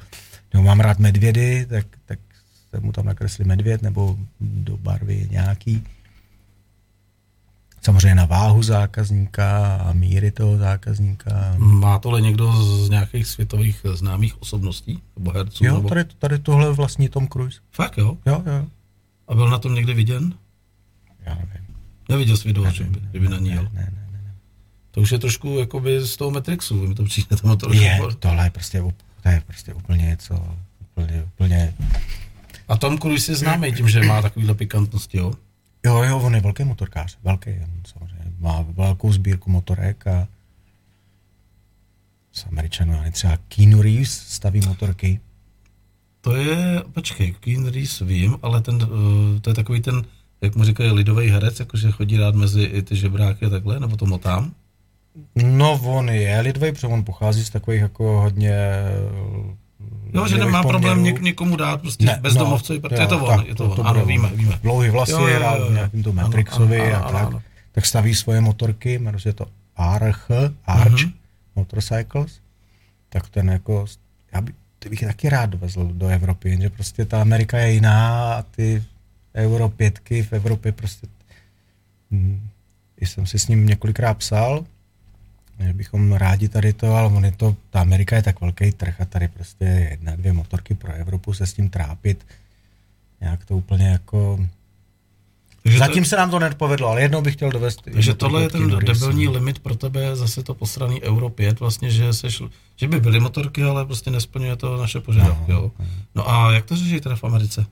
nebo 0.54 0.64
mám 0.64 0.80
rád 0.80 0.98
medvědy, 0.98 1.66
tak, 1.70 1.86
tak 2.06 2.18
se 2.70 2.80
mu 2.80 2.92
tam 2.92 3.06
nakreslí 3.06 3.44
medvěd, 3.44 3.82
nebo 3.82 4.16
do 4.40 4.76
barvy 4.76 5.28
nějaký. 5.30 5.82
Samozřejmě 7.82 8.14
na 8.14 8.24
váhu 8.24 8.62
zákazníka 8.62 9.76
a 9.76 9.92
míry 9.92 10.30
toho 10.30 10.56
zákazníka. 10.56 11.54
Má 11.58 11.98
tohle 11.98 12.20
někdo 12.20 12.52
z 12.52 12.90
nějakých 12.90 13.26
světových 13.26 13.80
známých 13.94 14.42
osobností? 14.42 15.02
Nebo 15.16 15.30
herců? 15.30 15.64
Jo, 15.64 15.74
nebo... 15.74 15.88
tady, 15.88 16.04
tady 16.04 16.38
tohle 16.38 16.72
vlastní 16.72 17.08
Tom 17.08 17.28
Cruise. 17.28 17.60
Fakt 17.72 17.98
jo? 17.98 18.16
Jo, 18.26 18.42
jo. 18.46 18.66
A 19.28 19.34
byl 19.34 19.48
na 19.48 19.58
tom 19.58 19.74
někdy 19.74 19.94
viděn? 19.94 20.34
Já 21.26 21.34
nevím. 21.34 21.68
Neviděl 22.08 22.36
jsi 22.36 22.48
video, 22.48 22.70
že 22.70 22.84
by, 22.84 23.00
kdyby 23.10 23.28
na 23.28 23.38
ní 23.38 23.50
jel. 23.50 23.62
Ne, 23.62 23.70
ne, 23.72 24.08
ne, 24.12 24.20
ne. 24.24 24.34
To 24.90 25.00
už 25.00 25.12
je 25.12 25.18
trošku 25.18 25.58
jakoby 25.58 26.00
z 26.00 26.16
toho 26.16 26.30
Matrixu, 26.30 26.86
mi 26.86 26.94
to 26.94 27.04
přijde 27.04 27.36
tam 27.42 27.56
to 27.56 27.72
Je, 27.72 27.98
tohle 28.18 28.44
je 28.44 28.50
prostě, 28.50 28.82
to 29.22 29.28
je 29.28 29.42
prostě 29.46 29.74
úplně 29.74 30.06
něco, 30.06 30.56
úplně, 30.80 31.24
úplně, 31.34 31.74
A 32.68 32.76
Tom 32.76 32.98
Cruise 32.98 33.32
je 33.32 33.36
známý 33.36 33.72
tím, 33.72 33.88
že 33.88 34.02
má 34.02 34.22
takovýhle 34.22 34.54
pikantnosti, 34.54 35.18
jo? 35.18 35.32
Jo, 35.86 36.02
jo, 36.02 36.18
on 36.18 36.34
je 36.34 36.40
velký 36.40 36.64
motorkář, 36.64 37.18
velký, 37.22 37.50
on 37.50 37.82
samozřejmě, 37.86 38.32
má 38.38 38.62
velkou 38.68 39.12
sbírku 39.12 39.50
motorek 39.50 40.06
a 40.06 40.28
z 42.32 42.46
Američanů, 42.46 42.98
ale 42.98 43.10
třeba 43.10 43.36
Keanu 43.36 43.82
Reeves 43.82 44.10
staví 44.10 44.60
motorky, 44.66 45.20
To 46.20 46.36
je, 46.36 46.82
počkej, 46.92 47.34
Keanu 47.40 47.70
Reeves 47.70 48.00
vím, 48.00 48.38
ale 48.42 48.60
ten, 48.60 48.74
uh, 48.74 49.40
to 49.40 49.50
je 49.50 49.54
takový 49.54 49.80
ten, 49.80 50.02
jak 50.40 50.56
mu 50.56 50.64
říkají, 50.64 50.90
lidový 50.90 51.30
herec, 51.30 51.60
jakože 51.60 51.90
chodí 51.90 52.16
rád 52.16 52.34
mezi 52.34 52.62
i 52.62 52.82
ty 52.82 52.96
žebráky 52.96 53.46
a 53.46 53.50
takhle, 53.50 53.80
nebo 53.80 53.96
to 53.96 54.06
motám? 54.06 54.52
No, 55.34 55.80
on 55.84 56.08
je 56.08 56.40
lidový, 56.40 56.72
protože 56.72 56.86
on 56.86 57.04
pochází 57.04 57.44
z 57.44 57.50
takových 57.50 57.80
jako 57.80 58.20
hodně... 58.20 58.58
Jo, 60.14 60.28
že 60.28 60.38
nemá 60.38 60.62
problém 60.62 60.96
poměrů. 60.98 61.16
něk, 61.16 61.22
někomu 61.22 61.56
dát 61.56 61.80
prostě 61.80 62.04
ne, 62.04 62.18
bezdomovcovi, 62.22 62.80
no, 62.90 62.96
je 63.00 63.06
to 63.06 63.24
on, 63.24 63.44
je 63.46 63.54
to, 63.54 63.64
on. 63.70 63.86
ano, 63.86 63.92
bude 64.00 64.06
víme, 64.06 64.28
víme. 64.34 64.58
Dlouhý 64.62 64.90
vlasy, 64.90 65.12
Jo, 65.12 65.18
jo, 65.20 65.26
jo, 65.28 65.36
hrál 65.36 65.60
jo. 65.60 65.68
v 65.68 65.72
nějakým 65.72 66.02
to 66.02 66.10
Ano, 66.10 66.22
Matrixovi 66.22 66.80
ano, 66.80 66.96
a 66.96 66.98
ano, 67.08 67.18
tak. 67.18 67.26
ano. 67.26 67.42
Tak 67.72 67.86
staví 67.86 68.14
svoje 68.14 68.40
motorky, 68.40 68.98
jmenuje 68.98 69.20
se 69.20 69.32
to 69.32 69.46
Arch, 69.76 70.28
Arch 70.66 70.92
Mhm. 71.04 71.12
Motorcycles. 71.56 72.40
Tak 73.08 73.28
ten 73.28 73.48
jako, 73.50 73.86
já 74.32 74.40
by, 74.40 74.52
ty 74.78 74.88
bych 74.88 75.00
taky 75.00 75.28
rád 75.28 75.46
dovezl 75.50 75.84
do 75.92 76.08
Evropy, 76.08 76.48
jenže 76.50 76.70
prostě 76.70 77.04
ta 77.04 77.20
Amerika 77.20 77.58
je 77.58 77.72
jiná 77.72 78.32
a 78.34 78.42
ty 78.42 78.84
Euro 79.34 79.68
pětky 79.68 80.22
v 80.22 80.32
Evropě 80.32 80.72
prostě, 80.72 81.06
hm, 82.10 82.40
jsem 83.00 83.26
si 83.26 83.38
s 83.38 83.48
ním 83.48 83.66
několikrát 83.66 84.14
psal, 84.14 84.64
že 85.60 85.72
bychom 85.72 86.12
rádi 86.12 86.48
tady 86.48 86.72
to, 86.72 86.94
ale 86.94 87.08
on 87.08 87.24
je 87.24 87.32
to, 87.32 87.56
ta 87.70 87.80
Amerika 87.80 88.16
je 88.16 88.22
tak 88.22 88.40
velký 88.40 88.72
trh 88.72 89.00
a 89.00 89.04
tady 89.04 89.28
prostě 89.28 89.64
jedna, 89.64 90.16
dvě 90.16 90.32
motorky 90.32 90.74
pro 90.74 90.92
Evropu 90.92 91.32
se 91.32 91.46
s 91.46 91.52
tím 91.52 91.70
trápit, 91.70 92.26
nějak 93.20 93.44
to 93.44 93.56
úplně 93.56 93.88
jako... 93.88 94.46
Takže, 95.62 95.78
Zatím 95.78 96.02
to, 96.02 96.08
se 96.08 96.16
nám 96.16 96.30
to 96.30 96.38
nepovedlo, 96.38 96.88
ale 96.88 97.02
jednou 97.02 97.22
bych 97.22 97.34
chtěl 97.34 97.50
dovést... 97.50 97.82
takže 97.92 98.14
tohle 98.14 98.42
je 98.42 98.48
ten 98.48 98.60
Keanu 98.68 98.80
debilní 98.80 99.28
limit 99.28 99.58
pro 99.58 99.74
tebe, 99.74 100.16
zase 100.16 100.42
to 100.42 100.54
posraný 100.54 101.02
Euro 101.02 101.28
5, 101.30 101.60
vlastně, 101.60 101.90
že, 101.90 102.12
seš, 102.12 102.42
že 102.76 102.88
by 102.88 103.00
byly 103.00 103.20
motorky, 103.20 103.62
ale 103.62 103.84
prostě 103.86 104.10
nesplňuje 104.10 104.56
to 104.56 104.76
naše 104.76 105.00
požadavky, 105.00 105.52
jo. 105.52 105.70
No 106.14 106.30
a 106.30 106.52
jak 106.52 106.64
to 106.64 106.76
řeší 106.76 107.00
teda 107.00 107.16
v 107.16 107.24
Americe? 107.24 107.66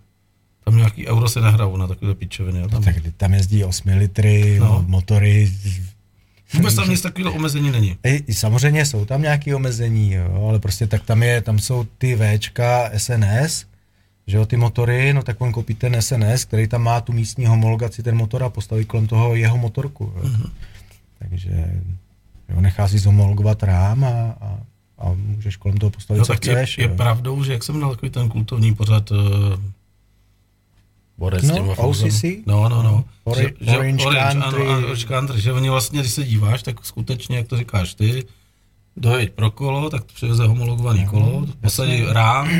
Tam 0.64 0.76
nějaký 0.76 1.06
euro 1.08 1.28
se 1.28 1.40
nehrajou 1.40 1.76
na 1.76 1.86
takové 1.86 2.14
pičoviny? 2.14 2.68
Tam, 2.68 2.82
Tak 2.82 2.96
tam 3.16 3.34
jezdí 3.34 3.64
8 3.64 3.88
litry, 3.98 4.58
No. 4.60 4.66
no. 4.66 4.84
motory. 4.88 5.52
Vůbec 6.54 6.74
tam 6.74 6.90
nic 6.90 7.00
takového 7.00 7.34
omezení 7.34 7.70
není. 7.70 7.96
Ej, 8.02 8.22
samozřejmě 8.32 8.86
jsou 8.86 9.04
tam 9.04 9.22
nějaké 9.22 9.54
omezení, 9.56 10.12
jo, 10.12 10.46
ale 10.48 10.58
prostě 10.58 10.86
tak 10.86 11.04
tam 11.04 11.22
je, 11.22 11.40
tam 11.42 11.58
jsou 11.58 11.84
ty 11.98 12.16
Včka, 12.16 12.90
SNS, 12.96 13.64
že 14.26 14.36
jo, 14.36 14.46
ty 14.46 14.56
motory, 14.56 15.12
no 15.12 15.22
tak 15.22 15.40
on 15.40 15.52
koupí 15.52 15.74
ten 15.74 16.02
SNS, 16.02 16.44
který 16.44 16.68
tam 16.68 16.82
má 16.82 17.00
tu 17.00 17.12
místní 17.12 17.46
homologaci, 17.46 18.02
ten 18.02 18.16
motor 18.16 18.42
a 18.44 18.50
postaví 18.50 18.84
kolem 18.84 19.06
toho 19.06 19.34
jeho 19.34 19.56
motorku. 19.58 20.12
Jo. 20.16 20.22
Mhm. 20.22 20.32
Mm-hmm. 20.42 20.50
Takže 21.18 21.50
jo, 22.48 22.60
nechá 22.60 22.88
si 22.88 22.98
zhomologovat 22.98 23.62
rám 23.62 24.04
a, 24.04 24.08
a, 24.40 24.58
a 24.98 25.12
můžeš 25.14 25.56
kolem 25.56 25.78
toho 25.78 25.90
postavit, 25.90 26.18
No, 26.18 26.24
co 26.24 26.32
tak 26.32 26.46
je, 26.46 26.52
chceš. 26.54 26.78
je 26.78 26.84
jo. 26.84 26.94
pravdou, 26.96 27.44
že 27.44 27.52
jak 27.52 27.64
jsem 27.64 27.80
dal 27.80 27.90
takový 27.90 28.10
ten 28.10 28.28
kultovní 28.28 28.74
pořad 28.74 29.10
uh, 29.10 29.18
Borec 31.18 31.42
No, 31.44 31.54
těma 31.54 31.78
OCC? 31.78 32.24
No, 32.46 32.68
no, 32.68 32.82
no. 32.82 33.04
Ori- 33.26 33.42
že, 33.60 33.70
že, 33.70 33.78
Orange 33.78 34.04
Orange, 34.06 34.40
Country. 34.40 34.62
Ano, 34.62 34.70
ano, 34.72 34.86
Orange 34.86 35.06
Country, 35.06 35.40
že 35.40 35.52
oni 35.52 35.70
vlastně, 35.70 36.00
když 36.00 36.12
se 36.12 36.24
díváš, 36.24 36.62
tak 36.62 36.86
skutečně, 36.86 37.36
jak 37.36 37.46
to 37.46 37.56
říkáš 37.56 37.94
ty, 37.94 38.24
dojeď 38.96 39.32
pro 39.32 39.50
kolo, 39.50 39.90
tak 39.90 40.04
přiveze 40.04 40.46
homologovaný 40.46 41.06
kolo, 41.06 41.46
posadí 41.60 42.04
rám, 42.08 42.50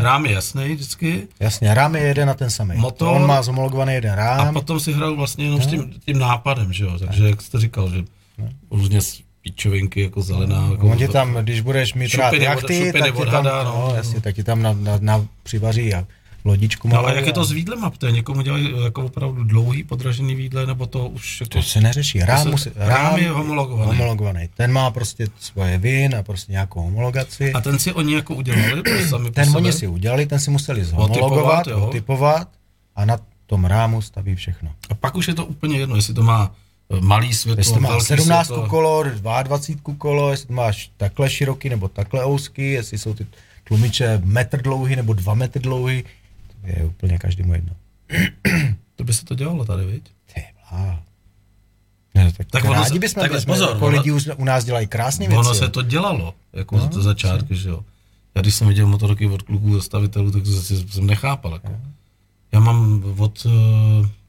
rám 0.00 0.26
je 0.26 0.32
jasný 0.32 0.74
vždycky, 0.74 1.28
Jasně, 1.40 1.74
rám 1.74 1.96
je 1.96 2.02
jeden 2.02 2.30
a 2.30 2.34
ten 2.34 2.50
samý. 2.50 2.76
Motor. 2.76 3.08
On 3.16 3.26
má 3.26 3.42
zhomologovaný 3.42 3.92
jeden 3.94 4.12
rám. 4.14 4.48
a 4.48 4.52
potom 4.52 4.80
si 4.80 4.92
hrajou 4.92 5.16
vlastně 5.16 5.44
jenom 5.44 5.62
s 5.62 5.66
tím, 5.66 5.92
tím 6.04 6.18
nápadem, 6.18 6.72
že 6.72 6.84
jo, 6.84 6.98
takže 6.98 7.28
jak 7.28 7.42
jste 7.42 7.60
říkal, 7.60 7.90
že 7.90 8.04
různě 8.70 9.00
z 9.00 9.20
pičovinky, 9.42 10.00
jako 10.00 10.22
zelená. 10.22 10.68
Jako 10.70 10.86
On 10.88 10.98
ti 10.98 11.08
tam, 11.08 11.34
když 11.34 11.60
budeš 11.60 11.94
mít 11.94 12.14
rád 12.14 12.32
jachty, 12.34 12.92
tak 12.92 13.16
ti 13.16 13.26
tam, 13.26 13.44
no. 13.44 13.64
no, 13.64 13.92
jasně, 13.96 14.20
tak 14.20 14.34
ti 14.34 14.44
tam 14.44 14.62
na, 14.62 14.72
na, 14.72 14.98
na 15.00 15.26
přivaří 15.42 15.94
a 15.94 16.06
lodičku 16.46 16.88
No, 16.88 16.98
ale 16.98 17.16
jak 17.16 17.26
je 17.26 17.32
to 17.32 17.44
s 17.44 17.50
výdlem 17.50 17.90
to 17.98 18.06
je 18.06 18.12
někomu 18.12 18.42
dělají 18.42 18.74
jako 18.84 19.04
opravdu 19.04 19.44
dlouhý 19.44 19.82
podražený 19.84 20.34
výdle, 20.34 20.66
nebo 20.66 20.86
to 20.86 21.08
už 21.08 21.40
jako... 21.40 21.50
To 21.50 21.62
se 21.62 21.80
neřeší. 21.80 22.20
Rám, 22.20 22.42
se- 22.42 22.50
musí, 22.50 22.70
rám 22.76 23.16
je 23.18 23.30
homologovaný. 23.30 23.90
homologovaný. 23.90 24.48
Ten 24.56 24.72
má 24.72 24.90
prostě 24.90 25.26
svoje 25.40 25.78
vin 25.78 26.14
a 26.14 26.22
prostě 26.22 26.52
nějakou 26.52 26.80
homologaci. 26.80 27.52
A 27.52 27.60
ten 27.60 27.78
si 27.78 27.92
oni 27.92 28.14
jako 28.14 28.34
udělali 28.34 28.82
sami 29.08 29.30
ten 29.30 29.56
oni 29.56 29.72
si 29.72 29.86
udělali, 29.86 30.26
ten 30.26 30.40
si 30.40 30.50
museli 30.50 30.84
zhomologovat, 30.84 31.66
jo. 31.66 31.86
otypovat 31.86 32.48
a 32.96 33.04
na 33.04 33.18
tom 33.46 33.64
rámu 33.64 34.02
staví 34.02 34.34
všechno. 34.34 34.70
A 34.90 34.94
pak 34.94 35.16
už 35.16 35.28
je 35.28 35.34
to 35.34 35.46
úplně 35.46 35.78
jedno, 35.78 35.96
jestli 35.96 36.14
to 36.14 36.22
má 36.22 36.54
malý 37.00 37.34
světlo, 37.34 37.60
Jestli 37.60 37.74
to 37.74 37.80
má 37.80 37.88
velký 37.88 38.04
17 38.06 38.46
světlo. 38.46 38.68
kolo, 38.68 39.02
22 39.02 39.94
kolo, 39.98 40.30
jestli 40.30 40.46
to 40.46 40.52
máš 40.52 40.90
takhle 40.96 41.30
široký 41.30 41.68
nebo 41.68 41.88
takhle 41.88 42.24
úzký, 42.24 42.70
jestli 42.70 42.98
jsou 42.98 43.14
ty 43.14 43.26
tlumiče 43.64 44.20
metr 44.24 44.62
dlouhý 44.62 44.96
nebo 44.96 45.12
dva 45.12 45.34
metry 45.34 45.62
dlouhý, 45.62 46.04
je 46.66 46.84
úplně 46.84 47.18
každému 47.18 47.54
jedno. 47.54 47.72
To 48.96 49.04
by 49.04 49.12
se 49.14 49.24
to 49.24 49.34
dělalo 49.34 49.64
tady, 49.64 49.86
viď? 49.86 50.02
Ty 50.34 50.44
blá. 50.70 51.02
Ne, 52.14 52.32
tak, 52.32 52.46
Tak 52.50 52.64
ono 52.64 52.72
rádi 52.72 52.88
se- 52.92 52.98
bychom 52.98 53.20
takhle, 53.20 53.38
byli, 53.40 53.46
pozor, 53.46 53.68
jako 53.74 53.86
ono- 53.86 53.96
lidi 53.96 54.12
už 54.12 54.28
u 54.36 54.44
nás 54.44 54.64
dělají 54.64 54.86
krásné 54.86 55.26
věci. 55.28 55.38
Ono 55.40 55.54
se 55.54 55.68
to 55.68 55.82
dělalo, 55.82 56.34
jako 56.52 56.76
no, 56.78 56.88
to 56.88 57.02
začátky, 57.02 57.56
že 57.56 57.68
jo. 57.68 57.84
Já 58.34 58.42
když 58.42 58.54
jsem 58.54 58.68
viděl 58.68 58.86
motorky 58.86 59.26
od 59.26 59.42
kluků 59.42 59.74
zastavitelů, 59.74 60.30
tak 60.30 60.46
zase 60.46 60.88
jsem 60.88 61.06
nechápal. 61.06 61.52
Jako. 61.52 61.76
Já 62.52 62.60
mám 62.60 63.04
od 63.18 63.46
uh, 63.46 63.52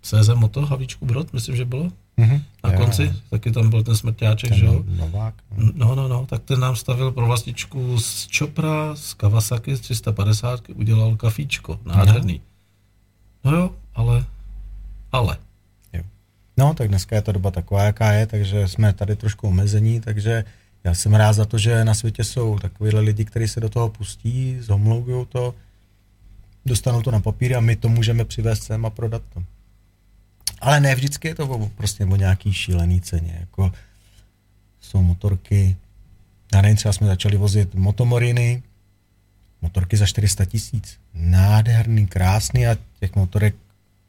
CZ 0.02 0.30
Moto 0.36 0.66
Havíčku 0.66 1.06
Brod, 1.06 1.34
myslím, 1.34 1.56
že 1.56 1.66
bylo, 1.66 1.92
Mhm. 2.18 2.42
na 2.64 2.72
Jo, 2.74 2.78
konci, 2.80 3.04
jo. 3.04 3.12
taky 3.30 3.52
tam 3.52 3.70
byl 3.70 3.84
ten 3.84 3.96
smrťáček, 3.96 4.50
Ten 4.50 4.60
že 4.60 4.66
jo. 4.66 4.84
Novák. 4.88 5.34
no. 5.58 5.72
No, 5.76 5.96
no, 5.96 6.08
no, 6.08 6.26
tak 6.26 6.44
ten 6.44 6.60
nám 6.60 6.76
stavil 6.76 7.12
pro 7.12 7.26
vlastičku 7.26 8.00
z 8.00 8.28
Chopra, 8.38 8.96
z 8.96 9.14
Kawasaki 9.14 9.76
z 9.76 9.80
350, 9.80 10.64
udělal 10.76 11.16
kafíčko, 11.16 11.80
nádherný. 11.86 12.42
No 13.44 13.52
jo, 13.52 13.72
ale, 13.96 14.26
ale. 15.12 15.38
Jo. 15.94 16.04
No, 16.58 16.74
tak 16.74 16.88
dneska 16.88 17.16
je 17.16 17.22
ta 17.22 17.32
doba 17.32 17.52
taková, 17.52 17.84
jaká 17.84 18.12
je, 18.12 18.28
takže 18.28 18.68
jsme 18.68 18.94
tady 18.94 19.16
trošku 19.16 19.48
omezení, 19.48 20.02
takže 20.02 20.44
já 20.84 20.94
jsem 20.94 21.14
rád 21.14 21.34
za 21.34 21.46
to, 21.46 21.58
že 21.58 21.86
na 21.86 21.94
světě 21.94 22.24
jsou 22.24 22.60
takovýhle 22.60 23.02
lidi, 23.02 23.26
kteří 23.26 23.48
se 23.48 23.60
do 23.60 23.70
toho 23.70 23.90
pustí, 23.90 24.58
zhomlouvou 24.60 25.26
to, 25.26 25.56
dostanou 26.66 27.02
to 27.02 27.12
na 27.12 27.20
papír 27.20 27.56
a 27.56 27.60
my 27.60 27.76
to 27.76 27.90
můžeme 27.90 28.26
přivést 28.26 28.64
sem 28.64 28.86
a 28.86 28.90
prodat 28.90 29.22
to. 29.34 29.44
Ale 30.60 30.80
ne 30.80 30.96
vždycky 30.96 31.28
je 31.28 31.36
to 31.36 31.48
o- 31.48 31.70
prostě 31.70 32.06
o 32.06 32.16
nějaký 32.16 32.54
šílený 32.54 33.02
ceně, 33.02 33.38
jako 33.40 33.72
jsou 34.82 35.02
motorky, 35.02 35.78
já 36.54 36.62
nevím, 36.62 36.78
třeba 36.78 36.94
jsme 36.94 37.08
začali 37.08 37.38
vozit 37.38 37.76
motomoriny, 37.76 38.64
motorky 39.62 39.98
za 39.98 40.06
400 40.06 40.46
tisíc. 40.46 40.98
Nádherný, 41.14 42.08
krásný 42.08 42.68
a 42.68 42.78
těch 43.00 43.16
motorek, 43.16 43.56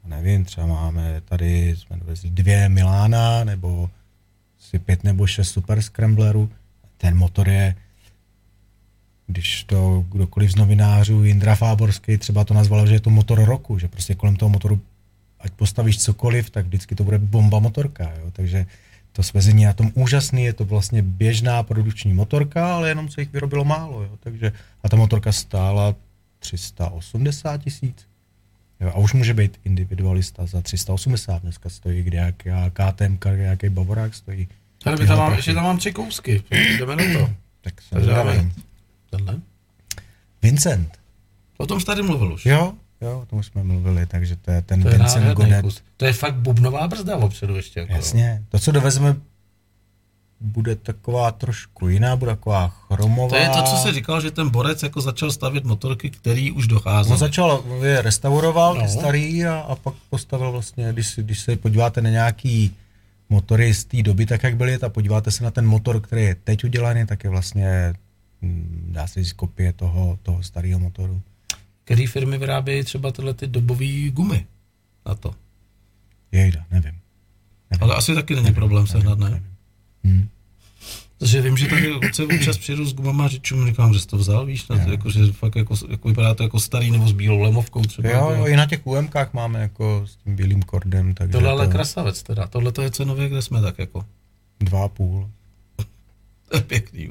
nevím, 0.05 0.45
třeba 0.45 0.67
máme 0.67 1.21
tady, 1.25 1.75
jsme 1.77 1.97
dovezli 1.97 2.29
dvě 2.29 2.69
Milána, 2.69 3.43
nebo 3.43 3.89
si 4.59 4.79
pět 4.79 5.03
nebo 5.03 5.27
šest 5.27 5.49
Super 5.49 5.81
Scramblerů. 5.81 6.49
Ten 6.97 7.17
motor 7.17 7.49
je, 7.49 7.75
když 9.27 9.63
to 9.63 10.05
kdokoliv 10.11 10.51
z 10.51 10.55
novinářů, 10.55 11.23
Jindra 11.23 11.55
Fáborský 11.55 12.17
třeba 12.17 12.43
to 12.43 12.53
nazval, 12.53 12.87
že 12.87 12.93
je 12.93 12.99
to 12.99 13.09
motor 13.09 13.45
roku, 13.45 13.79
že 13.79 13.87
prostě 13.87 14.15
kolem 14.15 14.35
toho 14.35 14.49
motoru, 14.49 14.81
ať 15.39 15.51
postavíš 15.51 15.97
cokoliv, 16.03 16.49
tak 16.49 16.65
vždycky 16.65 16.95
to 16.95 17.03
bude 17.03 17.17
bomba 17.17 17.59
motorka, 17.59 18.11
jo? 18.19 18.31
takže 18.31 18.65
to 19.11 19.23
svezení 19.23 19.61
je 19.61 19.67
na 19.67 19.73
tom 19.73 19.91
úžasný, 19.95 20.43
je 20.43 20.53
to 20.53 20.65
vlastně 20.65 21.01
běžná 21.01 21.63
produkční 21.63 22.13
motorka, 22.13 22.75
ale 22.75 22.89
jenom 22.89 23.09
se 23.09 23.21
jich 23.21 23.33
vyrobilo 23.33 23.65
málo, 23.65 24.03
jo? 24.03 24.17
takže 24.19 24.53
a 24.83 24.89
ta 24.89 24.97
motorka 24.97 25.31
stála 25.31 25.95
380 26.39 27.57
tisíc. 27.57 28.07
Jo, 28.79 28.91
a 28.95 28.97
už 28.97 29.13
může 29.13 29.33
být 29.33 29.59
individualista 29.65 30.45
za 30.45 30.61
380, 30.61 31.41
dneska 31.41 31.69
stojí 31.69 32.03
kde 32.03 32.17
jaká 32.17 32.69
KTM, 32.69 33.17
nějaký 33.35 33.69
Bavorák 33.69 34.15
stojí. 34.15 34.47
By 34.85 34.91
Tyhle 34.91 35.07
tam 35.07 35.17
mám, 35.17 35.33
ještě 35.33 35.53
tam 35.53 35.63
mám 35.63 35.77
tři 35.77 35.91
kousky, 35.91 36.43
jdeme 36.51 36.95
na 36.95 37.19
to. 37.19 37.29
Tak 37.61 37.81
se. 37.81 37.95
Tenhle. 39.09 39.39
Vincent. 40.41 40.99
O 41.57 41.65
tom 41.65 41.79
jsi 41.79 41.85
tady 41.85 42.01
mluvil 42.01 42.33
už. 42.33 42.45
Jo, 42.45 42.73
jo, 43.01 43.19
o 43.19 43.25
tom 43.25 43.43
jsme 43.43 43.63
mluvili, 43.63 44.05
takže 44.05 44.35
to 44.35 44.51
je 44.51 44.61
ten 44.61 44.81
To 44.81 44.87
je 44.87 44.97
Vincent 44.97 45.25
nádherný 45.25 45.35
Godet. 45.51 45.61
kus. 45.61 45.81
To 45.97 46.05
je 46.05 46.13
fakt 46.13 46.35
bubnová 46.35 46.87
brzda 46.87 47.17
opředu 47.17 47.55
ještě. 47.55 47.79
Jako. 47.79 47.93
Jasně. 47.93 48.43
To, 48.49 48.59
co 48.59 48.71
dovezeme, 48.71 49.15
bude 50.41 50.75
taková 50.75 51.31
trošku 51.31 51.87
jiná, 51.87 52.15
bude 52.15 52.31
taková 52.31 52.67
chromová. 52.69 53.29
To 53.29 53.35
je 53.35 53.49
to, 53.49 53.61
co 53.63 53.77
jsi 53.77 53.91
říkal, 53.93 54.21
že 54.21 54.31
ten 54.31 54.49
borec 54.49 54.83
jako 54.83 55.01
začal 55.01 55.31
stavět 55.31 55.63
motorky, 55.63 56.09
který 56.09 56.51
už 56.51 56.67
dochází. 56.67 57.11
On 57.11 57.17
začal, 57.17 57.63
je 57.83 58.01
restauroval 58.01 58.75
No. 58.75 58.81
ty 58.81 58.87
starý 58.87 59.45
a, 59.45 59.59
a 59.59 59.75
pak 59.75 59.93
postavil 60.09 60.51
vlastně, 60.51 60.89
když, 60.93 61.15
když 61.15 61.39
se 61.39 61.55
podíváte 61.55 62.01
na 62.01 62.09
nějaký 62.09 62.75
motory 63.29 63.73
z 63.73 63.85
té 63.85 64.01
doby, 64.03 64.25
tak 64.25 64.43
jak 64.43 64.55
byly, 64.57 64.75
a 64.75 64.89
podíváte 64.89 65.31
se 65.31 65.43
na 65.43 65.51
ten 65.51 65.65
motor, 65.65 65.99
který 66.01 66.23
je 66.23 66.35
teď 66.35 66.63
udělaný, 66.63 67.05
tak 67.05 67.23
je 67.23 67.29
vlastně, 67.29 67.93
hm, 68.41 68.85
dá 68.91 69.07
se 69.07 69.23
říct, 69.23 69.33
kopie 69.33 69.73
toho, 69.73 70.19
toho 70.23 70.43
starého 70.43 70.79
motoru. 70.79 71.21
Který 71.89 72.07
firmy 72.07 72.37
vyrábějí 72.37 72.83
třeba 72.83 73.11
tyhle 73.11 73.33
ty 73.33 73.47
dobové 73.47 74.09
gumy 74.09 74.45
na 75.05 75.15
to. 75.15 75.35
Jejda, 76.31 76.65
nevím. 76.71 76.95
nevím. 77.71 77.83
Ale 77.83 77.95
asi 77.95 78.15
taky 78.15 78.35
není 78.35 78.53
problém 78.53 78.87
sehnat, 78.87 79.19
ne? 79.19 79.43
Hm. 80.03 80.27
Takže 81.17 81.41
vím, 81.41 81.57
že 81.57 81.67
tady 81.67 81.99
se 82.13 82.23
občas 82.23 82.57
přijdu 82.57 82.85
s 82.85 82.93
gumama 82.93 83.25
a 83.25 83.27
řečům, 83.27 83.67
říkám, 83.67 83.93
že 83.93 83.99
jsi 83.99 84.07
to 84.07 84.17
vzal, 84.17 84.45
víš, 84.45 84.67
na 84.67 84.85
to, 84.85 84.91
jako, 84.91 85.09
že 85.09 85.31
fakt 85.31 85.55
jako, 85.55 85.75
jako, 85.89 86.07
vypadá 86.07 86.33
to 86.33 86.43
jako 86.43 86.59
starý 86.59 86.91
nebo 86.91 87.07
s 87.07 87.11
bílou 87.11 87.39
lemovkou 87.39 87.81
třeba. 87.81 88.09
Jo, 88.09 88.31
jo, 88.37 88.45
i 88.47 88.55
na 88.55 88.65
těch 88.65 88.87
UMkách 88.87 89.33
máme 89.33 89.61
jako 89.61 90.03
s 90.07 90.15
tím 90.15 90.35
bílým 90.35 90.61
kordem, 90.61 91.13
takže 91.13 91.31
Tohle 91.31 91.49
ale 91.49 91.65
to 91.65 91.71
krasavec 91.71 92.23
teda, 92.23 92.47
tohle 92.47 92.71
to 92.71 92.81
je 92.81 92.91
cenově, 92.91 93.29
kde 93.29 93.41
jsme 93.41 93.61
tak 93.61 93.79
jako. 93.79 94.05
dva 94.59 94.85
a 94.85 94.87
půl 94.87 95.29
To 96.49 96.57
je 96.57 96.61
pěkný. 96.61 97.09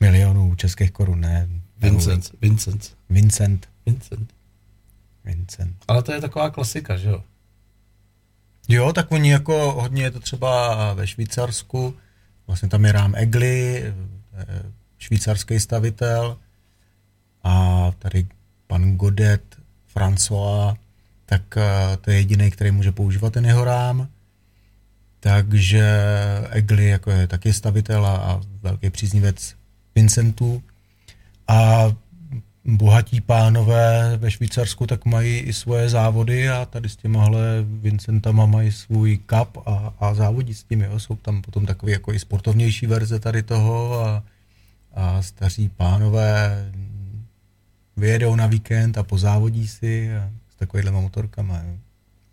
milionů 0.00 0.54
českých 0.54 0.90
korun, 0.90 1.20
ne? 1.20 1.48
Vincent, 1.78 2.32
Vincent, 2.42 2.96
Vincent. 3.10 3.75
Vincent. 3.86 4.34
Vincent. 5.24 5.76
Ale 5.88 6.02
to 6.02 6.12
je 6.12 6.20
taková 6.20 6.50
klasika, 6.50 6.96
že 6.96 7.08
jo? 7.08 7.24
Jo, 8.68 8.92
tak 8.92 9.12
oni 9.12 9.30
jako 9.30 9.72
hodně 9.72 10.02
je 10.02 10.10
to 10.10 10.20
třeba 10.20 10.94
ve 10.94 11.06
Švýcarsku, 11.06 11.94
vlastně 12.46 12.68
tam 12.68 12.84
je 12.84 12.92
Rám 12.92 13.14
Egli, 13.14 13.82
eh, 14.34 14.62
švýcarský 14.98 15.60
stavitel 15.60 16.38
a 17.42 17.90
tady 17.98 18.26
pan 18.66 18.96
Godet, 18.96 19.56
François, 19.94 20.76
tak 21.26 21.56
eh, 21.56 21.96
to 21.96 22.10
je 22.10 22.16
jediný, 22.16 22.50
který 22.50 22.70
může 22.70 22.92
používat 22.92 23.32
ten 23.32 23.46
jeho 23.46 23.64
rám. 23.64 24.08
Takže 25.20 26.02
Egli 26.50 26.88
jako 26.88 27.10
je 27.10 27.26
taky 27.26 27.52
stavitel 27.52 28.06
a, 28.06 28.40
velký 28.62 28.90
příznivec 28.90 29.54
Vincentů. 29.94 30.62
A 31.48 31.86
bohatí 32.66 33.20
pánové 33.20 34.16
ve 34.16 34.30
Švýcarsku 34.30 34.86
tak 34.86 35.04
mají 35.04 35.38
i 35.38 35.52
svoje 35.52 35.88
závody 35.88 36.48
a 36.48 36.64
tady 36.64 36.88
s 36.88 36.96
těmahle 36.96 37.62
Vincentama 37.62 38.46
mají 38.46 38.72
svůj 38.72 39.18
cup 39.18 39.58
a, 39.66 39.94
a 40.00 40.14
závodí 40.14 40.54
s 40.54 40.64
tím, 40.64 40.80
jo. 40.80 41.00
Jsou 41.00 41.16
tam 41.16 41.42
potom 41.42 41.66
takové 41.66 41.92
jako 41.92 42.12
i 42.12 42.18
sportovnější 42.18 42.86
verze 42.86 43.20
tady 43.20 43.42
toho 43.42 44.00
a, 44.00 44.22
a 44.94 45.22
staří 45.22 45.68
pánové 45.68 46.66
vyjedou 47.96 48.36
na 48.36 48.46
víkend 48.46 48.98
a 48.98 49.02
pozávodí 49.02 49.68
si 49.68 50.16
a 50.16 50.30
s 50.52 50.56
takovýhlema 50.56 51.00
motorkama, 51.00 51.62
jo. 51.66 51.78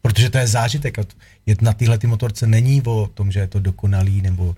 Protože 0.02 0.30
to 0.30 0.38
je 0.38 0.48
zážitek 0.48 0.98
jet 1.46 1.62
na 1.62 1.74
ty 1.74 2.08
motorce 2.08 2.48
není 2.48 2.82
o 2.82 3.10
tom, 3.14 3.32
že 3.32 3.40
je 3.40 3.48
to 3.48 3.60
dokonalý, 3.60 4.22
nebo 4.22 4.56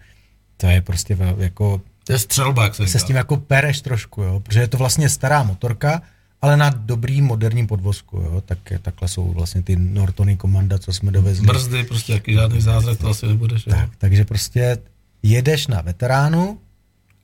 to 0.58 0.68
je 0.68 0.82
prostě 0.82 1.18
jako 1.38 1.82
To 2.06 2.14
je 2.14 2.20
střelba, 2.20 2.64
jak 2.64 2.76
se 2.76 2.88
se 2.88 3.00
s 3.00 3.04
tím 3.04 3.16
jako 3.16 3.38
pereš 3.38 3.82
trošku, 3.82 4.22
jo, 4.22 4.40
protože 4.40 4.60
je 4.60 4.68
to 4.68 4.78
vlastně 4.78 5.10
stará 5.10 5.44
motorka, 5.44 6.02
ale 6.42 6.58
na 6.58 6.70
dobrým 6.70 7.26
moderním 7.26 7.68
podvozku, 7.68 8.18
jo, 8.18 8.42
tak 8.46 8.58
takhle 8.82 9.08
jsou 9.08 9.34
vlastně 9.34 9.64
ty 9.64 9.76
Nortony 9.76 10.38
Komanda, 10.38 10.78
co 10.78 10.94
jsme 10.94 11.12
dovezli. 11.12 11.48
Brzdy, 11.48 11.84
prostě 11.84 12.14
jaký 12.14 12.34
žádný 12.34 12.62
zázrak 12.62 12.98
to 12.98 13.08
asi 13.08 13.28
nebude, 13.28 13.58
že 13.58 13.64
jo? 13.68 13.76
Tak, 13.76 13.90
takže 13.98 14.26
prostě 14.26 14.78
jedeš 15.24 15.68
na 15.68 15.82
veteránu, 15.82 16.60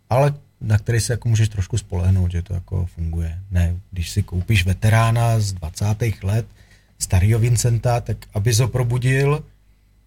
ale 0.10 0.34
na 0.62 0.78
který 0.78 1.00
se 1.00 1.14
jako 1.14 1.30
můžeš 1.30 1.50
trošku 1.50 1.78
spolehnout, 1.78 2.32
že 2.32 2.42
to 2.42 2.54
jako 2.54 2.86
funguje. 2.86 3.40
Ne, 3.52 3.76
když 3.92 4.10
si 4.10 4.24
koupíš 4.24 4.66
veterána 4.66 5.40
z 5.40 5.54
20. 5.54 5.86
let, 6.24 6.46
starého 7.00 7.40
Vincenta, 7.40 8.02
tak 8.02 8.18
aby 8.34 8.54
ho 8.54 8.68
probudil, 8.68 9.44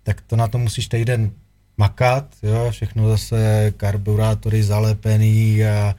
tak 0.02 0.20
to 0.20 0.36
na 0.36 0.48
to 0.48 0.58
musíš 0.58 0.88
týden 0.88 1.30
makat, 1.78 2.36
jo, 2.42 2.70
všechno 2.70 3.08
zase 3.08 3.72
karburátory 3.76 4.62
zalepený 4.62 5.64
a, 5.64 5.94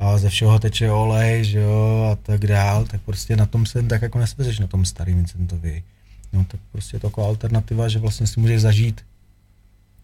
a 0.00 0.18
ze 0.18 0.28
všeho 0.28 0.58
teče 0.58 0.90
olej, 0.90 1.44
že 1.44 1.58
jo, 1.58 2.08
a 2.12 2.16
tak 2.16 2.46
dál, 2.46 2.84
tak 2.84 3.00
prostě 3.02 3.36
na 3.36 3.46
tom 3.46 3.66
se 3.66 3.82
tak 3.82 4.02
jako 4.02 4.18
nesvezeš 4.18 4.58
na 4.58 4.66
tom 4.66 4.84
starým 4.84 5.16
Vincentovi. 5.16 5.82
No 6.32 6.44
tak 6.48 6.60
prostě 6.72 6.96
je 6.96 7.00
to 7.00 7.06
jako 7.06 7.24
alternativa, 7.26 7.88
že 7.88 7.98
vlastně 7.98 8.26
si 8.26 8.40
můžeš 8.40 8.60
zažít 8.60 9.00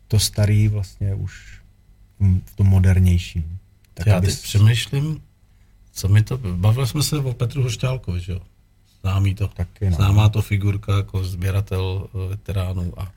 to 0.09 0.19
starý 0.21 0.69
vlastně 0.69 1.15
už 1.15 1.61
v- 2.21 2.57
tom 2.57 2.67
modernějším. 2.67 3.59
Tak 3.95 4.07
Já 4.07 4.17
abys- 4.21 4.35
teď 4.35 4.43
přemýšlím, 4.43 5.21
co 5.93 6.09
mi 6.09 6.23
to... 6.23 6.39
Bavili 6.39 6.87
jsme 6.87 7.03
se 7.03 7.19
o 7.19 7.33
Petru 7.33 7.63
Hošťálkovi, 7.63 8.21
že 8.21 8.33
jo? 8.33 8.41
Známý 9.01 9.35
to. 9.35 9.49
Taky, 9.49 9.91
no. 9.91 9.97
Známá 9.97 10.29
to 10.29 10.43
figurka 10.43 10.97
jako 10.97 11.25
sběratel 11.25 12.09
eh, 12.15 12.29
veteránů 12.29 12.93
a 13.01 13.13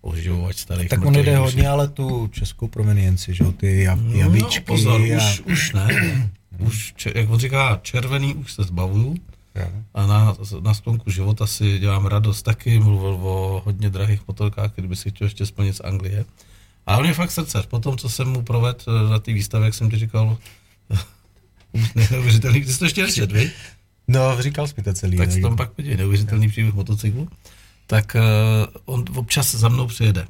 oživovač 0.00 0.56
starých 0.56 0.88
tak 0.88 1.04
on 1.04 1.12
jde 1.12 1.36
hodně, 1.36 1.68
ale 1.68 1.88
tu 1.88 2.28
českou 2.32 2.68
provenienci, 2.68 3.34
že 3.34 3.44
jo, 3.44 3.52
ty 3.52 3.82
jav, 3.82 3.98
javíčky. 4.08 4.64
No, 4.68 4.74
pozor, 4.74 5.00
a... 5.00 5.16
už, 5.16 5.40
už 5.40 5.72
ne. 5.72 5.88
už, 6.58 6.94
jak 7.14 7.30
on 7.30 7.38
říká, 7.38 7.80
červený 7.82 8.34
už 8.34 8.52
se 8.52 8.62
zbavuju. 8.62 9.16
A 9.94 10.06
na, 10.06 10.36
na 10.60 10.74
sklonku 10.74 11.10
života 11.10 11.46
si 11.46 11.78
dělám 11.78 12.06
radost 12.06 12.42
taky, 12.42 12.78
mluvil 12.78 13.18
o 13.22 13.62
hodně 13.64 13.90
drahých 13.90 14.28
motorkách, 14.28 14.72
který 14.72 14.88
by 14.88 14.96
si 14.96 15.10
chtěl 15.10 15.26
ještě 15.26 15.46
splnit 15.46 15.76
z 15.76 15.80
Anglie. 15.80 16.24
A 16.86 16.96
on 16.96 17.06
je 17.06 17.14
fakt 17.14 17.30
srdcař. 17.30 17.66
Po 17.66 17.78
tom, 17.78 17.96
co 17.96 18.08
jsem 18.08 18.28
mu 18.28 18.42
provedl 18.42 19.08
na 19.08 19.18
té 19.18 19.32
výstavě, 19.32 19.64
jak 19.64 19.74
jsem 19.74 19.90
ti 19.90 19.96
říkal, 19.96 20.38
neuvěřitelný, 22.10 22.64
ty 22.64 22.72
jsi 22.72 22.78
to 22.78 22.84
ještě 22.84 23.02
nečet? 23.02 23.30
No, 24.08 24.42
říkal 24.42 24.66
jsi 24.66 24.74
mi 24.76 24.82
to 24.82 24.92
celý. 24.92 25.16
tak 25.16 25.28
no, 25.28 25.34
se 25.34 25.40
tam 25.40 25.56
pak 25.56 25.72
podívej, 25.72 25.96
neuvěřitelný 25.96 26.48
příběh 26.48 26.74
motocyklu, 26.74 27.28
tak 27.90 28.14
uh, 28.14 28.94
on 28.94 29.04
občas 29.16 29.54
za 29.54 29.68
mnou 29.68 29.86
přijede. 29.86 30.28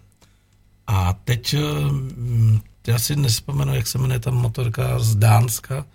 A 0.87 1.13
teď, 1.13 1.55
uh, 1.55 2.59
já 2.87 2.99
si 2.99 3.17
nespomenu, 3.17 3.75
jak 3.75 3.87
se 3.87 3.99
jmenuje 3.99 4.19
ta 4.21 4.31
motorka 4.31 4.99
z 4.99 5.15
Dánska, 5.15 5.87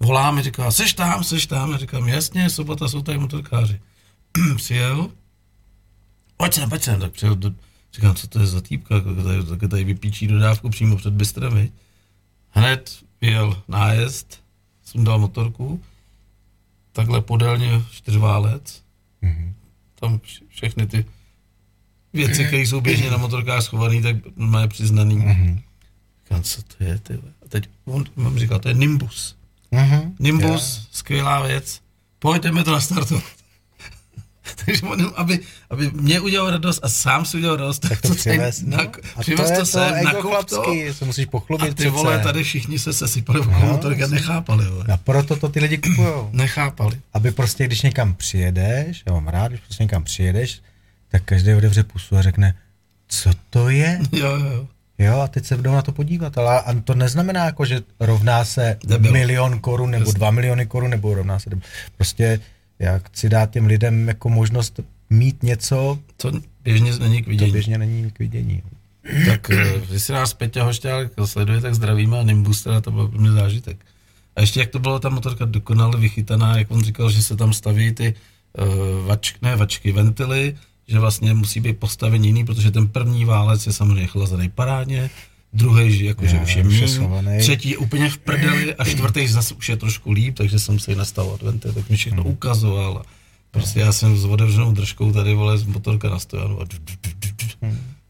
volá 0.00 0.30
mi, 0.30 0.42
říká, 0.42 0.70
seš 0.70 0.92
tam, 0.92 1.24
seš 1.24 1.46
tam, 1.46 1.72
já 1.72 1.78
říkám, 1.78 2.08
jasně, 2.08 2.50
sobota 2.50 2.88
jsou 2.88 3.02
tady 3.02 3.18
motorkáři. 3.18 3.80
Přijel, 4.56 5.10
pojď 6.36 6.54
sem, 6.54 6.70
pojď 6.70 6.82
sem, 6.82 7.00
tak 7.00 7.12
přijel, 7.12 7.36
do, 7.36 7.52
říkám, 7.94 8.14
co 8.14 8.26
to 8.26 8.40
je 8.40 8.46
za 8.46 8.60
týpka, 8.60 9.00
tady, 9.00 9.44
tady, 9.44 9.68
tady 9.68 9.84
vypíčí 9.84 10.26
dodávku 10.26 10.70
přímo 10.70 10.96
před 10.96 11.12
Bystrem, 11.12 11.54
viď? 11.54 11.72
Hned 12.50 12.98
vyjel 13.20 13.62
nájezd, 13.68 14.42
sundal 14.84 15.18
motorku, 15.18 15.82
takhle 16.92 17.20
podélně 17.20 17.82
čtyřválec. 17.90 18.83
Tam 20.04 20.18
vš- 20.18 20.42
všechny 20.48 20.86
ty 20.86 21.04
věci, 22.12 22.44
které 22.44 22.62
jsou 22.62 22.80
běžně 22.80 23.10
na 23.10 23.16
motorkách 23.16 23.62
schovaný, 23.62 24.02
tak 24.02 24.16
má 24.36 24.66
přiznaný. 24.66 25.16
Mhm. 25.16 25.60
Říkám, 26.24 26.42
co 26.42 26.62
to 26.62 26.84
je, 26.84 26.98
ty? 26.98 27.14
A 27.14 27.48
teď 27.48 27.68
on, 27.84 28.04
on 28.16 28.38
říkal, 28.38 28.58
to 28.58 28.68
je 28.68 28.74
Nimbus. 28.74 29.36
Mhm. 29.70 30.16
Nimbus, 30.20 30.88
skvělá 30.92 31.46
věc, 31.46 31.80
pojďme 32.18 32.64
to 32.64 32.72
nastartovat. 32.72 33.24
Takže 34.66 34.82
on, 34.82 35.12
aby, 35.16 35.40
aby 35.70 35.90
mě 35.90 36.20
udělal 36.20 36.50
radost 36.50 36.80
a 36.82 36.88
sám 36.88 37.24
si 37.24 37.36
udělal 37.36 37.56
radost, 37.56 37.78
Tak 37.78 38.00
to 38.00 38.08
tady 38.08 38.20
přivez, 38.20 38.62
no. 38.62 38.76
nak- 38.76 38.98
A 39.16 39.20
přivez 39.20 39.50
to, 39.50 39.56
to, 39.58 39.66
sem, 39.66 39.94
to 39.98 40.04
nakup 40.04 40.44
to. 40.44 40.62
to 40.98 41.04
musíš 41.04 41.26
pochlubit 41.26 41.70
A 41.70 41.74
ty 41.74 41.88
vole, 41.88 42.18
tady 42.18 42.42
všichni 42.44 42.78
se 42.78 42.92
sesypali 42.92 43.40
v 43.40 43.46
No, 43.46 43.58
motorky 43.58 44.04
a 44.04 44.06
nechápali, 44.06 44.64
vole. 44.64 44.84
A 44.92 44.96
proto 44.96 45.36
to 45.36 45.48
ty 45.48 45.60
lidi 45.60 45.78
kupujou. 45.78 46.28
Nechápali. 46.32 47.00
Aby 47.14 47.30
prostě, 47.30 47.64
když 47.66 47.82
někam 47.82 48.14
přijedeš, 48.14 49.02
já 49.06 49.12
mám 49.12 49.28
rád, 49.28 49.48
když 49.48 49.60
prostě 49.60 49.82
někam 49.84 50.04
přijedeš, 50.04 50.60
tak 51.08 51.22
každý 51.24 51.54
otevře 51.54 51.82
pusu 51.84 52.16
a 52.16 52.22
řekne, 52.22 52.54
co 53.08 53.30
to 53.50 53.68
je? 53.68 54.00
Jo, 54.12 54.26
jo, 54.30 54.46
jo. 54.46 54.66
Jo, 54.98 55.20
a 55.20 55.28
teď 55.28 55.44
se 55.44 55.56
jdou 55.56 55.72
na 55.72 55.82
to 55.82 55.92
podívat, 55.92 56.38
ale 56.38 56.60
a 56.60 56.74
to 56.84 56.94
neznamená 56.94 57.44
jako, 57.44 57.64
že 57.64 57.80
rovná 58.00 58.44
se 58.44 58.78
Debil. 58.86 59.12
milion 59.12 59.58
korun 59.58 59.90
nebo 59.90 60.02
Jasně. 60.04 60.18
dva 60.18 60.30
miliony 60.30 60.66
korun 60.66 60.90
nebo 60.90 61.14
rovná 61.14 61.38
se, 61.38 61.50
prostě 61.96 62.40
já 62.78 62.98
chci 62.98 63.28
dát 63.28 63.50
těm 63.50 63.66
lidem 63.66 64.08
jako 64.08 64.28
možnost 64.28 64.80
mít 65.10 65.42
něco, 65.42 65.98
To 66.16 66.32
běžně 66.64 66.92
není 66.98 67.22
k 67.22 67.24
to 67.24 67.30
vidění. 67.30 67.52
běžně 67.52 67.78
není 67.78 68.10
k 68.10 68.18
vidění. 68.18 68.62
Tak 69.26 69.50
eh, 69.50 69.78
vy 69.90 70.00
si 70.00 70.12
nás 70.12 70.34
Peťa 70.34 70.64
Hošťák 70.64 71.12
sleduje, 71.24 71.60
tak 71.60 71.74
zdravíme 71.74 72.18
a 72.18 72.22
Nimbus, 72.22 72.62
teda 72.62 72.80
to 72.80 72.90
byl 72.90 73.08
pro 73.08 73.18
mě 73.20 73.32
zážitek. 73.32 73.76
A 74.36 74.40
ještě 74.40 74.60
jak 74.60 74.68
to 74.70 74.78
bylo 74.78 74.98
ta 74.98 75.08
motorka 75.08 75.44
dokonale 75.44 75.98
vychytaná, 76.00 76.58
jak 76.58 76.70
on 76.70 76.82
říkal, 76.84 77.10
že 77.10 77.22
se 77.22 77.36
tam 77.36 77.52
staví 77.52 77.92
ty 77.92 78.14
uh, 78.58 79.06
vačky, 79.06 79.38
ne 79.42 79.56
vačky, 79.56 79.92
ventily, 79.92 80.56
že 80.88 80.98
vlastně 80.98 81.34
musí 81.34 81.60
být 81.60 81.78
postaven 81.78 82.24
jiný, 82.24 82.44
protože 82.44 82.70
ten 82.70 82.88
první 82.88 83.24
válec 83.24 83.66
je 83.66 83.72
samozřejmě 83.72 84.06
chlazený 84.06 84.48
parádně, 84.48 85.10
druhý, 85.54 85.98
že 85.98 86.04
jakože 86.04 86.40
už 86.40 86.54
je 86.56 86.64
je 86.68 86.88
schovaný. 86.88 87.38
třetí 87.38 87.70
je 87.70 87.78
úplně 87.78 88.10
v 88.10 88.18
prdeli 88.18 88.74
a 88.74 88.84
čtvrtý 88.84 89.28
zase 89.28 89.54
už 89.54 89.68
je 89.68 89.76
trošku 89.76 90.12
líp, 90.12 90.34
takže 90.36 90.58
jsem 90.58 90.78
si 90.78 90.96
nastavil 90.96 91.38
venty, 91.42 91.72
tak 91.72 91.90
mi 91.90 91.96
všechno 91.96 92.22
Hmm. 92.22 92.32
ukazoval. 92.32 92.98
A 92.98 93.02
prostě 93.50 93.80
já 93.80 93.92
jsem 93.92 94.16
s 94.16 94.24
otevřenou 94.24 94.72
držkou 94.72 95.12
tady 95.12 95.34
vole 95.34 95.58
z 95.58 95.64
motorka 95.64 96.08
na 96.08 96.18
stojanu 96.18 96.60
a, 96.60 96.64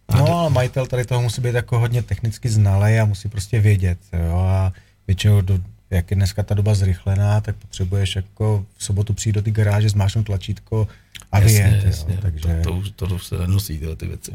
a 0.08 0.16
No, 0.16 0.38
ale 0.38 0.50
majitel 0.50 0.86
tady 0.86 1.04
toho 1.04 1.22
musí 1.22 1.40
být 1.40 1.54
jako 1.54 1.78
hodně 1.78 2.02
technicky 2.02 2.48
znalý 2.48 2.98
a 2.98 3.04
musí 3.04 3.28
prostě 3.28 3.60
vědět, 3.60 3.98
jo, 4.12 4.36
a 4.38 4.72
většinou, 5.06 5.40
do, 5.40 5.58
jak 5.90 6.10
je 6.10 6.16
dneska 6.16 6.42
ta 6.42 6.54
doba 6.54 6.74
zrychlená, 6.74 7.40
tak 7.40 7.56
potřebuješ 7.56 8.16
jako 8.16 8.66
v 8.76 8.84
sobotu 8.84 9.14
přijít 9.14 9.32
do 9.32 9.42
té 9.42 9.50
garáže, 9.50 9.88
zmášnout 9.88 10.26
tlačítko 10.26 10.88
a 11.32 11.38
jasně, 11.38 11.62
vyjet, 11.62 11.84
jasně. 11.84 12.14
jo, 12.14 12.20
takže... 12.22 12.60
To, 12.64 12.82
to, 12.96 13.06
to, 13.08 13.14
už 13.14 13.26
se 13.26 13.38
nenosí 13.38 13.78
tyhle 13.78 13.96
ty 13.96 14.06
věci. 14.06 14.32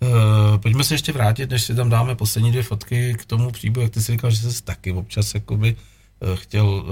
Uh, 0.00 0.58
pojďme 0.58 0.84
se 0.84 0.94
ještě 0.94 1.12
vrátit, 1.12 1.50
než 1.50 1.62
si 1.62 1.74
tam 1.74 1.90
dáme 1.90 2.14
poslední 2.14 2.50
dvě 2.50 2.62
fotky 2.62 3.14
k 3.14 3.24
tomu 3.24 3.50
příběhu, 3.50 3.82
jak 3.82 3.92
ty 3.92 4.02
jsi 4.02 4.12
říkal, 4.12 4.30
že 4.30 4.52
jsi 4.52 4.62
taky 4.62 4.92
občas 4.92 5.34
jakoby 5.34 5.76
uh, 6.20 6.36
chtěl 6.36 6.66
uh, 6.66 6.84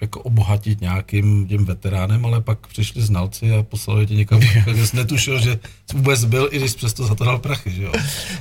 jako 0.00 0.20
obohatit 0.20 0.80
nějakým 0.80 1.48
těm 1.48 1.64
veteránem, 1.64 2.26
ale 2.26 2.40
pak 2.40 2.66
přišli 2.66 3.02
znalci 3.02 3.54
a 3.54 3.62
poslali 3.62 4.06
tě 4.06 4.14
někam, 4.14 4.40
kde 4.64 4.86
jsi 4.86 4.96
netušil, 4.96 5.40
že 5.40 5.58
jsi 5.90 5.96
vůbec 5.96 6.24
byl, 6.24 6.48
i 6.52 6.58
když 6.58 6.70
jsi 6.70 6.76
přesto 6.76 7.06
za 7.06 7.14
to 7.14 7.24
dal 7.24 7.38
prachy, 7.38 7.70
že 7.70 7.82
jo? 7.82 7.92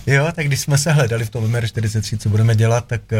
Jo, 0.08 0.28
tak 0.36 0.48
když 0.48 0.60
jsme 0.60 0.78
se 0.78 0.92
hledali 0.92 1.26
v 1.26 1.30
tom 1.30 1.52
MR43, 1.52 2.18
co 2.18 2.30
budeme 2.30 2.56
dělat, 2.56 2.86
tak 2.88 3.02
uh, 3.12 3.18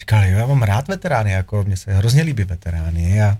říkal, 0.00 0.24
jo, 0.24 0.38
já 0.38 0.46
mám 0.46 0.62
rád 0.62 0.88
veterány, 0.88 1.30
jako 1.30 1.64
mně 1.64 1.76
se 1.76 1.94
hrozně 1.94 2.22
líbí 2.22 2.44
veterány 2.44 3.22
a, 3.22 3.38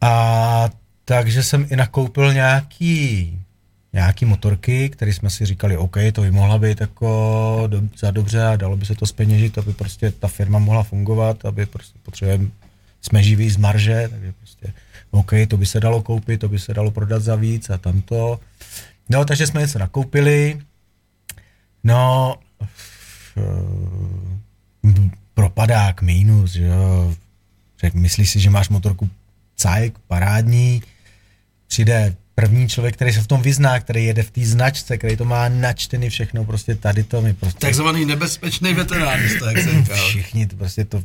a 0.00 0.70
takže 1.04 1.42
jsem 1.42 1.66
i 1.70 1.76
nakoupil 1.76 2.34
nějaký 2.34 3.38
nějaký 3.92 4.24
motorky, 4.24 4.88
které 4.88 5.12
jsme 5.12 5.30
si 5.30 5.46
říkali, 5.46 5.76
OK, 5.76 5.96
to 6.12 6.20
by 6.20 6.30
mohla 6.30 6.58
být 6.58 6.80
jako 6.80 7.64
do, 7.66 7.82
za 7.98 8.10
dobře 8.10 8.44
a 8.44 8.56
dalo 8.56 8.76
by 8.76 8.86
se 8.86 8.94
to 8.94 9.06
speněžit, 9.06 9.58
aby 9.58 9.72
prostě 9.72 10.10
ta 10.10 10.28
firma 10.28 10.58
mohla 10.58 10.82
fungovat, 10.82 11.44
aby 11.44 11.66
prostě 11.66 11.98
potřebujeme, 12.02 12.48
jsme 13.00 13.22
živí 13.22 13.50
z 13.50 13.56
marže, 13.56 14.08
takže 14.10 14.32
prostě 14.32 14.72
OK, 15.10 15.32
to 15.48 15.56
by 15.56 15.66
se 15.66 15.80
dalo 15.80 16.02
koupit, 16.02 16.40
to 16.40 16.48
by 16.48 16.58
se 16.58 16.74
dalo 16.74 16.90
prodat 16.90 17.22
za 17.22 17.36
víc 17.36 17.70
a 17.70 17.78
tamto. 17.78 18.40
No, 19.08 19.24
takže 19.24 19.46
jsme 19.46 19.60
něco 19.60 19.78
nakoupili, 19.78 20.60
no, 21.84 22.36
f- 22.62 23.38
propadák, 25.34 26.02
mínus, 26.02 26.52
že 26.52 26.64
jo, 26.64 27.14
Řek, 27.80 27.94
myslíš 27.94 28.30
si, 28.30 28.40
že 28.40 28.50
máš 28.50 28.68
motorku 28.68 29.10
cajk, 29.56 29.98
parádní, 30.06 30.82
přijde 31.66 32.16
první 32.40 32.68
člověk, 32.68 32.94
který 32.94 33.12
se 33.12 33.20
v 33.20 33.26
tom 33.26 33.42
vyzná, 33.42 33.80
který 33.80 34.04
jede 34.04 34.22
v 34.22 34.30
té 34.30 34.40
značce, 34.46 34.98
který 34.98 35.16
to 35.16 35.24
má 35.24 35.48
načtený 35.48 36.08
všechno, 36.10 36.44
prostě 36.44 36.74
tady 36.74 37.04
to 37.04 37.20
my 37.20 37.34
prostě... 37.34 37.58
Takzvaný 37.58 38.04
nebezpečný 38.04 38.74
veteránista, 38.74 39.50
jak 39.50 39.58
jsem 39.58 39.84
říkal. 39.84 40.08
Všichni, 40.08 40.46
to 40.46 40.56
prostě 40.56 40.84
to, 40.84 41.02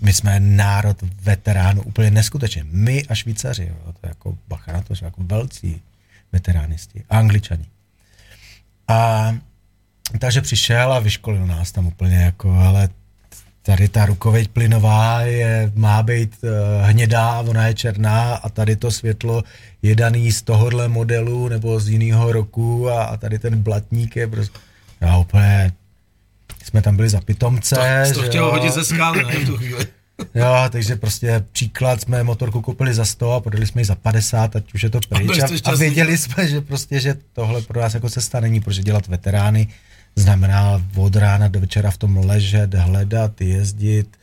my 0.00 0.12
jsme 0.12 0.40
národ 0.40 0.96
veteránů, 1.22 1.82
úplně 1.82 2.10
neskutečně. 2.10 2.64
My 2.70 3.04
a 3.04 3.14
Švýcaři, 3.14 3.62
jo, 3.62 3.92
to 3.92 4.06
je 4.06 4.08
jako 4.08 4.38
bacha 4.48 4.72
na 4.72 4.82
to, 4.82 4.94
že 4.94 5.04
jako 5.04 5.22
velcí 5.22 5.82
veteránisti, 6.32 7.04
a 7.10 7.18
angličani. 7.18 7.64
A 8.88 9.36
takže 10.18 10.40
přišel 10.40 10.92
a 10.92 10.98
vyškolil 10.98 11.46
nás 11.46 11.72
tam 11.72 11.86
úplně 11.86 12.16
jako, 12.16 12.52
ale 12.52 12.88
tady 13.68 13.88
ta 13.88 14.06
rukověď 14.06 14.48
plynová 14.48 15.20
je, 15.20 15.72
má 15.74 16.02
být 16.02 16.36
uh, 16.42 16.50
hnědá, 16.86 17.40
ona 17.40 17.66
je 17.66 17.74
černá 17.74 18.34
a 18.34 18.48
tady 18.48 18.76
to 18.76 18.90
světlo 18.90 19.44
je 19.82 19.94
daný 19.94 20.32
z 20.32 20.42
tohohle 20.42 20.88
modelu 20.88 21.48
nebo 21.48 21.80
z 21.80 21.88
jiného 21.88 22.32
roku 22.32 22.90
a, 22.90 23.04
a 23.04 23.16
tady 23.16 23.38
ten 23.38 23.62
blatník 23.62 24.16
je 24.16 24.26
prostě, 24.26 24.58
já 25.00 25.16
úplně, 25.16 25.72
jsme 26.64 26.82
tam 26.82 26.96
byli 26.96 27.08
za 27.08 27.20
pitomce. 27.20 28.04
To, 28.08 28.14
to 28.14 28.22
že 28.22 28.28
chtěl 28.28 28.44
jo. 28.44 28.50
hodit 28.50 28.72
ze 28.72 28.84
skály, 28.84 29.24
ne, 29.24 29.46
tu 29.46 29.56
chvíli. 29.56 29.86
Jo, 30.34 30.54
takže 30.70 30.96
prostě 30.96 31.44
příklad 31.52 32.00
jsme 32.00 32.22
motorku 32.22 32.60
koupili 32.60 32.94
za 32.94 33.04
100 33.04 33.32
a 33.32 33.40
prodali 33.40 33.66
jsme 33.66 33.80
ji 33.80 33.84
za 33.84 33.94
50, 33.94 34.56
ať 34.56 34.74
už 34.74 34.82
je 34.82 34.90
to 34.90 35.00
pryč. 35.08 35.28
A, 35.28 35.44
a 35.44 35.46
šťastní. 35.46 35.78
věděli 35.78 36.18
jsme, 36.18 36.48
že 36.48 36.60
prostě, 36.60 37.00
že 37.00 37.14
tohle 37.32 37.62
pro 37.62 37.80
nás 37.80 37.94
jako 37.94 38.10
cesta 38.10 38.40
není, 38.40 38.60
protože 38.60 38.82
dělat 38.82 39.06
veterány 39.06 39.68
znamená 40.16 40.82
od 40.96 41.16
rána 41.16 41.48
do 41.48 41.60
večera 41.60 41.90
v 41.90 41.96
tom 41.96 42.16
ležet, 42.16 42.74
hledat, 42.74 43.40
jezdit. 43.40 44.18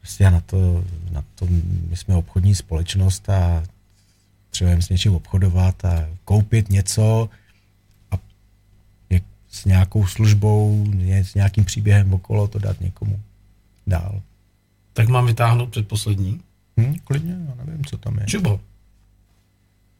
Prostě 0.00 0.30
na 0.30 0.40
to, 0.40 0.84
na 1.12 1.24
to 1.34 1.46
my 1.88 1.96
jsme 1.96 2.14
obchodní 2.14 2.54
společnost 2.54 3.28
a 3.28 3.64
potřebujeme 4.46 4.82
s 4.82 4.88
něčím 4.88 5.14
obchodovat 5.14 5.84
a 5.84 6.08
koupit 6.24 6.70
něco 6.70 7.28
a 8.10 8.18
s 9.50 9.64
nějakou 9.64 10.06
službou, 10.06 10.86
s 11.08 11.34
nějakým 11.34 11.64
příběhem 11.64 12.14
okolo 12.14 12.48
to 12.48 12.58
dát 12.58 12.80
někomu 12.80 13.20
dál. 13.86 14.22
Tak 14.92 15.08
mám 15.08 15.26
vytáhnout 15.26 15.70
předposlední. 15.70 16.40
Hm, 16.80 16.96
klidně, 17.04 17.36
já 17.48 17.64
nevím, 17.64 17.84
co 17.84 17.98
tam 17.98 18.18
je. 18.18 18.26
Čubo. 18.26 18.60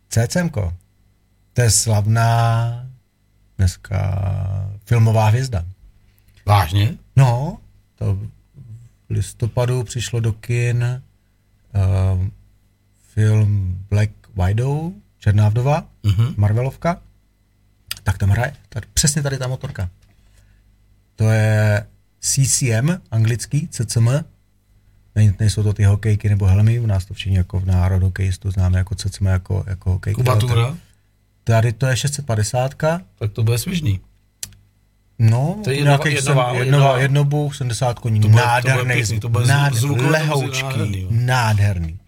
CCMko. 0.09 0.75
To 1.53 1.63
je 1.63 1.71
slavná 1.71 2.87
dneska 3.59 4.21
filmová 4.85 5.29
hvězda. 5.29 5.65
Vážně? 6.47 6.95
No, 7.17 7.59
to 7.95 8.15
v 8.15 9.11
listopadu 9.11 9.83
přišlo 9.85 10.21
do 10.21 10.33
kin 10.33 11.03
uh, 11.75 12.27
film 13.15 13.79
Black 13.91 14.11
Widow, 14.47 14.93
Černá 15.19 15.49
vdova, 15.49 15.87
Mhm. 16.03 16.35
Marvelovka. 16.37 17.01
Tak 18.03 18.19
tam 18.19 18.29
hraje. 18.31 18.53
Tady, 18.69 18.87
přesně 18.95 19.23
tady 19.23 19.39
ta 19.39 19.49
motorka. 19.49 19.91
To 21.17 21.31
je 21.31 21.87
CCM, 22.21 22.91
anglický, 23.11 23.69
CCM. 23.71 24.09
Ne, 25.17 25.35
nejsou 25.41 25.63
to 25.63 25.73
ty 25.73 25.85
hokejky 25.85 26.29
nebo 26.29 26.47
helmy, 26.47 26.81
u 26.81 26.87
nás 26.87 27.05
to 27.05 27.15
všichni 27.15 27.37
jako 27.37 27.61
v 27.61 27.67
národu 27.67 28.07
hokejistu 28.07 28.51
známe 28.51 28.79
jako 28.79 28.95
CCM 28.95 29.27
jako, 29.27 29.65
jako 29.67 29.91
hokejky. 29.91 30.15
Kubatura? 30.17 30.77
Tady 31.45 31.73
to 31.73 31.87
je 31.87 31.97
650. 31.97 32.75
Tak 33.19 33.33
to 33.33 33.43
bude 33.43 33.59
svižný. 33.59 34.01
No, 35.19 35.61
To 35.65 35.71
je 35.71 35.77
to 35.77 35.81
jednová- 35.81 35.85
nějakých 36.05 36.15
jednová- 36.15 36.49
jsem, 36.51 36.57
jednová- 36.59 36.87
jednoba, 36.89 36.99
jednobuch, 36.99 37.57
70 37.57 37.99
koní, 37.99 38.21
To 38.21 38.29
bude- 38.29 38.43
to 38.43 38.47
nádherný, 38.49 38.95
pěkný, 38.95 39.21
to 39.21 39.29
bude 39.29 39.47
nád- 39.47 39.75
zvukové 39.75 40.09
lehoučký, 40.11 40.63
nádherný, 40.63 41.07
nádherný. 41.11 41.99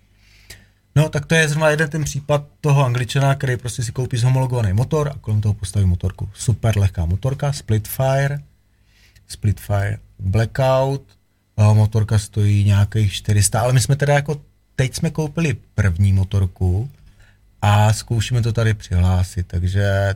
No, 0.97 1.09
tak 1.09 1.27
to 1.27 1.35
je 1.35 1.49
zrovna 1.49 1.69
jeden 1.71 1.91
ten 1.91 2.05
případ 2.05 2.45
toho 2.61 2.85
angličana, 2.85 3.35
který 3.35 3.57
prostě 3.57 3.83
si 3.83 3.93
koupí 3.93 4.17
zhomologovaný 4.17 4.73
motor 4.73 5.09
a 5.09 5.19
kolem 5.21 5.41
toho 5.41 5.55
postaví 5.55 5.87
motorku. 5.87 6.29
Super 6.35 6.79
lehká 6.79 7.07
motorka, 7.07 7.53
Splitfire, 7.53 8.39
Splitfire 9.29 9.99
Blackout, 10.19 11.03
a 11.57 11.73
motorka 11.73 12.19
stojí 12.19 12.65
nějakých 12.65 13.13
400, 13.13 13.61
ale 13.61 13.73
my 13.73 13.81
jsme 13.81 13.97
teda 13.97 14.15
jako, 14.15 14.41
teď 14.77 14.95
jsme 14.95 15.11
koupili 15.11 15.57
první 15.75 16.13
motorku 16.13 16.91
a 17.63 17.93
zkoušíme 17.93 18.43
to 18.43 18.53
tady 18.53 18.75
přihlásit, 18.75 19.47
takže 19.47 20.15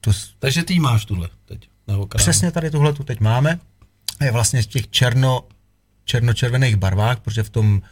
to, 0.00 0.10
Takže 0.38 0.62
ty 0.62 0.80
máš 0.80 1.04
tuhle. 1.04 1.28
Nebo 1.92 2.06
kránu. 2.06 2.22
Přesně 2.22 2.50
tady 2.50 2.70
tuhle 2.70 2.92
tu 2.92 3.04
teď 3.04 3.20
máme. 3.20 3.58
Je 4.24 4.32
vlastně 4.32 4.62
z 4.62 4.66
těch 4.66 4.88
černo, 4.90 5.44
černočervených 6.04 6.76
barvách, 6.76 7.20
protože 7.20 7.42
v 7.42 7.50
tom 7.50 7.82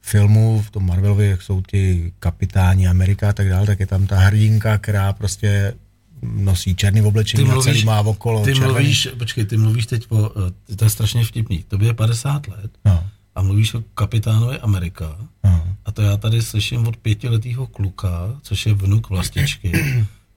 filmu, 0.00 0.62
v 0.62 0.70
tom 0.70 0.86
Marvelovi, 0.86 1.26
jak 1.26 1.42
jsou 1.42 1.60
ti 1.60 2.12
kapitáni 2.18 2.88
Amerika 2.88 3.28
a 3.28 3.32
tak 3.32 3.48
dále, 3.48 3.66
tak 3.66 3.80
je 3.80 3.86
tam 3.86 4.06
ta 4.06 4.18
hrdinka, 4.18 4.78
která 4.78 5.12
prostě 5.12 5.74
nosí 6.22 6.74
černý 6.74 7.02
oblečení 7.02 7.50
a 7.50 7.60
celý 7.60 7.84
má 7.84 8.00
okolo 8.00 8.44
ty 8.44 8.52
červený. 8.54 8.72
mluvíš, 8.72 9.08
počkej, 9.18 9.44
ty 9.44 9.56
mluvíš 9.56 9.86
teď 9.86 10.06
o, 10.08 10.30
eh, 10.72 10.76
to 10.76 10.84
je 10.84 10.90
strašně 10.90 11.24
vtipný, 11.24 11.64
tobě 11.68 11.88
je 11.88 11.94
50 11.94 12.48
let 12.48 12.70
No, 12.84 13.04
a 13.34 13.42
mluvíš 13.42 13.74
o 13.74 13.82
kapitánovi 13.94 14.58
Amerika 14.58 15.16
no. 15.44 15.64
a 15.84 15.92
to 15.92 16.02
já 16.02 16.16
tady 16.16 16.42
slyším 16.42 16.86
od 16.86 16.96
pětiletého 16.96 17.66
kluka, 17.66 18.36
což 18.42 18.66
je 18.66 18.74
vnuk 18.74 19.08
vlastičky, 19.10 19.72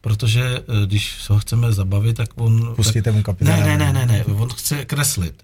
protože 0.08 0.44
eh, 0.44 0.86
když 0.86 1.22
se 1.22 1.34
ho 1.34 1.40
chceme 1.40 1.72
zabavit, 1.72 2.18
tak 2.18 2.30
on... 2.36 2.74
Pustíte 2.76 3.12
mu 3.12 3.24
kapitána 3.24 3.58
Ne, 3.58 3.78
ne, 3.78 3.94
ne, 3.94 3.94
ne, 3.94 4.06
ne, 4.06 4.26
on 4.26 4.50
chce 4.50 4.86
kreslit. 4.86 5.44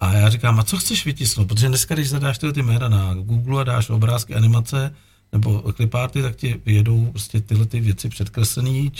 A 0.00 0.12
já 0.12 0.28
říkám, 0.28 0.60
a 0.60 0.62
co 0.64 0.76
chceš 0.76 1.06
vytisknout? 1.06 1.48
Protože 1.48 1.68
dneska, 1.68 1.94
když 1.94 2.08
zadáš 2.08 2.38
tyhle 2.38 2.52
ty 2.52 2.62
jména 2.62 2.88
na 2.88 3.14
Google 3.14 3.60
a 3.60 3.64
dáš 3.64 3.90
obrázky, 3.90 4.34
animace 4.34 4.94
nebo 5.32 5.72
cliparty, 5.72 6.22
tak 6.22 6.36
ti 6.36 6.60
vyjedou 6.66 7.06
prostě 7.06 7.40
tyhle 7.40 7.66
ty 7.66 7.80
věci 7.80 8.08
předkreslený. 8.08 8.92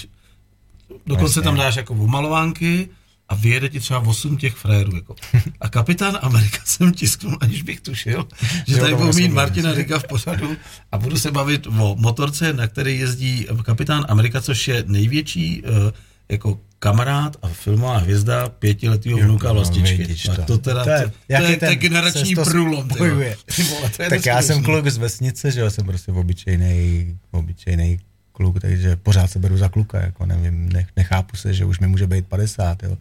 Dokonce 1.06 1.30
Jasně. 1.30 1.42
tam 1.42 1.56
dáš 1.56 1.76
jako 1.76 1.94
omalovánky 1.94 2.88
a 3.30 3.34
vyjede 3.34 3.68
ti 3.68 3.80
třeba 3.80 3.98
8 4.00 4.36
těch 4.36 4.54
frérů. 4.54 4.96
Jako. 4.96 5.14
A 5.60 5.68
kapitán 5.68 6.18
Amerika 6.22 6.58
jsem 6.64 6.92
tisknul, 6.92 7.38
aniž 7.40 7.62
bych 7.62 7.80
tušil, 7.80 8.26
že 8.68 8.76
tady 8.76 8.90
to 8.92 8.96
budu 8.98 9.12
mít. 9.12 9.28
Martina 9.32 9.72
Rika 9.74 9.98
v 9.98 10.04
pořadu 10.04 10.56
a 10.92 10.98
budu 10.98 11.16
se 11.18 11.30
bavit 11.30 11.66
o 11.66 11.96
motorce, 11.98 12.52
na 12.52 12.66
který 12.66 12.98
jezdí 12.98 13.46
kapitán 13.62 14.06
Amerika, 14.08 14.40
což 14.40 14.68
je 14.68 14.84
největší 14.86 15.62
eh, 15.64 15.92
jako 16.28 16.58
kamarád 16.78 17.36
a 17.42 17.48
filmová 17.48 17.98
hvězda 17.98 18.48
pětiletého 18.48 19.18
vnuka 19.18 19.48
no, 19.48 19.54
vlastičky. 19.54 19.96
vidíš 19.96 20.22
Tak 20.22 20.44
to. 20.44 20.58
teda, 20.58 20.84
To 20.84 20.90
je- 20.90 21.00
to, 21.00 21.08
to, 21.10 21.32
je, 21.32 21.38
to 21.40 21.44
je 21.50 21.56
ten 21.56 21.74
generační 21.78 22.34
to 22.34 22.44
průlom. 22.44 22.88
ty 22.88 22.94
vole. 22.98 23.10
spojuje. 23.10 23.36
Ty 23.56 23.62
vole, 23.62 23.90
to 23.96 24.02
je 24.02 24.10
Tak 24.10 24.26
já 24.26 24.42
jsem 24.42 24.62
kluk 24.62 24.88
z 24.88 24.96
vesnice, 24.96 25.50
že 25.50 25.60
jo, 25.60 25.70
jsem 25.70 25.86
prostě 25.86 26.12
obyčejný, 26.12 27.18
obyčejný 27.30 27.98
kluk, 28.32 28.60
takže 28.60 28.96
pořád 28.96 29.30
se 29.30 29.38
beru 29.38 29.56
za 29.56 29.68
kluka, 29.68 30.00
jako 30.00 30.26
nevím, 30.26 30.68
nech, 30.72 30.86
nechápu 30.96 31.36
se, 31.36 31.54
že 31.54 31.64
už 31.64 31.78
mi 31.80 31.86
může 31.86 32.06
být 32.06 32.26
50, 32.26 32.82
jo. 32.82 32.98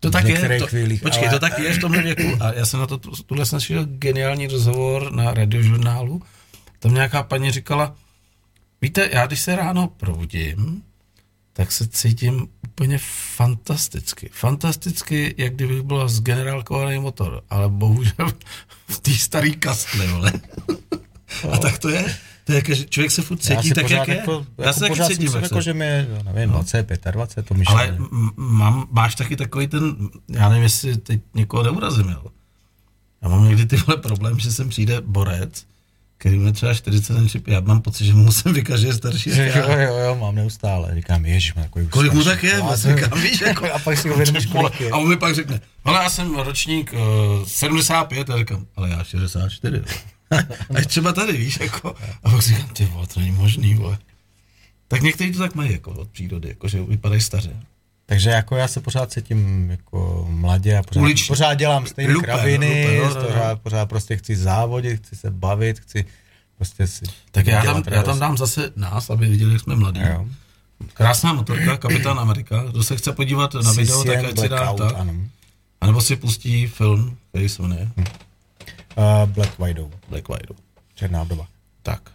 To 0.00 0.10
tak 0.10 0.24
je, 0.24 0.58
to, 0.58 0.66
chvílích, 0.66 1.02
počkej, 1.02 1.28
ale- 1.28 1.38
to 1.38 1.40
tak 1.40 1.58
je 1.58 1.72
v 1.72 1.78
tomhle 1.78 2.02
věku. 2.02 2.36
A 2.40 2.52
já 2.52 2.66
jsem 2.66 2.80
na 2.80 2.86
to, 2.86 2.98
tuhle 2.98 3.46
jsem 3.46 3.60
slyšel 3.60 3.84
geniální 3.84 4.46
rozhovor 4.46 5.12
na 5.12 5.34
radiožurnálu. 5.34 6.22
Tam 6.78 6.94
nějaká 6.94 7.22
paní 7.22 7.50
říkala, 7.50 7.94
víte, 8.82 9.08
já 9.12 9.26
když 9.26 9.40
se 9.40 9.56
ráno 9.56 9.88
probudím, 9.88 10.82
tak 11.52 11.72
se 11.72 11.88
cítím 11.88 12.48
úplně 12.64 12.98
fantasticky. 13.36 14.30
Fantasticky, 14.32 15.34
jak 15.38 15.54
kdybych 15.54 15.82
byl 15.82 16.08
zgenerálkovaný 16.08 16.98
motor, 16.98 17.42
ale 17.50 17.68
bohužel 17.68 18.32
v 18.88 19.00
té 19.00 19.10
staré 19.12 19.50
kastli, 19.50 20.06
vole. 20.06 20.32
A 21.52 21.58
tak 21.58 21.78
to 21.78 21.88
je. 21.88 22.16
To 22.50 22.54
je, 22.54 22.58
jako, 22.58 22.74
že 22.74 22.84
člověk 22.84 23.10
se 23.10 23.22
furt 23.22 23.36
cítí 23.38 23.70
tak, 23.70 23.90
jak 23.90 24.08
je. 24.08 24.16
jako, 24.16 24.46
Já 24.58 24.64
jako 24.64 24.78
se 24.78 24.80
taky 24.80 25.14
cítím, 25.14 25.32
jako, 25.42 25.60
že 25.60 25.74
mi 25.74 25.84
je, 25.86 26.06
jo, 26.10 26.22
nevím, 26.32 26.50
20, 26.50 26.86
25, 27.10 27.46
to 27.46 27.54
myšlení. 27.54 27.98
Ale 27.98 28.08
mám, 28.36 28.88
máš 28.90 29.14
taky 29.14 29.36
takový 29.36 29.66
ten, 29.66 29.96
já 30.28 30.48
nevím, 30.48 30.62
jestli 30.62 30.96
teď 30.96 31.20
někoho 31.34 31.62
neurazím, 31.62 32.08
jo. 32.08 32.24
Já 33.22 33.28
mám 33.28 33.44
někdy 33.48 33.66
tyhle 33.66 33.96
problém, 33.96 34.38
že 34.38 34.52
sem 34.52 34.68
přijde 34.68 35.00
borec, 35.00 35.64
který 36.18 36.38
mě 36.38 36.52
třeba 36.52 36.74
40 36.74 37.12
let 37.14 37.28
šip, 37.28 37.48
já 37.48 37.60
mám 37.60 37.80
pocit, 37.82 38.04
že 38.04 38.14
mu 38.14 38.22
musím 38.22 38.52
vykat, 38.52 38.78
že 38.80 38.86
je 38.86 38.94
starší. 38.94 39.30
Jo, 39.36 39.44
já. 39.44 39.80
jo, 39.80 39.96
jo, 39.96 40.16
mám 40.20 40.34
neustále. 40.34 40.94
Říkám, 40.94 41.24
ježiš, 41.24 41.54
má 41.54 41.62
takový 41.62 41.86
Kolik 41.88 42.12
mu 42.12 42.24
tak 42.24 42.42
je? 42.42 42.60
Vlastně, 42.60 42.96
říkám, 42.96 43.20
víš, 43.20 43.40
jako, 43.46 43.72
a 43.72 43.78
pak 43.78 43.98
si 43.98 44.10
uvědomíš, 44.10 44.46
kolik 44.52 44.80
je. 44.80 44.90
a 44.90 44.96
on 44.96 45.08
mi 45.08 45.16
pak 45.16 45.34
řekne, 45.34 45.60
ale 45.84 46.02
já 46.02 46.10
jsem 46.10 46.36
ročník 46.36 46.92
uh, 46.92 47.46
75, 47.46 48.30
a 48.30 48.38
říkám, 48.38 48.66
ale 48.76 48.90
já 48.90 49.04
64. 49.04 49.82
a 50.76 50.84
třeba 50.86 51.12
tady, 51.12 51.36
víš, 51.36 51.58
jako, 51.60 51.94
a 52.22 52.30
pak 52.30 52.42
si 52.42 52.54
říkám, 52.54 52.68
ty 52.68 52.84
vole, 52.84 53.06
to 53.06 53.20
není 53.20 53.32
možný, 53.32 53.74
vole. 53.74 53.98
Tak 54.88 55.02
někteří 55.02 55.32
to 55.32 55.38
tak 55.38 55.54
mají, 55.54 55.72
jako 55.72 55.90
od 55.90 56.08
přírody, 56.08 56.48
jako, 56.48 56.68
že 56.68 56.82
vypadají 56.82 57.20
staře. 57.20 57.56
Takže 58.06 58.30
jako 58.30 58.56
já 58.56 58.68
se 58.68 58.80
pořád 58.80 59.12
cítím 59.12 59.70
jako 59.70 60.26
mladě 60.30 60.78
a 60.78 60.82
pořád, 60.82 61.12
pořád 61.28 61.54
dělám 61.54 61.86
stejné 61.86 62.14
Lupe, 62.14 62.26
kraviny, 62.26 62.98
no, 62.98 63.04
no, 63.04 63.14
no. 63.14 63.26
pořád, 63.26 63.60
pořád 63.60 63.88
prostě 63.88 64.16
chci 64.16 64.36
závodit, 64.36 65.06
chci 65.06 65.16
se 65.16 65.30
bavit, 65.30 65.80
chci 65.80 66.04
prostě 66.56 66.86
si 66.86 67.04
Tak 67.30 67.46
já 67.46 67.62
tam, 67.64 67.82
já 67.90 68.02
tam 68.02 68.18
dám 68.18 68.36
zase 68.36 68.72
nás, 68.76 69.10
aby 69.10 69.28
viděli, 69.28 69.52
jak 69.52 69.62
jsme 69.62 69.76
mladí. 69.76 70.00
Jo. 70.00 70.26
Krásná 70.94 71.32
motorka, 71.32 71.76
Kapitán 71.76 72.18
Amerika. 72.20 72.64
Kdo 72.70 72.82
se 72.82 72.96
chce 72.96 73.12
podívat 73.12 73.54
na 73.54 73.72
video, 73.72 74.04
tak 74.04 74.24
ať 74.24 74.38
si 74.38 74.48
dá 74.48 74.72
tak. 74.72 74.94
ano. 74.96 75.14
A 75.80 75.86
nebo 75.86 76.00
si 76.00 76.16
pustí 76.16 76.66
film, 76.66 77.16
který 77.30 77.48
se 77.48 77.62
jmenuje 77.62 77.88
Uh, 78.96 79.28
Black 79.30 79.58
Widow, 79.58 79.90
Black 80.08 80.28
Widow. 80.28 80.56
černá 80.94 81.22
vdova. 81.22 81.46
Tak. 81.82 82.10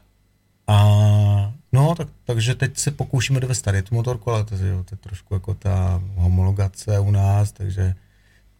A 0.67 1.53
no, 1.71 1.95
tak, 1.95 2.07
takže 2.23 2.55
teď 2.55 2.77
se 2.77 2.91
pokoušíme 2.91 3.39
dovést 3.39 3.65
tady 3.65 3.81
tu 3.81 3.95
motorku, 3.95 4.31
ale 4.31 4.43
to, 4.43 4.55
je- 4.55 4.59
to 4.59 4.93
je 4.93 4.97
trošku 4.97 5.33
jako 5.33 5.53
ta 5.53 6.01
homologace 6.15 6.99
u 6.99 7.11
nás, 7.11 7.51
takže 7.51 7.95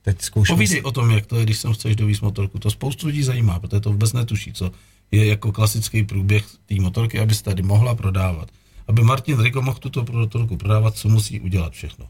teď 0.02 0.22
zkoušíme. 0.22 0.56
Povídej 0.56 0.82
o 0.82 0.92
tom, 0.92 1.12
jak 1.12 1.26
to 1.26 1.36
je, 1.38 1.44
když 1.44 1.58
sem 1.58 1.74
chceš 1.74 1.96
dovízt 1.96 2.22
motorku. 2.22 2.60
To 2.60 2.72
spoustu 2.72 3.08
lidí 3.08 3.24
zajímá, 3.24 3.60
protože 3.60 3.80
to 3.80 3.92
vůbec 3.92 4.14
netuší, 4.14 4.54
co 4.54 4.72
je 5.12 5.26
jako 5.26 5.52
klasický 5.52 6.04
průběh 6.04 6.46
té 6.66 6.76
motorky, 6.76 7.20
aby 7.20 7.36
se 7.36 7.44
tady 7.44 7.62
mohla 7.64 7.96
prodávat. 7.96 8.50
Aby 8.88 9.02
Martin 9.04 9.42
Riko 9.44 9.62
mohl 9.62 9.80
tuto 9.80 10.06
motorku 10.12 10.58
prodávat, 10.58 10.96
co 10.96 11.10
musí 11.10 11.40
udělat 11.40 11.74
všechno. 11.74 12.08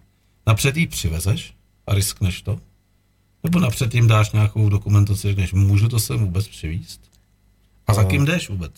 Napřed 0.48 0.77
ji 0.77 0.88
přivezeš 0.88 1.53
a 1.88 1.94
riskneš 1.94 2.41
to? 2.41 2.60
Nebo 3.46 3.60
napřed 3.60 3.96
jim 3.96 4.08
dáš 4.08 4.32
nějakou 4.32 4.70
dokumentaci, 4.70 5.28
řekneš, 5.28 5.54
můžu 5.54 5.90
to 5.90 6.00
sem 6.00 6.20
vůbec 6.20 6.48
přivízt? 6.48 7.02
A 7.88 7.94
za 7.94 8.02
Eh, 8.02 8.06
kým 8.06 8.26
jdeš 8.26 8.50
vůbec? 8.50 8.72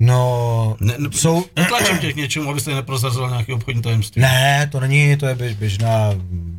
No, 0.00 0.76
Ne, 0.80 0.94
ne, 0.98 1.08
jsou, 1.12 1.44
Netlačím 1.56 1.98
tě 1.98 2.12
k 2.12 2.16
něčemu, 2.16 2.50
abyste 2.50 2.74
neprozrazoval 2.74 3.30
nějaké 3.30 3.54
obchodní 3.54 3.82
tajemství. 3.82 4.22
Ne, 4.22 4.68
to 4.72 4.80
není, 4.80 5.16
to 5.16 5.26
je 5.26 5.34
běž, 5.34 5.54
běžná 5.54 6.10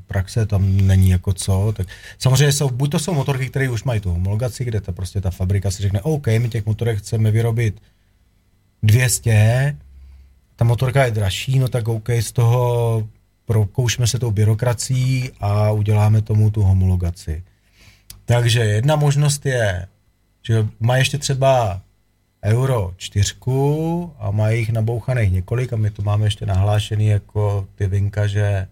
praxe, 0.07 0.45
tam 0.45 0.78
není 0.78 1.10
jako 1.10 1.34
co. 1.34 1.74
Tak 1.78 1.88
samozřejmě 2.18 2.52
jsou, 2.52 2.70
buď 2.70 2.91
to 2.91 2.99
jsou 2.99 3.14
motorky, 3.14 3.49
které 3.49 3.70
už 3.70 3.84
mají 3.84 3.99
tu 3.99 4.10
homologaci, 4.10 4.66
kde 4.66 4.82
ta 4.82 4.91
prostě 4.91 5.22
ta 5.22 5.32
fabrika 5.32 5.72
si 5.72 5.84
řekne, 5.84 6.02
OK, 6.02 6.28
my 6.28 6.49
těch 6.49 6.66
motorek 6.66 6.99
chceme 6.99 7.32
vyrobit 7.32 7.82
200, 8.84 9.78
ta 10.56 10.66
motorka 10.66 11.06
je 11.06 11.12
dražší, 11.12 11.60
no 11.60 11.68
tak 11.68 11.88
OK, 11.88 12.10
z 12.10 12.32
toho 12.32 13.07
prokoušíme 13.45 14.07
se 14.07 14.19
tou 14.19 14.31
byrokracií 14.31 15.31
a 15.39 15.72
uděláme 15.72 16.22
tomu 16.22 16.51
tu 16.51 16.61
homologaci. 16.61 17.43
Takže 18.26 18.59
jedna 18.59 18.95
možnost 18.95 19.45
je, 19.45 19.88
že 20.41 20.67
má 20.80 20.97
ještě 20.97 21.17
třeba 21.17 21.81
Euro 22.43 22.93
4 22.97 23.35
a 24.19 24.31
mají 24.31 24.59
jich 24.59 24.69
nabouchaných 24.69 25.31
několik 25.31 25.73
a 25.73 25.76
my 25.76 25.91
to 25.91 26.01
máme 26.01 26.26
ještě 26.26 26.45
nahlášený 26.45 27.07
jako 27.07 27.67
ty 27.76 27.88
vinka, 27.88 28.27
že, 28.27 28.67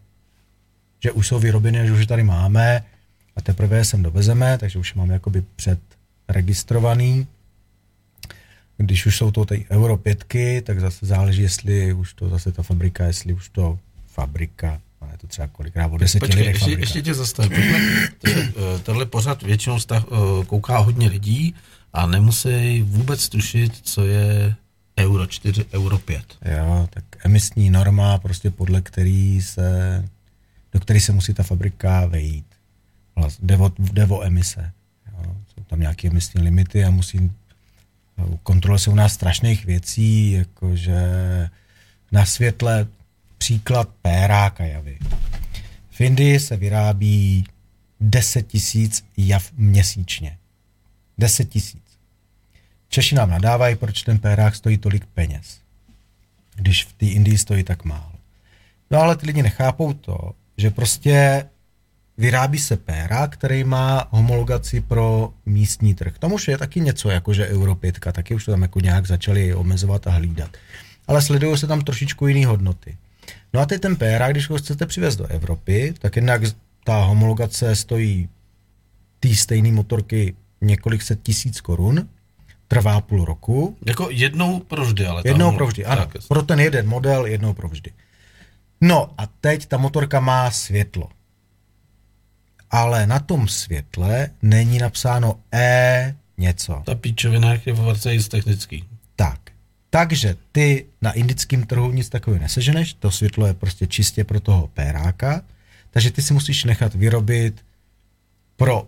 že 1.00 1.12
už 1.12 1.28
jsou 1.28 1.40
vyrobeny, 1.40 1.88
že 1.88 1.94
už 1.94 2.00
je 2.00 2.08
tady 2.08 2.24
máme 2.24 2.84
a 3.36 3.42
teprve 3.42 3.78
je 3.78 3.86
sem 3.86 4.04
dovezeme, 4.04 4.58
takže 4.58 4.80
už 4.80 4.94
máme 4.94 5.14
jakoby 5.14 5.44
předregistrovaný. 5.56 7.28
Když 8.78 9.06
už 9.06 9.18
jsou 9.18 9.32
to 9.32 9.46
ty 9.46 9.66
Euro 9.72 9.98
5, 9.98 10.26
tak 10.64 10.80
zase 10.80 11.06
záleží, 11.06 11.42
jestli 11.42 11.94
už 11.94 12.14
to 12.14 12.30
zase 12.30 12.52
ta 12.52 12.64
fabrika, 12.64 13.06
jestli 13.06 13.34
už 13.34 13.50
to 13.50 13.80
fabrika, 14.14 14.82
ale 15.02 15.12
je 15.12 15.18
to 15.18 15.28
třeba 15.28 15.48
kolikrát 15.48 15.88
o 15.88 15.98
deseti 15.98 16.20
Počkej, 16.20 16.40
lidech 16.40 16.54
ještě, 16.54 16.66
fabrika. 16.66 16.82
ještě 16.82 17.02
tě 17.02 17.14
zastavím. 17.14 17.76
Takže, 18.22 18.54
eh, 18.76 18.80
Tenhle 18.80 19.06
pořad 19.06 19.44
většinou 19.44 19.80
stav, 19.80 20.06
eh, 20.12 20.46
kouká 20.46 20.78
hodně 20.78 21.08
lidí 21.10 21.56
a 21.94 22.06
nemusí 22.06 22.82
vůbec 22.82 23.30
tušit, 23.30 23.80
co 23.82 24.06
je 24.06 24.56
euro 25.00 25.28
4, 25.28 25.66
euro 25.74 25.98
5. 25.98 26.26
Jo, 26.58 26.88
tak 26.90 27.04
emisní 27.26 27.70
norma, 27.70 28.18
prostě 28.18 28.50
podle 28.52 28.82
který 28.82 29.42
se, 29.42 30.04
do 30.74 30.80
který 30.80 31.00
se 31.00 31.12
musí 31.12 31.34
ta 31.34 31.44
fabrika 31.44 32.06
vejít. 32.06 32.46
Vlast, 33.16 33.40
jde, 33.42 33.58
o, 33.58 33.72
jde 33.80 34.06
o 34.06 34.24
emise. 34.24 34.72
Jo. 35.12 35.36
Jsou 35.54 35.64
tam 35.64 35.80
nějaké 35.80 36.08
emisní 36.08 36.42
limity 36.42 36.86
a 36.86 36.90
musím, 36.90 37.34
kontroluje 38.44 38.80
se 38.80 38.90
u 38.90 38.96
nás 38.96 39.14
strašných 39.14 39.66
věcí, 39.66 40.32
jakože 40.32 41.02
na 42.12 42.26
světle 42.26 42.88
příklad 43.44 43.90
péráka 44.02 44.64
javy. 44.64 44.98
V 45.90 46.02
Indii 46.02 46.40
se 46.40 46.58
vyrábí 46.58 47.46
10 48.00 48.48
tisíc 48.48 49.06
jav 49.18 49.52
měsíčně. 49.58 50.38
10 51.18 51.50
tisíc. 51.50 51.84
Češi 52.90 53.16
nám 53.16 53.30
nadávají, 53.30 53.76
proč 53.76 54.02
ten 54.02 54.20
pérák 54.20 54.56
stojí 54.56 54.78
tolik 54.78 55.06
peněz, 55.06 55.60
když 56.56 56.86
v 56.86 56.94
té 56.94 57.06
Indii 57.06 57.38
stojí 57.38 57.64
tak 57.64 57.86
málo. 57.86 58.12
No 58.92 59.00
ale 59.00 59.16
ty 59.16 59.28
lidi 59.28 59.44
nechápou 59.44 59.94
to, 59.94 60.32
že 60.58 60.72
prostě 60.72 61.46
vyrábí 62.18 62.60
se 62.60 62.78
péra, 62.78 63.28
který 63.28 63.64
má 63.64 64.08
homologaci 64.10 64.82
pro 64.82 65.34
místní 65.46 65.96
trh. 65.96 66.18
Tomu 66.20 66.36
už 66.36 66.48
je 66.48 66.58
taky 66.58 66.80
něco, 66.80 67.10
jako 67.10 67.34
že 67.34 67.48
Euro 67.48 67.76
5, 67.76 68.00
taky 68.00 68.36
už 68.36 68.46
to 68.46 68.52
tam 68.52 68.62
jako 68.62 68.80
nějak 68.80 69.08
začali 69.08 69.54
omezovat 69.54 70.08
a 70.08 70.12
hlídat. 70.12 70.58
Ale 71.08 71.22
sledují 71.22 71.58
se 71.58 71.68
tam 71.68 71.82
trošičku 71.82 72.28
jiné 72.28 72.48
hodnoty. 72.48 72.98
No 73.54 73.60
a 73.60 73.66
teď 73.66 73.82
ten 73.82 73.96
péra, 73.96 74.32
když 74.32 74.50
ho 74.50 74.58
chcete 74.58 74.86
přivést 74.86 75.16
do 75.16 75.28
Evropy, 75.28 75.94
tak 76.00 76.16
jednak 76.16 76.42
ta 76.84 77.04
homologace 77.04 77.76
stojí 77.76 78.30
té 79.20 79.36
stejné 79.36 79.72
motorky 79.72 80.36
několik 80.62 81.02
set 81.02 81.20
tisíc 81.24 81.62
korun, 81.62 82.10
trvá 82.68 83.02
půl 83.02 83.26
roku. 83.26 83.78
Jako 83.86 84.08
jednou 84.12 84.60
provždy, 84.60 85.06
ale 85.06 85.22
Jednou 85.26 85.52
provždy, 85.52 85.86
ano. 85.86 86.06
Tak, 86.06 86.28
pro 86.28 86.44
ten 86.44 86.60
jeden 86.60 86.88
model 86.88 87.26
jednou 87.26 87.54
provždy. 87.54 87.92
No 88.82 89.14
a 89.18 89.28
teď 89.42 89.66
ta 89.66 89.78
motorka 89.78 90.20
má 90.20 90.52
světlo. 90.52 91.10
Ale 92.72 93.08
na 93.08 93.20
tom 93.20 93.48
světle 93.48 94.30
není 94.42 94.78
napsáno 94.78 95.40
E 95.54 96.16
něco. 96.38 96.82
Ta 96.86 96.96
píčovina 96.96 97.54
je 97.54 97.74
v 97.74 98.30
technický. 98.30 98.84
Tak. 99.94 100.10
Takže 100.10 100.36
ty 100.52 100.86
na 101.02 101.12
indickém 101.12 101.64
trhu 101.64 101.92
nic 101.92 102.10
takového 102.10 102.42
neseženeš, 102.42 102.94
to 102.94 103.12
světlo 103.12 103.48
je 103.48 103.54
prostě 103.54 103.88
čistě 103.88 104.24
pro 104.24 104.40
toho 104.40 104.68
péráka, 104.74 105.42
takže 105.92 106.12
ty 106.12 106.22
si 106.22 106.34
musíš 106.34 106.64
nechat 106.64 106.96
vyrobit 106.96 107.66
pro 108.56 108.88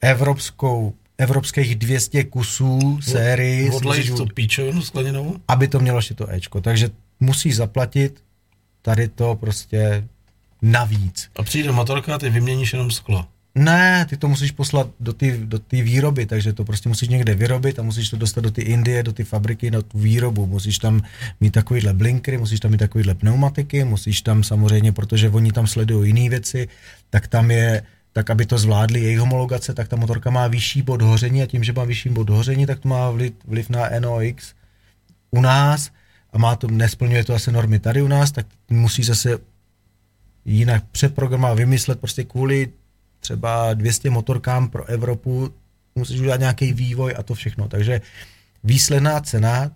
evropskou, 0.00 0.94
evropských 1.18 1.74
200 1.74 2.24
kusů 2.24 3.00
sérii. 3.02 3.70
Odlejš 3.70 4.06
tu 4.06 4.26
píčovinu 4.26 4.82
skleněnou? 4.82 5.36
Aby 5.48 5.68
to 5.68 5.80
mělo 5.80 5.98
ještě 5.98 6.14
to 6.14 6.30
Ečko. 6.30 6.60
Takže 6.60 6.90
musíš 7.20 7.56
zaplatit 7.56 8.22
tady 8.82 9.08
to 9.08 9.34
prostě 9.34 10.08
navíc. 10.62 11.30
A 11.36 11.42
přijde 11.42 11.72
motorka 11.72 12.14
a 12.14 12.18
ty 12.18 12.30
vyměníš 12.30 12.72
jenom 12.72 12.90
sklo. 12.90 13.26
Ne, 13.54 14.06
ty 14.08 14.16
to 14.16 14.28
musíš 14.28 14.50
poslat 14.50 14.90
do 15.00 15.12
té 15.12 15.38
do 15.38 15.60
výroby, 15.70 16.26
takže 16.26 16.52
to 16.52 16.64
prostě 16.64 16.88
musíš 16.88 17.08
někde 17.08 17.34
vyrobit 17.34 17.78
a 17.78 17.82
musíš 17.82 18.10
to 18.10 18.16
dostat 18.16 18.40
do 18.40 18.50
ty 18.50 18.62
Indie, 18.62 19.02
do 19.02 19.12
ty 19.12 19.24
fabriky, 19.24 19.70
na 19.70 19.82
tu 19.82 19.98
výrobu. 19.98 20.46
Musíš 20.46 20.78
tam 20.78 21.02
mít 21.40 21.50
takovýhle 21.50 21.92
blinkry, 21.92 22.38
musíš 22.38 22.60
tam 22.60 22.70
mít 22.70 22.78
takovýhle 22.78 23.14
pneumatiky, 23.14 23.84
musíš 23.84 24.22
tam 24.22 24.44
samozřejmě, 24.44 24.92
protože 24.92 25.30
oni 25.30 25.52
tam 25.52 25.66
sledují 25.66 26.08
jiné 26.10 26.30
věci, 26.30 26.68
tak 27.10 27.28
tam 27.28 27.50
je, 27.50 27.82
tak 28.12 28.30
aby 28.30 28.46
to 28.46 28.58
zvládli 28.58 29.00
jejich 29.00 29.18
homologace, 29.18 29.74
tak 29.74 29.88
ta 29.88 29.96
motorka 29.96 30.30
má 30.30 30.46
vyšší 30.46 30.82
bod 30.82 31.02
hoření 31.02 31.42
a 31.42 31.46
tím, 31.46 31.64
že 31.64 31.72
má 31.72 31.84
vyšší 31.84 32.08
bod 32.08 32.30
hoření, 32.30 32.66
tak 32.66 32.78
to 32.78 32.88
má 32.88 33.10
vliv, 33.10 33.32
vliv 33.46 33.70
na 33.70 33.88
NOx 34.00 34.54
u 35.30 35.40
nás 35.40 35.90
a 36.32 36.38
má 36.38 36.56
to, 36.56 36.66
nesplňuje 36.66 37.24
to 37.24 37.34
asi 37.34 37.52
normy 37.52 37.78
tady 37.78 38.02
u 38.02 38.08
nás, 38.08 38.32
tak 38.32 38.46
musí 38.70 39.02
zase 39.02 39.38
jinak 40.44 40.84
přeprogramovat, 40.92 41.58
vymyslet 41.58 42.00
prostě 42.00 42.24
kvůli 42.24 42.68
třeba 43.24 43.74
200 43.74 44.10
motorkám 44.10 44.68
pro 44.68 44.84
Evropu, 44.84 45.50
musíš 45.94 46.20
udělat 46.20 46.40
nějaký 46.40 46.72
vývoj 46.72 47.14
a 47.18 47.22
to 47.22 47.34
všechno. 47.34 47.68
Takže 47.68 48.00
výsledná 48.64 49.20
cena 49.20 49.70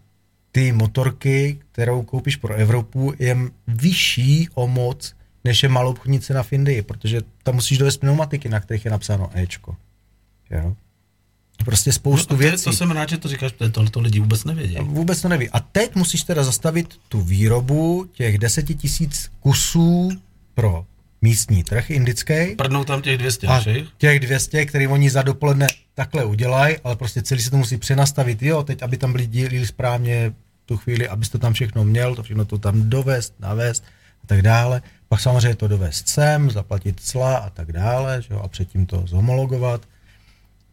ty 0.53 0.73
motorky, 0.73 1.59
kterou 1.73 2.03
koupíš 2.03 2.37
pro 2.37 2.55
Evropu, 2.55 3.15
je 3.19 3.37
vyšší 3.69 4.49
o 4.55 4.69
moc, 4.69 5.15
než 5.45 5.63
je 5.63 5.69
malou 5.69 5.91
obchodní 5.91 6.21
cena 6.21 6.43
v 6.43 6.53
Indii, 6.53 6.83
protože 6.83 7.21
tam 7.43 7.55
musíš 7.55 7.79
dovést 7.79 8.01
pneumatiky, 8.01 8.49
na 8.49 8.61
kterých 8.61 8.85
je 8.85 8.91
napsáno 8.91 9.31
Ečko. 9.35 9.77
Jo? 10.51 10.77
Prostě 11.65 11.93
spoustu 11.93 12.35
no, 12.35 12.39
věcí. 12.39 12.65
To 12.65 12.73
jsem 12.73 12.91
rád, 12.91 13.09
že 13.09 13.19
to 13.19 13.29
říkáš, 13.29 13.53
protože 13.53 13.71
to, 13.71 13.91
to 13.91 14.01
lidi 14.01 14.21
vůbec 14.21 14.45
nevědí. 14.45 14.77
Vůbec 14.81 15.23
to 15.23 15.29
neví. 15.29 15.49
A 15.51 15.61
teď 15.61 15.95
musíš 15.95 16.23
teda 16.23 16.45
zastavit 16.45 17.01
tu 17.09 17.21
výrobu 17.21 18.07
těch 18.13 18.39
deseti 18.39 18.75
tisíc 18.75 19.31
kusů 19.41 20.11
pro 20.55 20.87
místní 21.23 21.65
trh 21.65 21.91
indický. 21.91 22.55
Prdnou 22.57 22.85
tam 22.85 23.03
těch 23.03 23.19
200 23.19 23.47
a 23.47 23.63
těch 23.99 24.21
200, 24.21 24.67
který 24.67 24.87
oni 24.87 25.11
za 25.11 25.23
dopoledne 25.23 25.67
takhle 25.95 26.25
udělají, 26.25 26.77
ale 26.85 26.97
prostě 26.97 27.23
celý 27.23 27.43
se 27.43 27.51
to 27.51 27.57
musí 27.57 27.77
přenastavit, 27.77 28.43
jo, 28.43 28.63
teď, 28.63 28.83
aby 28.83 28.97
tam 28.97 29.13
byli 29.13 29.27
díly 29.27 29.67
správně 29.67 30.33
tu 30.67 30.77
chvíli, 30.77 31.09
abys 31.09 31.29
to 31.29 31.39
tam 31.39 31.53
všechno 31.53 31.85
měl, 31.85 32.15
to 32.15 32.23
všechno 32.23 32.45
to 32.45 32.59
tam 32.59 32.91
dovést, 32.91 33.35
navést 33.41 33.85
a 34.25 34.27
tak 34.27 34.43
dále. 34.43 34.83
Pak 35.09 35.21
samozřejmě 35.21 35.55
to 35.55 35.69
dovést 35.69 36.09
sem, 36.09 36.51
zaplatit 36.51 37.01
cla 37.01 37.37
a 37.37 37.51
tak 37.51 37.73
dále, 37.73 38.23
že 38.23 38.35
jo, 38.35 38.41
a 38.41 38.49
předtím 38.49 38.87
to 38.87 39.05
zhomologovat. 39.07 39.87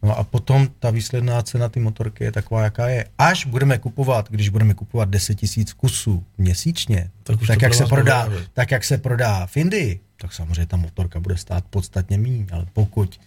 No 0.02 0.18
a 0.18 0.24
potom 0.24 0.68
ta 0.78 0.90
výsledná 0.90 1.42
cena 1.42 1.68
ty 1.68 1.80
motorky 1.80 2.24
je 2.24 2.32
taková, 2.32 2.62
jaká 2.62 2.88
je. 2.88 3.04
Až 3.18 3.46
budeme 3.46 3.78
kupovat, 3.78 4.30
když 4.30 4.48
budeme 4.48 4.74
kupovat 4.74 5.08
10 5.08 5.34
tisíc 5.34 5.72
kusů 5.72 6.24
měsíčně, 6.38 7.10
tak, 7.22 7.38
tak, 7.46 7.62
jak 7.62 7.74
se 7.74 7.86
prodá, 7.86 8.28
tak 8.52 8.70
jak 8.70 8.84
se 8.84 8.98
prodá 8.98 9.46
v 9.46 9.56
Indii, 9.56 10.00
tak 10.16 10.32
samozřejmě 10.32 10.66
ta 10.66 10.76
motorka 10.76 11.20
bude 11.20 11.36
stát 11.36 11.64
podstatně 11.70 12.18
méně, 12.18 12.46
ale 12.52 12.66
pokud 12.72 13.20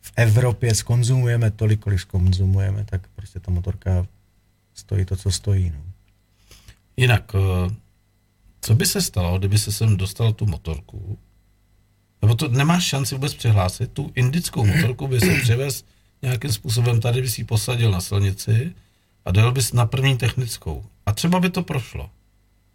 v 0.00 0.12
Evropě 0.16 0.74
skonzumujeme 0.74 1.50
tolik, 1.50 1.80
kolik 1.80 2.00
skonzumujeme, 2.00 2.84
tak 2.84 3.08
prostě 3.14 3.40
ta 3.40 3.50
motorka 3.50 4.06
stojí 4.74 5.04
to, 5.04 5.16
co 5.16 5.30
stojí. 5.30 5.70
No. 5.70 5.82
Jinak, 6.96 7.32
eh, 7.34 7.74
co 8.60 8.74
by 8.74 8.86
se 8.86 9.02
stalo, 9.02 9.38
kdyby 9.38 9.58
se 9.58 9.72
sem 9.72 9.96
dostal 9.96 10.32
tu 10.32 10.46
motorku, 10.46 11.18
nebo 12.22 12.34
to 12.34 12.48
nemáš 12.48 12.84
šanci 12.84 13.14
vůbec 13.14 13.34
přihlásit, 13.34 13.92
tu 13.92 14.12
indickou 14.14 14.66
motorku 14.66 15.08
by 15.08 15.20
se 15.20 15.34
přivez 15.42 15.84
nějakým 16.22 16.52
způsobem, 16.52 17.00
tady 17.00 17.22
bys 17.22 17.38
ji 17.38 17.44
posadil 17.44 17.90
na 17.90 18.00
silnici 18.00 18.74
a 19.24 19.30
dal 19.30 19.52
bys 19.52 19.72
na 19.72 19.86
první 19.86 20.18
technickou. 20.18 20.84
A 21.06 21.12
třeba 21.12 21.40
by 21.40 21.50
to 21.50 21.62
prošlo. 21.62 22.10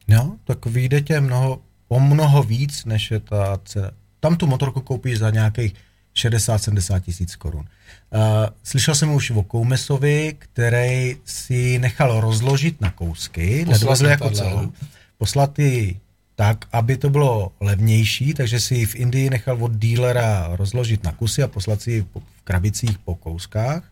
No, 0.07 0.37
tak 0.43 0.65
vyjde 0.65 1.01
tě 1.01 1.21
mnoho, 1.21 1.61
o 1.91 1.99
mnoho 1.99 2.43
víc, 2.43 2.85
než 2.85 3.11
je 3.11 3.19
ta 3.19 3.59
cena. 3.65 3.91
Tam 4.19 4.35
tu 4.35 4.47
motorku 4.47 4.81
koupíš 4.81 5.19
za 5.19 5.29
nějakých 5.29 5.73
60-70 6.15 6.99
tisíc 6.99 7.35
korun. 7.35 7.65
Uh, 8.09 8.19
slyšel 8.63 8.95
jsem 8.95 9.11
už 9.11 9.31
o 9.31 9.43
Koumesovi, 9.43 10.35
který 10.39 11.15
si 11.25 11.79
nechal 11.79 12.21
rozložit 12.21 12.81
na 12.81 12.91
kousky, 12.91 13.65
nedvezl 13.65 14.05
jako 14.05 14.29
celou, 14.29 14.71
poslat 15.17 15.59
ji 15.59 15.99
tak, 16.35 16.65
aby 16.71 16.97
to 16.97 17.09
bylo 17.09 17.51
levnější, 17.59 18.33
takže 18.33 18.59
si 18.59 18.85
v 18.85 18.95
Indii 18.95 19.29
nechal 19.29 19.63
od 19.63 19.71
dílera 19.71 20.49
rozložit 20.51 21.03
na 21.03 21.11
kusy 21.11 21.43
a 21.43 21.47
poslat 21.47 21.81
si 21.81 22.01
v 22.01 22.41
krabicích 22.43 22.97
po 22.99 23.15
kouskách. 23.15 23.91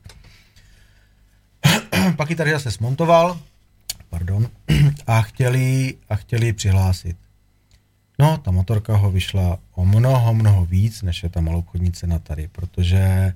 Pak 2.16 2.30
ji 2.30 2.36
tady 2.36 2.52
zase 2.52 2.72
smontoval, 2.72 3.40
pardon, 4.10 4.50
a 5.08 5.22
chtěli, 5.22 5.96
a 6.10 6.16
chtěli 6.16 6.54
přihlásit. 6.54 7.29
No, 8.20 8.38
ta 8.38 8.52
motorka 8.52 8.96
ho 8.96 9.12
vyšla 9.12 9.60
o 9.76 9.86
mnoho, 9.86 10.34
mnoho 10.34 10.66
víc, 10.66 11.02
než 11.02 11.24
je 11.24 11.30
ta 11.30 11.42
malobchodní 11.42 11.92
cena 11.92 12.20
tady, 12.20 12.48
protože 12.48 13.34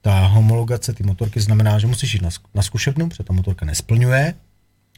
ta 0.00 0.26
homologace 0.26 0.92
ty 0.92 1.02
motorky 1.02 1.40
znamená, 1.40 1.78
že 1.78 1.86
musíš 1.86 2.14
jít 2.14 2.22
na, 2.22 2.30
na 2.54 2.62
zkušebnu, 2.62 3.08
protože 3.08 3.24
ta 3.24 3.32
motorka 3.32 3.66
nesplňuje, 3.66 4.34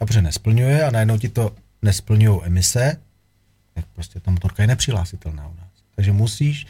a 0.01 0.07
protože 0.07 0.23
nesplňuje 0.23 0.85
a 0.85 0.91
najednou 0.91 1.19
ti 1.19 1.29
to 1.29 1.53
nesplňují 1.83 2.41
emise, 2.43 2.97
tak 3.75 3.85
prostě 3.95 4.21
ta 4.21 4.31
motorka 4.31 4.63
je 4.63 4.67
nepřihlásitelná 4.67 5.49
u 5.49 5.55
nás. 5.55 5.71
Takže 5.95 6.13
musíš 6.13 6.67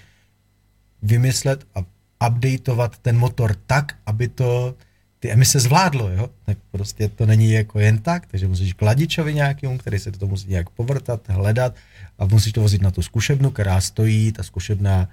vymyslet 1.02 1.66
a 1.74 1.84
updateovat 2.28 2.98
ten 2.98 3.18
motor 3.18 3.56
tak, 3.66 3.96
aby 4.06 4.28
to 4.28 4.74
ty 5.18 5.32
emise 5.32 5.60
zvládlo, 5.60 6.10
jo? 6.10 6.30
Tak 6.46 6.58
prostě 6.70 7.08
to 7.08 7.26
není 7.26 7.52
jako 7.52 7.80
jen 7.80 7.98
tak, 7.98 8.26
takže 8.26 8.48
musíš 8.48 8.72
kladičovi 8.72 9.34
nějakým, 9.34 9.78
který 9.78 9.98
se 9.98 10.12
to 10.12 10.26
musí 10.26 10.48
nějak 10.48 10.70
povrtat, 10.70 11.28
hledat 11.28 11.74
a 12.18 12.24
musíš 12.24 12.52
to 12.52 12.60
vozit 12.60 12.82
na 12.82 12.90
tu 12.90 13.02
zkušebnu, 13.02 13.50
která 13.50 13.80
stojí, 13.80 14.32
ta 14.32 14.42
zkušebna 14.42 15.08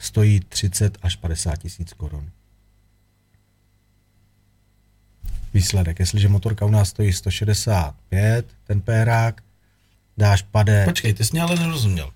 stojí 0.00 0.40
30 0.40 0.98
až 1.02 1.16
50 1.16 1.56
tisíc 1.56 1.92
korun. 1.92 2.30
Výsledek, 5.54 5.98
jestliže 5.98 6.28
motorka 6.28 6.64
u 6.64 6.70
nás 6.70 6.88
stojí 6.88 7.12
165, 7.12 8.46
ten 8.66 8.80
pérák, 8.80 9.42
dáš 10.16 10.42
pade. 10.42 10.84
Počkej, 10.84 11.14
ty 11.14 11.24
jsi 11.24 11.32
mě 11.32 11.42
ale 11.42 11.56
nerozuměl. 11.56 12.10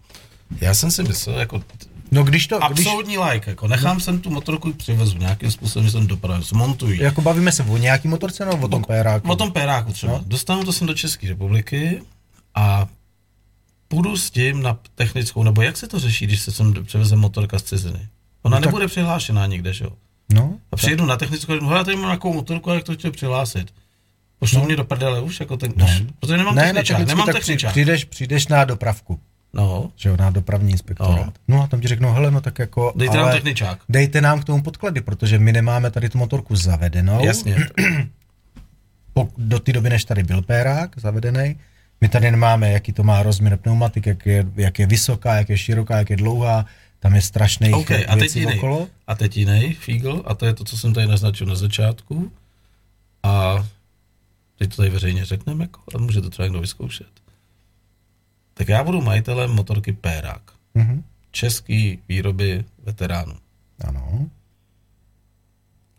Já 0.60 0.74
jsem 0.74 0.90
si 0.90 1.02
myslel, 1.02 1.38
jako 1.38 1.62
No 2.10 2.24
když 2.24 2.46
to... 2.46 2.64
Absolutní 2.64 3.14
když... 3.14 3.26
like, 3.32 3.50
jako 3.50 3.68
nechám 3.68 3.96
no. 3.96 4.00
sem 4.00 4.20
tu 4.20 4.30
motorku 4.30 4.72
přivezu 4.72 5.18
nějakým 5.18 5.50
způsobem, 5.50 5.90
jsem 5.90 6.06
dopravil, 6.06 6.42
zmontuji. 6.42 7.02
Jako 7.02 7.22
bavíme 7.22 7.52
se 7.52 7.62
o 7.62 7.76
nějaký 7.76 8.08
motorce 8.08 8.44
nebo 8.44 8.64
o 8.64 8.68
tom 8.68 8.84
péráku? 8.84 9.28
O 9.28 9.36
tom 9.36 9.52
péráku 9.52 9.92
třeba. 9.92 10.12
No. 10.12 10.22
Dostanu 10.26 10.64
to 10.64 10.72
sem 10.72 10.86
do 10.86 10.94
České 10.94 11.28
republiky 11.28 12.02
a 12.54 12.88
půjdu 13.90 14.16
s 14.16 14.30
tím 14.30 14.62
na 14.62 14.78
technickou, 14.94 15.42
nebo 15.42 15.62
jak 15.62 15.76
se 15.76 15.88
to 15.88 15.98
řeší, 15.98 16.26
když 16.26 16.40
se 16.40 16.52
sem 16.52 16.74
převeze 16.84 17.16
motorka 17.16 17.58
z 17.58 17.62
ciziny? 17.62 18.08
Ona 18.42 18.58
no 18.58 18.66
nebude 18.66 18.84
tak... 18.84 18.90
přihlášená 18.90 19.46
nikde, 19.46 19.72
že 19.72 19.84
jo? 19.84 19.90
No, 20.32 20.54
A 20.72 20.76
přijedu 20.76 21.06
na 21.06 21.16
technickou, 21.16 21.52
no 21.60 21.76
já 21.76 21.84
tady 21.84 21.96
mám 21.96 22.06
nějakou 22.06 22.32
motorku, 22.34 22.70
jak 22.70 22.84
to 22.84 22.94
chtěl 22.94 23.10
přihlásit. 23.10 23.74
Pošlou 24.38 24.64
mě 24.64 24.76
do 24.76 24.84
prdele 24.84 25.20
už, 25.20 25.40
jako 25.40 25.56
ten, 25.56 25.72
už, 25.84 26.02
protože 26.20 26.36
nemám 26.36 26.54
ne, 26.54 26.62
techničák, 26.62 26.86
technickou, 26.86 27.08
nemám 27.08 27.26
tak 27.26 27.36
techničák. 27.36 27.70
přijdeš, 27.70 28.04
přijdeš 28.04 28.48
na 28.48 28.64
dopravku, 28.64 29.20
No, 29.52 29.90
že 29.96 30.08
jo, 30.08 30.16
na 30.16 30.30
dopravní 30.30 30.70
inspektorát. 30.70 31.34
No. 31.48 31.56
No. 31.56 31.62
a 31.62 31.66
tam 31.66 31.80
ti 31.80 31.88
řeknou, 31.88 32.12
hele, 32.12 32.30
no 32.30 32.40
tak 32.40 32.58
jako, 32.58 32.92
dejte 32.96 33.18
ale 33.18 33.26
nám 33.26 33.36
techničák. 33.36 33.78
dejte 33.88 34.20
nám 34.20 34.40
k 34.40 34.44
tomu 34.44 34.62
podklady, 34.62 35.00
protože 35.00 35.38
my 35.38 35.52
nemáme 35.52 35.90
tady 35.90 36.08
tu 36.08 36.18
motorku 36.18 36.56
zavedenou. 36.56 37.24
Jasně. 37.24 37.56
do 39.38 39.58
té 39.60 39.72
doby, 39.72 39.90
než 39.90 40.04
tady 40.04 40.22
byl 40.22 40.42
pérák 40.42 40.98
zavedený. 40.98 41.56
My 42.00 42.08
tady 42.08 42.30
nemáme, 42.30 42.70
jaký 42.70 42.92
to 42.92 43.02
má 43.02 43.22
rozměr 43.22 43.56
pneumatik, 43.56 44.06
jak 44.06 44.26
je, 44.26 44.46
jak 44.56 44.78
je 44.78 44.86
vysoká, 44.86 45.34
jak 45.34 45.48
je 45.48 45.58
široká, 45.58 45.98
jak 45.98 46.10
je 46.10 46.16
dlouhá. 46.16 46.66
Tam 46.98 47.14
je 47.14 47.22
strašných 47.22 47.74
OK, 47.74 47.90
a 47.90 48.16
teď 48.16 48.36
jiný. 48.36 48.54
okolo. 48.56 48.88
A 49.06 49.14
teď 49.14 49.36
jiný 49.36 49.74
Fígl, 49.74 50.22
a 50.26 50.34
to 50.34 50.46
je 50.46 50.54
to, 50.54 50.64
co 50.64 50.78
jsem 50.78 50.94
tady 50.94 51.06
naznačil 51.06 51.46
na 51.46 51.54
začátku. 51.54 52.32
A 53.22 53.54
teď 54.58 54.70
to 54.70 54.76
tady 54.76 54.90
veřejně 54.90 55.24
řekneme, 55.24 55.64
jako, 55.64 55.80
a 55.94 55.98
může 55.98 56.20
to 56.20 56.30
třeba 56.30 56.46
někdo 56.46 56.60
vyzkoušet. 56.60 57.06
Tak 58.54 58.68
já 58.68 58.84
budu 58.84 59.00
majitelem 59.00 59.50
motorky 59.50 59.92
Pérák. 59.92 60.42
Mhm. 60.74 61.04
Český 61.30 61.98
výroby 62.08 62.64
veteránů. 62.84 63.34
Ano. 63.84 64.28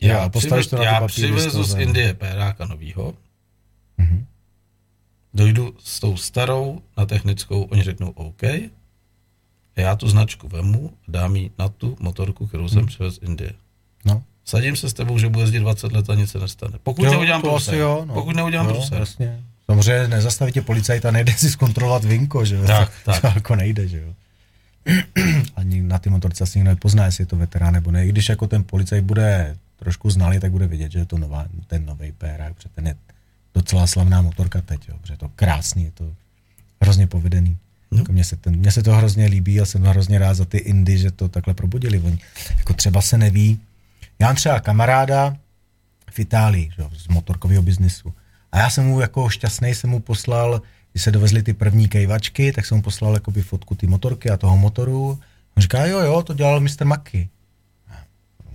Já, 0.00 0.28
postavíš 0.28 0.66
přivez, 0.66 0.70
to 0.70 0.76
na 0.76 0.84
já 0.84 1.06
přivezu 1.06 1.62
z. 1.64 1.74
Indie 1.74 2.14
Péráka 2.14 2.66
novýho, 2.66 3.14
Mhm. 3.98 4.26
Dojdu 5.34 5.74
s 5.78 6.00
tou 6.00 6.16
starou 6.16 6.82
na 6.96 7.06
technickou, 7.06 7.62
oni 7.62 7.82
řeknou 7.82 8.10
OK, 8.10 8.42
a 9.76 9.80
já 9.80 9.96
tu 9.96 10.08
značku 10.08 10.48
vemu 10.48 10.90
a 11.08 11.10
dám 11.10 11.36
ji 11.36 11.50
na 11.58 11.68
tu 11.68 11.96
motorku, 12.00 12.46
kterou 12.46 12.68
jsem 12.68 12.86
přivez 12.86 13.14
z 13.14 13.22
Indie. 13.22 13.52
No. 14.04 14.22
Sadím 14.44 14.76
se 14.76 14.90
s 14.90 14.92
tebou, 14.92 15.18
že 15.18 15.28
bude 15.28 15.42
jezdit 15.42 15.58
20 15.58 15.92
let 15.92 16.10
a 16.10 16.14
nic 16.14 16.30
se 16.30 16.38
nestane. 16.38 16.78
Pokud 16.82 17.02
neudělám 17.02 17.42
to 17.42 17.48
průser. 17.48 17.74
asi 17.74 17.80
jo, 17.80 18.04
no. 18.08 18.14
Pokud 18.14 18.36
neudělám 18.36 18.68
jo, 18.68 18.74
průser. 18.74 18.98
Jasně. 18.98 19.40
Samozřejmě 19.66 20.08
nezastaví 20.08 20.52
tě 20.52 20.62
policajt 20.62 21.06
a 21.06 21.10
nejde 21.10 21.32
si 21.32 21.50
zkontrolovat 21.50 22.04
vinko, 22.04 22.44
že 22.44 22.54
jo. 22.54 22.66
Tak, 22.66 22.92
to, 23.04 23.12
tak. 23.12 23.20
To 23.20 23.26
jako 23.26 23.56
nejde, 23.56 23.88
že 23.88 24.00
jo. 24.00 24.14
Ani 25.56 25.82
na 25.82 25.98
ty 25.98 26.10
motorce 26.10 26.44
asi 26.44 26.58
nikdo 26.58 26.70
nepozná, 26.70 27.04
jestli 27.04 27.22
je 27.22 27.26
to 27.26 27.36
veterán 27.36 27.72
nebo 27.72 27.90
ne. 27.90 28.06
I 28.06 28.08
když 28.08 28.28
jako 28.28 28.46
ten 28.46 28.64
policajt 28.64 29.04
bude 29.04 29.56
trošku 29.76 30.10
znalý, 30.10 30.40
tak 30.40 30.52
bude 30.52 30.66
vidět, 30.66 30.92
že 30.92 30.98
je 30.98 31.06
to 31.06 31.18
nová, 31.18 31.46
ten 31.66 31.86
nový 31.86 32.12
pérák, 32.12 32.54
protože 32.54 32.68
ten 32.68 32.86
je 32.86 32.94
docela 33.54 33.86
slavná 33.86 34.22
motorka 34.22 34.60
teď, 34.60 34.88
jo, 34.88 34.94
protože 35.00 35.12
je 35.12 35.18
to 35.18 35.28
krásný, 35.28 35.84
je 35.84 35.90
to 35.90 36.14
hrozně 36.82 37.06
povedený. 37.06 37.58
No. 37.90 37.98
Jako 37.98 38.12
mně, 38.12 38.24
se 38.24 38.36
ten, 38.36 38.56
mně 38.56 38.72
se 38.72 38.82
to 38.82 38.94
hrozně 38.94 39.26
líbí 39.26 39.60
a 39.60 39.64
jsem 39.64 39.82
hrozně 39.82 40.18
rád 40.18 40.34
za 40.34 40.44
ty 40.44 40.58
Indy, 40.58 40.98
že 40.98 41.10
to 41.10 41.28
takhle 41.28 41.54
probudili. 41.54 41.98
Oni, 41.98 42.18
jako 42.58 42.74
třeba 42.74 43.02
se 43.02 43.18
neví, 43.18 43.60
já 44.18 44.26
mám 44.26 44.36
třeba 44.36 44.60
kamaráda 44.60 45.36
v 46.10 46.18
Itálii, 46.18 46.70
že, 46.76 46.84
z 46.98 47.08
motorkového 47.08 47.62
biznisu. 47.62 48.14
A 48.52 48.58
já 48.58 48.70
jsem 48.70 48.86
mu 48.86 49.00
jako 49.00 49.28
šťastný 49.28 49.74
jsem 49.74 49.90
mu 49.90 50.00
poslal, 50.00 50.62
když 50.92 51.02
se 51.02 51.10
dovezly 51.10 51.42
ty 51.42 51.52
první 51.52 51.88
kejvačky, 51.88 52.52
tak 52.52 52.66
jsem 52.66 52.76
mu 52.76 52.82
poslal 52.82 53.14
jakoby 53.14 53.42
fotku 53.42 53.74
ty 53.74 53.86
motorky 53.86 54.30
a 54.30 54.36
toho 54.36 54.56
motoru. 54.56 55.20
On 55.56 55.62
říká, 55.62 55.86
jo, 55.86 56.00
jo, 56.00 56.22
to 56.22 56.34
dělal 56.34 56.60
Mr. 56.60 56.84
Maki. 56.84 57.28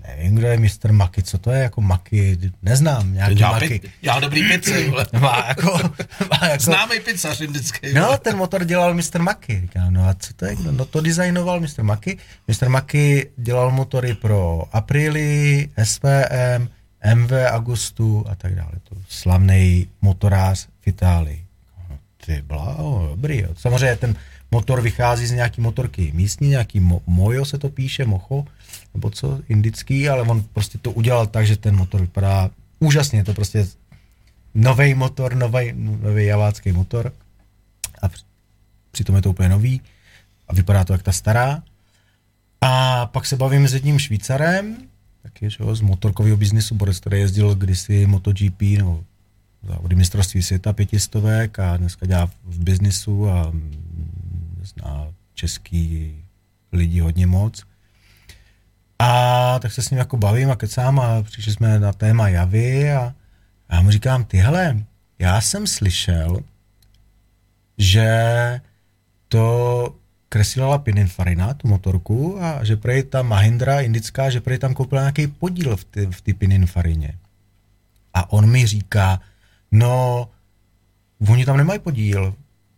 Nevím, 0.08 0.36
kdo 0.36 0.48
je 0.48 0.58
Mr. 0.58 0.92
Maki, 0.92 1.24
co 1.24 1.38
to 1.38 1.52
je 1.52 1.62
jako 1.64 1.82
Maki, 1.82 2.38
neznám 2.62 3.14
nějaký 3.14 3.40
Já, 3.40 3.52
Maki. 3.52 3.68
pit, 3.68 3.92
já 4.02 4.20
dobrý 4.20 4.44
vole. 4.90 5.06
Má 5.20 5.46
jako, 5.48 5.80
má 6.42 6.48
jako, 6.48 6.64
Známý 6.64 7.00
pizzař 7.00 7.42
indický. 7.42 7.94
No, 7.94 8.06
vole. 8.06 8.18
ten 8.18 8.38
motor 8.38 8.64
dělal 8.66 8.94
Mr. 8.94 9.20
Maki. 9.20 9.62
Říkám, 9.62 9.94
no 9.94 10.08
a 10.08 10.14
co 10.14 10.34
to 10.34 10.46
je? 10.46 10.56
No 10.72 10.86
to 10.86 11.02
designoval 11.02 11.60
Mr. 11.60 11.84
Maki. 11.84 12.18
Mr. 12.48 12.70
Maki 12.70 13.30
dělal 13.38 13.72
motory 13.72 14.14
pro 14.14 14.64
Aprili, 14.74 15.70
SVM, 15.84 16.70
MV 17.16 17.32
Agustu 17.52 18.26
a 18.30 18.36
tak 18.36 18.56
dále. 18.56 18.72
To 18.90 18.96
slavný 19.10 19.88
motorář 20.02 20.68
v 20.82 20.88
Itálii. 20.88 21.46
No, 21.90 21.98
Ty 22.26 22.42
bláho, 22.42 23.08
dobrý. 23.10 23.38
Jo. 23.42 23.50
Samozřejmě 23.58 23.96
ten 23.96 24.16
motor 24.52 24.82
vychází 24.82 25.26
z 25.28 25.32
nějaký 25.32 25.62
motorky 25.62 26.12
místní, 26.16 26.50
nějaký 26.50 26.80
mo- 26.82 27.02
Mojo 27.08 27.46
se 27.46 27.58
to 27.58 27.70
píše, 27.70 28.06
Mocho, 28.06 28.46
nebo 28.98 29.10
co, 29.10 29.40
indický, 29.50 30.10
ale 30.10 30.22
on 30.22 30.44
prostě 30.44 30.78
to 30.78 30.92
udělal 30.92 31.28
tak, 31.28 31.48
že 31.48 31.58
ten 31.58 31.76
motor 31.76 32.02
vypadá 32.02 32.50
úžasně. 32.80 33.24
To 33.24 33.34
prostě 33.34 33.68
nový 34.56 34.94
motor, 34.94 35.36
nový, 35.36 35.74
nový 35.76 36.26
javácký 36.26 36.72
motor 36.72 37.14
a 38.02 38.08
při- 38.10 38.24
přitom 38.92 39.16
je 39.16 39.22
to 39.22 39.30
úplně 39.30 39.50
nový 39.50 39.82
a 40.48 40.54
vypadá 40.54 40.84
to 40.84 40.94
jak 40.94 41.04
ta 41.04 41.12
stará. 41.12 41.64
A 42.62 43.06
pak 43.06 43.26
se 43.26 43.36
bavím 43.36 43.68
s 43.68 43.74
jedním 43.74 44.00
Švýcarem, 44.00 44.78
taky 45.24 45.50
že 45.50 45.58
jo, 45.60 45.76
z 45.76 45.82
motorkového 45.82 46.38
biznisu, 46.38 46.76
Boris, 46.76 47.00
který 47.00 47.20
jezdil 47.20 47.56
kdysi 47.56 48.08
MotoGP 48.08 48.62
nebo 48.62 49.04
závody 49.64 49.96
mistrovství 49.96 50.44
světa 50.44 50.74
pětistovek 50.74 51.60
a 51.60 51.78
dneska 51.78 52.06
dělá 52.06 52.26
v 52.46 52.60
biznisu 52.60 53.30
a 53.30 53.50
mm, 53.50 54.64
zná 54.64 55.08
český 55.34 56.16
lidi 56.72 57.00
hodně 57.00 57.28
moc. 57.28 57.64
A 59.00 59.60
tak 59.60 59.72
se 59.72 59.82
s 59.82 59.90
ním 59.90 59.98
jako 59.98 60.18
bavím 60.18 60.52
a 60.52 60.56
kecám 60.56 61.00
a 61.00 61.24
přišli 61.24 61.52
jsme 61.52 61.80
na 61.80 61.94
téma 61.94 62.30
javy 62.30 62.92
a 62.92 63.14
a 63.70 63.76
já 63.76 63.82
mu 63.82 63.92
říkám, 63.92 64.26
ty 64.26 64.38
hele, 64.38 64.84
já 65.20 65.42
jsem 65.42 65.68
slyšel, 65.68 66.40
že 67.78 68.12
to 69.28 69.96
kreslila 70.30 70.78
Pininfarina, 70.78 71.54
tu 71.54 71.68
motorku, 71.68 72.44
a 72.44 72.64
že 72.64 72.76
prej 72.76 73.04
ta 73.04 73.22
Mahindra 73.22 73.82
indická, 73.82 74.30
že 74.30 74.42
prej 74.42 74.58
tam 74.58 74.74
koupila 74.74 75.02
nějaký 75.02 75.28
podíl 75.28 75.76
v 75.76 75.84
té 75.84 76.06
v 76.12 76.22
ty 76.22 76.34
Pininfarině. 76.34 77.18
A 78.14 78.32
on 78.32 78.50
mi 78.50 78.68
říká, 78.68 79.22
no, 79.72 80.28
oni 81.30 81.46
tam 81.46 81.58
nemají 81.58 81.80
podíl, 81.80 82.36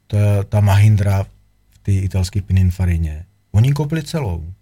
ta, 0.08 0.44
ta 0.50 0.60
Mahindra 0.60 1.24
v 1.70 1.78
té 1.82 1.92
italské 1.92 2.42
Pininfarině. 2.42 3.26
Oni 3.52 3.74
koupili 3.74 4.04
celou. 4.04 4.54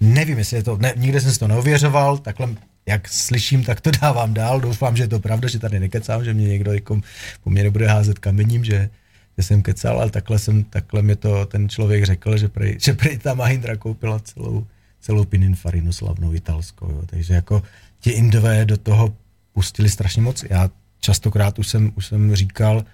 Nevím, 0.00 0.38
jestli 0.38 0.56
je 0.56 0.62
to, 0.62 0.76
ne, 0.76 0.92
nikde 0.96 1.20
jsem 1.20 1.32
si 1.32 1.38
to 1.38 1.48
neověřoval, 1.48 2.18
takhle 2.18 2.48
jak 2.86 3.08
slyším, 3.08 3.64
tak 3.64 3.80
to 3.80 3.90
dávám 3.90 4.34
dál. 4.34 4.60
Doufám, 4.60 4.96
že 4.96 5.02
je 5.02 5.08
to 5.08 5.20
pravda, 5.20 5.48
že 5.48 5.58
tady 5.58 5.80
nekecám, 5.80 6.24
že 6.24 6.34
mě 6.34 6.48
někdo 6.48 6.72
jako 6.72 7.00
po 7.42 7.50
mně 7.50 7.62
nebude 7.62 7.88
házet 7.88 8.18
kamením, 8.18 8.64
že, 8.64 8.90
že 9.38 9.42
jsem 9.44 9.62
kecal, 9.62 10.00
ale 10.00 10.10
takhle, 10.10 10.38
jsem, 10.38 10.64
takhle 10.64 11.02
mě 11.02 11.16
to 11.16 11.46
ten 11.46 11.68
člověk 11.68 12.04
řekl, 12.04 12.36
že 12.36 12.48
prej, 12.48 12.76
že 12.80 12.92
prej 12.92 13.18
ta 13.18 13.34
Mahindra 13.34 13.76
koupila 13.76 14.18
celou, 14.18 14.66
celou 15.00 15.24
Pininfarinu 15.24 15.92
slavnou 15.92 16.34
italskou. 16.34 16.90
Jo. 16.90 17.02
Takže 17.06 17.34
jako 17.34 17.62
ti 18.00 18.10
Indové 18.10 18.64
do 18.64 18.76
toho 18.76 19.16
pustili 19.52 19.90
strašně 19.90 20.22
moc. 20.22 20.44
Já 20.50 20.70
častokrát 21.00 21.58
už 21.58 21.68
jsem, 21.68 21.92
už 21.94 22.06
jsem 22.06 22.34
říkal, 22.36 22.84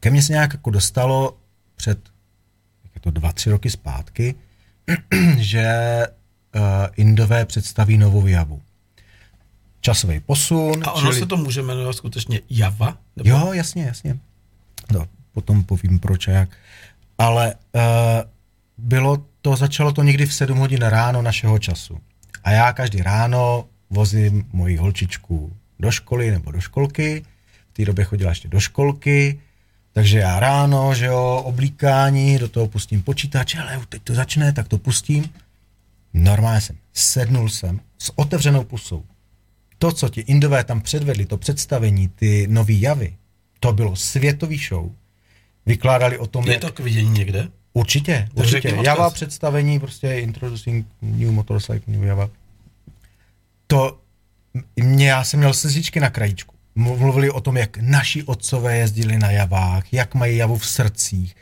ke 0.00 0.10
mně 0.10 0.22
se 0.22 0.32
nějak 0.32 0.52
jako 0.52 0.70
dostalo 0.70 1.36
před 1.76 1.98
jak 2.84 2.94
je 2.94 3.00
to 3.00 3.10
dva, 3.10 3.32
tři 3.32 3.50
roky 3.50 3.70
zpátky, 3.70 4.34
že 5.38 5.66
uh, 6.54 6.62
Indové 6.96 7.44
představí 7.46 7.98
novou 7.98 8.26
javu. 8.26 8.62
Časový 9.80 10.20
posun. 10.20 10.82
A 10.84 10.92
ono 10.92 11.12
se 11.12 11.26
to 11.26 11.36
může 11.36 11.62
jmenovat 11.62 11.96
skutečně 11.96 12.40
Java? 12.50 12.98
Nebo? 13.16 13.30
Jo, 13.30 13.52
jasně, 13.52 13.84
jasně. 13.84 14.18
No, 14.92 15.06
potom 15.32 15.64
povím 15.64 15.98
proč 15.98 16.28
a 16.28 16.30
jak. 16.30 16.48
Ale 17.18 17.54
uh, 17.54 17.80
bylo 18.78 19.24
to, 19.42 19.56
začalo 19.56 19.92
to 19.92 20.02
někdy 20.02 20.26
v 20.26 20.34
7 20.34 20.58
hodin 20.58 20.82
ráno 20.82 21.22
našeho 21.22 21.58
času. 21.58 21.98
A 22.44 22.50
já 22.50 22.72
každý 22.72 23.02
ráno 23.02 23.64
vozím 23.90 24.44
moji 24.52 24.76
holčičku 24.76 25.56
do 25.78 25.90
školy 25.90 26.30
nebo 26.30 26.50
do 26.50 26.60
školky. 26.60 27.24
V 27.70 27.76
té 27.76 27.84
době 27.84 28.04
chodila 28.04 28.30
ještě 28.30 28.48
do 28.48 28.60
školky. 28.60 29.40
Takže 29.96 30.18
já 30.18 30.40
ráno, 30.40 30.94
že 30.94 31.06
jo, 31.06 31.42
oblíkání, 31.44 32.38
do 32.38 32.48
toho 32.48 32.68
pustím 32.68 33.02
počítač, 33.02 33.54
ale 33.54 33.80
teď 33.88 34.02
to 34.02 34.14
začne, 34.14 34.52
tak 34.52 34.68
to 34.68 34.78
pustím. 34.78 35.30
Normálně 36.14 36.60
jsem, 36.60 36.76
sednul 36.92 37.48
jsem 37.48 37.80
s 37.98 38.12
otevřenou 38.16 38.64
pusou. 38.64 39.04
To, 39.78 39.92
co 39.92 40.08
ti 40.08 40.20
Indové 40.20 40.64
tam 40.64 40.80
předvedli, 40.80 41.26
to 41.26 41.36
představení, 41.36 42.08
ty 42.08 42.46
nový 42.50 42.80
javy, 42.80 43.16
to 43.60 43.72
bylo 43.72 43.96
světový 43.96 44.58
show. 44.58 44.90
Vykládali 45.66 46.18
o 46.18 46.26
tom, 46.26 46.44
Je 46.44 46.52
jak... 46.52 46.60
to 46.60 46.72
k 46.72 46.80
vidění 46.80 47.10
někde? 47.10 47.48
Určitě, 47.72 48.28
určitě. 48.34 48.68
Java 48.68 49.06
odkaz. 49.06 49.12
představení, 49.12 49.80
prostě 49.80 50.14
introducing 50.14 50.86
new 51.02 51.30
motorcycle, 51.30 51.80
new 51.86 52.04
Java. 52.04 52.30
To, 53.66 53.98
mě, 54.76 55.08
já 55.08 55.24
jsem 55.24 55.40
měl 55.40 55.54
slzičky 55.54 56.00
na 56.00 56.10
krajíčku. 56.10 56.55
Mluvili 56.76 57.30
o 57.30 57.40
tom, 57.40 57.56
jak 57.56 57.78
naši 57.78 58.22
otcové 58.22 58.76
jezdili 58.76 59.18
na 59.18 59.30
javách, 59.30 59.92
jak 59.92 60.14
mají 60.14 60.36
javu 60.36 60.58
v 60.58 60.66
srdcích. 60.66 61.36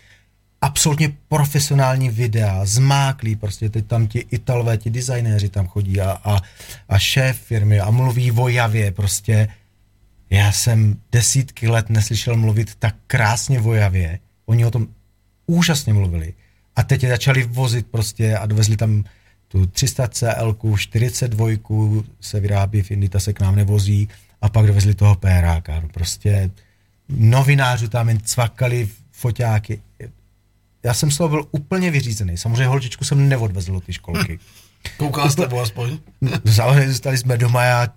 Absolutně 0.60 1.12
profesionální 1.28 2.08
videa, 2.08 2.64
zmáklí, 2.64 3.36
prostě 3.36 3.68
teď 3.68 3.86
tam 3.86 4.06
ti 4.06 4.18
italové, 4.30 4.78
ti 4.78 4.90
designéři 4.90 5.48
tam 5.48 5.66
chodí 5.66 6.00
a, 6.00 6.10
a, 6.24 6.40
a 6.88 6.98
šéf 6.98 7.40
firmy 7.40 7.80
a 7.80 7.90
mluví 7.90 8.32
o 8.32 8.48
javě, 8.48 8.92
prostě 8.92 9.48
já 10.30 10.52
jsem 10.52 10.96
desítky 11.12 11.68
let 11.68 11.90
neslyšel 11.90 12.36
mluvit 12.36 12.74
tak 12.74 12.94
krásně 13.06 13.60
o 13.60 13.74
javě. 13.74 14.18
Oni 14.46 14.66
o 14.66 14.70
tom 14.70 14.88
úžasně 15.46 15.92
mluvili. 15.92 16.34
A 16.76 16.82
teď 16.82 17.02
je 17.02 17.08
začali 17.08 17.42
vozit 17.44 17.86
prostě 17.86 18.36
a 18.36 18.46
dovezli 18.46 18.76
tam 18.76 19.04
tu 19.48 19.66
300 19.66 20.08
CL, 20.08 20.56
42 20.76 21.46
se 22.20 22.40
vyrábí 22.40 22.82
v 22.82 22.90
Indii, 22.90 23.08
ta 23.08 23.20
se 23.20 23.32
k 23.32 23.40
nám 23.40 23.56
nevozí 23.56 24.08
a 24.44 24.48
pak 24.48 24.66
dovezli 24.66 24.94
toho 24.94 25.14
péráka. 25.14 25.80
No 25.80 25.88
prostě 25.88 26.50
novinářů 27.08 27.88
tam 27.88 28.08
jen 28.08 28.20
cvakali 28.20 28.88
foťáky. 29.10 29.82
Já 30.82 30.94
jsem 30.94 31.10
z 31.10 31.16
toho 31.16 31.28
byl 31.28 31.48
úplně 31.50 31.90
vyřízený. 31.90 32.36
Samozřejmě 32.36 32.66
holčičku 32.66 33.04
jsem 33.04 33.28
neodvezl 33.28 33.72
do 33.72 33.80
ty 33.80 33.92
školky. 33.92 34.38
Koukal 34.96 35.30
jste 35.30 35.42
nebo 35.42 35.60
aspoň? 35.60 35.98
Zároveň 36.44 36.88
zůstali 36.88 37.18
jsme 37.18 37.38
doma, 37.38 37.64
já 37.64 37.88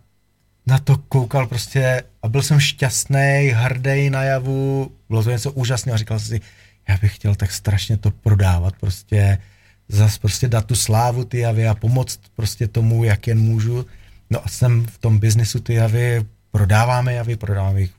na 0.67 0.79
to 0.79 0.97
koukal 0.97 1.47
prostě 1.47 2.03
a 2.21 2.29
byl 2.29 2.41
jsem 2.41 2.59
šťastný, 2.59 3.51
hrdý 3.53 4.09
na 4.09 4.23
javu, 4.23 4.91
bylo 5.09 5.23
to 5.23 5.31
něco 5.31 5.51
úžasného 5.51 5.93
a 5.93 5.97
říkal 5.97 6.19
jsem 6.19 6.27
si, 6.27 6.45
já 6.89 6.97
bych 6.97 7.15
chtěl 7.15 7.35
tak 7.35 7.51
strašně 7.51 7.97
to 7.97 8.11
prodávat, 8.11 8.73
prostě 8.79 9.37
zas 9.89 10.17
prostě 10.17 10.47
dát 10.47 10.65
tu 10.65 10.75
slávu 10.75 11.25
ty 11.25 11.39
javy 11.39 11.67
a 11.67 11.75
pomoct 11.75 12.19
prostě 12.35 12.67
tomu, 12.67 13.03
jak 13.03 13.27
jen 13.27 13.39
můžu. 13.39 13.85
No 14.29 14.45
a 14.45 14.49
jsem 14.49 14.85
v 14.85 14.97
tom 14.97 15.19
biznesu 15.19 15.59
ty 15.59 15.73
javy, 15.73 16.25
prodáváme 16.57 17.13
javy, 17.13 17.35
prodáváme 17.37 17.81
jich 17.81 17.93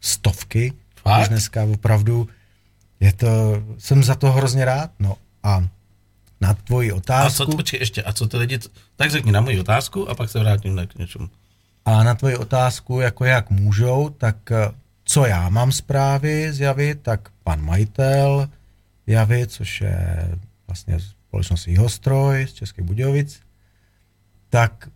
stovky, 0.00 0.72
Fakt? 1.02 1.22
už 1.22 1.28
dneska 1.28 1.64
opravdu 1.64 2.28
je 3.00 3.12
to, 3.12 3.62
jsem 3.78 4.02
za 4.04 4.14
to 4.14 4.32
hrozně 4.32 4.64
rád, 4.64 4.90
no 4.98 5.16
a 5.42 5.68
na 6.40 6.54
tvoji 6.54 6.90
A 6.90 6.94
co, 6.94 6.98
otázku. 6.98 7.56
počkej, 7.56 7.80
ještě, 7.80 8.02
a 8.02 8.12
co 8.12 8.26
ty 8.26 8.36
lidi, 8.36 8.58
tak 8.96 9.10
řekni 9.10 9.32
na 9.32 9.40
moji 9.40 9.60
otázku 9.60 10.10
a 10.10 10.14
pak 10.14 10.30
se 10.30 10.38
vrátím 10.38 10.86
k 10.86 10.94
něčemu. 10.94 11.30
A 11.84 12.02
na 12.02 12.14
tvoji 12.14 12.36
otázku, 12.36 13.00
jako 13.00 13.24
jak 13.24 13.50
můžou, 13.50 14.08
tak 14.08 14.50
eh, 14.52 14.70
co 15.04 15.26
já 15.26 15.48
mám 15.48 15.72
zprávy 15.72 16.52
z 16.52 16.60
Javy, 16.60 16.94
tak 16.94 17.28
pan 17.44 17.62
majitel 17.64 18.48
Javy, 19.06 19.46
což 19.46 19.80
je 19.80 20.30
vlastně 20.66 21.00
společnost 21.00 21.66
Jihostroj 21.66 22.46
z 22.46 22.52
Českých 22.52 22.84
Budějovic, 22.84 23.40
tak 24.48 24.88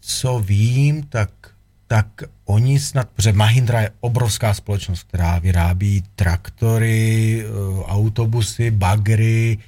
co 0.00 0.38
vím, 0.38 1.02
tak, 1.02 1.53
tak 1.86 2.06
oni 2.44 2.80
snad, 2.80 3.08
protože 3.10 3.32
Mahindra 3.32 3.80
je 3.80 3.90
obrovská 4.00 4.54
společnost, 4.54 5.02
která 5.02 5.38
vyrábí 5.38 6.04
traktory, 6.16 7.44
eh, 7.44 7.84
autobusy, 7.84 8.70
bagry, 8.70 9.58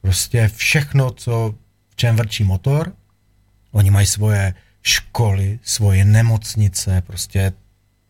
prostě 0.00 0.50
všechno, 0.56 1.10
co 1.10 1.54
v 1.90 1.96
čem 1.96 2.16
vrčí 2.16 2.44
motor. 2.44 2.92
Oni 3.72 3.90
mají 3.90 4.06
svoje 4.06 4.54
školy, 4.82 5.58
svoje 5.62 6.04
nemocnice, 6.04 7.02
prostě 7.06 7.52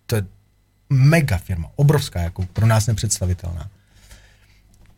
to 0.06 0.16
je 0.16 0.22
mega 0.90 1.38
firma, 1.38 1.70
obrovská, 1.76 2.20
jako 2.20 2.46
pro 2.46 2.66
nás 2.66 2.86
nepředstavitelná. 2.86 3.70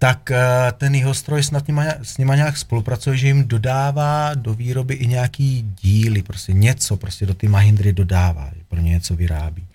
Tak 0.03 0.31
eh, 0.31 0.73
ten 0.83 0.95
jeho 0.95 1.15
stroj 1.15 1.43
snad 1.43 1.67
nima, 1.67 1.85
s 2.03 2.19
nima 2.19 2.35
nějak 2.35 2.57
spolupracuje, 2.57 3.17
že 3.17 3.27
jim 3.27 3.49
dodává 3.49 4.35
do 4.35 4.55
výroby 4.55 4.95
i 4.95 5.07
nějaký 5.07 5.63
díly, 5.83 6.23
prostě 6.23 6.53
něco 6.53 6.97
prostě 6.97 7.27
do 7.27 7.35
ty 7.35 7.49
Mahindry 7.49 7.93
dodává, 7.93 8.51
pro 8.69 8.81
ně 8.81 8.91
něco 8.91 9.17
vyrábí. 9.17 9.67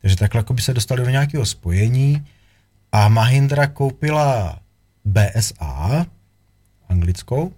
Takže 0.00 0.16
takhle 0.16 0.38
jako 0.38 0.54
by 0.54 0.62
se 0.62 0.74
dostali 0.74 1.04
do 1.04 1.10
nějakého 1.10 1.46
spojení 1.46 2.26
a 2.92 3.08
Mahindra 3.08 3.66
koupila 3.66 4.58
BSA, 5.04 6.06
anglickou, 6.88 7.52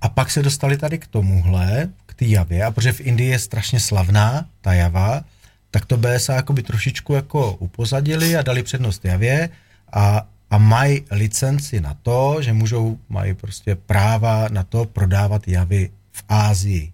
a 0.00 0.08
pak 0.08 0.30
se 0.30 0.42
dostali 0.42 0.76
tady 0.76 0.98
k 0.98 1.06
tomuhle, 1.06 1.88
k 2.06 2.14
té 2.14 2.24
javě, 2.24 2.64
a 2.64 2.70
protože 2.70 2.92
v 2.92 3.00
Indii 3.00 3.30
je 3.30 3.38
strašně 3.38 3.80
slavná 3.80 4.46
ta 4.60 4.72
java, 4.72 5.24
tak 5.70 5.86
to 5.86 5.96
BSA 5.96 6.34
jako 6.34 6.52
by 6.52 6.62
trošičku 6.62 7.14
jako 7.14 7.52
upozadili 7.54 8.36
a 8.36 8.42
dali 8.42 8.62
přednost 8.62 9.04
javě 9.04 9.48
a, 9.92 10.26
a 10.50 10.58
mají 10.58 11.04
licenci 11.10 11.80
na 11.80 11.94
to, 11.94 12.36
že 12.40 12.52
můžou, 12.52 12.98
mají 13.08 13.34
prostě 13.34 13.74
práva 13.74 14.48
na 14.48 14.62
to 14.62 14.84
prodávat 14.84 15.48
javy 15.48 15.90
v 16.12 16.24
Ázii. 16.28 16.92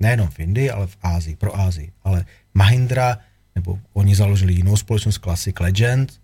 Nejenom 0.00 0.28
v 0.28 0.40
Indii, 0.40 0.70
ale 0.70 0.86
v 0.86 0.96
Ázii, 1.02 1.36
pro 1.36 1.60
Ázii. 1.60 1.92
Ale 2.04 2.24
Mahindra, 2.54 3.18
nebo 3.54 3.78
oni 3.92 4.14
založili 4.14 4.52
jinou 4.52 4.76
společnost 4.76 5.18
Classic 5.18 5.60
Legend 5.60 6.20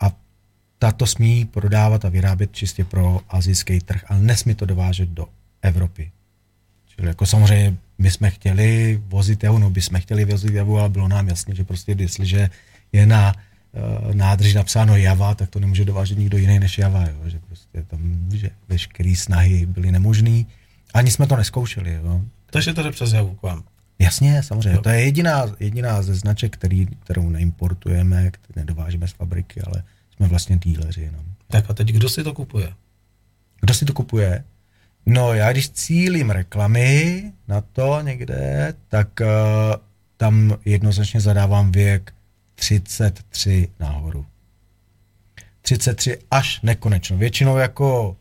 a 0.00 0.12
tato 0.78 1.06
smí 1.06 1.44
prodávat 1.44 2.04
a 2.04 2.08
vyrábět 2.08 2.52
čistě 2.52 2.84
pro 2.84 3.20
azijský 3.28 3.80
trh, 3.80 4.04
ale 4.08 4.20
nesmí 4.20 4.54
to 4.54 4.66
dovážet 4.66 5.08
do 5.08 5.26
Evropy. 5.62 6.10
Čili 6.86 7.08
jako 7.08 7.26
samozřejmě 7.26 7.76
my 7.98 8.10
jsme 8.10 8.30
chtěli 8.30 9.00
vozit 9.06 9.44
javu, 9.44 9.58
no 9.58 9.70
by 9.70 9.82
jsme 9.82 10.00
chtěli 10.00 10.24
vozit 10.24 10.54
javu, 10.54 10.78
ale 10.78 10.88
bylo 10.88 11.08
nám 11.08 11.28
jasné, 11.28 11.54
že 11.54 11.64
prostě 11.64 11.96
jestliže 11.98 12.50
je 12.92 13.06
na 13.06 13.34
nádrž 14.12 14.54
napsáno 14.54 14.96
Java, 14.96 15.34
tak 15.34 15.50
to 15.50 15.60
nemůže 15.60 15.84
dovážet 15.84 16.18
nikdo 16.18 16.38
jiný 16.38 16.58
než 16.58 16.78
Java, 16.78 17.04
jo? 17.04 17.28
že 17.28 17.38
prostě 17.38 17.82
tam 17.82 18.28
že 18.34 18.50
veškeré 18.68 19.14
snahy 19.16 19.66
byly 19.66 19.92
nemožné. 19.92 20.44
Ani 20.94 21.10
jsme 21.10 21.26
to 21.26 21.36
neskoušeli. 21.36 21.92
Jo? 22.04 22.22
Takže 22.50 22.74
to 22.74 22.82
jde 22.82 22.90
přes 22.90 23.12
javu 23.12 23.34
k 23.34 23.42
vám. 23.42 23.64
Jasně, 23.98 24.42
samozřejmě. 24.42 24.76
Jo. 24.76 24.82
To 24.82 24.88
je 24.88 25.00
jediná, 25.00 25.44
jediná 25.60 26.02
ze 26.02 26.14
značek, 26.14 26.52
který, 26.52 26.86
kterou 26.86 27.30
neimportujeme, 27.30 28.30
kterou 28.30 28.52
nedovážíme 28.56 29.08
z 29.08 29.12
fabriky, 29.12 29.60
ale 29.60 29.82
jsme 30.16 30.28
vlastně 30.28 30.56
díleři 30.56 31.00
jenom. 31.00 31.24
Tak 31.48 31.70
a 31.70 31.74
teď 31.74 31.88
kdo 31.88 32.08
si 32.08 32.24
to 32.24 32.34
kupuje? 32.34 32.72
Kdo 33.60 33.74
si 33.74 33.84
to 33.84 33.92
kupuje? 33.92 34.44
No 35.06 35.34
já 35.34 35.52
když 35.52 35.70
cílím 35.70 36.30
reklamy 36.30 37.32
na 37.48 37.60
to 37.60 38.00
někde, 38.02 38.74
tak 38.88 39.08
uh, 39.20 39.26
tam 40.16 40.56
jednoznačně 40.64 41.20
zadávám 41.20 41.72
věk 41.72 42.12
33 42.56 43.68
nahoru. 43.80 44.26
33 45.62 46.18
až 46.30 46.60
nekonečno. 46.62 47.16
Většinou 47.16 47.56
jako 47.56 48.16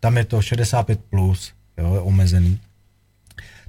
tam 0.00 0.16
je 0.16 0.24
to 0.24 0.42
65 0.42 1.00
plus, 1.04 1.52
jo, 1.78 1.94
je 1.94 2.00
omezený. 2.00 2.60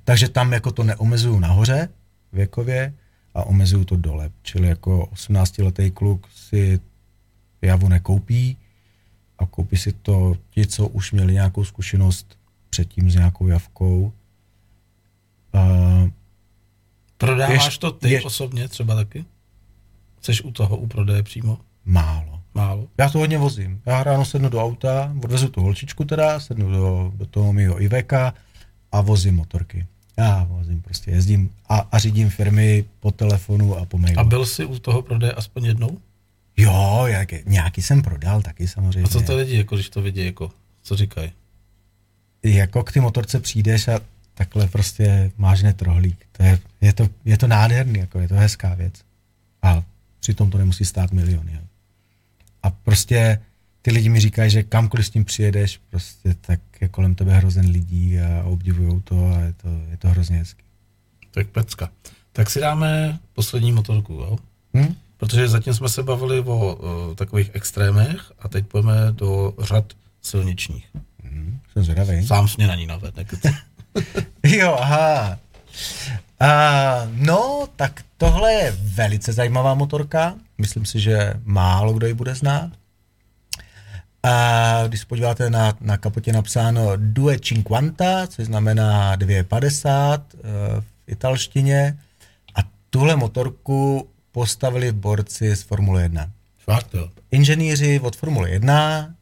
Takže 0.04 0.30
tam 0.30 0.54
jako 0.54 0.72
to 0.72 0.84
neomezuju 0.84 1.40
nahoře 1.40 1.90
věkově 2.34 2.94
a 3.34 3.44
omezuju 3.44 3.86
to 3.86 3.96
dole. 3.96 4.30
Čili 4.42 4.68
jako 4.68 5.06
18 5.06 5.58
letý 5.58 5.92
kluk 5.92 6.28
si 6.36 6.80
javu 7.62 7.88
nekoupí 7.90 8.58
a 9.40 9.46
koupí 9.46 9.78
si 9.78 9.92
to 9.92 10.36
ti, 10.50 10.68
co 10.68 10.88
už 10.88 11.12
měli 11.12 11.34
nějakou 11.34 11.64
zkušenost 11.64 12.38
předtím 12.70 13.12
s 13.12 13.16
nějakou 13.16 13.48
javkou. 13.48 14.14
Uh, 15.54 16.10
Prodáváš 17.18 17.78
to 17.78 17.92
ty 17.92 18.12
je- 18.12 18.22
osobně 18.24 18.68
třeba 18.68 18.96
taky? 18.96 19.26
Jsi 20.22 20.44
u 20.44 20.52
toho, 20.52 20.78
u 20.78 20.88
prodeje 20.88 21.24
přímo? 21.24 21.58
málo. 21.88 22.40
Málo. 22.54 22.88
Já 22.98 23.10
to 23.10 23.20
hodně 23.20 23.38
vozím. 23.38 23.82
Já 23.86 24.04
ráno 24.04 24.26
sednu 24.26 24.50
do 24.50 24.64
auta, 24.64 25.14
odvezu 25.24 25.50
tu 25.50 25.62
holčičku 25.62 26.06
teda, 26.06 26.40
sednu 26.40 26.72
do, 26.72 27.12
do 27.16 27.26
toho 27.26 27.54
mého 27.54 27.82
Iveka 27.82 28.34
a 28.92 29.02
vozím 29.02 29.36
motorky. 29.36 29.86
Já 30.18 30.44
vozím 30.44 30.82
prostě, 30.82 31.12
jezdím 31.12 31.50
a, 31.70 31.88
a 31.92 31.98
řídím 31.98 32.30
firmy 32.30 32.86
po 33.00 33.12
telefonu 33.12 33.78
a 33.78 33.86
po 33.86 33.98
mailu. 33.98 34.20
A 34.20 34.24
byl 34.24 34.46
jsi 34.46 34.66
u 34.66 34.80
toho 34.80 35.02
prodeje 35.02 35.32
aspoň 35.34 35.66
jednou? 35.66 35.98
Jo, 36.58 37.04
jak, 37.06 37.46
nějaký 37.46 37.82
jsem 37.82 38.02
prodal 38.02 38.42
taky 38.42 38.68
samozřejmě. 38.68 39.04
A 39.04 39.08
co 39.08 39.22
to 39.22 39.36
lidi, 39.36 39.58
jako 39.58 39.76
když 39.76 39.90
to 39.90 40.02
vidí, 40.02 40.26
jako, 40.26 40.52
co 40.84 40.96
říkají? 40.96 41.32
jako 42.44 42.84
k 42.84 42.92
ty 42.92 43.00
motorce 43.00 43.40
přijdeš 43.40 43.88
a 43.88 44.00
takhle 44.34 44.68
prostě 44.68 45.32
máš 45.38 45.62
hned 45.62 45.82
rohlík. 45.82 46.26
To 46.32 46.44
je, 46.44 46.60
je, 46.82 46.94
to, 46.94 47.10
je 47.26 47.38
to 47.38 47.48
nádherný, 47.48 48.00
jako 48.00 48.20
je 48.20 48.28
to 48.28 48.36
hezká 48.36 48.74
věc. 48.74 48.94
A 49.62 49.84
přitom 50.28 50.52
to 50.52 50.58
nemusí 50.58 50.86
stát 50.86 51.12
miliony. 51.12 51.54
Jo. 51.54 51.62
A 52.64 52.70
prostě 52.70 53.40
ty 53.82 53.92
lidi 53.92 54.10
mi 54.10 54.20
říkají, 54.20 54.52
že 54.52 54.64
kamkoliv 54.64 55.06
s 55.06 55.10
tím 55.10 55.26
přijedeš, 55.26 55.80
prostě 55.90 56.36
tak 56.42 56.60
je 56.82 56.88
kolem 56.88 57.16
tebe 57.16 57.34
hrozen 57.34 57.70
lidí 57.70 58.20
a 58.20 58.44
obdivují 58.44 59.02
to 59.02 59.32
a 59.32 59.40
je 59.40 59.54
to, 59.54 59.68
je 59.92 59.98
to 59.98 60.10
hrozně 60.10 60.38
hezký. 60.38 60.64
Tak 61.32 61.48
pecka. 61.48 61.90
Tak 62.34 62.50
si 62.50 62.60
dáme 62.60 63.20
poslední 63.34 63.72
motorku, 63.72 64.14
jo? 64.14 64.38
Hm? 64.74 64.96
Protože 65.18 65.48
zatím 65.48 65.74
jsme 65.74 65.90
se 65.90 66.04
bavili 66.04 66.40
o, 66.40 66.76
o 66.76 67.16
takových 67.16 67.52
extrémech 67.54 68.32
a 68.40 68.48
teď 68.48 68.66
půjdeme 68.66 68.94
do 69.12 69.54
řad 69.60 69.94
silničních. 70.22 70.88
Hm, 71.24 71.60
jsem 71.74 71.84
zvědavý. 71.84 72.28
Sám 72.28 72.48
mě 72.58 72.68
na 72.68 72.76
ní 72.76 72.88
naved, 72.88 73.16
nekeci. 73.16 73.56
Jo, 74.44 74.78
aha. 74.80 75.40
A, 76.40 77.08
no, 77.12 77.68
tak 77.76 78.02
tohle 78.18 78.54
je 78.54 78.72
velice 78.72 79.34
zajímavá 79.34 79.74
motorka. 79.74 80.36
Myslím 80.58 80.86
si, 80.86 81.00
že 81.00 81.34
málo 81.44 81.94
kdo 81.94 82.08
ji 82.08 82.14
bude 82.14 82.36
znát. 82.36 82.72
A 84.24 84.84
když 84.88 85.00
se 85.00 85.06
podíváte 85.06 85.50
na, 85.50 85.78
na 85.82 85.98
kapotě 85.98 86.34
napsáno 86.34 86.92
Due 86.96 87.40
Cinquanta, 87.40 88.28
což 88.28 88.46
znamená 88.46 89.16
250 89.16 90.22
eh, 90.34 90.42
v 90.82 90.86
italštině. 91.08 91.98
A 92.56 92.60
tuhle 92.90 93.16
motorku 93.16 94.10
postavili 94.32 94.92
borci 94.92 95.56
z 95.56 95.62
Formule 95.62 96.02
1. 96.02 96.30
Fakt, 96.58 96.94
jo. 96.94 97.10
Inženýři 97.32 98.00
od 98.00 98.16
Formule 98.16 98.50
1 98.50 99.14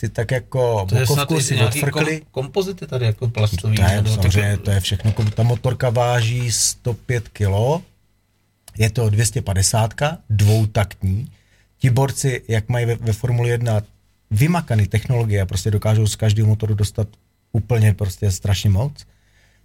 si 0.00 0.08
tak 0.08 0.30
jako 0.30 0.86
To 0.88 1.36
i 1.36 1.42
si 1.42 1.56
odfrkli. 1.56 2.20
kom, 2.20 2.28
kompozity 2.30 2.86
tady 2.86 3.04
jako 3.06 3.28
plastový. 3.28 3.76
To 3.76 3.82
je, 3.82 4.02
samozřejmě, 4.14 4.56
to 4.56 4.70
je 4.70 4.80
všechno. 4.80 5.12
Ta 5.34 5.42
motorka 5.42 5.90
váží 5.90 6.52
105 6.52 7.28
kg, 7.28 7.84
je 8.78 8.90
to 8.90 9.10
250, 9.10 9.94
dvoutaktní. 10.30 11.30
Ti 11.78 11.90
borci, 11.90 12.42
jak 12.48 12.68
mají 12.68 12.86
ve, 12.86 12.94
ve 12.94 13.12
Formuli 13.12 13.48
1 13.48 13.82
vymakaný 14.30 14.86
technologie 14.86 15.42
a 15.42 15.46
prostě 15.46 15.70
dokážou 15.70 16.06
z 16.06 16.16
každého 16.16 16.48
motoru 16.48 16.74
dostat 16.74 17.08
úplně 17.52 17.94
prostě 17.94 18.30
strašně 18.30 18.70
moc, 18.70 19.06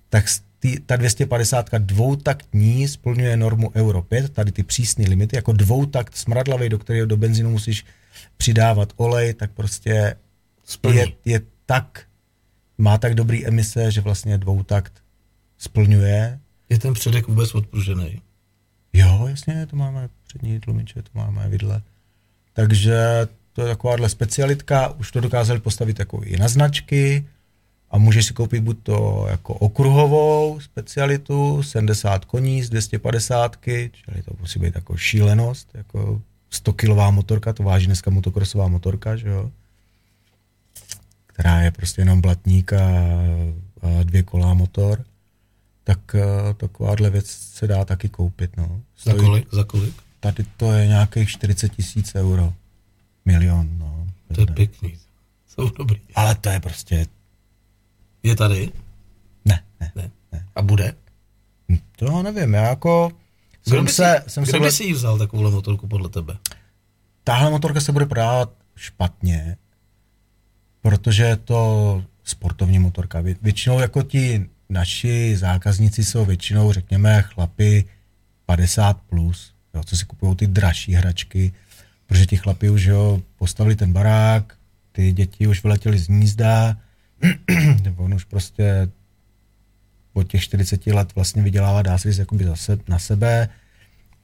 tak 0.10 0.26
tý, 0.60 0.80
ta 0.80 0.96
250 0.96 1.70
dvoutaktní 1.78 2.88
splňuje 2.88 3.38
normu 3.38 3.72
Euro 3.76 4.02
5, 4.02 4.34
tady 4.34 4.52
ty 4.52 4.64
přísné 4.64 5.06
limity, 5.10 5.36
jako 5.36 5.52
dvoutakt 5.52 6.16
smradlavý, 6.16 6.70
do 6.70 6.80
kterého 6.80 7.08
do 7.08 7.18
benzínu 7.18 7.50
musíš 7.50 7.86
přidávat 8.38 8.94
olej, 8.98 9.34
tak 9.34 9.52
prostě 9.52 10.16
je, 10.94 11.08
je 11.26 11.42
tak, 11.66 12.08
má 12.78 12.98
tak 12.98 13.16
dobrý 13.16 13.48
emise, 13.48 13.92
že 13.92 14.02
vlastně 14.02 14.38
dvoutakt 14.38 14.94
splňuje. 15.58 16.40
Je 16.70 16.80
ten 16.80 16.94
předek 16.94 17.28
vůbec 17.28 17.56
odpružený? 17.56 18.22
Jo, 18.94 19.28
jasně, 19.30 19.66
to 19.66 19.76
máme 19.76 20.10
přední 20.28 20.60
tlumiče, 20.60 21.02
to 21.02 21.10
máme 21.14 21.50
vidle. 21.50 21.82
Takže 22.54 23.28
to 23.54 23.62
je 23.62 23.68
takováhle 23.68 24.10
specialitka, 24.10 24.90
už 24.90 25.12
to 25.12 25.20
dokázali 25.20 25.60
postavit 25.60 26.00
jako 26.00 26.22
i 26.24 26.38
na 26.38 26.48
značky 26.48 27.26
a 27.92 27.98
můžeš 27.98 28.26
si 28.26 28.34
koupit 28.34 28.64
buď 28.64 28.78
to 28.84 29.28
jako 29.30 29.54
okruhovou 29.54 30.60
specialitu, 30.60 31.64
70 31.64 32.26
koní 32.26 32.64
z 32.64 32.70
250, 32.70 33.58
čili 33.64 34.24
to 34.26 34.32
musí 34.40 34.60
být 34.60 34.76
jako 34.76 34.98
šílenost, 34.98 35.70
jako 35.74 36.22
100 36.50 36.74
kilová 36.74 37.12
motorka, 37.12 37.54
to 37.54 37.64
váží 37.64 37.86
dneska 37.86 38.12
motokrosová 38.12 38.68
motorka, 38.68 39.16
že 39.16 39.28
jo, 39.28 39.52
která 41.36 41.62
je 41.62 41.72
prostě 41.72 42.02
jenom 42.02 42.22
blatník 42.22 42.74
a, 42.74 42.80
a 43.82 44.04
dvě 44.04 44.24
kolá 44.24 44.54
motor, 44.54 45.06
tak 45.84 46.00
uh, 46.14 46.54
takováhle 46.54 47.10
věc 47.10 47.28
se 47.28 47.68
dá 47.68 47.86
taky 47.86 48.10
koupit, 48.10 48.58
no. 48.58 48.82
Stojí, 48.96 49.18
za 49.18 49.24
kolik? 49.24 49.48
Za 49.54 49.64
kolik? 49.64 49.94
Tady 50.20 50.46
to 50.58 50.72
je 50.72 50.88
nějakých 50.88 51.30
40 51.30 51.70
tisíc 51.70 52.16
euro. 52.16 52.54
Milion, 53.26 53.78
no. 53.78 54.08
To 54.36 54.42
je 54.42 54.48
pěkný. 54.48 54.98
Jsou 55.48 55.70
dobrý. 55.70 56.02
Ale 56.16 56.36
to 56.36 56.50
je 56.50 56.60
prostě... 56.60 57.06
Je 58.24 58.36
tady? 58.36 58.72
Ne, 59.46 59.64
ne. 59.80 59.92
ne. 59.96 60.12
ne. 60.32 60.46
A 60.56 60.62
bude? 60.62 60.94
To 61.96 62.24
nevím, 62.24 62.54
já 62.54 62.64
jako... 62.64 63.12
Kdo 63.64 63.76
jsem 63.76 63.86
by, 63.86 63.92
se, 63.92 64.22
si, 64.24 64.30
jsem 64.30 64.44
kdo 64.44 64.52
se 64.52 64.60
by 64.60 64.72
si 64.72 64.84
ji 64.84 64.94
vzal 64.94 65.18
takovouhle 65.18 65.52
motorku 65.52 65.88
podle 65.88 66.10
tebe? 66.10 66.38
Tahle 67.24 67.50
motorka 67.50 67.82
se 67.82 67.92
bude 67.92 68.06
prodávat 68.06 68.54
špatně, 68.76 69.58
protože 70.86 71.24
je 71.24 71.36
to 71.36 72.04
sportovní 72.24 72.80
motorka. 72.80 73.22
Vě, 73.22 73.36
většinou 73.42 73.80
jako 73.80 74.04
ti 74.04 74.46
naši 74.70 75.38
zákazníci 75.38 76.04
jsou 76.04 76.26
většinou, 76.26 76.72
řekněme, 76.72 77.22
chlapi 77.22 77.86
50 78.46 78.98
plus, 79.10 79.54
jo, 79.74 79.84
co 79.84 79.98
si 79.98 80.06
kupují 80.06 80.36
ty 80.36 80.48
dražší 80.48 80.94
hračky, 80.94 81.54
protože 82.06 82.26
ti 82.26 82.38
chlapi 82.38 82.70
už 82.70 82.84
jo, 82.84 83.22
postavili 83.36 83.76
ten 83.76 83.94
barák, 83.94 84.58
ty 84.92 85.12
děti 85.12 85.48
už 85.48 85.64
vyletěly 85.64 85.98
z 85.98 86.08
hnízda, 86.08 86.78
on 87.98 88.14
už 88.14 88.24
prostě 88.24 88.90
po 90.14 90.24
těch 90.24 90.42
40 90.42 90.88
let 90.88 91.16
vlastně 91.16 91.42
vydělává, 91.42 91.82
dá 91.82 91.98
se 91.98 92.12
říct, 92.12 92.20
jakoby 92.20 92.46
zase 92.46 92.78
na 92.88 93.00
sebe. 93.00 93.50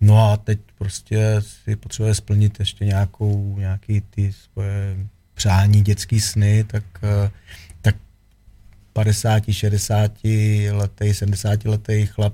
No 0.02 0.32
a 0.32 0.38
teď 0.38 0.60
prostě 0.78 1.36
si 1.40 1.76
potřebuje 1.76 2.16
splnit 2.16 2.60
ještě 2.60 2.86
nějakou, 2.86 3.56
nějaký 3.58 4.02
ty 4.02 4.34
svoje 4.34 4.98
přání, 5.42 5.82
dětský 5.82 6.20
sny, 6.20 6.64
tak, 6.64 6.84
tak 7.82 7.96
50, 8.94 9.44
60 9.52 10.12
letý, 10.72 11.14
70 11.14 11.66
letý 11.66 12.06
chlap 12.06 12.34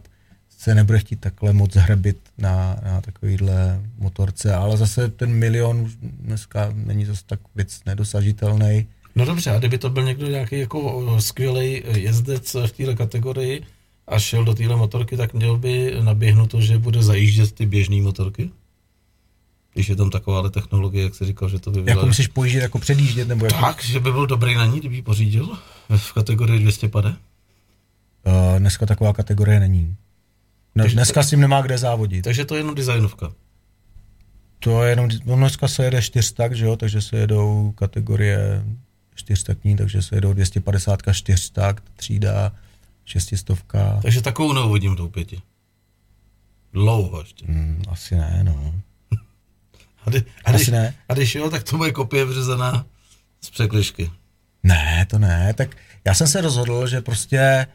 se 0.57 0.75
nebude 0.75 0.99
chtít 0.99 1.19
takhle 1.19 1.53
moc 1.53 1.75
hrbit 1.75 2.17
na, 2.37 2.79
na 2.83 3.01
takovýhle 3.01 3.81
motorce, 3.97 4.55
ale 4.55 4.77
zase 4.77 5.09
ten 5.09 5.33
milion 5.33 5.91
dneska 6.01 6.73
není 6.75 7.05
zase 7.05 7.21
tak 7.25 7.39
věc 7.55 7.79
nedosažitelný. 7.85 8.87
No 9.15 9.25
dobře, 9.25 9.51
a 9.51 9.59
kdyby 9.59 9.77
to 9.77 9.89
byl 9.89 10.03
někdo 10.03 10.27
nějaký 10.27 10.59
jako 10.59 11.15
skvělý 11.21 11.83
jezdec 11.93 12.55
v 12.65 12.71
této 12.71 12.95
kategorii 12.95 13.63
a 14.07 14.19
šel 14.19 14.45
do 14.45 14.53
téhle 14.53 14.75
motorky, 14.75 15.17
tak 15.17 15.33
měl 15.33 15.57
by 15.57 15.95
naběhnuto, 16.01 16.61
že 16.61 16.77
bude 16.77 17.03
zajíždět 17.03 17.51
ty 17.51 17.65
běžné 17.65 18.01
motorky? 18.01 18.51
Když 19.77 19.89
je 19.89 19.95
tam 19.95 20.09
taková 20.09 20.49
technologie, 20.49 21.03
jak 21.03 21.15
se 21.15 21.25
říkal, 21.25 21.49
že 21.49 21.59
to 21.59 21.71
by 21.71 21.83
Jako 21.85 22.05
musíš 22.05 22.27
pojíždět, 22.27 22.61
jako 22.61 22.79
předjíždět? 22.79 23.27
Nebo 23.27 23.45
jako... 23.45 23.59
Tak, 23.59 23.83
že 23.83 23.99
by 23.99 24.11
byl 24.11 24.27
dobrý 24.27 24.55
na 24.55 24.65
ní, 24.65 24.79
kdyby 24.79 24.95
ji 24.95 25.01
pořídil 25.01 25.57
v 25.97 26.13
kategorii 26.13 26.59
200 26.59 26.87
pade? 26.87 27.09
Uh, 27.09 28.59
dneska 28.59 28.85
taková 28.85 29.13
kategorie 29.13 29.59
není. 29.59 29.95
No, 30.75 30.83
takže, 30.83 30.95
dneska 30.95 31.23
s 31.23 31.29
tím 31.29 31.39
nemá 31.39 31.61
kde 31.61 31.77
závodit. 31.77 32.23
Takže 32.23 32.45
to 32.45 32.55
je 32.55 32.59
jenom 32.59 32.75
designovka. 32.75 33.31
To 34.59 34.83
je 34.83 34.89
jenom, 34.89 35.09
no 35.25 35.35
dneska 35.35 35.67
se 35.67 35.83
jede 35.83 36.01
čtyřstak, 36.01 36.55
že 36.55 36.65
jo, 36.65 36.75
takže 36.75 37.01
se 37.01 37.17
jedou 37.17 37.71
kategorie 37.71 38.63
čtyřstakní, 39.15 39.75
takže 39.75 40.01
se 40.01 40.15
jedou 40.15 40.33
250 40.33 40.99
čtyřstak, 41.11 41.81
třída, 41.95 42.51
šestistovka. 43.05 43.99
Takže 44.01 44.21
takovou 44.21 44.53
neuvodím 44.53 44.95
tou 44.95 45.09
pěti. 45.09 45.41
Dlouho 46.73 47.19
ještě. 47.19 47.45
Mm, 47.47 47.81
asi 47.89 48.15
ne, 48.15 48.41
no. 48.43 48.73
A, 50.07 50.09
kdy, 50.09 50.23
a, 50.45 50.51
když, 50.51 50.67
ne. 50.67 50.93
a 51.09 51.13
když 51.13 51.35
jo, 51.35 51.49
tak 51.49 51.63
to 51.63 51.77
bude 51.77 51.91
kopie 51.91 52.25
vřezaná 52.25 52.85
z 53.41 53.49
překlišky. 53.49 54.11
Ne, 54.63 55.05
to 55.09 55.19
ne. 55.19 55.53
Tak 55.53 55.75
já 56.05 56.13
jsem 56.13 56.27
se 56.27 56.41
rozhodl, 56.41 56.87
že 56.87 57.01
prostě 57.01 57.67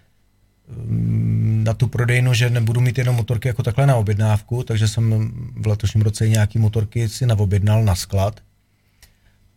Mm, 0.69 1.65
na 1.65 1.75
tu 1.75 1.87
prodejnu, 1.87 2.35
že 2.35 2.51
nebudu 2.51 2.81
mít 2.81 2.99
jenom 2.99 3.17
motorky 3.17 3.49
jako 3.49 3.63
takhle 3.63 3.87
na 3.87 3.97
objednávku, 3.97 4.63
takže 4.63 4.89
jsem 4.89 5.33
v 5.57 5.67
letošním 5.67 6.03
roce 6.03 6.29
nějaký 6.29 6.59
motorky 6.59 7.09
si 7.09 7.27
naobjednal 7.27 7.85
na 7.85 7.95
sklad. 7.95 8.41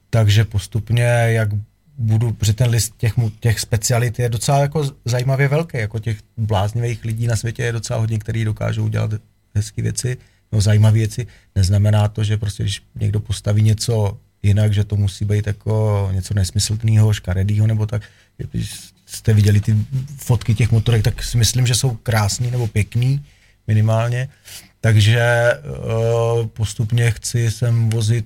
Takže 0.10 0.45
postupně, 0.45 1.03
jak 1.03 1.49
budu, 1.97 2.34
protože 2.34 2.53
ten 2.53 2.69
list 2.69 2.93
těch, 2.97 3.14
těch 3.39 3.60
specialit 3.60 4.19
je 4.19 4.30
docela 4.30 4.60
jako 4.60 4.91
zajímavě 5.06 5.47
velký, 5.47 5.77
jako 5.77 5.99
těch 5.99 6.18
bláznivých 6.38 7.06
lidí 7.06 7.27
na 7.27 7.35
světě 7.35 7.64
je 7.64 7.72
docela 7.72 7.99
hodně, 7.99 8.19
kteří 8.19 8.45
dokážou 8.45 8.88
dělat 8.88 9.11
hezké 9.56 9.81
věci, 9.81 10.18
no 10.56 10.61
zajímavé 10.61 10.94
věci. 10.94 11.27
Neznamená 11.56 12.07
to, 12.07 12.23
že 12.23 12.38
prostě 12.38 12.64
když 12.64 12.84
někdo 12.95 13.19
postaví 13.19 13.61
něco 13.61 14.18
jinak, 14.44 14.73
že 14.73 14.84
to 14.84 14.95
musí 14.95 15.26
být 15.26 15.48
jako 15.48 16.10
něco 16.14 16.34
nesmyslného, 16.34 17.14
škaredého 17.14 17.68
nebo 17.68 17.86
tak. 17.86 18.02
Když 18.38 18.73
jste 19.06 19.34
viděli 19.34 19.61
ty 19.61 19.76
fotky 20.18 20.56
těch 20.56 20.72
motorek, 20.72 21.03
tak 21.03 21.23
si 21.23 21.38
myslím, 21.38 21.68
že 21.68 21.76
jsou 21.76 21.95
krásný 21.95 22.52
nebo 22.52 22.68
pěkný 22.68 23.26
minimálně. 23.68 24.30
Takže 24.82 25.52
uh, 25.53 26.48
postupně 26.48 27.11
chci 27.11 27.52
sem 27.52 27.90
vozit 27.90 28.26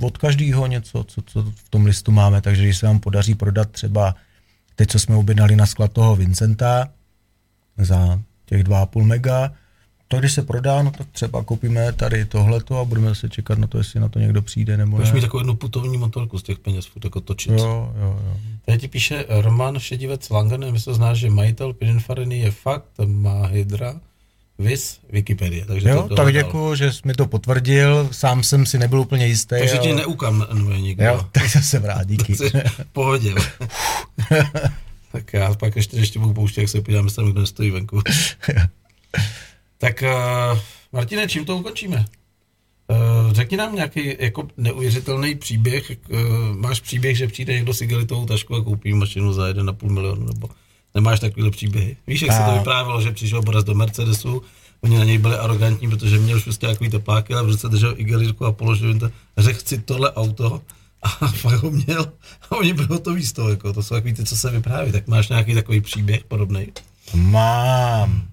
od 0.00 0.18
každého 0.18 0.66
něco, 0.66 1.04
co, 1.04 1.22
co 1.22 1.42
v 1.42 1.68
tom 1.68 1.86
listu 1.86 2.12
máme, 2.12 2.40
takže 2.40 2.62
když 2.62 2.78
se 2.78 2.86
vám 2.86 3.00
podaří 3.00 3.34
prodat 3.34 3.70
třeba 3.70 4.14
teď, 4.76 4.90
co 4.90 4.98
jsme 4.98 5.16
objednali 5.16 5.56
na 5.56 5.66
sklad 5.66 5.92
toho 5.92 6.16
Vincenta 6.16 6.88
za 7.78 8.20
těch 8.46 8.64
2,5 8.64 9.04
mega, 9.04 9.52
to 10.12 10.18
když 10.18 10.32
se 10.32 10.42
prodá, 10.42 10.82
no 10.82 10.90
tak 10.90 11.06
třeba 11.12 11.44
koupíme 11.44 11.92
tady 11.92 12.24
tohleto 12.24 12.78
a 12.78 12.84
budeme 12.84 13.14
se 13.14 13.28
čekat 13.28 13.58
na 13.58 13.66
to, 13.66 13.78
jestli 13.78 14.00
na 14.00 14.08
to 14.08 14.18
někdo 14.18 14.42
přijde 14.42 14.76
nebo 14.76 14.96
Můžeš 14.96 15.12
mít 15.12 15.20
takovou 15.20 15.40
jednu 15.40 15.54
putovní 15.54 15.98
motorku 15.98 16.38
z 16.38 16.42
těch 16.42 16.58
peněz, 16.58 16.86
furt 16.86 17.04
jako 17.04 17.20
točit. 17.20 17.52
Jo, 17.52 17.92
jo, 17.96 18.18
jo. 18.26 18.36
Tady 18.66 18.78
ti 18.78 18.88
píše 18.88 19.24
Roman 19.28 19.78
Šedivec 19.78 20.30
Langen, 20.30 20.60
nevím, 20.60 20.74
jestli 20.74 20.94
znáš, 20.94 21.18
že 21.18 21.30
majitel 21.30 21.72
Pininfariny 21.72 22.38
je 22.38 22.50
fakt, 22.50 22.84
má 23.06 23.46
hydra, 23.46 23.94
Vys 24.58 24.98
Wikipedie. 25.10 25.64
Takže 25.64 25.88
jo, 25.88 26.06
to 26.08 26.14
tak 26.14 26.32
děkuji, 26.32 26.74
že 26.74 26.92
jsi 26.92 27.00
mi 27.04 27.14
to 27.14 27.26
potvrdil, 27.26 28.08
sám 28.12 28.42
jsem 28.42 28.66
si 28.66 28.78
nebyl 28.78 29.00
úplně 29.00 29.26
jistý. 29.26 29.56
Takže 29.58 29.78
ale... 29.78 29.86
ti 29.86 29.94
neukamuje 29.94 30.80
nikdo. 30.80 31.04
Jo, 31.04 31.26
tak 31.32 31.44
jsem 31.44 31.84
rád, 31.84 32.06
díky. 32.06 32.34
pohodě. 32.92 33.34
tak 35.12 35.32
já 35.32 35.54
pak 35.54 35.76
ještě, 35.76 35.96
ještě 35.96 36.18
budu 36.18 36.34
pouštět, 36.34 36.60
jak 36.60 36.70
se 36.70 36.80
podívám, 36.80 37.04
jestli 37.04 37.30
kdo 37.30 37.40
nestojí 37.40 37.70
venku. 37.70 38.02
Tak 39.80 40.02
uh, 40.02 40.58
Martine, 40.92 41.28
čím 41.28 41.44
to 41.44 41.56
ukončíme? 41.56 42.04
Uh, 42.88 43.32
řekni 43.32 43.56
nám 43.56 43.74
nějaký 43.74 44.16
jako 44.18 44.48
neuvěřitelný 44.56 45.34
příběh. 45.34 45.92
Uh, 46.08 46.18
máš 46.56 46.80
příběh, 46.80 47.16
že 47.16 47.26
přijde 47.26 47.52
někdo 47.52 47.74
s 47.74 47.80
igelitovou 47.80 48.26
tašku 48.26 48.54
a 48.54 48.64
koupí 48.64 48.94
mašinu 48.94 49.32
za 49.32 49.42
1,5 49.42 49.90
milionu, 49.90 50.26
nebo 50.26 50.48
nemáš 50.94 51.20
takovýhle 51.20 51.50
příběhy? 51.50 51.96
Víš, 52.06 52.22
jak 52.22 52.30
a... 52.30 52.36
se 52.36 52.52
to 52.52 52.58
vyprávělo, 52.58 53.00
že 53.00 53.12
přišel 53.12 53.42
Boris 53.42 53.64
do 53.64 53.74
Mercedesu, 53.74 54.42
oni 54.80 54.98
na 54.98 55.04
něj 55.04 55.18
byli 55.18 55.36
arrogantní, 55.36 55.90
protože 55.90 56.18
měl 56.18 56.36
už 56.36 56.42
prostě 56.42 56.66
takový 56.66 56.90
tepláky, 56.90 57.34
ale 57.34 57.42
v 57.42 57.46
ruce 57.46 57.68
držel 57.68 57.94
igelitku 57.96 58.46
a 58.46 58.52
položil 58.52 58.88
jim 58.88 58.98
to 58.98 59.10
řekl 59.38 59.60
si 59.64 59.78
tohle 59.78 60.12
auto 60.12 60.62
a 61.02 61.08
fakt 61.28 61.62
ho 61.62 61.70
měl 61.70 62.12
a 62.50 62.56
oni 62.56 62.72
byli 62.72 62.88
hotoví 62.90 63.26
z 63.26 63.32
toho, 63.32 63.50
jako, 63.50 63.72
to 63.72 63.82
jsou 63.82 63.94
takový 63.94 64.14
ty, 64.14 64.24
co 64.24 64.36
se 64.36 64.50
vypráví, 64.50 64.92
tak 64.92 65.06
máš 65.06 65.28
nějaký 65.28 65.54
takový 65.54 65.80
příběh 65.80 66.24
podobný? 66.24 66.66
Mám. 67.14 68.30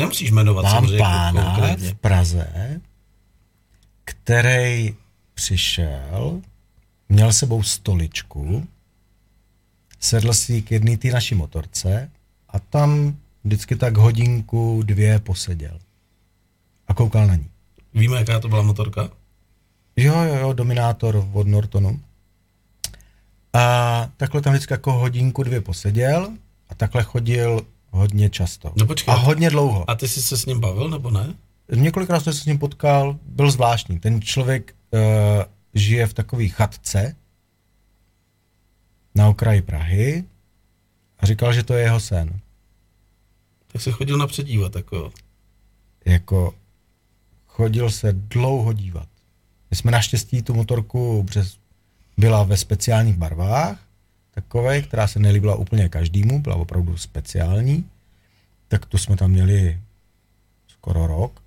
Nemusíš 0.00 0.30
jmenovat 0.30 0.62
Mám 0.62 0.72
samozřejmě 0.72 0.98
pána 0.98 1.44
konkrétně. 1.44 1.90
v 1.90 1.94
Praze, 1.94 2.80
který 4.04 4.94
přišel, 5.34 6.40
měl 7.08 7.32
sebou 7.32 7.62
stoličku, 7.62 8.66
sedl 10.00 10.32
si 10.32 10.62
k 10.62 10.70
jedné 10.70 10.96
té 10.96 11.08
naší 11.08 11.34
motorce 11.34 12.10
a 12.48 12.58
tam 12.58 13.16
vždycky 13.44 13.76
tak 13.76 13.96
hodinku, 13.96 14.82
dvě 14.82 15.18
poseděl. 15.18 15.78
A 16.88 16.94
koukal 16.94 17.26
na 17.26 17.34
ní. 17.34 17.46
Víme, 17.94 18.16
jaká 18.16 18.40
to 18.40 18.48
byla 18.48 18.62
motorka? 18.62 19.10
Jo, 19.96 20.22
jo, 20.22 20.34
jo, 20.34 20.52
Dominátor 20.52 21.28
od 21.32 21.46
Nortonu. 21.46 22.00
A 23.52 24.08
takhle 24.16 24.42
tam 24.42 24.52
vždycky 24.52 24.74
jako 24.74 24.92
hodinku, 24.92 25.42
dvě 25.42 25.60
poseděl 25.60 26.32
a 26.68 26.74
takhle 26.74 27.02
chodil 27.02 27.66
hodně 27.90 28.30
často. 28.30 28.72
No 28.76 28.86
počkej, 28.86 29.14
a 29.14 29.16
hodně 29.16 29.50
dlouho. 29.50 29.90
A 29.90 29.94
ty 29.94 30.08
jsi 30.08 30.22
se 30.22 30.36
s 30.36 30.46
ním 30.46 30.60
bavil, 30.60 30.88
nebo 30.88 31.10
ne? 31.10 31.34
Několikrát 31.74 32.20
jsem 32.20 32.32
se 32.32 32.40
s 32.40 32.46
ním 32.46 32.58
potkal, 32.58 33.18
byl 33.22 33.50
zvláštní. 33.50 33.98
Ten 33.98 34.22
člověk 34.22 34.74
uh, 34.90 35.00
žije 35.74 36.06
v 36.06 36.14
takové 36.14 36.48
chatce 36.48 37.16
na 39.14 39.28
okraji 39.28 39.62
Prahy 39.62 40.24
a 41.18 41.26
říkal, 41.26 41.52
že 41.52 41.62
to 41.62 41.74
je 41.74 41.82
jeho 41.82 42.00
sen. 42.00 42.40
Tak 43.72 43.82
se 43.82 43.92
chodil 43.92 44.18
napřed 44.18 44.46
dívat, 44.46 44.76
jako. 44.76 45.12
Jako 46.04 46.54
chodil 47.46 47.90
se 47.90 48.12
dlouho 48.12 48.72
dívat. 48.72 49.08
My 49.70 49.76
jsme 49.76 49.90
naštěstí 49.90 50.42
tu 50.42 50.54
motorku 50.54 51.22
přes, 51.22 51.58
byla 52.16 52.42
ve 52.42 52.56
speciálních 52.56 53.16
barvách, 53.16 53.78
takové, 54.30 54.82
která 54.82 55.06
se 55.06 55.18
nelíbila 55.18 55.54
úplně 55.54 55.88
každému, 55.88 56.40
byla 56.40 56.56
opravdu 56.56 56.96
speciální. 56.96 57.84
Tak 58.68 58.86
tu 58.86 58.98
jsme 58.98 59.16
tam 59.16 59.30
měli 59.30 59.80
skoro 60.68 61.06
rok. 61.06 61.42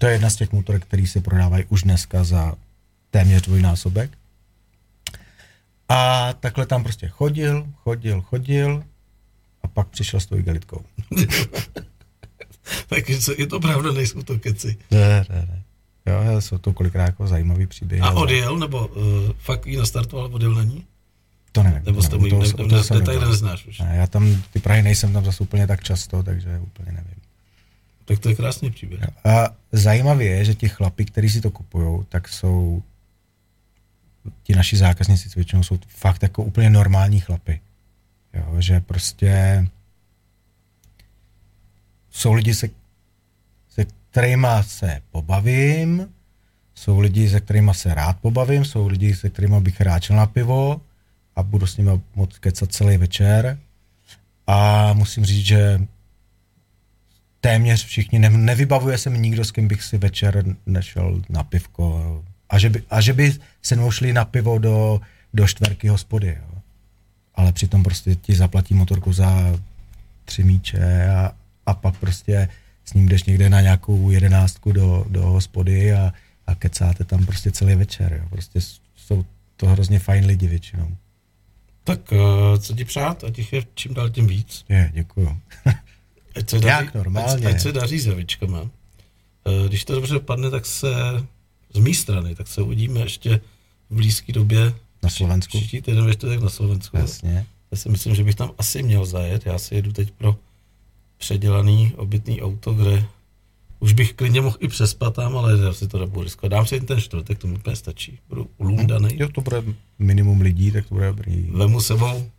To 0.00 0.06
je 0.06 0.12
jedna 0.12 0.30
z 0.30 0.36
těch 0.36 0.52
motorek, 0.52 0.82
které 0.82 1.06
se 1.06 1.20
prodávají 1.20 1.64
už 1.68 1.82
dneska 1.82 2.24
za 2.24 2.54
téměř 3.10 3.42
dvojnásobek. 3.42 4.10
A 5.88 6.32
takhle 6.32 6.66
tam 6.66 6.82
prostě 6.82 7.08
chodil, 7.08 7.66
chodil, 7.76 8.20
chodil 8.22 8.84
a 9.62 9.68
pak 9.68 9.88
přišel 9.88 10.20
s 10.20 10.26
tou 10.26 10.36
igelitkou. 10.36 10.84
tak 12.88 13.08
je 13.38 13.46
to 13.46 13.60
pravda, 13.60 13.92
nejsou 13.92 14.22
to 14.22 14.38
keci. 14.38 14.76
Ne, 14.90 15.08
ne, 15.08 15.26
ne. 15.28 15.62
Jo, 16.06 16.40
jsou 16.40 16.58
to 16.58 16.72
kolikrát 16.72 17.04
jako 17.04 17.26
zajímavý 17.26 17.66
příběhy. 17.66 18.02
A 18.02 18.10
odjel, 18.10 18.58
nebo 18.58 18.86
uh, 18.86 19.04
fakt 19.38 19.66
ji 19.66 19.76
nastartoval, 19.76 20.30
odjel 20.32 20.54
na 20.54 20.62
ní? 20.62 20.84
To 21.56 21.62
nevím. 21.62 21.82
Nebo 21.86 22.02
jste 22.02 22.16
mu 22.18 22.26
ne, 22.26 22.30
ne, 22.38 22.76
ne, 22.90 22.98
detaily 23.00 23.28
neznáš 23.28 23.66
už? 23.66 23.78
Ne, 23.78 23.96
já 23.96 24.06
tam, 24.06 24.42
ty 24.52 24.60
Prahy 24.60 24.82
nejsem 24.82 25.12
tam 25.12 25.24
zase 25.24 25.42
úplně 25.42 25.66
tak 25.66 25.82
často, 25.82 26.22
takže 26.22 26.58
úplně 26.58 26.92
nevím. 26.92 27.20
Tak 28.04 28.18
to 28.18 28.28
je 28.28 28.34
krásný 28.34 28.70
příběh. 28.70 29.00
A 29.24 29.48
zajímavé 29.72 30.24
je, 30.24 30.44
že 30.44 30.54
ti 30.54 30.68
chlapi, 30.68 31.04
kteří 31.04 31.30
si 31.30 31.40
to 31.40 31.50
kupují, 31.50 32.04
tak 32.08 32.28
jsou 32.28 32.82
ti 34.42 34.54
naši 34.54 34.76
zákazníci 34.76 35.28
většinou 35.36 35.62
jsou 35.62 35.78
fakt 35.88 36.22
jako 36.22 36.42
úplně 36.42 36.70
normální 36.70 37.20
chlapy. 37.20 37.60
Jo, 38.34 38.56
že 38.58 38.80
prostě 38.80 39.66
jsou 42.10 42.32
lidi, 42.32 42.54
se, 42.54 42.68
se 43.68 43.86
kterými 44.10 44.48
se 44.60 45.00
pobavím, 45.10 46.08
jsou 46.74 47.00
lidi, 47.00 47.30
se 47.30 47.40
kterými 47.40 47.74
se 47.74 47.94
rád 47.94 48.20
pobavím, 48.20 48.64
jsou 48.64 48.86
lidi, 48.86 49.14
se 49.14 49.30
kterými 49.30 49.60
bych 49.60 49.80
rád 49.80 50.02
šel 50.02 50.16
na 50.16 50.26
pivo 50.26 50.80
a 51.36 51.42
budu 51.42 51.66
s 51.66 51.76
nimi 51.76 51.90
moc 52.14 52.38
kecat 52.38 52.72
celý 52.72 52.96
večer. 52.96 53.58
A 54.46 54.92
musím 54.92 55.24
říct, 55.24 55.46
že 55.46 55.80
téměř 57.40 57.84
všichni, 57.84 58.18
ne, 58.18 58.30
nevybavuje 58.30 58.98
se 58.98 59.10
mi 59.10 59.18
nikdo, 59.18 59.44
s 59.44 59.50
kým 59.50 59.68
bych 59.68 59.82
si 59.82 59.98
večer 59.98 60.44
nešel 60.66 61.22
na 61.28 61.42
pivko. 61.42 62.22
A 62.50 62.58
že 62.58 62.70
by, 62.70 62.82
a 62.90 63.00
že 63.00 63.12
by 63.12 63.34
se 63.62 63.76
mnou 63.76 63.90
šli 63.90 64.12
na 64.12 64.24
pivo 64.24 64.58
do, 64.58 65.00
do 65.34 65.46
čtverky 65.46 65.88
hospody. 65.88 66.38
Jo. 66.40 66.58
Ale 67.34 67.52
přitom 67.52 67.82
prostě 67.82 68.14
ti 68.14 68.34
zaplatí 68.34 68.74
motorku 68.74 69.12
za 69.12 69.60
tři 70.24 70.44
míče 70.44 71.08
a, 71.08 71.32
a 71.66 71.74
pak 71.74 71.96
prostě 71.96 72.48
s 72.84 72.94
ním 72.94 73.08
jdeš 73.08 73.24
někde 73.24 73.50
na 73.50 73.60
nějakou 73.60 74.10
jedenáctku 74.10 74.72
do, 74.72 75.06
do 75.08 75.22
hospody 75.22 75.92
a, 75.92 76.12
a 76.46 76.54
kecáte 76.54 77.04
tam 77.04 77.26
prostě 77.26 77.50
celý 77.50 77.74
večer. 77.74 78.12
Jo. 78.12 78.28
Prostě 78.30 78.60
jsou 78.96 79.24
to 79.56 79.66
hrozně 79.66 79.98
fajn 79.98 80.26
lidi 80.26 80.48
většinou. 80.48 80.96
Tak 81.86 82.12
uh, 82.12 82.18
co 82.58 82.74
ti 82.74 82.84
přát, 82.84 83.24
ať 83.24 83.38
jich 83.38 83.52
je 83.52 83.62
čím 83.74 83.94
dál 83.94 84.10
tím 84.10 84.26
víc. 84.26 84.64
Je, 84.68 84.90
děkuju. 84.94 85.38
ať 86.36 86.50
se 86.50 86.58
daří, 86.58 86.88
normálně. 86.94 87.46
Ať, 87.46 87.54
ať 87.54 87.60
se 87.60 87.72
daří 87.72 87.98
s 87.98 88.06
javičkama. 88.06 88.60
Uh, 88.60 88.68
když 89.68 89.84
to 89.84 89.94
dobře 89.94 90.14
dopadne, 90.14 90.50
tak 90.50 90.66
se 90.66 90.88
z 91.74 91.78
mé 91.78 91.94
strany, 91.94 92.34
tak 92.34 92.48
se 92.48 92.62
uvidíme 92.62 93.00
ještě 93.00 93.40
v 93.90 93.96
blízké 93.96 94.32
době. 94.32 94.72
Na 95.02 95.10
Slovensku? 95.10 95.58
Příští 95.58 95.82
týden 95.82 96.06
ve 96.06 96.14
čtvrtek 96.14 96.40
na 96.40 96.48
Slovensku. 96.48 96.96
Jasně. 96.96 97.46
Já 97.70 97.78
si 97.78 97.88
myslím, 97.88 98.14
že 98.14 98.24
bych 98.24 98.34
tam 98.34 98.50
asi 98.58 98.82
měl 98.82 99.06
zajet. 99.06 99.46
Já 99.46 99.58
si 99.58 99.74
jedu 99.74 99.92
teď 99.92 100.10
pro 100.10 100.36
předělaný 101.18 101.92
obytný 101.96 102.42
auto, 102.42 102.74
kde 102.74 103.04
už 103.80 103.92
bych 103.92 104.12
klidně 104.12 104.40
mohl 104.40 104.56
i 104.60 104.68
přespat 104.68 105.14
tam, 105.14 105.36
ale 105.36 105.58
já 105.58 105.72
si 105.72 105.88
to 105.88 105.98
nebudu 105.98 106.22
riskovat. 106.22 106.50
Dám 106.50 106.66
si 106.66 106.80
ten 106.80 107.00
čtvrtek, 107.00 107.38
to 107.38 107.46
mi 107.46 107.54
úplně 107.54 107.76
stačí. 107.76 108.18
Budu 108.28 108.50
ulundaný. 108.56 109.08
Jo, 109.12 109.28
to 109.28 109.40
bude 109.40 109.62
minimum 109.98 110.40
lidí, 110.40 110.70
tak 110.70 110.86
to 110.86 110.94
bude 110.94 111.06
dobrý. 111.06 111.48
Vemu 111.50 111.80
sebou 111.80 112.30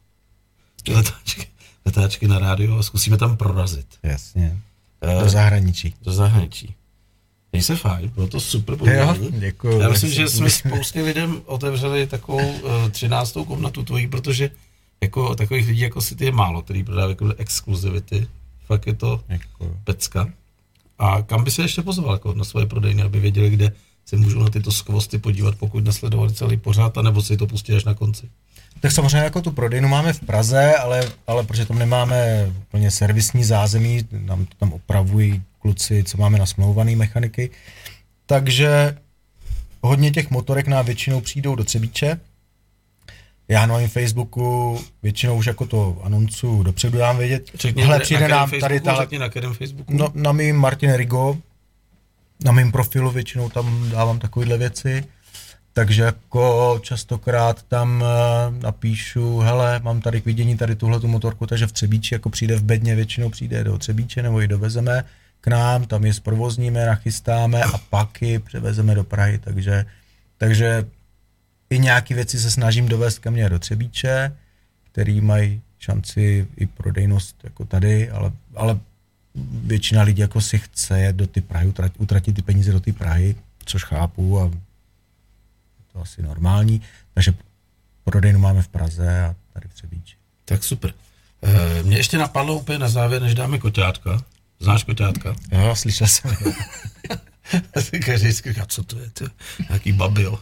letáčky, 0.89 1.47
letáčky 1.85 2.27
na 2.27 2.39
rádio 2.39 2.77
a 2.77 2.84
zkusíme 2.84 3.18
tam 3.18 3.38
prorazit. 3.38 3.88
Jasně. 4.03 4.57
Do 5.01 5.22
uh, 5.22 5.27
zahraničí. 5.27 5.93
Do 6.01 6.11
zahraničí. 6.11 6.76
Měj 7.51 7.64
se 7.64 7.76
fajn, 7.76 8.11
bylo 8.15 8.27
to 8.27 8.39
super 8.39 8.76
povídání. 8.76 9.31
děkuji. 9.31 9.80
Já 9.80 9.89
myslím, 9.89 10.11
že 10.11 10.30
jsme 10.30 10.49
spoustě 10.49 11.01
lidem 11.01 11.41
otevřeli 11.45 12.07
takovou 12.07 12.51
uh, 12.51 12.89
třináctou 12.91 13.45
komnatu 13.45 13.84
tvojí, 13.84 14.07
protože 14.07 14.49
jako 15.01 15.35
takových 15.35 15.68
lidí 15.68 15.80
jako 15.81 16.01
si 16.01 16.15
ty 16.15 16.26
je 16.26 16.31
málo, 16.31 16.61
který 16.61 16.84
prodávají 16.84 17.11
jako 17.11 17.34
exkluzivity. 17.38 18.27
Fakt 18.65 18.88
je 18.88 18.93
to 18.93 19.22
děkuji. 19.27 19.77
pecka. 19.84 20.30
A 20.99 21.22
kam 21.22 21.44
by 21.44 21.52
se 21.52 21.61
ještě 21.61 21.82
pozval 21.82 22.14
jako 22.14 22.34
na 22.34 22.44
svoje 22.44 22.65
prodejny, 22.65 23.02
aby 23.02 23.19
věděli, 23.19 23.49
kde 23.49 23.72
se 24.06 24.18
můžou 24.18 24.40
na 24.40 24.49
tyto 24.49 24.72
skvosty 24.72 25.18
podívat, 25.18 25.56
pokud 25.56 25.86
nasledovali 25.86 26.34
celý 26.34 26.57
pořád, 26.57 26.95
nebo 26.95 27.22
si 27.22 27.38
to 27.38 27.48
pustí 27.48 27.74
až 27.74 27.84
na 27.84 27.94
konci? 27.94 28.30
Tak 28.80 28.91
samozřejmě 28.91 29.18
jako 29.18 29.41
tu 29.41 29.52
prodejnu 29.52 29.88
máme 29.88 30.14
v 30.14 30.19
Praze, 30.19 30.76
ale, 30.76 31.11
ale 31.28 31.44
protože 31.44 31.65
tam 31.65 31.80
nemáme 31.80 32.52
úplně 32.61 32.91
servisní 32.91 33.44
zázemí, 33.44 34.07
nám 34.11 34.45
to 34.45 34.56
tam 34.57 34.74
opravují 34.74 35.44
kluci, 35.60 36.03
co 36.03 36.18
máme 36.18 36.40
nasmlouvaný 36.40 36.95
mechaniky, 36.95 37.49
takže 38.26 38.98
hodně 39.82 40.11
těch 40.11 40.30
motorek 40.30 40.68
nám 40.68 40.86
většinou 40.86 41.22
přijdou 41.22 41.56
do 41.56 41.64
Třebíče, 41.64 42.19
já 43.48 43.65
na 43.65 43.78
mém 43.78 43.90
Facebooku 43.90 44.80
většinou 45.03 45.38
už 45.38 45.45
jako 45.45 45.65
to 45.65 46.02
anoncu 46.03 46.64
dopředu 46.64 46.98
dám 46.98 47.18
vědět. 47.18 47.52
Řekni, 47.53 47.84
Hele, 47.84 47.99
přijde 47.99 48.28
nám 48.28 48.52
tady 48.60 48.80
tahle... 48.80 49.03
Řekni 49.03 49.19
na 49.19 49.30
kterém 49.30 49.53
Facebooku? 49.53 49.94
No, 49.94 50.11
na 50.14 50.32
mým 50.32 50.56
Martin 50.56 50.94
Rigo, 50.94 51.38
na 52.45 52.52
mém 52.52 52.72
profilu 52.72 53.11
většinou 53.11 53.49
tam 53.49 53.90
dávám 53.90 54.19
takovéhle 54.19 54.57
věci. 54.57 55.03
Takže 55.74 56.02
jako 56.02 56.80
častokrát 56.82 57.64
tam 57.64 58.02
uh, 58.02 58.61
napíšu, 58.61 59.40
hele, 59.40 59.80
mám 59.84 60.02
tady 60.02 60.22
k 60.22 60.26
vidění 60.26 60.57
tady 60.57 60.76
tuhle 60.76 60.99
tu 60.99 61.07
motorku, 61.07 61.48
takže 61.48 61.68
v 61.68 61.72
Třebíči 61.72 62.15
jako 62.15 62.30
přijde 62.30 62.56
v 62.56 62.64
bedně, 62.64 62.95
většinou 62.95 63.30
přijde 63.30 63.64
do 63.64 63.78
Třebíče 63.78 64.24
nebo 64.24 64.40
ji 64.40 64.48
dovezeme 64.48 65.03
k 65.41 65.48
nám, 65.48 65.86
tam 65.86 66.06
je 66.06 66.14
zprovozníme, 66.14 66.86
nachystáme 66.86 67.64
a 67.64 67.78
pak 67.78 68.22
ji 68.22 68.40
převezeme 68.40 68.95
do 68.95 69.03
Prahy, 69.03 69.40
takže, 69.40 69.86
takže 70.38 70.86
i 71.69 71.80
nějaké 71.80 72.15
věci 72.15 72.39
se 72.39 72.52
snažím 72.52 72.88
dovést 72.88 73.19
ke 73.19 73.31
mně 73.31 73.49
do 73.49 73.60
Třebíče, 73.60 74.38
který 74.84 75.22
mají 75.22 75.61
šanci 75.80 76.48
i 76.57 76.65
prodejnost 76.65 77.35
jako 77.44 77.65
tady, 77.65 78.10
ale, 78.10 78.31
ale 78.56 78.80
většina 79.64 80.03
lidí 80.03 80.22
jako 80.22 80.41
si 80.41 80.60
chce 80.60 80.99
jet 80.99 81.15
do 81.15 81.27
ty 81.27 81.41
Prahy, 81.41 81.68
utratit, 81.68 82.02
utratit 82.02 82.35
ty 82.35 82.41
peníze 82.41 82.72
do 82.72 82.80
ty 82.80 82.94
Prahy, 82.94 83.35
což 83.65 83.84
chápu 83.84 84.39
a 84.39 84.44
je 84.45 84.52
to 85.94 86.02
asi 86.02 86.22
normální, 86.22 86.81
takže 87.14 87.34
prodejnu 88.03 88.39
máme 88.39 88.61
v 88.61 88.68
Praze 88.68 89.23
a 89.23 89.35
tady 89.53 89.68
v 89.68 89.73
Třebíči. 89.73 90.15
Tak 90.45 90.64
super. 90.64 90.94
E, 91.41 91.84
mě 91.84 91.98
ještě 91.98 92.18
napadlo 92.18 92.56
úplně 92.56 92.80
na 92.80 92.89
závěr, 92.89 93.22
než 93.22 93.35
dáme 93.35 93.60
koťátka. 93.60 94.22
Znáš 94.60 94.84
koťátka? 94.84 95.35
Jo, 95.52 95.76
slyšel 95.76 96.07
jsem. 96.07 96.31
Každý 98.06 98.31
říká, 98.31 98.65
co 98.65 98.84
to 98.84 98.99
je, 98.99 99.10
to 99.10 99.26
nějaký 99.69 99.91
babil. 99.91 100.39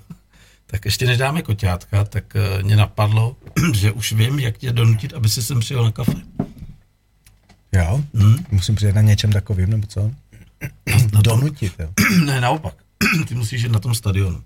Tak 0.68 0.86
ještě 0.86 1.06
než 1.06 1.18
dáme 1.18 1.42
koťátka, 1.42 2.04
tak 2.04 2.24
uh, 2.36 2.64
mě 2.64 2.76
napadlo, 2.76 3.36
že 3.74 3.92
už 3.92 4.12
vím, 4.12 4.40
jak 4.40 4.58
tě 4.58 4.72
donutit, 4.72 5.14
aby 5.14 5.30
si 5.30 5.44
sem 5.44 5.60
přijel 5.60 5.84
na 5.84 5.92
kafe. 5.92 6.14
Jo? 7.72 8.04
Hmm? 8.14 8.46
Musím 8.52 8.76
přijet 8.76 8.96
na 8.96 9.02
něčem 9.02 9.32
takovým, 9.32 9.70
nebo 9.70 9.88
co? 9.88 10.12
Na 11.14 11.22
donutit, 11.22 11.74
jo? 11.80 11.90
ne, 12.26 12.42
naopak. 12.42 12.74
Ty 13.28 13.36
musíš 13.36 13.62
jít 13.62 13.72
na 13.72 13.80
tom 13.80 13.96
stadionu. 13.96 14.44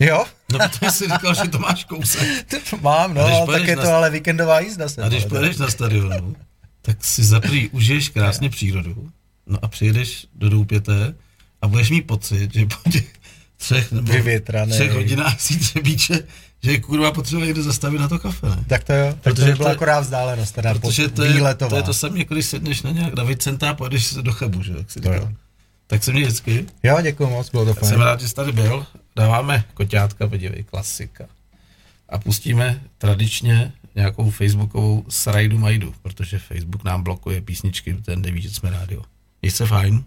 Jo? 0.00 0.24
No, 0.52 0.58
to 0.80 0.90
jsi 0.90 1.04
říkal, 1.04 1.34
že 1.34 1.48
to 1.48 1.58
máš 1.58 1.84
kousek. 1.84 2.28
To 2.70 2.76
mám, 2.76 3.14
no, 3.14 3.46
tak 3.46 3.66
je 3.66 3.76
to 3.76 3.82
na... 3.82 3.96
ale 3.96 4.10
víkendová 4.10 4.60
jízda. 4.60 4.88
Se 4.88 5.02
a 5.02 5.08
když 5.08 5.24
pojedeš 5.24 5.56
na 5.56 5.70
stadionu, 5.70 6.36
tak 6.82 7.04
si 7.04 7.24
zaprý 7.24 7.68
užiješ 7.68 8.08
krásně 8.08 8.50
přírodu, 8.50 9.10
no 9.46 9.58
a 9.62 9.68
přijedeš 9.68 10.26
do 10.34 10.48
Doupěté 10.48 11.14
a 11.62 11.68
budeš 11.68 11.90
mít 11.90 12.02
pocit, 12.02 12.54
že 12.54 12.66
po 12.66 12.90
těch 12.90 13.12
třech 13.58 13.92
nebo 13.92 14.12
třech 14.70 14.92
hodinách 14.92 15.40
si 15.40 15.58
třebíče, 15.58 16.22
že 16.62 16.70
je 16.70 16.80
kurva 16.80 17.12
potřeba 17.12 17.44
někde 17.44 17.62
zastavit 17.62 17.98
na 17.98 18.08
to 18.08 18.18
kafe. 18.18 18.46
Ne? 18.48 18.64
Tak 18.68 18.84
to 18.84 18.92
jo, 18.92 19.12
tak 19.20 19.34
protože 19.34 19.50
to 19.52 19.56
byla 19.56 19.70
akorát 19.70 20.00
vzdálenost, 20.00 20.52
teda 20.52 20.74
protože 20.74 21.08
to 21.08 21.24
je, 21.24 21.54
to 21.54 21.76
je 21.76 21.82
to 21.82 21.94
samé, 21.94 22.18
jako 22.18 22.34
když 22.34 22.46
sedneš 22.46 22.82
na 22.82 22.90
nějak 22.90 23.14
na 23.14 23.24
Vicenta 23.24 23.70
a 23.70 23.74
pojedeš 23.74 24.06
se 24.06 24.22
do 24.22 24.32
Chebu, 24.32 24.62
že 24.62 24.72
jak 24.78 24.90
si 24.90 25.00
to 25.00 25.12
jo. 25.12 25.28
Tak 25.86 26.04
se 26.04 26.12
mě 26.12 26.22
vždycky. 26.22 26.66
Jo, 26.82 26.98
děkuji 27.02 27.30
moc, 27.30 27.50
bylo 27.50 27.64
to 27.64 27.74
fajn. 27.74 27.92
Jsem 27.92 28.00
rád, 28.00 28.20
že 28.20 28.28
jsi 28.28 28.34
tady 28.34 28.52
byl. 28.52 28.86
Dáváme 29.16 29.64
koťátka, 29.74 30.28
podívej, 30.28 30.64
klasika. 30.64 31.24
a 32.08 32.18
pustíme 32.18 32.80
tradičně 32.98 33.72
nějakou 33.94 34.30
facebookovou 34.30 35.04
srajdu 35.08 35.58
majdu, 35.58 35.94
protože 36.02 36.38
Facebook 36.38 36.84
nám 36.84 37.02
blokuje 37.02 37.40
písničky, 37.40 37.94
ten 37.94 38.22
neví, 38.22 38.42
že 38.42 38.50
jsme 38.50 38.70
rádio. 38.70 39.02
Je 39.42 39.50
se 39.50 39.66
fajn. 39.66 40.04